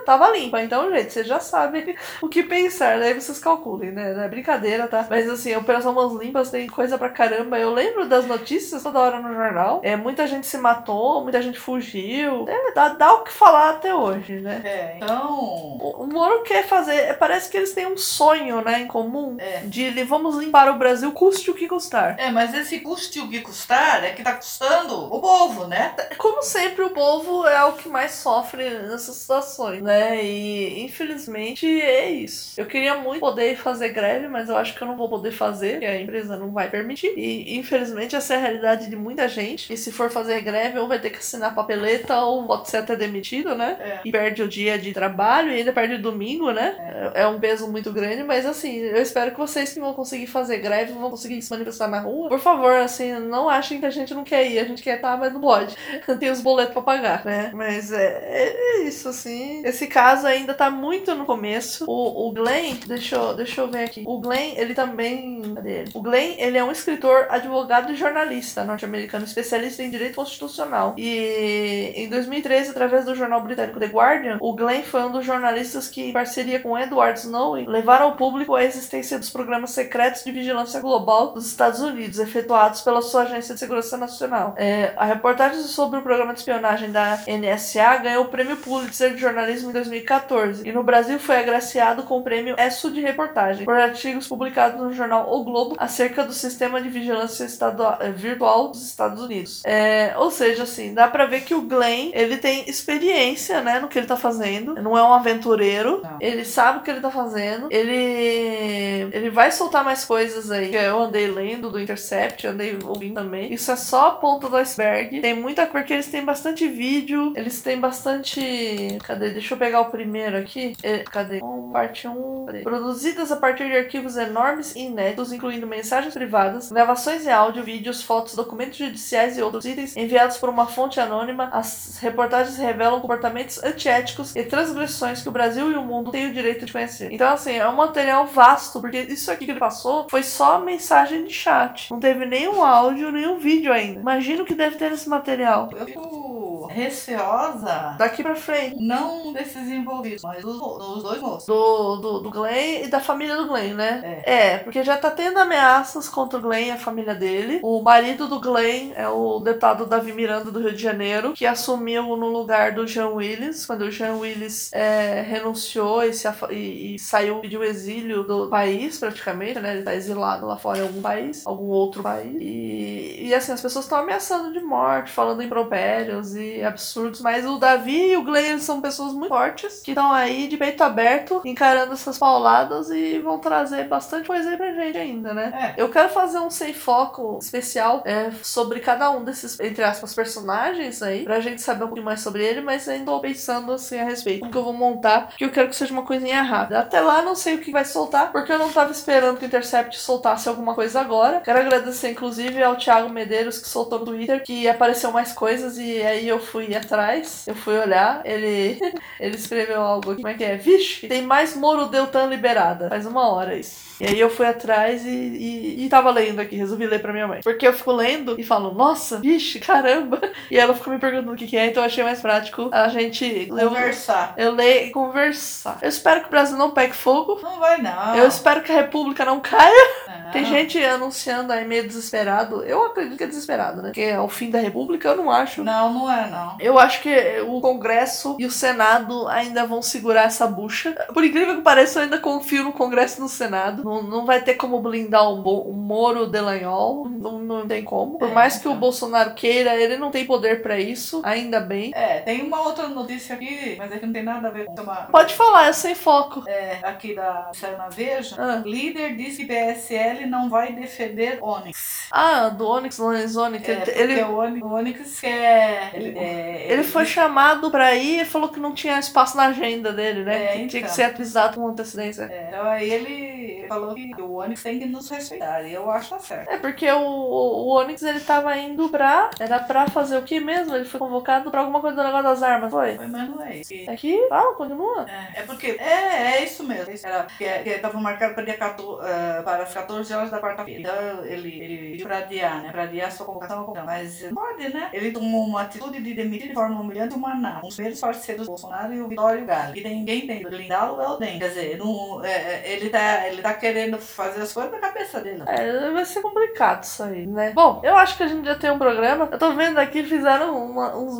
tava 0.06 0.30
limpa. 0.32 0.62
Então, 0.62 0.90
gente, 0.92 1.12
vocês 1.12 1.28
já 1.28 1.40
sabem 1.40 1.96
o 2.22 2.28
que 2.28 2.44
pensar, 2.44 3.00
daí 3.00 3.14
vocês 3.14 3.40
calculem, 3.40 3.92
né? 3.92 4.14
Não 4.14 4.24
é 4.24 4.28
brincadeira, 4.30 4.88
tá? 4.88 5.06
Mas 5.10 5.30
assim, 5.30 5.54
a 5.54 5.60
Operação 5.60 5.94
Mãos 5.94 6.20
Limpas 6.20 6.50
tem 6.50 6.68
coisa 6.68 6.98
pra 6.98 7.10
caramba. 7.10 7.58
Eu 7.60 7.72
lembro 7.74 8.08
das 8.08 8.26
notícias 8.26 8.84
toda 8.84 9.00
hora 9.00 9.20
no 9.20 9.34
jornal. 9.34 9.80
É, 9.84 9.96
muita 9.96 10.26
gente 10.28 10.48
se 10.48 10.58
matou, 10.58 11.24
muita 11.24 11.42
gente 11.42 11.60
fugiu. 11.60 12.46
É, 12.48 12.72
dá, 12.74 12.90
dá 12.90 13.14
o 13.14 13.24
que 13.24 13.32
falar 13.32 13.72
até 13.72 13.94
hoje, 13.94 14.40
né? 14.40 14.62
É, 14.64 14.94
então. 14.98 15.32
O 15.80 16.02
o 16.02 16.08
Moro 16.08 16.42
quer 16.44 16.66
fazer. 16.68 16.96
é, 16.96 17.14
Parece 17.14 17.50
que 17.50 17.58
eles 17.58 17.74
têm 17.74 17.86
um 17.86 17.98
sonho, 17.98 18.62
né, 18.62 18.80
em 18.82 18.88
comum. 18.88 19.36
É. 19.40 19.60
De 19.64 19.90
li- 19.90 20.04
vamos 20.04 20.36
limpar 20.38 20.70
o 20.70 20.78
Brasil, 20.78 21.12
custe 21.12 21.52
o 21.52 21.54
que 21.54 21.68
custar. 21.68 22.16
É, 22.20 22.30
mas 22.32 22.54
esse 22.54 22.80
custe 22.80 23.20
o 23.20 23.30
que 23.30 23.42
custar 23.42 24.04
é 24.04 24.12
que 24.12 24.24
tá 24.24 24.34
custando 24.34 25.06
o 25.14 25.20
povo, 25.22 25.68
né? 25.68 25.94
Como 26.18 26.42
sempre, 26.42 26.84
o 26.84 26.90
povo 26.90 27.48
é 27.48 27.64
o 27.66 27.74
que 27.74 27.88
mais 27.90 28.12
sofre 28.14 28.68
nessas 28.70 29.16
situações, 29.42 29.82
né? 29.82 30.24
E 30.24 30.84
infelizmente 30.84 31.66
é 31.68 32.10
isso. 32.10 32.60
Eu 32.60 32.66
queria 32.66 32.96
muito 32.96 33.20
poder 33.20 33.58
fazer 33.58 33.90
greve, 33.90 34.28
mas 34.28 34.50
eu 34.50 34.58
acho 34.58 34.76
que 34.76 34.82
eu 34.82 34.88
não 34.88 34.96
vou 34.98 35.10
poder 35.10 35.32
fazer, 35.32 35.74
porque 35.74 35.86
a 35.86 36.00
empresa 36.02 36.38
não 36.38 36.52
vai 36.52 36.70
permitir. 36.70 37.14
E 37.18 37.58
infelizmente 37.58 38.16
essa 38.16 38.34
é 38.34 38.38
a 38.38 38.40
realidade 38.40 38.90
de 38.90 38.96
muita 38.96 39.28
gente. 39.28 39.72
E 39.72 39.78
se 39.78 39.92
for 39.92 40.10
fazer 40.10 40.42
greve, 40.42 40.80
ou 40.80 40.88
vai 40.88 41.00
ter 41.00 41.10
que 41.10 41.18
assinar 41.18 41.54
papeleta, 41.56 42.20
ou 42.22 42.46
pode 42.46 42.70
ser 42.70 42.78
até 42.78 42.96
demitido, 42.96 43.56
né? 43.56 43.78
É. 43.80 44.00
E 44.06 44.12
perde 44.12 44.44
o 44.44 44.48
dia 44.48 44.78
de 44.78 44.94
trabalho 44.94 45.52
e 45.52 45.56
ainda 45.58 45.74
perde 45.74 45.96
o 45.96 46.02
domingo, 46.02 46.52
né? 46.52 46.76
É. 47.16 47.22
é 47.24 47.28
um 47.28 47.40
peso 47.40 47.68
muito 47.70 47.92
grande, 47.92 48.24
mas 48.24 48.46
assim, 48.46 48.76
eu 48.78 49.02
espero 49.02 49.32
que 49.32 49.38
vocês 49.38 49.74
que 49.74 49.80
vão 49.80 49.94
conseguir 49.94 50.28
fazer 50.28 50.58
greve, 50.58 50.94
vão 50.94 51.10
conseguir 51.10 51.42
se 51.42 51.52
manifestar 51.52 51.88
na 51.88 52.00
rua. 52.00 52.30
Por 52.30 52.40
favor, 52.40 52.74
assim, 52.76 53.14
não 53.14 53.50
achem 53.50 53.80
que 53.80 53.86
a 53.86 53.90
gente 53.90 54.14
não 54.14 54.24
quer 54.24 54.46
ir. 54.50 54.60
A 54.60 54.64
gente 54.66 54.84
quer 54.84 54.96
estar, 54.98 55.18
mas 55.18 55.34
não 55.34 55.42
pode. 55.42 55.76
Tem 56.20 56.30
os 56.30 56.42
boletos 56.42 56.74
pra 56.74 56.82
pagar, 56.82 57.26
né? 57.26 57.52
Mas 57.54 57.92
é, 57.92 58.06
é- 58.06 58.56
é 58.82 58.84
isso, 58.84 59.10
assim. 59.10 59.31
Esse 59.64 59.88
caso 59.88 60.28
ainda 60.28 60.54
tá 60.54 60.70
muito 60.70 61.16
no 61.16 61.26
começo. 61.26 61.86
O, 61.88 62.28
o 62.28 62.32
Glenn, 62.32 62.76
deixa 62.86 63.16
eu, 63.16 63.34
deixa 63.34 63.62
eu 63.62 63.70
ver 63.70 63.86
aqui. 63.86 64.04
O 64.06 64.20
Glenn, 64.20 64.54
ele 64.56 64.74
também. 64.74 65.54
Cadê 65.56 65.72
ele? 65.72 65.92
O 65.94 66.02
Glenn, 66.02 66.36
ele 66.38 66.58
é 66.58 66.64
um 66.64 66.72
escritor, 66.72 67.28
advogado 67.30 67.92
e 67.92 67.96
jornalista 67.96 68.64
norte-americano, 68.64 69.26
especialista 69.26 69.84
em 69.84 69.90
direito 69.90 70.16
constitucional. 70.16 70.96
E 70.98 71.94
em 71.96 72.10
2013, 72.10 72.72
através 72.72 73.06
do 73.06 73.16
jornal 73.16 73.42
britânico 73.42 73.80
The 73.80 73.88
Guardian, 73.88 74.38
o 74.40 74.54
Glenn 74.54 74.84
foi 74.84 75.04
um 75.04 75.12
dos 75.12 75.26
jornalistas 75.26 75.88
que, 75.88 76.02
em 76.02 76.14
parceria 76.14 76.60
com 76.60 76.78
Edward 76.78 77.20
Snowden, 77.20 77.68
levaram 77.68 78.06
ao 78.06 78.16
público 78.16 78.56
a 78.56 78.64
existência 78.64 79.18
dos 79.18 79.30
programas 79.30 79.72
secretos 79.72 80.24
de 80.24 80.32
vigilância 80.32 80.80
global 80.80 81.34
dos 81.34 81.48
Estados 81.48 81.80
Unidos, 81.80 82.20
efetuados 82.20 82.82
pela 82.82 83.02
sua 83.02 83.24
Agência 83.24 83.54
de 83.54 83.60
Segurança 83.60 83.98
Nacional. 83.98 84.56
É, 84.58 84.94
a 84.98 85.06
reportagem 85.06 85.62
sobre 85.64 86.00
o 86.00 86.02
programa 86.02 86.34
de 86.34 86.40
espionagem 86.40 86.92
da 86.92 87.20
NSA 87.28 87.98
ganhou 87.98 88.26
o 88.26 88.30
prêmio 88.30 88.58
Pulitzer 88.58 89.16
de 89.16 89.21
jornalismo 89.22 89.70
em 89.70 89.74
2014 89.74 90.68
e 90.68 90.72
no 90.72 90.84
Brasil 90.84 91.20
foi 91.20 91.38
agraciado 91.38 92.04
com 92.04 92.18
o 92.20 92.24
prêmio 92.24 92.56
ESSO 92.58 92.92
de 92.92 93.00
reportagem 93.02 93.66
por 93.66 93.76
artigos 93.76 94.28
publicados 94.28 94.80
no 94.82 94.92
jornal 94.94 95.32
O 95.34 95.44
Globo 95.44 95.76
acerca 95.78 96.24
do 96.24 96.34
sistema 96.34 96.82
de 96.82 96.90
vigilância 96.90 97.44
estadual- 97.46 97.98
eh, 98.02 98.12
virtual 98.12 98.70
dos 98.70 98.86
Estados 98.86 99.22
Unidos. 99.22 99.62
É, 99.66 100.14
ou 100.18 100.30
seja, 100.32 100.64
assim, 100.64 100.94
dá 100.94 101.08
pra 101.08 101.26
ver 101.26 101.42
que 101.42 101.54
o 101.56 101.62
Glenn 101.62 102.12
ele 102.14 102.38
tem 102.38 102.70
experiência, 102.70 103.62
né, 103.62 103.80
no 103.80 103.88
que 103.88 103.98
ele 104.00 104.08
tá 104.08 104.18
fazendo. 104.18 104.76
Não 104.76 104.98
é 104.98 105.04
um 105.04 105.14
aventureiro. 105.14 106.02
Não. 106.04 106.18
Ele 106.20 106.44
sabe 106.44 106.80
o 106.80 106.82
que 106.82 106.92
ele 106.92 107.00
tá 107.02 107.12
fazendo. 107.12 107.68
Ele 107.70 109.10
ele 109.14 109.30
vai 109.30 109.52
soltar 109.52 109.84
mais 109.84 110.06
coisas 110.06 110.52
aí. 110.52 110.70
que 110.70 110.76
Eu 110.76 111.02
andei 111.02 111.28
lendo 111.28 111.70
do 111.70 111.80
Intercept, 111.80 112.48
andei 112.48 112.78
ouvindo 112.84 113.16
também. 113.16 113.54
Isso 113.54 113.72
é 113.72 113.76
só 113.76 114.08
a 114.08 114.12
ponta 114.12 114.50
do 114.50 114.56
iceberg. 114.58 115.20
Tem 115.22 115.34
muita 115.36 115.64
coisa 115.68 115.72
porque 115.82 115.94
eles 115.94 116.08
têm 116.08 116.24
bastante 116.24 116.68
vídeo, 116.68 117.34
eles 117.36 117.62
têm 117.62 117.80
bastante. 117.80 118.98
Cadê? 119.04 119.30
Deixa 119.32 119.54
eu 119.54 119.58
pegar 119.58 119.82
o 119.82 119.86
primeiro 119.86 120.38
aqui. 120.38 120.76
É, 120.84 121.00
cadê? 121.00 121.40
Parte 121.72 122.08
1. 122.08 122.46
Cadê? 122.46 122.60
Produzidas 122.60 123.32
a 123.32 123.36
partir 123.36 123.68
de 123.68 123.78
arquivos 123.78 124.18
enormes 124.18 124.76
e 124.76 124.82
inéditos, 124.82 125.32
incluindo 125.32 125.68
mensagens 125.68 126.14
privadas, 126.14 126.72
gravações 126.72 127.26
em 127.26 127.32
áudio, 127.32 127.64
vídeos, 127.64 128.02
fotos, 128.02 128.36
documentos 128.36 128.78
judiciais 128.78 129.38
e 129.38 129.42
outros 129.42 129.66
itens 129.66 129.96
enviados 129.96 130.38
por 130.38 130.50
uma 130.50 130.68
fonte 130.68 131.00
anônima, 131.00 131.50
as 131.52 131.98
reportagens 132.00 132.58
revelam 132.58 133.00
comportamentos 133.00 133.64
antiéticos 133.64 134.36
e 134.36 134.44
transgressões 134.44 135.22
que 135.22 135.30
o 135.30 135.32
Brasil 135.32 135.72
e 135.72 135.76
o 135.76 135.84
mundo 135.84 136.12
têm 136.12 136.30
o 136.30 136.34
direito 136.34 136.66
de 136.66 136.72
conhecer. 136.72 137.12
Então, 137.12 137.32
assim, 137.34 137.54
é 137.54 137.68
um 137.68 137.76
material 137.76 138.26
vasto, 138.28 138.80
porque 138.80 139.00
isso 139.00 139.32
aqui 139.32 139.46
que 139.46 139.52
ele 139.52 139.60
passou 139.60 140.08
foi 140.10 140.24
só 140.24 140.60
mensagem 140.60 141.26
de 141.26 141.34
chat. 141.34 141.92
Não 141.92 142.00
teve 142.00 142.26
nenhum 142.26 142.64
áudio, 142.64 143.12
nenhum 143.12 143.38
vídeo 143.38 143.72
ainda. 143.72 144.00
Imagina 144.00 144.44
o 144.44 144.46
que 144.46 144.56
deve 144.56 144.78
ter 144.78 144.92
nesse 144.92 145.10
material. 145.10 145.70
Eu 145.76 145.86
fico 145.86 146.51
receosa, 146.68 147.96
Daqui 147.98 148.24
pra 148.24 148.36
frente. 148.36 148.76
não 148.80 149.34
desses 149.34 149.68
envolvidos, 149.68 150.24
mas 150.24 150.42
dos, 150.42 150.58
dos 150.60 151.04
dois 151.04 151.22
moços. 151.22 151.46
Do, 151.46 151.96
do, 151.98 152.20
do 152.22 152.30
Glenn 152.32 152.84
e 152.84 152.88
da 152.88 153.00
família 153.00 153.36
do 153.38 153.48
Glenn, 153.48 153.74
né? 153.74 154.22
É. 154.26 154.58
porque 154.60 154.84
já 154.84 154.98
tá 154.98 155.10
tendo 155.12 155.38
ameaças 155.40 156.08
contra 156.10 156.40
o 156.40 156.42
Glenn 156.42 156.68
e 156.68 156.72
a 156.72 156.78
família 156.78 157.16
dele. 157.16 157.60
O 157.64 157.82
marido 157.82 158.28
do 158.28 158.40
Glenn 158.40 158.92
é 158.96 159.08
o 159.08 159.40
deputado 159.40 159.86
Davi 159.86 160.12
Miranda 160.14 160.52
do 160.52 160.60
Rio 160.60 160.74
de 160.74 160.82
Janeiro, 160.82 161.34
que 161.34 161.46
assumiu 161.46 162.04
no 162.16 162.28
lugar 162.28 162.74
do 162.74 162.86
Jean 162.88 163.10
Willis, 163.10 163.66
quando 163.66 163.82
o 163.84 163.92
Jean 163.92 164.16
Willis 164.16 164.72
é, 164.74 165.22
renunciou 165.22 166.04
e, 166.04 166.12
e- 166.52 166.96
e 166.96 167.00
saiu, 167.00 167.40
pediu 167.40 167.64
exílio 167.64 168.24
do 168.24 168.48
país, 168.48 168.98
praticamente, 169.00 169.60
né? 169.60 169.74
Ele 169.76 169.84
tá 169.84 169.94
exilado 169.96 170.46
lá 170.46 170.58
fora 170.58 170.80
em 170.80 170.82
algum 170.82 171.02
país, 171.02 171.46
algum 171.46 171.66
outro 171.68 172.02
país. 172.04 172.36
E, 172.40 173.28
e 173.28 173.34
assim, 173.34 173.52
as 173.52 173.62
pessoas 173.62 173.86
estão 173.86 174.00
ameaçando 174.00 174.52
de 174.54 174.60
morte, 174.60 175.12
falando 175.12 175.42
impropérios 175.42 176.36
e 176.36 176.51
absurdos, 176.64 177.22
mas 177.22 177.46
o 177.46 177.58
Davi 177.58 178.12
e 178.12 178.18
o 178.18 178.24
Glenn 178.24 178.60
são 178.60 178.82
pessoas 178.82 179.14
muito 179.14 179.30
fortes, 179.30 179.82
que 179.82 179.92
estão 179.92 180.12
aí 180.12 180.48
de 180.48 180.58
peito 180.58 180.84
aberto, 180.84 181.42
encarando 181.46 181.94
essas 181.94 182.18
pauladas 182.18 182.90
e 182.90 183.20
vão 183.20 183.40
trazer 183.40 183.88
bastante 183.88 184.28
coisa 184.28 184.50
aí 184.50 184.58
pra 184.58 184.74
gente 184.74 184.98
ainda, 184.98 185.34
né? 185.34 185.74
É. 185.78 185.82
Eu 185.82 185.90
quero 185.90 186.10
fazer 186.10 186.40
um 186.40 186.50
sem 186.50 186.74
foco 186.74 187.40
especial 187.42 188.02
é, 188.06 188.32
sobre 188.44 188.80
cada 188.80 189.10
um 189.12 189.24
desses, 189.24 189.60
entre 189.60 189.84
aspas, 189.84 190.14
personagens 190.14 191.02
aí, 191.02 191.24
pra 191.24 191.40
gente 191.40 191.62
saber 191.62 191.84
um 191.84 191.88
pouquinho 191.88 192.06
mais 192.06 192.22
sobre 192.22 192.46
ele, 192.46 192.62
mas 192.62 192.88
ainda 192.88 193.12
tô 193.12 193.20
pensando 193.20 193.72
assim 193.72 194.00
a 194.00 194.04
respeito. 194.04 194.42
Como 194.42 194.52
que 194.52 194.58
eu 194.58 194.64
vou 194.64 194.74
montar, 194.74 195.28
porque 195.28 195.46
eu 195.46 195.52
quero 195.52 195.70
que 195.70 195.76
seja 195.76 195.94
uma 195.94 196.04
coisinha 196.04 196.42
rápida. 196.42 196.80
Até 196.80 197.02
lá 197.02 197.22
não 197.22 197.36
sei 197.36 197.56
o 197.56 197.60
que 197.60 197.72
vai 197.72 197.86
soltar, 197.86 198.32
porque 198.32 198.52
eu 198.52 198.60
não 198.60 198.72
tava 198.72 198.92
esperando 198.92 199.38
que 199.38 199.46
o 199.46 199.48
Intercept 199.48 199.98
soltasse 200.00 200.48
alguma 200.50 200.74
coisa 200.74 201.00
agora. 201.00 201.42
Quero 201.42 201.60
agradecer, 201.60 202.12
inclusive, 202.12 202.62
ao 202.64 202.76
Thiago 202.76 203.10
Medeiros, 203.10 203.60
que 203.60 203.68
soltou 203.68 204.00
no 204.00 204.06
Twitter, 204.06 204.44
que 204.44 204.68
apareceu 204.68 205.12
mais 205.12 205.34
coisas 205.34 205.78
e 205.78 206.02
aí 206.02 206.28
eu 206.28 206.40
fui 206.42 206.74
atrás, 206.76 207.48
eu 207.48 207.56
fui 207.56 207.78
olhar, 207.78 208.22
ele, 208.26 208.80
ele 209.20 209.36
escreveu 209.36 209.82
algo 209.82 210.16
como 210.16 210.28
é 210.28 210.34
que 210.36 210.44
é? 210.44 210.58
Vixe, 210.58 211.08
tem 211.08 211.22
mais 211.24 211.56
Moro 211.56 211.88
Deltan 211.90 212.28
liberada. 212.28 212.90
Faz 212.90 213.06
uma 213.06 213.30
hora 213.30 213.58
isso. 213.58 213.91
E 214.02 214.08
aí 214.08 214.20
eu 214.20 214.32
fui 214.32 214.48
atrás 214.48 215.06
e, 215.06 215.10
e, 215.10 215.86
e 215.86 215.90
tava 215.90 216.10
lendo 216.10 216.40
aqui, 216.40 216.56
resolvi 216.56 216.88
ler 216.88 217.00
pra 217.00 217.14
minha 217.14 217.28
mãe. 217.28 217.42
Porque 217.44 217.68
eu 217.68 217.74
fico 217.74 217.92
lendo 217.92 218.36
e 218.40 218.44
falo, 218.44 218.74
nossa, 218.74 219.20
vixe, 219.20 219.60
caramba. 219.60 220.20
E 220.50 220.58
ela 220.58 220.74
fica 220.74 220.90
me 220.90 221.00
perguntando 221.00 221.32
o 221.32 221.36
que, 221.36 221.48
que 221.48 221.56
é, 221.56 221.68
então 221.68 221.82
eu 221.82 221.88
achei 221.88 222.04
mais 222.04 222.20
prático 222.20 222.70
a 222.74 222.90
gente 222.90 223.48
Conversar. 223.48 224.34
Eu 224.36 224.52
ler 224.52 224.88
e 224.88 224.90
conversar. 224.90 225.78
Eu 225.82 225.88
espero 225.88 226.22
que 226.22 226.28
o 226.28 226.30
Brasil 226.30 226.58
não 226.58 226.72
pegue 226.72 226.94
fogo. 226.94 227.40
Não 227.42 227.60
vai 227.60 227.82
não. 227.82 228.16
Eu 228.16 228.28
espero 228.28 228.62
que 228.62 228.72
a 228.72 228.76
República 228.76 229.24
não 229.24 229.40
caia. 229.40 229.72
Não. 230.08 230.32
Tem 230.32 230.44
gente 230.46 230.84
anunciando 230.84 231.54
aí 231.54 231.66
meio 231.66 231.88
desesperado. 231.88 232.64
Eu 232.64 232.86
acredito 232.86 233.18
que 233.18 233.24
é 233.24 233.28
desesperado, 233.28 233.82
né? 233.82 233.90
Porque 233.90 234.02
é 234.02 234.20
o 234.20 234.28
fim 234.28 234.50
da 234.50 234.60
República, 234.60 235.10
eu 235.10 235.18
não 235.18 235.30
acho. 235.30 235.64
Não, 235.64 235.94
não 235.94 236.12
é 236.12 236.30
não. 236.30 236.58
Eu 236.60 236.80
acho 236.80 237.02
que 237.02 237.42
o 237.48 237.62
Congresso 237.62 238.36
e 238.40 238.46
o 238.46 238.52
Senado 238.52 239.28
ainda 239.28 239.66
vão 239.66 239.82
segurar 239.82 240.24
essa 240.24 240.48
bucha. 240.48 240.92
Por 241.14 241.24
incrível 241.24 241.56
que 241.56 241.62
pareça, 241.62 242.00
eu 242.00 242.04
ainda 242.04 242.18
confio 242.18 242.64
no 242.64 242.74
Congresso 242.74 243.20
e 243.20 243.22
no 243.22 243.30
Senado. 243.30 243.84
Não, 243.92 244.04
não 244.04 244.26
vai 244.26 244.42
ter 244.42 244.56
como 244.56 244.80
blindar 244.80 245.30
o, 245.30 245.42
Bo- 245.42 245.62
o 245.64 245.74
Moro 245.74 246.28
Delanhol. 246.28 247.08
Não, 247.10 247.40
não 247.40 247.68
tem 247.68 247.84
como. 247.84 248.18
Por 248.18 248.30
É, 248.30 248.34
mais 248.34 248.58
que 248.58 248.68
o 248.68 248.72
então. 248.72 248.80
Bolsonaro 248.80 249.34
queira, 249.34 249.76
ele 249.76 249.98
não 249.98 250.12
tem 250.12 250.26
poder 250.26 250.62
pra 250.62 250.80
isso. 250.80 251.22
Ainda 251.26 251.60
bem. 251.60 251.92
É, 251.94 252.20
tem 252.22 252.42
uma 252.42 252.62
outra 252.62 252.88
notícia 252.88 253.36
aqui, 253.36 253.76
mas 253.78 253.92
é 253.92 253.98
que 254.00 254.06
não 254.06 254.14
tem 254.14 254.24
nada 254.24 254.48
a 254.48 254.52
ver 254.52 254.66
com 254.66 254.82
uma... 254.82 254.96
Pode 255.12 255.34
falar, 255.34 255.68
é 255.68 255.74
sem 255.74 255.94
foco. 255.96 256.44
É, 256.48 256.80
aqui 256.84 257.14
da 257.16 257.50
saiu 257.54 257.78
na 257.78 257.90
Veja. 257.90 258.36
Ah. 258.40 258.62
Líder 258.66 259.16
disse 259.16 259.46
que 259.46 259.48
PSL 259.54 260.26
não 260.28 260.50
vai 260.50 260.72
defender 260.72 261.38
Onyx. 261.42 262.08
Ah, 262.12 262.50
do 262.50 262.68
Onyx 262.68 262.98
Lorenzoni. 262.98 263.60
Que 263.60 263.72
É, 263.72 263.84
ele, 263.96 264.14
ele, 264.14 264.24
o 264.24 264.38
Onyx, 264.38 264.66
o 264.66 264.72
Onyx 264.74 265.20
quer... 265.22 265.92
Ele, 265.94 266.18
é, 266.18 266.66
ele 266.70 266.84
foi 266.84 267.06
chamado 267.06 267.70
pra 267.70 267.94
ir 267.96 268.22
e 268.22 268.26
falou 268.26 268.50
que 268.50 268.60
não 268.60 268.74
tinha 268.74 268.98
espaço 269.00 269.36
na 269.38 269.48
agenda 269.48 269.92
dele, 269.92 270.24
né? 270.24 270.44
É, 270.44 270.48
que 270.48 270.54
tinha 270.68 270.68
que 270.70 270.78
então. 270.80 270.90
ser 270.90 271.04
avisado 271.04 271.56
com 271.60 271.68
antecedência. 271.68 272.24
É, 272.24 272.48
então 272.48 272.64
aí 272.70 272.90
ele 272.90 273.31
falou 273.72 273.96
que 273.96 274.22
o 274.22 274.36
Onyx 274.36 274.64
tem 274.64 274.80
que 274.80 274.86
nos 274.86 275.10
respeitar. 275.10 275.64
E 275.64 275.74
eu 275.74 275.90
acho 275.90 276.10
que 276.10 276.16
tá 276.16 276.20
certo. 276.20 276.50
É 276.52 276.58
porque 276.58 276.92
o, 276.92 277.00
o, 277.00 277.68
o 277.68 277.80
Onyx 277.80 278.02
ele 278.04 278.20
tava 278.20 278.58
indo 278.58 278.90
pra. 278.90 279.30
Era 279.40 279.60
pra 279.60 279.88
fazer 279.88 280.18
o 280.18 280.24
que 280.24 280.40
mesmo? 280.40 280.76
Ele 280.76 280.86
foi 280.86 281.00
convocado 281.00 281.50
pra 281.50 281.62
alguma 281.62 281.80
coisa 281.80 281.96
do 281.96 282.04
negócio 282.04 282.24
das 282.26 282.44
armas, 282.44 282.72
foi? 282.72 282.96
Foi, 282.96 283.08
mas 283.08 283.30
não 283.30 283.42
é 283.42 283.58
isso. 283.58 283.74
Aqui? 283.90 284.28
Fala, 284.28 284.54
continua. 284.56 285.06
É, 285.10 285.40
é 285.40 285.44
porque. 285.44 285.78
É, 285.80 286.34
é 286.34 286.44
isso 286.44 286.64
mesmo. 286.64 286.92
Era, 287.04 287.24
que 287.24 287.46
que 287.62 287.70
estava 287.70 288.00
marcado 288.00 288.34
para, 288.34 288.44
dia 288.44 288.58
14, 288.58 289.08
eh, 289.08 289.42
para 289.44 289.64
as 289.64 289.74
14 289.74 290.14
horas 290.14 290.32
da 290.32 290.40
quarta-feira. 290.40 290.80
Então 290.80 291.26
ele, 291.26 291.62
ele 291.62 291.92
pediu 291.92 292.08
para 292.08 292.18
adiar, 292.18 292.62
né? 292.62 292.72
Para 292.72 292.84
adiar 292.84 293.12
sua 293.12 293.26
convocação 293.26 293.64
convocação. 293.64 293.86
Mas 293.86 294.22
não 294.22 294.34
pode, 294.34 294.74
né? 294.74 294.90
Ele 294.94 295.12
tomou 295.12 295.46
uma 295.46 295.62
atitude 295.62 296.02
de 296.02 296.14
demitir 296.14 296.50
de 296.50 296.54
forma 296.54 296.80
humilhante 296.80 297.16
o 297.16 297.20
Maná, 297.20 297.60
um 297.60 297.68
dos 297.68 297.76
primeiros 297.76 298.00
parceiros 298.00 298.46
do 298.46 298.50
Bolsonaro 298.50 298.94
e 298.94 299.02
o 299.02 299.08
Vitório 299.08 299.46
Galo. 299.46 299.76
E 299.76 299.84
ninguém 299.84 300.28
tem 300.28 300.44
blindá-lo 300.44 301.02
é 301.02 301.08
o 301.08 301.18
DEM. 301.18 301.40
Quer 301.40 301.50
dizer, 301.50 301.78
não, 301.78 302.24
é, 302.24 302.32
é, 302.32 302.74
ele, 302.74 302.90
tá, 302.90 303.28
ele 303.28 303.42
tá 303.42 303.54
querendo 303.62 303.98
fazer 304.00 304.42
as 304.42 304.52
coisas 304.52 304.72
na 304.72 304.80
cabeça 304.80 305.22
dele. 305.22 305.44
É, 305.48 305.92
vai 305.92 306.04
ser 306.04 306.22
complicado 306.22 306.84
isso 306.84 307.04
aí, 307.04 307.26
né? 307.28 307.52
Bom, 307.54 307.80
eu 307.84 307.96
acho 307.96 308.18
que 308.18 308.24
a 308.24 308.28
gente 308.28 308.44
já 308.46 308.56
tem 308.56 308.72
um 308.72 308.78
programa. 308.80 309.30
Eu 309.32 309.38
tô 309.38 309.54
vendo 309.54 309.78
aqui, 309.78 310.04
fizeram 310.04 310.58
uma- 310.66 310.98
uns, 310.98 311.20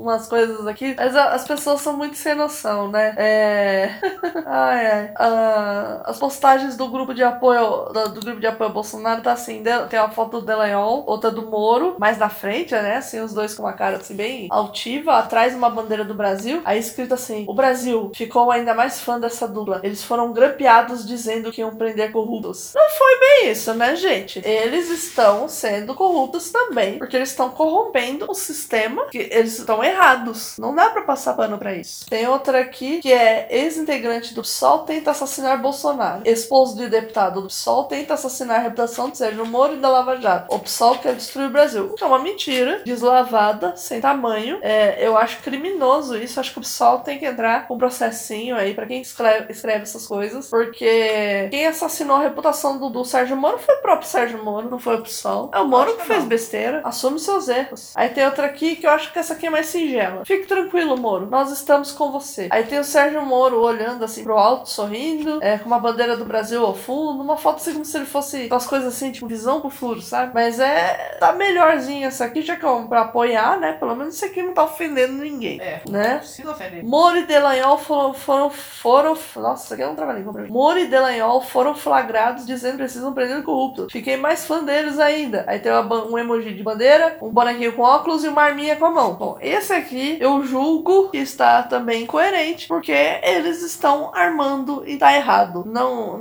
umas 0.00 0.26
coisas 0.28 0.66
aqui, 0.66 0.94
mas 0.96 1.14
as 1.14 1.46
pessoas 1.46 1.80
são 1.80 1.96
muito 1.96 2.16
sem 2.16 2.34
noção, 2.34 2.90
né? 2.90 3.14
É. 3.16 3.90
ai, 4.46 4.86
ai. 4.86 5.14
Ah, 5.16 6.02
as 6.06 6.18
postagens 6.18 6.76
do 6.76 6.88
grupo 6.88 7.14
de 7.14 7.22
apoio 7.22 7.84
do, 7.92 8.14
do 8.14 8.20
grupo 8.20 8.40
de 8.40 8.46
apoio 8.46 8.70
Bolsonaro 8.70 9.22
tá 9.22 9.32
assim, 9.32 9.62
tem 9.88 9.98
uma 9.98 10.10
foto 10.10 10.40
do 10.40 10.46
Delanhol, 10.46 11.04
outra 11.06 11.30
do 11.30 11.46
Moro, 11.46 11.96
mais 11.98 12.18
na 12.18 12.28
frente, 12.28 12.72
né? 12.72 12.96
Assim, 12.96 13.20
os 13.20 13.32
dois 13.34 13.54
com 13.54 13.62
uma 13.62 13.72
cara 13.72 13.96
assim 13.96 14.14
bem 14.14 14.48
altiva, 14.50 15.18
atrás 15.18 15.54
uma 15.54 15.70
bandeira 15.70 16.04
do 16.04 16.14
Brasil, 16.14 16.60
aí 16.64 16.78
escrito 16.78 17.14
assim: 17.14 17.44
"O 17.48 17.54
Brasil 17.54 18.10
ficou 18.14 18.50
ainda 18.50 18.74
mais 18.74 19.00
fã 19.00 19.18
dessa 19.18 19.46
dupla. 19.46 19.80
Eles 19.82 20.02
foram 20.02 20.32
grampeados 20.32 21.06
dizendo 21.06 21.50
que 21.50 21.60
iam 21.60 21.74
prender 21.76 22.12
corruptos". 22.12 22.72
Não 22.74 22.88
foi 22.90 23.18
bem 23.20 23.50
isso, 23.50 23.74
né, 23.74 23.96
gente? 23.96 24.40
Eles 24.44 24.90
estão 24.90 25.48
sendo 25.48 25.94
corruptos 25.94 26.50
também, 26.50 26.98
porque 26.98 27.16
eles 27.16 27.30
estão 27.30 27.50
corrompendo 27.50 28.26
o 28.28 28.34
sistema, 28.34 29.06
que 29.06 29.18
eles 29.30 29.58
estão 29.58 29.82
errados. 29.90 30.56
Não 30.58 30.74
dá 30.74 30.90
pra 30.90 31.02
passar 31.02 31.34
pano 31.34 31.58
pra 31.58 31.74
isso. 31.74 32.06
Tem 32.08 32.26
outra 32.26 32.60
aqui 32.60 33.00
que 33.00 33.12
é 33.12 33.46
ex-integrante 33.50 34.34
do 34.34 34.42
PSOL 34.42 34.80
tenta 34.80 35.10
assassinar 35.10 35.60
Bolsonaro. 35.60 36.22
Esposo 36.24 36.76
de 36.76 36.88
deputado 36.88 37.40
do 37.40 37.48
PSOL 37.48 37.84
tenta 37.84 38.14
assassinar 38.14 38.58
a 38.58 38.62
reputação 38.62 39.10
de 39.10 39.18
Sérgio 39.18 39.46
Moro 39.46 39.74
e 39.74 39.78
da 39.78 39.88
Lava 39.88 40.20
Jato. 40.20 40.54
O 40.54 40.58
PSOL 40.58 40.98
quer 40.98 41.14
destruir 41.14 41.46
o 41.46 41.50
Brasil. 41.50 41.94
É 42.00 42.04
uma 42.04 42.18
mentira, 42.18 42.82
deslavada, 42.84 43.76
sem 43.76 44.00
tamanho. 44.00 44.58
É, 44.62 45.06
eu 45.06 45.16
acho 45.16 45.42
criminoso 45.42 46.16
isso. 46.16 46.40
Acho 46.40 46.52
que 46.52 46.58
o 46.58 46.62
PSOL 46.62 47.00
tem 47.00 47.18
que 47.18 47.26
entrar 47.26 47.66
com 47.66 47.74
um 47.74 47.78
processinho 47.78 48.56
aí 48.56 48.74
pra 48.74 48.86
quem 48.86 49.00
escreve, 49.00 49.52
escreve 49.52 49.82
essas 49.82 50.06
coisas, 50.06 50.48
porque 50.48 51.48
quem 51.50 51.66
assassinou 51.66 52.16
a 52.16 52.22
reputação 52.22 52.78
do, 52.78 52.90
do 52.90 53.04
Sérgio 53.04 53.36
Moro 53.36 53.58
foi 53.58 53.76
o 53.76 53.82
próprio 53.82 54.08
Sérgio 54.08 54.42
Moro, 54.42 54.68
não 54.68 54.78
foi 54.78 54.96
o 54.96 55.02
PSOL. 55.02 55.50
É 55.52 55.60
o 55.60 55.68
Moro 55.68 55.96
que 55.96 56.00
que 56.00 56.06
fez 56.06 56.24
besteira. 56.24 56.80
Assume 56.84 57.18
seus 57.18 57.48
erros. 57.48 57.92
Aí 57.94 58.08
tem 58.08 58.24
outra 58.24 58.46
aqui 58.46 58.76
que 58.76 58.86
eu 58.86 58.90
acho 58.90 59.12
que 59.12 59.18
essa 59.18 59.34
aqui 59.34 59.46
é 59.46 59.50
mais 59.50 59.66
singela. 59.80 60.24
Fique 60.24 60.46
tranquilo, 60.46 60.96
Moro. 60.96 61.26
Nós 61.26 61.50
estamos 61.50 61.92
com 61.92 62.10
você. 62.10 62.48
Aí 62.50 62.64
tem 62.64 62.78
o 62.78 62.84
Sérgio 62.84 63.22
Moro 63.22 63.60
olhando 63.60 64.04
assim 64.04 64.22
pro 64.22 64.36
alto, 64.36 64.68
sorrindo, 64.68 65.38
é, 65.42 65.58
com 65.58 65.66
uma 65.66 65.78
bandeira 65.78 66.16
do 66.16 66.24
Brasil 66.24 66.64
ao 66.64 66.74
fundo, 66.74 67.22
uma 67.22 67.36
foto 67.36 67.56
assim 67.56 67.72
como 67.72 67.84
se 67.84 67.96
ele 67.96 68.06
fosse 68.06 68.46
umas 68.46 68.66
coisas 68.66 68.94
assim, 68.94 69.10
tipo 69.12 69.26
visão 69.26 69.60
pro 69.60 69.70
futuro, 69.70 70.00
sabe? 70.00 70.32
Mas 70.34 70.58
é. 70.58 71.16
tá 71.18 71.32
melhorzinho 71.32 72.06
essa 72.06 72.24
aqui, 72.24 72.42
já 72.42 72.56
que 72.56 72.64
é 72.64 72.68
um 72.68 72.86
pra 72.86 73.02
apoiar, 73.02 73.58
né? 73.58 73.72
Pelo 73.72 73.94
menos 73.94 74.14
isso 74.14 74.24
aqui 74.24 74.42
não 74.42 74.52
tá 74.54 74.64
ofendendo 74.64 75.14
ninguém. 75.14 75.60
É, 75.60 75.80
Né? 75.88 76.12
não 76.12 76.18
precisa 76.18 76.50
ofender. 76.50 76.84
Moro 76.84 77.16
e 77.18 77.26
Delanhol 77.26 77.78
foram, 77.78 78.14
foram, 78.14 78.50
foram. 78.50 79.16
Nossa, 79.36 79.64
isso 79.64 79.74
aqui 79.74 79.82
é 79.82 79.88
um 79.88 79.94
trabalhinho 79.94 80.32
pra 80.32 80.42
mim. 80.42 80.50
Moro 80.50 80.78
e 80.78 80.86
Delanhol 80.86 81.40
foram 81.40 81.74
flagrados 81.74 82.46
dizendo 82.46 82.72
que 82.72 82.78
precisam 82.78 83.12
prender 83.12 83.38
o 83.38 83.42
corrupto. 83.42 83.86
Fiquei 83.90 84.16
mais 84.16 84.44
fã 84.46 84.62
deles 84.62 84.98
ainda. 84.98 85.44
Aí 85.46 85.58
tem 85.58 85.72
uma 85.72 86.00
um 86.00 86.18
emoji 86.18 86.54
de 86.54 86.62
bandeira, 86.62 87.16
um 87.20 87.28
bonequinho 87.28 87.72
com 87.72 87.82
óculos 87.82 88.24
e 88.24 88.28
uma 88.28 88.42
arminha 88.42 88.76
com 88.76 88.86
a 88.86 88.90
mão. 88.90 89.14
Bom, 89.14 89.38
esse 89.40 89.69
aqui 89.70 90.16
eu 90.20 90.44
julgo 90.44 91.10
que 91.10 91.18
está 91.18 91.62
também 91.62 92.06
coerente, 92.06 92.68
porque 92.68 92.92
eles 93.22 93.62
estão 93.62 94.10
armando 94.14 94.82
e 94.86 94.96
tá 94.96 95.14
errado. 95.14 95.64
Não, 95.66 96.18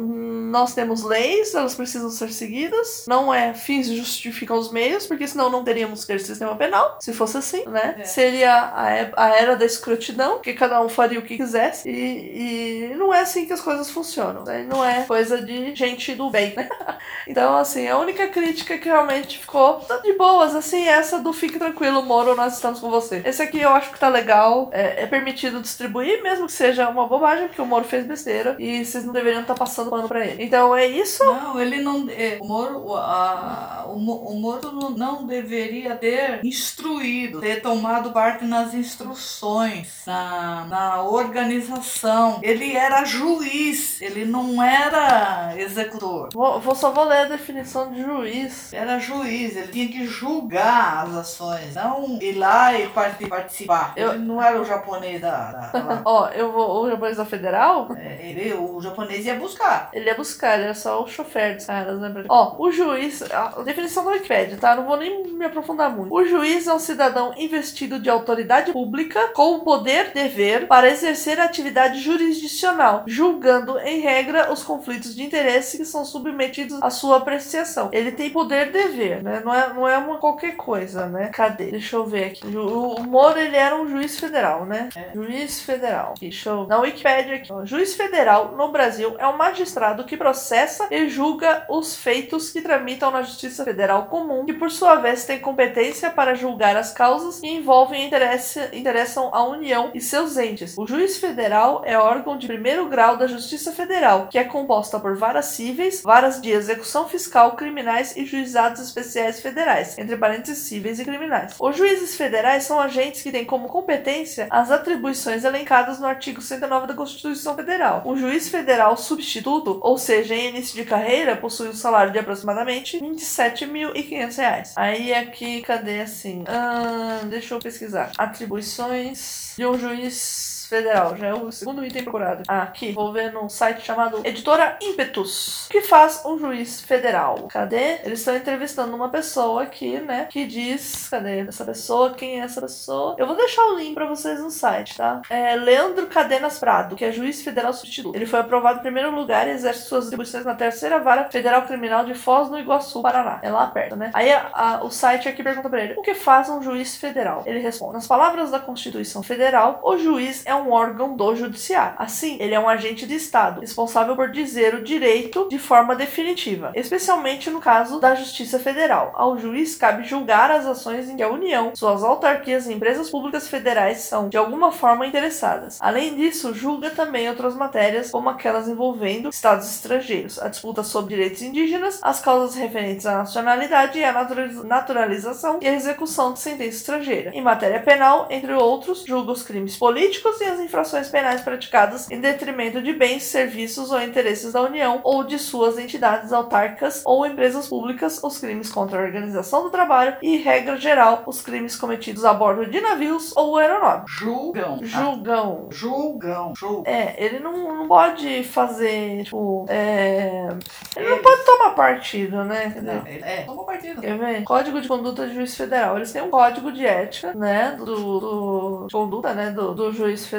nós 0.49 0.73
temos 0.73 1.03
leis, 1.03 1.53
elas 1.53 1.75
precisam 1.75 2.09
ser 2.09 2.31
seguidas. 2.31 3.05
Não 3.07 3.33
é 3.33 3.53
fins 3.53 3.87
justificam 3.87 4.57
os 4.57 4.71
meios, 4.71 5.05
porque 5.05 5.27
senão 5.27 5.49
não 5.49 5.63
teríamos 5.63 6.01
que 6.01 6.07
ter 6.07 6.19
sistema 6.19 6.55
penal, 6.55 6.97
se 6.99 7.13
fosse 7.13 7.37
assim, 7.37 7.65
né? 7.65 7.95
É. 7.99 8.03
Seria 8.03 8.53
a, 8.53 9.25
a 9.25 9.29
era 9.29 9.55
da 9.55 9.65
escrotidão, 9.65 10.39
que 10.39 10.53
cada 10.53 10.81
um 10.81 10.89
faria 10.89 11.19
o 11.19 11.21
que 11.21 11.37
quisesse. 11.37 11.89
E, 11.89 12.91
e 12.91 12.95
não 12.95 13.13
é 13.13 13.21
assim 13.21 13.45
que 13.45 13.53
as 13.53 13.61
coisas 13.61 13.89
funcionam. 13.89 14.43
Né? 14.43 14.65
Não 14.67 14.83
é 14.83 15.03
coisa 15.03 15.41
de 15.41 15.75
gente 15.75 16.13
do 16.15 16.29
bem, 16.29 16.53
né? 16.55 16.69
Então, 17.27 17.55
assim, 17.55 17.87
a 17.87 17.97
única 17.97 18.27
crítica 18.27 18.77
que 18.77 18.87
realmente 18.87 19.37
ficou 19.37 19.75
tá 19.81 19.97
de 19.97 20.13
boas, 20.13 20.55
assim, 20.55 20.87
é 20.87 20.93
essa 20.93 21.19
do 21.19 21.31
fique 21.31 21.59
tranquilo, 21.59 22.01
Moro, 22.01 22.35
nós 22.35 22.55
estamos 22.55 22.79
com 22.79 22.89
você. 22.89 23.21
Esse 23.23 23.41
aqui 23.41 23.59
eu 23.59 23.69
acho 23.69 23.91
que 23.91 23.99
tá 23.99 24.09
legal, 24.09 24.69
é, 24.71 25.03
é 25.03 25.07
permitido 25.07 25.61
distribuir, 25.61 26.23
mesmo 26.23 26.47
que 26.47 26.51
seja 26.51 26.89
uma 26.89 27.07
bobagem, 27.07 27.47
porque 27.47 27.61
o 27.61 27.65
Moro 27.65 27.85
fez 27.85 28.05
besteira 28.05 28.55
e 28.57 28.83
vocês 28.83 29.05
não 29.05 29.13
deveriam 29.13 29.41
estar 29.41 29.53
passando 29.53 29.89
pano 29.89 30.07
pra 30.07 30.25
ele. 30.25 30.38
Então 30.41 30.73
é 30.75 30.87
isso. 30.87 31.23
Não, 31.25 31.59
ele 31.59 31.81
não. 31.81 32.07
é, 32.09 32.37
o 32.41 32.45
Moro, 32.47 32.95
a- 32.95 33.83
o, 33.87 33.95
o 33.97 34.39
Moro 34.39 34.89
não, 34.97 35.25
deveria 35.27 35.95
ter 35.95 36.39
instruído, 36.45 37.41
ter 37.41 37.61
tomado 37.61 38.11
parte 38.11 38.45
nas 38.45 38.73
instruções, 38.73 40.03
na, 40.07 40.65
na 40.69 41.01
organização. 41.03 42.39
Ele 42.41 42.75
era 42.75 43.03
juiz, 43.03 44.01
ele 44.01 44.23
não 44.25 44.61
era 44.63 45.53
executor. 45.57 46.29
Vou, 46.33 46.59
vou- 46.59 46.75
só 46.75 46.91
vou 46.91 47.03
ler 47.03 47.17
a 47.19 47.25
definição 47.25 47.91
de 47.91 48.01
juiz. 48.01 48.71
Era 48.73 48.97
juiz, 48.99 49.55
ele 49.57 49.67
tinha 49.67 49.87
que 49.87 50.05
julgar 50.05 51.05
as 51.05 51.15
ações, 51.15 51.75
não 51.75 52.17
ir 52.21 52.33
lá 52.37 52.73
e 52.79 52.87
parti- 52.87 53.27
participar. 53.27 53.93
Eu- 53.95 54.13
Ele 54.13 54.23
não 54.23 54.41
era 54.41 54.59
o 54.61 54.65
japonês 54.65 55.19
da. 55.21 55.71
Ó, 56.05 56.27
eu 56.29 56.51
vou. 56.51 56.83
O 56.85 56.89
japonês 56.89 57.17
da 57.17 57.25
federal? 57.25 57.89
É, 57.97 58.29
ele, 58.29 58.53
o 58.53 58.79
japonês 58.81 59.25
ia 59.25 59.35
buscar. 59.35 59.89
Ele 59.91 60.05
ia 60.05 60.15
buscar, 60.15 60.28
ele 60.37 60.63
era 60.63 60.73
só 60.73 61.03
o 61.03 61.07
chofer 61.07 61.55
dos 61.55 61.65
caras, 61.65 61.99
né? 61.99 62.23
Ó, 62.27 62.55
o 62.57 62.71
juiz, 62.71 63.21
a 63.31 63.61
definição 63.63 64.03
da 64.03 64.11
Wikipedia, 64.11 64.57
tá? 64.57 64.75
Não 64.75 64.85
vou 64.85 64.97
nem 64.97 65.27
me 65.27 65.45
aprofundar 65.45 65.89
muito. 65.89 66.13
O 66.13 66.25
juiz 66.25 66.67
é 66.67 66.73
um 66.73 66.79
cidadão 66.79 67.33
investido 67.37 67.99
de 67.99 68.09
autoridade 68.09 68.71
pública 68.71 69.29
com 69.33 69.55
o 69.55 69.59
poder 69.61 70.11
dever 70.13 70.67
para 70.67 70.89
exercer 70.89 71.39
a 71.39 71.45
atividade 71.45 71.99
jurisdicional, 71.99 73.03
julgando, 73.07 73.79
em 73.79 73.99
regra, 73.99 74.51
os 74.51 74.63
conflitos 74.63 75.15
de 75.15 75.23
interesse 75.23 75.77
que 75.77 75.85
são 75.85 76.03
submetidos 76.05 76.81
à 76.81 76.89
sua 76.89 77.17
apreciação. 77.17 77.89
Ele 77.91 78.11
tem 78.11 78.29
poder 78.29 78.71
dever, 78.71 79.23
né? 79.23 79.41
Não 79.43 79.53
é, 79.53 79.73
não 79.73 79.87
é 79.87 79.97
uma 79.97 80.17
qualquer 80.17 80.55
coisa, 80.55 81.07
né? 81.07 81.29
Cadê? 81.33 81.71
Deixa 81.71 81.95
eu 81.95 82.05
ver 82.05 82.25
aqui. 82.25 82.45
O, 82.55 83.01
Moro, 83.01 83.39
ele 83.39 83.55
era 83.55 83.75
um 83.75 83.87
juiz 83.87 84.19
federal, 84.19 84.65
né? 84.65 84.89
Juiz 85.13 85.61
federal. 85.61 86.13
Deixa 86.19 86.49
eu... 86.49 86.67
Na 86.67 86.79
Wikipedia 86.79 87.35
aqui, 87.35 87.51
ó. 87.51 87.65
Juiz 87.65 87.95
federal 87.95 88.55
no 88.55 88.71
Brasil 88.71 89.15
é 89.17 89.27
um 89.27 89.37
magistrado 89.37 90.03
que 90.03 90.17
processa 90.19 90.87
e 90.91 91.07
julga 91.09 91.65
os 91.69 91.95
feitos 91.95 92.51
que 92.51 92.61
tramitam 92.61 93.09
na 93.09 93.23
Justiça 93.23 93.63
Federal 93.63 94.05
Comum, 94.07 94.45
que 94.45 94.53
por 94.53 94.69
sua 94.69 94.95
vez 94.95 95.23
tem 95.23 95.39
competência 95.39 96.11
para 96.11 96.35
julgar 96.35 96.75
as 96.75 96.91
causas 96.91 97.39
que 97.39 97.47
envolvem 97.47 98.05
interesse, 98.05 98.59
interessam 98.73 99.29
a 99.33 99.41
União 99.43 99.89
e 99.93 100.01
seus 100.01 100.37
entes. 100.37 100.77
O 100.77 100.85
juiz 100.85 101.17
federal 101.17 101.81
é 101.85 101.97
órgão 101.97 102.37
de 102.37 102.47
primeiro 102.47 102.87
grau 102.87 103.15
da 103.15 103.27
Justiça 103.27 103.71
Federal, 103.71 104.27
que 104.29 104.37
é 104.37 104.43
composta 104.43 104.99
por 104.99 105.15
varas 105.15 105.45
cíveis, 105.45 106.01
varas 106.03 106.41
de 106.41 106.51
execução 106.51 107.07
fiscal, 107.07 107.55
criminais 107.55 108.15
e 108.17 108.25
juizados 108.25 108.81
especiais 108.81 109.39
federais, 109.39 109.97
entre 109.97 110.17
parênteses 110.17 110.59
cíveis 110.59 110.99
e 110.99 111.05
criminais. 111.05 111.55
Os 111.57 111.77
juízes 111.77 112.15
federais 112.15 112.63
são 112.63 112.79
agentes 112.79 113.21
que 113.21 113.31
têm 113.31 113.45
como 113.45 113.69
competência 113.69 114.47
as 114.49 114.69
atribuições 114.69 115.45
elencadas 115.45 115.99
no 115.99 116.07
artigo 116.07 116.41
109 116.41 116.87
da 116.87 116.93
Constituição 116.93 117.55
Federal. 117.55 118.01
O 118.05 118.17
juiz 118.17 118.49
federal 118.49 118.97
substituto, 118.97 119.79
ou 119.81 119.97
seja, 119.97 120.08
em 120.09 120.49
início 120.49 120.75
de 120.75 120.83
carreira, 120.83 121.35
possui 121.35 121.69
um 121.69 121.73
salário 121.73 122.11
de 122.11 122.19
aproximadamente 122.19 122.99
27.500 122.99 124.37
reais. 124.37 124.73
Aí 124.75 125.13
aqui, 125.13 125.61
cadê 125.61 126.01
assim? 126.01 126.43
Ah, 126.47 127.21
deixa 127.25 127.55
eu 127.55 127.59
pesquisar. 127.59 128.11
Atribuições 128.17 129.53
de 129.57 129.65
um 129.65 129.77
juiz 129.77 130.58
federal. 130.69 131.15
Já 131.17 131.27
é 131.27 131.33
o 131.33 131.51
segundo 131.51 131.85
item 131.85 132.03
procurado. 132.03 132.43
Aqui, 132.47 132.91
vou 132.91 133.11
ver 133.11 133.31
num 133.33 133.49
site 133.49 133.81
chamado 133.85 134.21
Editora 134.23 134.77
Impetus. 134.81 135.67
Que 135.69 135.81
faz 135.81 136.23
um 136.25 136.37
juiz 136.37 136.81
federal? 136.81 137.47
Cadê? 137.51 137.99
Eles 138.03 138.19
estão 138.19 138.35
entrevistando 138.35 138.95
uma 138.95 139.09
pessoa 139.09 139.63
aqui, 139.63 139.99
né? 139.99 140.27
Que 140.29 140.45
diz. 140.45 141.09
Cadê 141.09 141.39
essa 141.39 141.65
pessoa? 141.65 142.13
Quem 142.13 142.39
é 142.39 142.43
essa 142.43 142.61
pessoa? 142.61 143.15
Eu 143.17 143.25
vou 143.27 143.35
deixar 143.35 143.63
o 143.63 143.77
link 143.77 143.93
pra 143.93 144.05
vocês 144.05 144.39
no 144.41 144.49
site, 144.51 144.95
tá? 144.97 145.21
É 145.29 145.55
Leandro 145.55 146.07
Cadenas 146.07 146.59
Prado, 146.59 146.95
que 146.95 147.05
é 147.05 147.11
juiz 147.11 147.41
federal 147.41 147.73
substituto. 147.73 148.15
Ele 148.15 148.25
foi 148.25 148.39
aprovado 148.39 148.79
em 148.79 148.81
primeiro 148.83 149.11
lugar 149.11 149.47
e 149.47 149.51
exerce 149.51 149.87
suas 149.87 150.05
atribuições 150.05 150.45
na 150.45 150.55
terceira 150.55 150.99
vara 150.99 151.29
federal 151.29 151.63
criminal 151.63 152.05
de 152.05 152.13
Foz 152.13 152.49
no 152.49 152.59
Iguaçu, 152.59 153.01
Paraná. 153.01 153.39
É 153.41 153.49
lá 153.49 153.67
perto, 153.67 153.95
né? 153.95 154.11
Aí 154.13 154.31
a- 154.31 154.49
a- 154.53 154.83
o 154.83 154.89
site 154.91 155.27
aqui 155.27 155.41
pergunta 155.43 155.69
pra 155.69 155.81
ele: 155.81 155.93
o 155.97 156.01
que 156.01 156.13
faz 156.13 156.49
um 156.49 156.61
juiz 156.61 156.95
federal? 156.97 157.43
Ele 157.45 157.59
responde: 157.59 157.93
nas 157.93 158.07
palavras 158.07 158.51
da 158.51 158.59
Constituição 158.59 159.23
Federal, 159.23 159.79
o 159.83 159.97
juiz 159.97 160.45
é 160.45 160.53
um 160.55 160.58
órgão 160.67 161.15
do 161.15 161.35
judiciário. 161.35 161.95
Assim, 161.97 162.37
ele 162.39 162.53
é 162.53 162.59
um 162.59 162.67
agente 162.67 163.07
de 163.07 163.15
Estado, 163.15 163.61
responsável 163.61 164.15
por 164.15 164.29
dizer 164.31 164.75
o 164.75 164.83
direito 164.83 165.47
de 165.49 165.57
forma 165.57 165.95
definitiva, 165.95 166.71
especialmente 166.75 167.49
no 167.49 167.61
caso 167.61 167.99
da 167.99 168.15
Justiça 168.15 168.59
Federal. 168.59 169.11
Ao 169.15 169.37
juiz 169.37 169.75
cabe 169.75 170.03
julgar 170.03 170.51
as 170.51 170.65
ações 170.65 171.09
em 171.09 171.15
que 171.15 171.23
a 171.23 171.29
União, 171.29 171.71
suas 171.75 172.03
autarquias 172.03 172.67
e 172.67 172.73
empresas 172.73 173.09
públicas 173.09 173.47
federais 173.47 173.99
são 173.99 174.27
de 174.27 174.37
alguma 174.37 174.71
forma 174.71 175.07
interessadas. 175.07 175.77
Além 175.79 176.15
disso, 176.15 176.53
julga 176.53 176.89
também 176.89 177.29
outras 177.29 177.55
matérias, 177.55 178.11
como 178.11 178.29
aquelas 178.29 178.67
envolvendo 178.67 179.29
estados 179.29 179.69
estrangeiros, 179.69 180.39
a 180.39 180.47
disputa 180.49 180.83
sobre 180.83 181.15
direitos 181.15 181.41
indígenas, 181.41 181.99
as 182.01 182.19
causas 182.19 182.55
referentes 182.55 183.05
à 183.05 183.17
nacionalidade 183.17 183.99
e 183.99 184.03
à 184.03 184.11
naturaliz- 184.11 184.63
naturalização 184.63 185.59
e 185.61 185.67
a 185.67 185.73
execução 185.73 186.33
de 186.33 186.39
sentença 186.39 186.77
estrangeira. 186.77 187.31
Em 187.33 187.41
matéria 187.41 187.79
penal, 187.79 188.27
entre 188.29 188.53
outros, 188.53 189.03
julga 189.05 189.31
os 189.31 189.43
crimes 189.43 189.77
políticos 189.77 190.41
e 190.41 190.45
as 190.49 190.59
infrações 190.59 191.09
penais 191.09 191.41
praticadas 191.41 192.09
em 192.11 192.19
detrimento 192.19 192.81
de 192.81 192.93
bens, 192.93 193.23
serviços 193.23 193.91
ou 193.91 194.01
interesses 194.01 194.53
da 194.53 194.61
União 194.61 194.99
ou 195.03 195.23
de 195.23 195.37
suas 195.39 195.77
entidades 195.77 196.31
autárquicas 196.33 197.01
ou 197.05 197.25
empresas 197.25 197.67
públicas, 197.67 198.19
os 198.23 198.37
crimes 198.39 198.71
contra 198.71 198.99
a 198.99 199.03
organização 199.03 199.63
do 199.63 199.69
trabalho 199.69 200.15
e, 200.21 200.37
regra 200.37 200.77
geral, 200.77 201.23
os 201.25 201.41
crimes 201.41 201.75
cometidos 201.75 202.25
a 202.25 202.33
bordo 202.33 202.65
de 202.65 202.79
navios 202.81 203.35
ou 203.35 203.57
aeronaves. 203.57 204.11
Julgam. 204.11 204.79
Julgão. 204.83 205.67
Ah, 205.69 205.73
julgam. 205.73 206.53
Julgam. 206.55 206.83
É, 206.85 207.15
ele 207.23 207.39
não, 207.39 207.75
não 207.75 207.87
pode 207.87 208.43
fazer, 208.43 209.23
tipo, 209.23 209.65
é... 209.69 210.47
Ele 210.95 211.09
não 211.09 211.19
pode 211.19 211.43
tomar 211.45 211.71
partido, 211.71 212.43
né? 212.43 212.73
Não, 212.81 213.07
ele- 213.07 213.23
é, 213.23 213.43
tomou 213.43 213.65
partido. 213.65 214.01
Quer 214.01 214.17
ver? 214.17 214.43
Código 214.43 214.81
de 214.81 214.87
conduta 214.87 215.27
de 215.27 215.33
juiz 215.35 215.55
federal. 215.55 215.95
Eles 215.97 216.11
têm 216.11 216.21
um 216.21 216.29
código 216.29 216.71
de 216.71 216.85
ética, 216.85 217.33
né? 217.33 217.75
Do, 217.77 217.85
do 218.19 218.85
de 218.87 218.93
conduta, 218.93 219.33
né? 219.33 219.51
Do, 219.51 219.73
do 219.73 219.91
juiz 219.91 220.25
federal, 220.27 220.38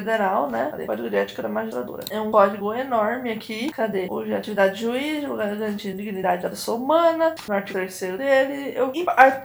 né? 0.51 0.69
Cadê? 0.71 0.87
Código 0.87 1.11
de 1.11 1.17
ética 1.17 1.43
da 1.43 1.49
magistratura. 1.49 2.05
É 2.11 2.21
um 2.21 2.31
código 2.31 2.75
enorme 2.75 3.33
aqui. 3.33 3.71
Cadê? 3.71 4.07
O 4.11 4.23
de 4.23 4.35
atividade 4.35 4.75
de 4.75 4.83
juiz, 4.83 5.25
garantir 5.25 5.93
dignidade 5.95 6.43
da 6.43 6.51
pessoa 6.51 6.77
humana. 6.77 7.35
No 7.47 7.55
artigo 7.55 7.79
3 7.79 8.01
dele. 8.19 8.73
Eu, 8.75 8.93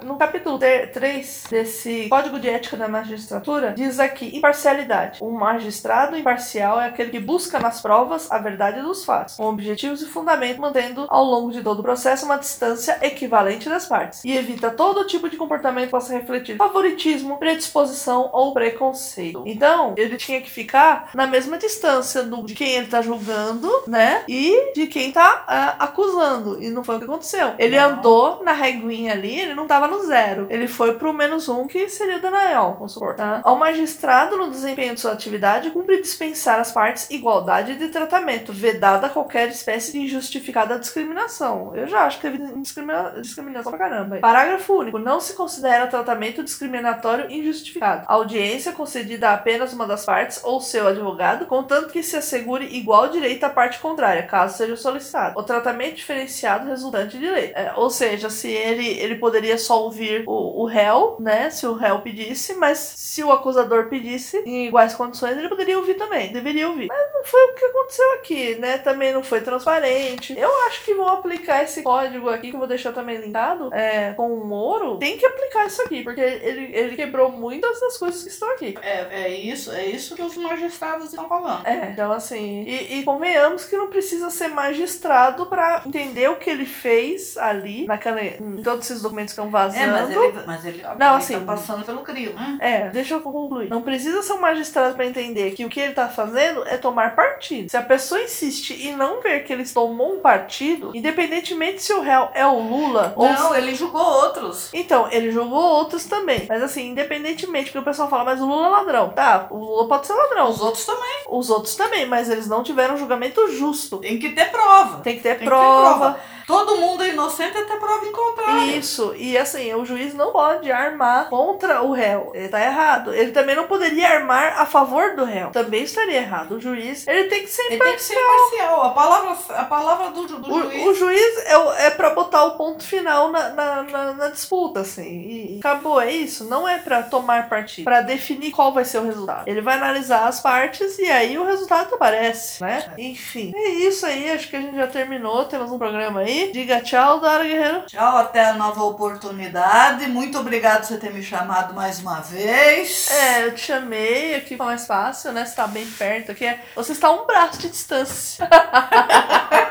no 0.03 0.17
capítulo 0.17 0.59
3 0.59 1.43
desse 1.49 2.09
código 2.09 2.39
de 2.39 2.49
ética 2.49 2.77
da 2.77 2.87
magistratura, 2.87 3.73
diz 3.75 3.99
aqui 3.99 4.35
imparcialidade. 4.35 5.23
Um 5.23 5.31
magistrado 5.31 6.17
imparcial 6.17 6.79
é 6.79 6.87
aquele 6.87 7.11
que 7.11 7.19
busca 7.19 7.59
nas 7.59 7.81
provas 7.81 8.31
a 8.31 8.37
verdade 8.37 8.81
dos 8.81 9.05
fatos, 9.05 9.35
com 9.35 9.45
objetivos 9.45 10.01
e 10.01 10.05
fundamento, 10.05 10.59
mantendo 10.59 11.05
ao 11.09 11.23
longo 11.23 11.51
de 11.51 11.61
todo 11.61 11.79
o 11.79 11.83
processo 11.83 12.25
uma 12.25 12.37
distância 12.37 12.97
equivalente 13.01 13.69
das 13.69 13.87
partes, 13.87 14.23
e 14.23 14.35
evita 14.35 14.69
todo 14.69 15.05
tipo 15.05 15.29
de 15.29 15.37
comportamento 15.37 15.85
que 15.85 15.91
possa 15.91 16.13
refletir 16.13 16.57
favoritismo, 16.57 17.37
predisposição 17.37 18.29
ou 18.33 18.53
preconceito. 18.53 19.43
Então, 19.45 19.93
ele 19.97 20.17
tinha 20.17 20.41
que 20.41 20.44
ficar 20.49 21.09
na 21.13 21.27
mesma 21.27 21.57
distância 21.57 22.23
do, 22.23 22.43
de 22.43 22.53
quem 22.53 22.71
ele 22.73 22.87
tá 22.87 23.01
julgando, 23.01 23.71
né? 23.87 24.23
E 24.27 24.73
de 24.73 24.87
quem 24.87 25.11
tá 25.11 25.43
ah, 25.47 25.75
acusando. 25.79 26.61
E 26.61 26.69
não 26.69 26.83
foi 26.83 26.95
o 26.95 26.99
que 26.99 27.05
aconteceu. 27.05 27.53
Ele 27.57 27.77
Não. 27.79 27.89
andou 27.89 28.43
na 28.43 28.51
reguinha 28.53 29.13
ali, 29.13 29.39
ele 29.39 29.53
não 29.53 29.67
tava 29.67 29.87
no 29.87 30.03
zero. 30.05 30.47
Ele 30.49 30.67
foi 30.67 30.95
pro 30.95 31.13
menos 31.13 31.47
um, 31.49 31.67
que 31.67 31.87
seria 31.89 32.17
o 32.17 32.21
Daniel, 32.21 32.75
vamos 32.77 32.93
supor. 32.93 33.15
Tá? 33.15 33.41
Ao 33.43 33.55
magistrado, 33.55 34.37
no 34.37 34.49
desempenho 34.49 34.93
de 34.93 34.99
sua 35.01 35.11
atividade, 35.13 35.71
cumpre 35.71 36.01
dispensar 36.01 36.59
às 36.59 36.71
partes 36.71 37.09
igualdade 37.09 37.75
de 37.75 37.87
tratamento, 37.89 38.51
vedada 38.53 39.09
qualquer 39.09 39.47
espécie 39.49 39.91
de 39.93 39.99
injustificada 39.99 40.77
discriminação. 40.79 41.71
Eu 41.75 41.87
já 41.87 42.01
acho 42.05 42.17
que 42.19 42.29
teve 42.29 42.37
discrimina- 42.57 43.13
discriminação 43.21 43.71
pra 43.71 43.79
caramba. 43.79 44.15
aí. 44.15 44.21
Parágrafo 44.21 44.73
único. 44.73 44.99
Não 44.99 45.19
se 45.19 45.33
considera 45.33 45.87
tratamento 45.87 46.43
discriminatório 46.43 47.31
injustificado. 47.31 48.05
A 48.07 48.13
audiência 48.13 48.71
concedida 48.71 49.29
a 49.29 49.33
apenas 49.35 49.73
uma 49.73 49.85
das 49.85 50.05
partes 50.05 50.34
ou 50.43 50.59
seu 50.59 50.87
advogado, 50.87 51.45
contanto 51.45 51.89
que 51.89 52.03
se 52.03 52.15
assegure 52.15 52.65
igual 52.75 53.09
direito 53.09 53.43
à 53.43 53.49
parte 53.49 53.79
contrária, 53.79 54.23
caso 54.23 54.57
seja 54.57 54.75
solicitado. 54.75 55.39
O 55.39 55.43
tratamento 55.43 55.95
diferenciado 55.95 56.67
resultante 56.67 57.17
de 57.17 57.29
lei. 57.29 57.51
É, 57.55 57.73
ou 57.75 57.89
seja, 57.89 58.29
se 58.29 58.49
ele, 58.49 58.87
ele 58.99 59.15
poderia 59.15 59.57
só 59.57 59.83
ouvir 59.83 60.23
o, 60.25 60.63
o 60.63 60.65
réu, 60.65 61.17
né? 61.19 61.49
Se 61.49 61.65
o 61.65 61.73
réu 61.73 61.99
pedisse, 61.99 62.53
mas 62.55 62.77
se 62.77 63.23
o 63.23 63.31
acusador 63.31 63.87
pedisse 63.89 64.37
em 64.45 64.67
iguais 64.67 64.93
condições, 64.93 65.37
ele 65.37 65.49
poderia 65.49 65.77
ouvir 65.77 65.95
também. 65.95 66.31
Deveria 66.31 66.67
ouvir. 66.67 66.87
Mas 66.87 67.13
não 67.13 67.23
foi 67.23 67.41
o 67.45 67.53
que 67.53 67.65
aconteceu 67.65 68.13
aqui, 68.13 68.55
né? 68.55 68.77
Também 68.77 69.13
não 69.13 69.23
foi 69.23 69.41
transparente. 69.41 70.37
Eu 70.37 70.49
acho 70.67 70.83
que 70.83 70.93
vão 70.93 71.07
aplicar 71.07 71.63
esse 71.63 71.81
código 71.81 72.29
aqui, 72.29 72.49
que 72.49 72.55
eu 72.55 72.59
vou 72.59 72.67
deixar 72.67 72.91
também 72.91 73.17
linkado, 73.17 73.73
é, 73.73 74.13
com 74.13 74.33
o 74.33 74.45
Moro. 74.45 74.97
Tem 74.97 75.17
que 75.17 75.25
aplicar 75.25 75.65
isso 75.65 75.81
aqui, 75.81 76.03
porque 76.03 76.21
ele, 76.21 76.69
ele 76.73 76.95
quebrou 76.95 77.31
muitas 77.31 77.79
das 77.79 77.97
coisas 77.97 78.23
que 78.23 78.29
estão 78.29 78.49
aqui. 78.51 78.75
É, 78.81 79.23
é 79.23 79.29
isso, 79.29 79.71
é 79.71 79.85
isso 79.85 80.15
que 80.15 80.21
os 80.25 80.37
magistrados 80.37 81.07
estão 81.07 81.27
falando. 81.27 81.65
É, 81.65 81.89
então 81.91 82.11
assim, 82.11 82.63
e, 82.63 82.99
e 82.99 83.03
convenhamos 83.03 83.65
que 83.65 83.75
não 83.77 83.87
precisa 83.87 84.29
ser 84.29 84.49
magistrado 84.49 85.45
pra 85.47 85.81
entender 85.85 86.29
o 86.29 86.35
que 86.37 86.49
ele 86.49 86.65
fez 86.65 87.37
ali, 87.37 87.85
naquela, 87.85 88.21
em 88.23 88.61
todos 88.63 88.85
esses 88.89 89.01
documentos 89.01 89.33
que 89.33 89.39
estão 89.39 89.51
vazando. 89.51 89.83
É, 89.83 89.87
mas 89.87 90.09
ele, 90.09 90.33
mas 90.45 90.65
ele 90.65 90.85
Não, 90.97 91.15
assim- 91.15 91.39
tá 91.39 91.45
passando 91.45 91.85
pelo 91.85 92.01
crime, 92.01 92.33
né? 92.33 92.57
É, 92.61 92.89
deixa 92.89 93.15
eu 93.15 93.21
concluir. 93.21 93.69
Não 93.69 93.81
precisa 93.81 94.21
ser 94.21 94.33
um 94.33 94.39
magistrado 94.41 94.95
pra 94.95 95.05
entender 95.05 95.51
que 95.51 95.65
o 95.65 95.69
que 95.69 95.79
ele 95.79 95.93
tá 95.93 96.07
fazendo 96.07 96.63
é 96.67 96.77
tomar 96.77 97.15
partido. 97.15 97.69
Se 97.69 97.77
a 97.77 97.81
pessoa 97.81 98.21
insiste 98.21 98.71
em 98.73 98.95
não 98.95 99.21
ver 99.21 99.43
que 99.43 99.53
ele 99.53 99.65
tomou 99.65 100.15
um 100.15 100.19
partido, 100.19 100.91
independentemente 100.95 101.81
se 101.81 101.93
o 101.93 102.01
réu 102.01 102.29
é 102.33 102.45
o 102.45 102.59
Lula 102.59 103.13
ou 103.15 103.27
Não, 103.29 103.51
se... 103.51 103.57
ele 103.57 103.75
julgou 103.75 104.01
outros. 104.01 104.69
Então, 104.73 105.07
ele 105.11 105.31
julgou 105.31 105.61
outros 105.61 106.05
também. 106.05 106.45
Mas 106.47 106.61
assim, 106.61 106.89
independentemente, 106.89 107.65
porque 107.65 107.79
o 107.79 107.83
pessoal 107.83 108.09
fala, 108.09 108.23
mas 108.23 108.41
o 108.41 108.45
Lula 108.45 108.67
é 108.67 108.69
ladrão. 108.69 109.09
Tá, 109.09 109.47
o 109.49 109.57
Lula 109.57 109.87
pode 109.87 110.04
ser 110.05 110.13
ladrão. 110.13 110.49
Os 110.49 110.61
outros 110.61 110.85
também. 110.85 111.23
Os 111.29 111.49
outros 111.49 111.75
também, 111.75 112.05
mas 112.05 112.29
eles 112.29 112.47
não 112.47 112.63
tiveram 112.63 112.97
julgamento 112.97 113.47
justo. 113.51 113.97
Tem 113.97 114.17
que 114.19 114.29
ter 114.29 114.51
prova. 114.51 115.01
Tem 115.01 115.17
que 115.17 115.23
ter 115.23 115.29
Tem 115.29 115.39
que 115.39 115.43
ter 115.43 115.45
prova. 115.45 116.19
Todo 116.47 116.77
mundo 116.77 117.03
é 117.03 117.09
inocente 117.09 117.57
até 117.57 117.75
prova 117.77 118.05
em 118.05 118.11
contrário. 118.11 118.65
Isso, 118.77 119.13
e 119.17 119.37
assim, 119.37 119.73
o 119.73 119.83
juiz 119.85 120.13
não 120.13 120.31
pode 120.31 120.71
armar 120.71 121.27
contra 121.29 121.81
o 121.81 121.91
réu. 121.91 122.31
Ele 122.35 122.47
tá 122.49 122.61
errado. 122.63 123.13
Ele 123.13 123.31
também 123.31 123.55
não 123.55 123.65
poderia 123.67 124.07
armar 124.09 124.59
a 124.61 124.65
favor 124.65 125.15
do 125.15 125.23
réu. 125.25 125.49
Também 125.49 125.83
estaria 125.83 126.17
errado. 126.17 126.55
O 126.55 126.59
juiz, 126.59 127.07
ele 127.07 127.25
tem 127.29 127.41
que 127.41 127.47
ser 127.49 127.63
Ele 127.71 127.79
tem 127.83 127.93
que 127.95 128.01
ser 128.03 128.13
imparcial. 128.15 128.81
A 128.83 128.89
palavra, 128.91 129.37
a 129.55 129.65
palavra 129.65 130.09
do, 130.11 130.25
do 130.27 130.53
O, 130.53 130.61
juiz. 130.63 130.85
o 130.87 130.93
juiz 130.93 131.37
é, 131.45 131.87
é 131.87 131.89
pra 131.89 132.11
botar 132.11 132.43
o 132.45 132.51
ponto 132.57 132.83
final 132.83 133.31
na, 133.31 133.49
na, 133.49 133.83
na- 133.83 134.13
na 134.13 134.27
disputa, 134.29 134.81
assim. 134.81 135.03
E, 135.03 135.55
e 135.55 135.59
acabou, 135.59 135.99
é 135.99 136.11
isso. 136.11 136.43
Não 136.45 136.67
é 136.67 136.77
pra 136.77 137.01
tomar 137.03 137.49
partido, 137.49 137.85
pra 137.85 138.01
definir 138.01 138.51
qual 138.51 138.71
vai 138.71 138.85
ser 138.85 138.99
o 138.99 139.03
resultado. 139.05 139.47
Ele 139.47 139.61
vai 139.61 139.75
analisar 139.77 140.27
as 140.27 140.39
partes 140.41 140.99
e 140.99 141.09
aí 141.09 141.37
o 141.39 141.45
resultado 141.45 141.95
aparece, 141.95 142.61
né? 142.63 142.93
Enfim, 142.97 143.51
é 143.55 143.69
isso 143.69 144.05
aí. 144.05 144.29
Acho 144.31 144.47
que 144.49 144.55
a 144.55 144.61
gente 144.61 144.75
já 144.75 144.87
terminou. 144.87 145.45
Temos 145.45 145.71
um 145.71 145.77
programa 145.79 146.19
aí. 146.21 146.34
Diga 146.51 146.81
tchau, 146.81 147.19
Dara 147.19 147.43
Guerreiro. 147.43 147.83
Tchau, 147.85 148.17
até 148.17 148.45
a 148.45 148.53
nova 148.53 148.83
oportunidade. 148.83 150.07
Muito 150.07 150.39
obrigado 150.39 150.81
por 150.81 150.87
você 150.87 150.97
ter 150.97 151.13
me 151.13 151.21
chamado 151.21 151.73
mais 151.73 151.99
uma 151.99 152.19
vez. 152.21 153.09
É, 153.11 153.45
eu 153.45 153.53
te 153.53 153.61
chamei 153.61 154.35
aqui 154.35 154.55
fica 154.55 154.63
mais 154.63 154.87
fácil, 154.87 155.31
né? 155.31 155.45
Você 155.45 155.55
tá 155.55 155.67
bem 155.67 155.85
perto 155.85 156.31
aqui. 156.31 156.45
Você 156.75 156.93
está 156.93 157.09
a 157.09 157.11
um 157.11 157.25
braço 157.25 157.59
de 157.59 157.69
distância. 157.69 158.47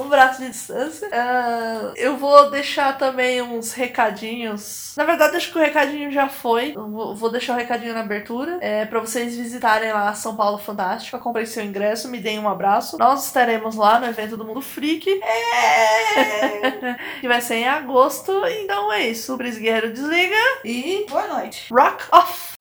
um 0.00 0.08
braço 0.08 0.40
de 0.40 0.50
distância. 0.50 1.08
Ah, 1.12 1.92
eu 1.96 2.16
vou 2.16 2.50
deixar 2.50 2.96
também 2.96 3.42
uns 3.42 3.72
recadinhos. 3.72 4.94
Na 4.96 5.04
verdade, 5.04 5.36
acho 5.36 5.52
que 5.52 5.58
o 5.58 5.60
recadinho 5.60 6.10
já 6.10 6.28
foi. 6.28 6.72
Eu 6.74 7.14
vou, 7.14 7.30
deixar 7.30 7.54
o 7.54 7.56
recadinho 7.56 7.94
na 7.94 8.00
abertura. 8.00 8.58
É, 8.60 8.84
para 8.84 9.00
vocês 9.00 9.36
visitarem 9.36 9.92
lá 9.92 10.12
São 10.14 10.36
Paulo 10.36 10.58
Fantástica. 10.58 11.18
Comprei 11.18 11.46
seu 11.46 11.64
ingresso, 11.64 12.08
me 12.08 12.18
deem 12.18 12.38
um 12.38 12.48
abraço. 12.48 12.98
Nós 12.98 13.26
estaremos 13.26 13.76
lá 13.76 14.00
no 14.00 14.06
evento 14.06 14.36
do 14.36 14.44
Mundo 14.44 14.60
Freak. 14.60 15.20
É. 15.22 16.98
Que 17.20 17.28
vai 17.28 17.40
ser 17.40 17.56
em 17.56 17.68
agosto. 17.68 18.32
Então 18.46 18.92
é 18.92 19.08
isso. 19.08 19.34
O 19.34 19.38
Pris 19.38 19.58
Guerreiro 19.58 19.92
desliga. 19.92 20.36
E 20.64 21.06
boa 21.08 21.26
noite. 21.26 21.66
Rock 21.72 22.04
off! 22.12 22.57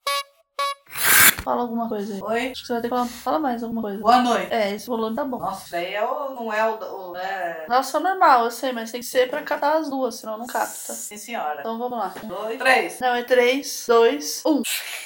Fala 1.47 1.61
alguma 1.61 1.87
coisa 1.87 2.13
aí. 2.13 2.21
Oi. 2.21 2.51
Acho 2.51 2.61
que 2.61 2.67
você 2.67 2.73
vai 2.73 2.81
ter 2.81 2.89
que 2.89 2.93
falar, 2.93 3.05
fala 3.05 3.39
mais 3.39 3.63
alguma 3.63 3.81
coisa. 3.81 4.01
Boa 4.01 4.21
noite. 4.21 4.53
É, 4.53 4.75
esse 4.75 4.85
volume 4.85 5.15
tá 5.15 5.23
bom. 5.23 5.39
Nossa, 5.39 5.65
isso 5.65 5.75
aí 5.77 5.93
é 5.93 6.03
o, 6.03 6.31
não 6.31 6.51
é 6.51 6.69
o. 6.69 6.73
o 6.73 7.15
é... 7.15 7.65
Nossa, 7.69 7.97
é 7.97 8.01
normal, 8.01 8.43
eu 8.43 8.51
sei, 8.51 8.73
mas 8.73 8.91
tem 8.91 8.99
que 8.99 9.07
ser 9.07 9.29
pra 9.29 9.41
captar 9.41 9.77
as 9.77 9.89
duas, 9.89 10.15
senão 10.15 10.37
não 10.37 10.45
capta. 10.45 10.91
Sim, 10.91 11.15
senhora. 11.15 11.61
Então 11.61 11.77
vamos 11.77 11.97
lá. 11.97 12.13
Um, 12.21 12.27
dois, 12.27 12.59
três. 12.59 12.99
Não, 12.99 13.15
é 13.15 13.23
3, 13.23 13.85
2, 13.87 14.43
1. 14.45 14.61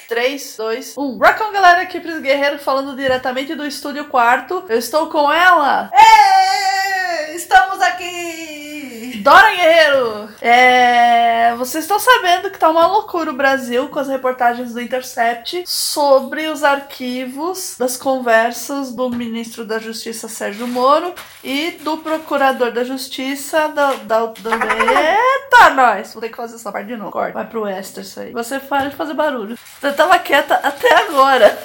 3, 0.08 0.56
2, 0.56 0.98
1. 0.98 1.18
Rock 1.18 1.42
on, 1.44 1.52
galera, 1.52 1.82
aqui 1.82 2.00
Pris 2.00 2.20
Guerreiro 2.20 2.58
falando 2.58 2.96
diretamente 2.96 3.54
do 3.54 3.64
estúdio 3.64 4.08
quarto. 4.08 4.64
Eu 4.68 4.78
estou 4.78 5.08
com 5.10 5.32
ela, 5.32 5.92
Ê, 5.94 6.91
Estamos 7.34 7.80
aqui! 7.80 9.20
Dora 9.22 9.50
Guerreiro! 9.50 10.28
É, 10.40 11.54
vocês 11.56 11.84
estão 11.84 11.98
sabendo 11.98 12.50
que 12.50 12.58
tá 12.58 12.70
uma 12.70 12.86
loucura 12.86 13.30
o 13.30 13.34
Brasil 13.34 13.88
com 13.88 13.98
as 13.98 14.08
reportagens 14.08 14.72
do 14.72 14.80
Intercept 14.80 15.62
sobre 15.66 16.48
os 16.48 16.64
arquivos 16.64 17.76
das 17.78 17.96
conversas 17.96 18.92
do 18.92 19.10
ministro 19.10 19.64
da 19.64 19.78
Justiça 19.78 20.26
Sérgio 20.26 20.66
Moro 20.66 21.14
e 21.44 21.72
do 21.82 21.98
procurador 21.98 22.72
da 22.72 22.82
Justiça 22.82 23.68
da. 23.68 23.92
da, 23.92 24.26
da... 24.26 24.50
Eita, 24.50 25.70
nós! 25.74 26.12
Vou 26.12 26.20
ter 26.20 26.30
que 26.30 26.36
fazer 26.36 26.56
essa 26.56 26.72
parte 26.72 26.86
de 26.86 26.96
novo. 26.96 27.12
Corta. 27.12 27.34
Vai 27.34 27.46
pro 27.46 27.66
extra 27.66 28.02
isso 28.02 28.18
aí. 28.20 28.32
Você 28.32 28.58
para 28.58 28.88
de 28.88 28.96
fazer 28.96 29.14
barulho. 29.14 29.58
Você 29.80 29.92
tava 29.92 30.18
quieta 30.18 30.54
até 30.54 30.92
agora. 30.94 31.58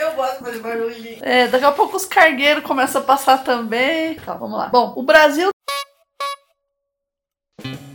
Eu 0.00 0.12
gosto 0.12 0.38
de 0.38 0.44
fazer 0.44 0.58
barulho. 0.60 1.18
É, 1.20 1.46
daqui 1.48 1.64
a 1.64 1.72
pouco 1.72 1.96
os 1.96 2.06
cargueiros 2.06 2.64
começam 2.64 3.02
a 3.02 3.04
passar 3.04 3.44
também. 3.44 4.14
Tá, 4.14 4.32
vamos 4.32 4.49
lá. 4.56 4.68
Bom, 4.68 4.94
o 4.96 5.02
Brasil. 5.02 5.50